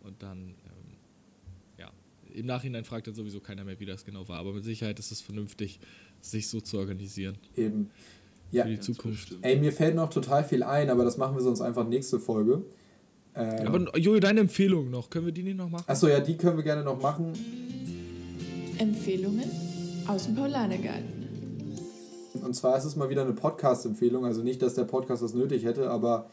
und 0.00 0.22
dann, 0.22 0.56
ähm, 0.66 0.96
ja, 1.78 1.90
im 2.34 2.44
Nachhinein 2.44 2.84
fragt 2.84 3.06
dann 3.06 3.14
sowieso 3.14 3.40
keiner 3.40 3.64
mehr, 3.64 3.80
wie 3.80 3.86
das 3.86 4.04
genau 4.04 4.28
war, 4.28 4.38
aber 4.38 4.52
mit 4.52 4.64
Sicherheit 4.64 4.98
ist 4.98 5.10
es 5.10 5.22
vernünftig, 5.22 5.80
sich 6.20 6.48
so 6.48 6.60
zu 6.60 6.76
organisieren 6.78 7.38
Eben. 7.56 7.90
Ja. 8.52 8.64
für 8.64 8.70
die 8.70 8.80
Zukunft. 8.80 9.20
bestimmt. 9.20 9.44
Ey, 9.44 9.58
mir 9.58 9.72
fällt 9.72 9.94
noch 9.94 10.10
total 10.10 10.44
viel 10.44 10.62
ein, 10.62 10.90
aber 10.90 11.02
das 11.02 11.16
machen 11.16 11.34
wir 11.34 11.42
sonst 11.42 11.62
einfach 11.62 11.88
nächste 11.88 12.20
Folge. 12.20 12.62
Ähm, 13.36 13.66
Aber 13.66 13.98
Jojo, 13.98 14.20
deine 14.20 14.40
Empfehlung 14.40 14.90
noch, 14.90 15.10
können 15.10 15.26
wir 15.26 15.32
die 15.32 15.42
nicht 15.42 15.58
noch 15.58 15.68
machen? 15.68 15.84
Achso, 15.86 16.08
ja, 16.08 16.20
die 16.20 16.36
können 16.36 16.56
wir 16.56 16.64
gerne 16.64 16.82
noch 16.82 17.00
machen. 17.00 17.32
Empfehlungen 18.78 19.50
aus 20.06 20.24
dem 20.24 20.36
Paulanergarten. 20.36 21.26
Und 22.42 22.54
zwar 22.54 22.76
ist 22.76 22.84
es 22.84 22.96
mal 22.96 23.08
wieder 23.10 23.22
eine 23.22 23.32
Podcast-Empfehlung. 23.32 24.24
Also 24.24 24.42
nicht, 24.42 24.62
dass 24.62 24.74
der 24.74 24.84
Podcast 24.84 25.22
das 25.22 25.34
nötig 25.34 25.64
hätte, 25.64 25.90
aber 25.90 26.30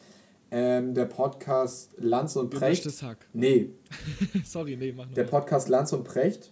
ähm, 0.52 0.94
der 0.94 1.06
Podcast 1.06 1.92
Lanz 1.98 2.36
und 2.36 2.50
Precht. 2.50 2.86
Hack. 3.02 3.26
Nee, 3.34 3.72
Sorry, 4.46 4.76
nee, 4.76 4.94
mach 4.96 5.08
noch. 5.08 5.14
Der 5.14 5.24
Podcast 5.24 5.70
Lanz 5.70 5.94
und 5.94 6.04
Precht 6.04 6.52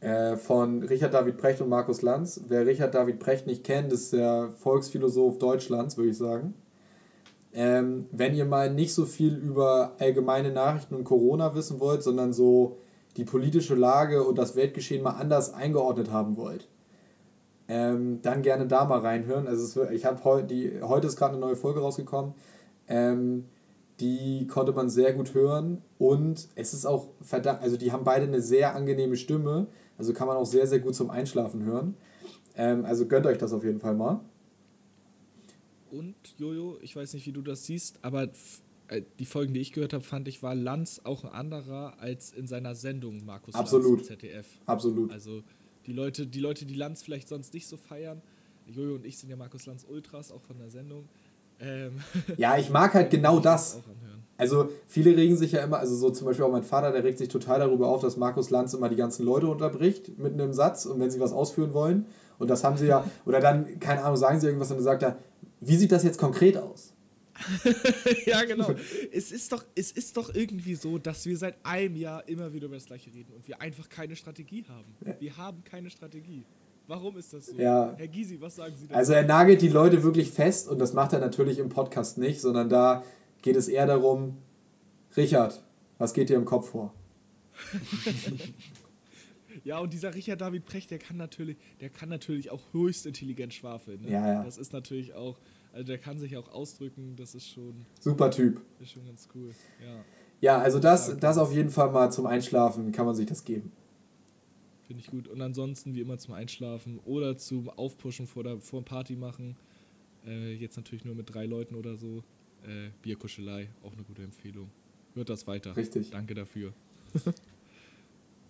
äh, 0.00 0.36
von 0.36 0.82
Richard 0.82 1.14
David 1.14 1.36
Precht 1.36 1.60
und 1.60 1.68
Markus 1.68 2.02
Lanz. 2.02 2.40
Wer 2.48 2.66
Richard 2.66 2.94
David 2.94 3.18
Precht 3.18 3.46
nicht 3.46 3.64
kennt, 3.64 3.92
ist 3.92 4.12
der 4.12 4.50
Volksphilosoph 4.58 5.38
Deutschlands, 5.38 5.96
würde 5.96 6.10
ich 6.10 6.16
sagen. 6.16 6.54
Ähm, 7.54 8.06
wenn 8.12 8.34
ihr 8.34 8.44
mal 8.44 8.72
nicht 8.72 8.94
so 8.94 9.06
viel 9.06 9.34
über 9.34 9.94
allgemeine 9.98 10.52
Nachrichten 10.52 10.94
und 10.94 11.04
Corona 11.04 11.54
wissen 11.54 11.80
wollt, 11.80 12.02
sondern 12.02 12.32
so 12.32 12.78
die 13.16 13.24
politische 13.24 13.74
Lage 13.74 14.22
und 14.22 14.36
das 14.36 14.54
Weltgeschehen 14.54 15.02
mal 15.02 15.12
anders 15.12 15.52
eingeordnet 15.54 16.12
haben 16.12 16.36
wollt, 16.36 16.68
ähm, 17.66 18.20
dann 18.22 18.42
gerne 18.42 18.66
da 18.66 18.84
mal 18.84 19.00
reinhören. 19.00 19.46
Also 19.46 19.82
es, 19.82 19.90
ich 19.90 20.04
habe 20.04 20.22
heute, 20.24 20.80
heute 20.82 21.06
ist 21.06 21.16
gerade 21.16 21.32
eine 21.32 21.40
neue 21.40 21.56
Folge 21.56 21.80
rausgekommen. 21.80 22.34
Ähm, 22.86 23.46
die 24.00 24.46
konnte 24.46 24.72
man 24.72 24.88
sehr 24.88 25.12
gut 25.12 25.34
hören 25.34 25.82
und 25.98 26.48
es 26.54 26.72
ist 26.72 26.86
auch 26.86 27.08
verdammt, 27.20 27.62
also 27.62 27.76
die 27.76 27.90
haben 27.90 28.04
beide 28.04 28.26
eine 28.26 28.40
sehr 28.40 28.76
angenehme 28.76 29.16
Stimme, 29.16 29.66
also 29.98 30.12
kann 30.12 30.28
man 30.28 30.36
auch 30.36 30.46
sehr, 30.46 30.66
sehr 30.68 30.78
gut 30.78 30.94
zum 30.94 31.10
Einschlafen 31.10 31.64
hören. 31.64 31.96
Ähm, 32.56 32.84
also 32.84 33.06
gönnt 33.06 33.26
euch 33.26 33.38
das 33.38 33.52
auf 33.52 33.64
jeden 33.64 33.80
Fall 33.80 33.94
mal. 33.94 34.20
Und 35.90 36.14
Jojo, 36.38 36.78
ich 36.82 36.94
weiß 36.94 37.14
nicht, 37.14 37.26
wie 37.26 37.32
du 37.32 37.42
das 37.42 37.64
siehst, 37.64 37.98
aber 38.02 38.28
äh, 38.88 39.02
die 39.18 39.26
Folgen, 39.26 39.54
die 39.54 39.60
ich 39.60 39.72
gehört 39.72 39.92
habe, 39.92 40.04
fand 40.04 40.28
ich, 40.28 40.42
war 40.42 40.54
Lanz 40.54 41.00
auch 41.04 41.24
ein 41.24 41.30
anderer 41.30 41.94
als 41.98 42.32
in 42.32 42.46
seiner 42.46 42.74
Sendung 42.74 43.24
Markus 43.24 43.54
Absolut. 43.54 43.98
Lanz 43.98 44.00
im 44.02 44.06
ZDF. 44.06 44.46
Absolut. 44.66 45.12
Also 45.12 45.42
die 45.86 45.92
Leute, 45.92 46.26
die 46.26 46.40
Leute, 46.40 46.66
die 46.66 46.74
Lanz 46.74 47.02
vielleicht 47.02 47.28
sonst 47.28 47.54
nicht 47.54 47.66
so 47.66 47.76
feiern, 47.76 48.22
Jojo 48.66 48.96
und 48.96 49.06
ich 49.06 49.18
sind 49.18 49.30
ja 49.30 49.36
Markus 49.36 49.66
Lanz 49.66 49.86
Ultras, 49.88 50.30
auch 50.32 50.42
von 50.42 50.58
der 50.58 50.70
Sendung. 50.70 51.08
Ähm, 51.60 52.00
Ja, 52.36 52.58
ich 52.58 52.70
mag 52.70 52.94
halt 52.94 53.10
genau 53.10 53.40
das. 53.40 53.80
Also 54.36 54.70
viele 54.86 55.16
regen 55.16 55.36
sich 55.36 55.52
ja 55.52 55.64
immer, 55.64 55.78
also 55.78 55.96
so 55.96 56.10
zum 56.10 56.26
Beispiel 56.26 56.44
auch 56.44 56.52
mein 56.52 56.62
Vater, 56.62 56.92
der 56.92 57.02
regt 57.02 57.18
sich 57.18 57.28
total 57.28 57.58
darüber 57.58 57.88
auf, 57.88 58.02
dass 58.02 58.16
Markus 58.16 58.50
Lanz 58.50 58.72
immer 58.72 58.88
die 58.88 58.96
ganzen 58.96 59.26
Leute 59.26 59.48
unterbricht 59.48 60.16
mitten 60.18 60.38
im 60.38 60.52
Satz 60.52 60.86
und 60.86 61.00
wenn 61.00 61.10
sie 61.10 61.18
was 61.18 61.32
ausführen 61.32 61.74
wollen. 61.74 62.06
Und 62.38 62.48
das 62.48 62.64
haben 62.64 62.76
sie 62.76 62.86
ja, 62.86 63.04
oder 63.26 63.40
dann, 63.40 63.80
keine 63.80 64.02
Ahnung, 64.02 64.16
sagen 64.16 64.40
sie 64.40 64.46
irgendwas 64.46 64.70
und 64.70 64.78
dann 64.78 64.84
sagt 64.84 65.02
er, 65.02 65.18
wie 65.60 65.76
sieht 65.76 65.92
das 65.92 66.04
jetzt 66.04 66.18
konkret 66.18 66.56
aus? 66.56 66.94
ja, 68.26 68.44
genau. 68.44 68.74
es, 69.12 69.30
ist 69.30 69.52
doch, 69.52 69.64
es 69.74 69.92
ist 69.92 70.16
doch 70.16 70.34
irgendwie 70.34 70.74
so, 70.74 70.98
dass 70.98 71.24
wir 71.26 71.36
seit 71.36 71.54
einem 71.64 71.96
Jahr 71.96 72.26
immer 72.28 72.52
wieder 72.52 72.66
über 72.66 72.76
das 72.76 72.86
Gleiche 72.86 73.12
reden 73.12 73.32
und 73.32 73.46
wir 73.46 73.60
einfach 73.60 73.88
keine 73.88 74.16
Strategie 74.16 74.64
haben. 74.68 75.16
Wir 75.20 75.36
haben 75.36 75.62
keine 75.64 75.90
Strategie. 75.90 76.44
Warum 76.88 77.16
ist 77.18 77.32
das 77.32 77.46
so? 77.46 77.56
Ja. 77.56 77.94
Herr 77.96 78.08
Gysi, 78.08 78.40
was 78.40 78.56
sagen 78.56 78.74
Sie 78.76 78.86
dazu? 78.86 78.96
Also 78.96 79.12
er 79.12 79.24
nagelt 79.24 79.60
die 79.60 79.68
Leute 79.68 80.02
wirklich 80.02 80.30
fest 80.30 80.68
und 80.68 80.78
das 80.78 80.94
macht 80.94 81.12
er 81.12 81.20
natürlich 81.20 81.58
im 81.58 81.68
Podcast 81.68 82.18
nicht, 82.18 82.40
sondern 82.40 82.68
da 82.68 83.04
geht 83.42 83.56
es 83.56 83.68
eher 83.68 83.86
darum, 83.86 84.38
Richard, 85.16 85.62
was 85.98 86.14
geht 86.14 86.30
dir 86.30 86.36
im 86.36 86.44
Kopf 86.44 86.70
vor? 86.70 86.94
Ja, 89.68 89.80
und 89.80 89.92
dieser 89.92 90.14
Richard 90.14 90.40
David 90.40 90.64
Precht, 90.64 90.90
der 90.90 90.98
kann 90.98 91.18
natürlich, 91.18 91.58
der 91.80 91.90
kann 91.90 92.08
natürlich 92.08 92.50
auch 92.50 92.62
höchst 92.72 93.04
intelligent 93.04 93.52
schwafeln. 93.52 94.00
Ne? 94.00 94.10
Ja, 94.12 94.26
ja. 94.26 94.42
Das 94.42 94.56
ist 94.56 94.72
natürlich 94.72 95.12
auch, 95.12 95.38
also 95.74 95.84
der 95.84 95.98
kann 95.98 96.16
sich 96.18 96.38
auch 96.38 96.48
ausdrücken, 96.48 97.16
das 97.16 97.34
ist 97.34 97.50
schon, 97.50 97.84
Super 98.00 98.30
Typ. 98.30 98.62
ist 98.80 98.92
schon 98.92 99.04
ganz 99.04 99.28
cool. 99.34 99.50
Ja, 99.84 100.04
Ja, 100.40 100.58
also 100.58 100.78
das, 100.78 101.18
das 101.18 101.36
auf 101.36 101.52
jeden 101.52 101.68
Fall 101.68 101.92
mal 101.92 102.10
zum 102.10 102.24
Einschlafen 102.24 102.92
kann 102.92 103.04
man 103.04 103.14
sich 103.14 103.26
das 103.26 103.44
geben. 103.44 103.70
finde 104.86 105.02
ich 105.02 105.10
gut. 105.10 105.28
Und 105.28 105.42
ansonsten 105.42 105.94
wie 105.94 106.00
immer 106.00 106.16
zum 106.16 106.32
Einschlafen 106.32 106.98
oder 107.04 107.36
zum 107.36 107.68
Aufpushen 107.68 108.26
vor 108.26 108.44
der 108.44 108.60
vor 108.60 108.80
dem 108.80 108.86
Party 108.86 109.16
machen. 109.16 109.54
Äh, 110.26 110.54
jetzt 110.54 110.78
natürlich 110.78 111.04
nur 111.04 111.14
mit 111.14 111.34
drei 111.34 111.44
Leuten 111.44 111.74
oder 111.74 111.94
so. 111.96 112.24
Äh, 112.62 112.88
Bierkuschelei, 113.02 113.68
auch 113.82 113.92
eine 113.92 114.02
gute 114.02 114.22
Empfehlung. 114.22 114.70
Hört 115.12 115.28
das 115.28 115.46
weiter. 115.46 115.76
Richtig. 115.76 116.08
Danke 116.08 116.32
dafür. 116.32 116.72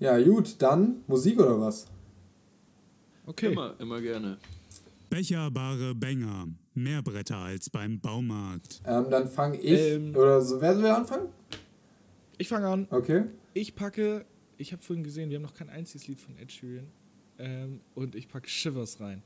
Ja, 0.01 0.19
gut, 0.23 0.57
dann 0.61 1.03
Musik 1.07 1.39
oder 1.41 1.61
was? 1.61 1.87
Okay. 3.27 3.53
Immer, 3.53 3.75
immer 3.79 4.01
gerne. 4.01 4.39
Becherbare 5.11 5.95
Bänger. 5.95 6.49
Mehr 6.75 7.03
Bretter 7.03 7.39
als 7.39 7.69
beim 7.69 7.99
Baumarkt. 7.99 8.81
Ähm, 8.87 9.07
dann 9.11 9.29
fange 9.29 9.59
ich. 9.59 9.95
Ähm. 9.95 10.15
oder 10.15 10.41
so. 10.41 10.61
Wer 10.61 10.79
will 10.79 10.87
anfangen? 10.87 11.29
Ich 12.37 12.49
fange 12.49 12.69
an. 12.69 12.87
Okay. 12.91 13.25
Ich 13.53 13.75
packe, 13.75 14.25
ich 14.57 14.73
habe 14.73 14.83
vorhin 14.83 15.03
gesehen, 15.03 15.31
wir 15.31 15.37
haben 15.37 15.43
noch 15.43 15.55
kein 15.55 15.69
einziges 15.69 16.07
Lied 16.07 16.21
von 16.21 16.39
Ed 16.39 16.53
Sheeran. 16.53 16.87
Ähm, 17.39 17.81
und 17.95 18.15
ich 18.15 18.29
packe 18.29 18.49
Shivers 18.49 19.01
rein. 19.01 19.23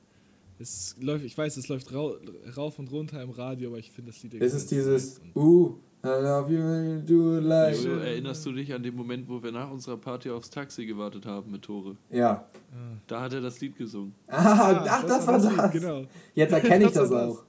Es 0.58 0.96
läuft, 1.00 1.24
ich 1.24 1.36
weiß, 1.36 1.56
es 1.56 1.68
läuft 1.68 1.92
rau, 1.92 2.16
rauf 2.56 2.78
und 2.78 2.90
runter 2.90 3.22
im 3.22 3.30
Radio, 3.30 3.70
aber 3.70 3.78
ich 3.78 3.90
finde 3.90 4.12
das 4.12 4.22
Lied 4.22 4.34
Es 4.34 4.54
ist 4.54 4.72
irgendwie 4.72 4.90
dieses 4.90 5.20
Uh, 5.34 5.74
I 6.04 6.08
love 6.20 6.50
you 6.50 6.58
when 6.58 6.88
you 6.88 7.00
do 7.00 7.38
it 7.38 7.44
like. 7.44 7.76
Jojo, 7.76 8.00
erinnerst 8.00 8.44
du 8.44 8.52
dich 8.52 8.72
an 8.74 8.82
den 8.82 8.96
Moment, 8.96 9.28
wo 9.28 9.40
wir 9.42 9.52
nach 9.52 9.70
unserer 9.70 9.96
Party 9.96 10.30
aufs 10.30 10.50
Taxi 10.50 10.84
gewartet 10.84 11.26
haben 11.26 11.50
mit 11.52 11.62
Tore? 11.62 11.96
Ja. 12.10 12.44
Da 13.06 13.20
hat 13.20 13.32
er 13.34 13.40
das 13.40 13.60
Lied 13.60 13.76
gesungen. 13.76 14.12
Ah, 14.26 14.84
ach, 14.88 15.04
das, 15.04 15.26
war 15.26 15.38
das. 15.38 15.44
Lied, 15.44 15.80
Genau. 15.80 16.02
Jetzt 16.34 16.52
erkenne 16.52 16.86
ich 16.86 16.90
Das 16.92 17.08
das 17.08 17.10
das. 17.10 17.30
auch. 17.30 17.44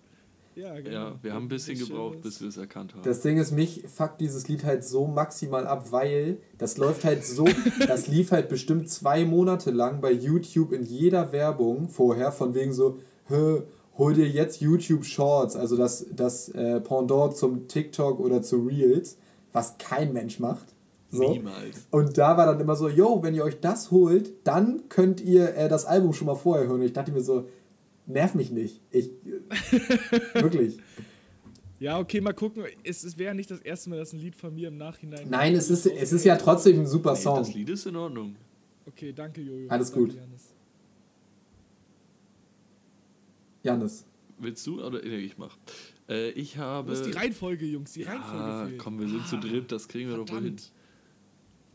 Ja, 0.56 0.80
genau. 0.80 0.92
Ja, 0.92 1.16
wir 1.24 1.34
haben 1.34 1.46
ein 1.46 1.50
bisschen 1.50 1.80
gebraucht, 1.80 2.22
bis 2.22 2.40
wir 2.42 2.48
es 2.48 2.58
erkannt 2.58 2.94
haben. 2.94 3.02
Das 3.02 3.22
Ding 3.22 3.38
ist, 3.38 3.52
mich 3.52 3.86
fuckt 3.88 4.22
dieses 4.22 4.48
Lied 4.48 4.64
halt 4.64 4.84
so 4.84 5.08
maximal 5.08 5.66
ab, 5.66 5.92
weil 5.92 6.38
das 6.60 6.78
läuft 6.78 7.06
halt 7.06 7.26
so, 7.26 7.46
das 7.88 8.06
lief 8.08 8.32
halt 8.32 8.50
bestimmt 8.50 8.88
zwei 8.88 9.26
Monate 9.26 9.72
lang 9.72 10.00
bei 10.00 10.12
YouTube 10.12 10.72
in 10.74 10.84
jeder 10.84 11.32
Werbung 11.32 11.90
vorher, 11.90 12.32
von 12.32 12.54
wegen 12.54 12.72
so, 12.72 13.00
hol 13.98 14.14
dir 14.14 14.28
jetzt 14.28 14.62
YouTube 14.62 15.06
Shorts, 15.06 15.56
also 15.56 15.78
das, 15.78 16.06
das 16.16 16.50
äh, 16.50 16.80
Pendant 16.82 17.36
zum 17.36 17.68
TikTok 17.68 18.20
oder 18.20 18.42
zu 18.42 18.58
Reels, 18.66 19.18
was 19.52 19.78
kein 19.78 20.14
Mensch 20.14 20.40
macht. 20.40 20.74
So. 21.12 21.32
Niemals. 21.32 21.86
Und 21.92 22.18
da 22.18 22.38
war 22.38 22.48
dann 22.48 22.60
immer 22.60 22.76
so, 22.76 22.90
yo, 22.90 23.22
wenn 23.22 23.36
ihr 23.36 23.44
euch 23.44 23.60
das 23.60 23.92
holt, 23.92 24.34
dann 24.46 24.90
könnt 24.90 25.22
ihr 25.22 25.56
äh, 25.56 25.70
das 25.70 25.86
Album 25.86 26.14
schon 26.14 26.26
mal 26.26 26.36
vorher 26.36 26.66
hören. 26.68 26.80
Und 26.80 26.86
ich 26.88 26.94
dachte 26.94 27.12
mir 27.12 27.22
so, 27.22 27.48
nerv 28.08 28.34
mich 28.34 28.50
nicht. 28.50 28.82
Ich, 28.90 29.10
äh, 29.10 30.34
wirklich. 30.42 30.80
Ja, 31.80 32.00
okay, 32.00 32.20
mal 32.20 32.34
gucken. 32.34 32.64
Es, 32.84 33.04
es 33.04 33.18
wäre 33.20 33.36
nicht 33.36 33.52
das 33.52 33.60
erste 33.60 33.92
Mal, 33.92 34.00
dass 34.00 34.12
ein 34.14 34.20
Lied 34.20 34.36
von 34.36 34.56
mir 34.56 34.70
im 34.70 34.78
Nachhinein. 34.78 35.28
Nein, 35.30 35.54
es 35.54 35.70
ist, 35.70 35.86
es 35.86 36.14
ist 36.14 36.26
ja 36.26 36.36
trotzdem 36.38 36.80
ein 36.80 36.88
super 36.88 37.14
Nee, 37.14 37.20
Song. 37.20 37.38
das 37.38 37.54
Lied 37.54 37.70
ist 37.70 37.86
in 37.86 37.96
Ordnung. 37.96 38.36
Okay, 38.88 39.14
danke, 39.14 39.42
Jojo. 39.42 39.70
Alles 39.70 39.92
danke, 39.92 40.08
gut. 40.08 40.16
Janis. 40.16 40.53
Janis. 43.64 44.06
Willst 44.38 44.68
du 44.68 44.84
oder 44.84 45.02
nee, 45.02 45.18
ich 45.18 45.38
mach? 45.38 45.58
Äh, 46.10 46.32
ich 46.32 46.58
habe. 46.58 46.90
Wo 46.90 46.94
ist 46.94 47.06
die 47.06 47.12
Reihenfolge, 47.12 47.66
Jungs? 47.66 47.94
Die 47.94 48.02
ja, 48.02 48.12
Reihenfolge 48.12 48.70
fehlt. 48.70 48.80
komm, 48.80 49.00
wir 49.00 49.08
sind 49.08 49.28
zu 49.28 49.38
dritt, 49.38 49.72
das 49.72 49.88
kriegen 49.88 50.10
wir 50.10 50.18
doch 50.18 50.30
wohl 50.30 50.42
hin. 50.42 50.58
verdammt. 50.58 50.72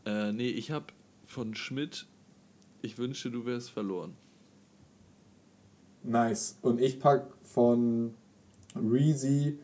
Äh, 0.05 0.33
nee, 0.33 0.49
ich 0.49 0.71
habe 0.71 0.87
von 1.25 1.55
Schmidt. 1.55 2.07
Ich 2.81 2.97
wünschte, 2.97 3.29
du 3.29 3.45
wärst 3.45 3.71
verloren. 3.71 4.13
Nice. 6.03 6.57
Und 6.61 6.79
ich 6.79 6.99
pack 6.99 7.33
von 7.43 8.13
Reezy 8.75 9.57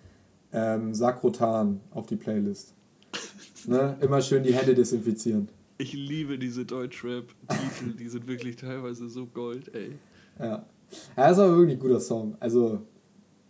ähm, 0.52 0.94
Sakrotan 0.94 1.80
auf 1.92 2.08
die 2.08 2.18
Playlist. 2.18 2.74
ne? 3.66 3.98
Immer 4.02 4.22
schön 4.22 4.44
die 4.44 4.54
Hände 4.54 4.74
desinfizieren. 4.74 5.50
Ich 5.78 5.94
liebe 5.94 6.38
diese 6.38 6.66
Deutschrap-Titel, 6.66 7.94
die 7.98 8.08
sind 8.08 8.28
wirklich 8.28 8.56
teilweise 8.56 9.10
so 9.10 9.26
gold, 9.26 9.74
ey. 9.74 9.98
Ja. 10.40 10.66
Ja, 11.18 11.30
ist 11.30 11.40
aber 11.40 11.58
wirklich 11.58 11.76
ein 11.78 11.80
guter 11.80 12.00
Song. 12.00 12.36
Also, 12.40 12.82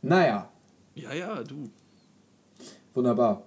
naja, 0.02 0.52
Ja, 0.96 1.14
ja, 1.14 1.44
du. 1.44 1.70
wunderbar. 2.94 3.44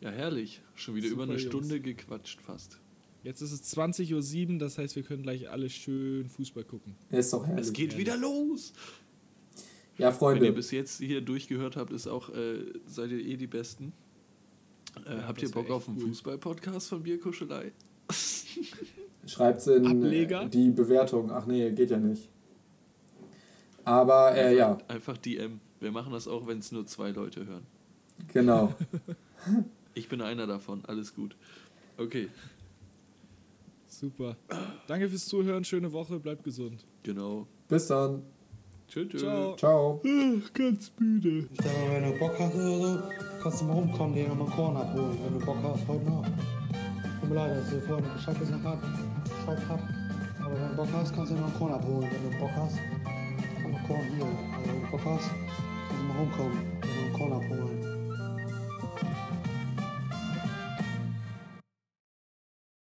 Ja, 0.00 0.10
herrlich. 0.10 0.60
Schon 0.74 0.94
wieder 0.96 1.08
Super, 1.08 1.24
über 1.24 1.32
eine 1.32 1.40
Jungs. 1.40 1.54
Stunde 1.54 1.80
gequatscht 1.80 2.40
fast. 2.40 2.78
Jetzt 3.22 3.40
ist 3.40 3.52
es 3.52 3.76
20.07 3.76 4.52
Uhr, 4.54 4.58
das 4.58 4.78
heißt, 4.78 4.96
wir 4.96 5.04
können 5.04 5.22
gleich 5.22 5.48
alle 5.48 5.70
schön 5.70 6.28
Fußball 6.28 6.64
gucken. 6.64 6.96
Ist 7.10 7.32
doch 7.32 7.46
herrlich. 7.46 7.66
Es 7.66 7.72
geht 7.72 7.96
wieder 7.96 8.16
los. 8.16 8.72
Ja, 9.96 10.06
Wenn 10.06 10.06
ihr 10.06 10.12
Freunde. 10.12 10.52
bis 10.52 10.70
jetzt 10.72 10.98
hier 10.98 11.20
durchgehört 11.20 11.76
habt, 11.76 11.92
ist 11.92 12.08
auch, 12.08 12.30
äh, 12.30 12.64
seid 12.86 13.10
ihr 13.10 13.18
eh 13.24 13.36
die 13.36 13.46
Besten. 13.46 13.92
Äh, 15.06 15.18
Ja, 15.18 15.26
habt 15.28 15.38
ihr 15.40 15.48
das 15.48 15.52
Bock 15.52 15.70
auf 15.70 15.86
einen 15.88 15.98
cool. 15.98 16.08
Fußball-Podcast 16.08 16.88
von 16.88 17.02
Bierkuschelei? 17.04 17.70
Schreibt's 19.26 19.66
in 19.68 19.86
Ableger? 19.86 20.42
äh, 20.42 20.48
die 20.48 20.70
Bewertung. 20.70 21.30
Ach 21.30 21.46
nee, 21.46 21.70
geht 21.70 21.90
ja 21.90 21.98
nicht. 21.98 22.28
Aber 23.84 24.34
äh, 24.34 24.56
ja, 24.56 24.78
Einfach 24.88 25.16
DM. 25.18 25.60
Wir 25.80 25.90
machen 25.90 26.12
das 26.12 26.28
auch, 26.28 26.46
wenn 26.46 26.58
es 26.58 26.70
nur 26.72 26.86
zwei 26.86 27.10
Leute 27.10 27.46
hören. 27.46 27.66
genau. 28.32 28.72
Ich 29.94 30.08
bin 30.08 30.22
einer 30.22 30.46
davon, 30.46 30.82
alles 30.86 31.14
gut. 31.14 31.36
Okay, 31.98 32.28
Super. 33.88 34.36
Danke 34.88 35.08
fürs 35.08 35.26
Zuhören, 35.26 35.64
schöne 35.64 35.92
Woche, 35.92 36.18
bleibt 36.18 36.42
gesund. 36.44 36.84
genau. 37.02 37.46
Bis 37.68 37.86
dann. 37.86 38.22
Tschö, 38.88 39.06
tschö. 39.08 39.18
Ciao. 39.18 39.56
Ciao. 39.56 40.02
Ganz 40.54 40.92
müde. 40.98 41.48
Ich 41.52 41.60
sag 41.62 41.72
mal, 41.72 41.90
wenn 42.02 42.12
du 42.12 42.18
Bock 42.18 42.32
hast 42.38 42.54
oder 42.54 42.80
so, 42.80 43.02
kannst 43.42 43.60
du 43.60 43.64
mal 43.66 43.74
rumkommen, 43.74 44.14
dir 44.14 44.28
nochmal 44.28 44.48
Korn 44.48 44.76
abholen, 44.76 45.18
wenn 45.24 45.38
du 45.38 45.44
Bock 45.46 45.56
hast, 45.62 45.86
heute 45.86 46.04
noch. 46.04 46.24
Tut 47.20 47.28
mir 47.28 47.34
leid, 47.36 47.56
dass 47.58 47.70
du 47.70 47.80
vorhin 47.82 48.06
Bescheid 48.12 48.38
gesagt 48.38 48.64
hast, 48.64 49.68
hab. 49.68 49.80
Aber 50.44 50.54
wenn 50.54 50.68
du 50.70 50.76
Bock 50.76 50.88
hast, 50.94 51.14
kannst 51.14 51.32
du 51.32 51.36
noch 51.36 51.44
einen 51.44 51.54
Korn 51.54 51.72
abholen. 51.72 52.08
Wenn 52.10 52.30
du 52.32 52.38
Bock 52.38 52.50
hast, 52.56 52.78
born 53.92 54.08
here. 54.16 54.24
I 54.24 54.58
was 54.58 55.28
in 55.90 56.08
Hong 56.08 56.30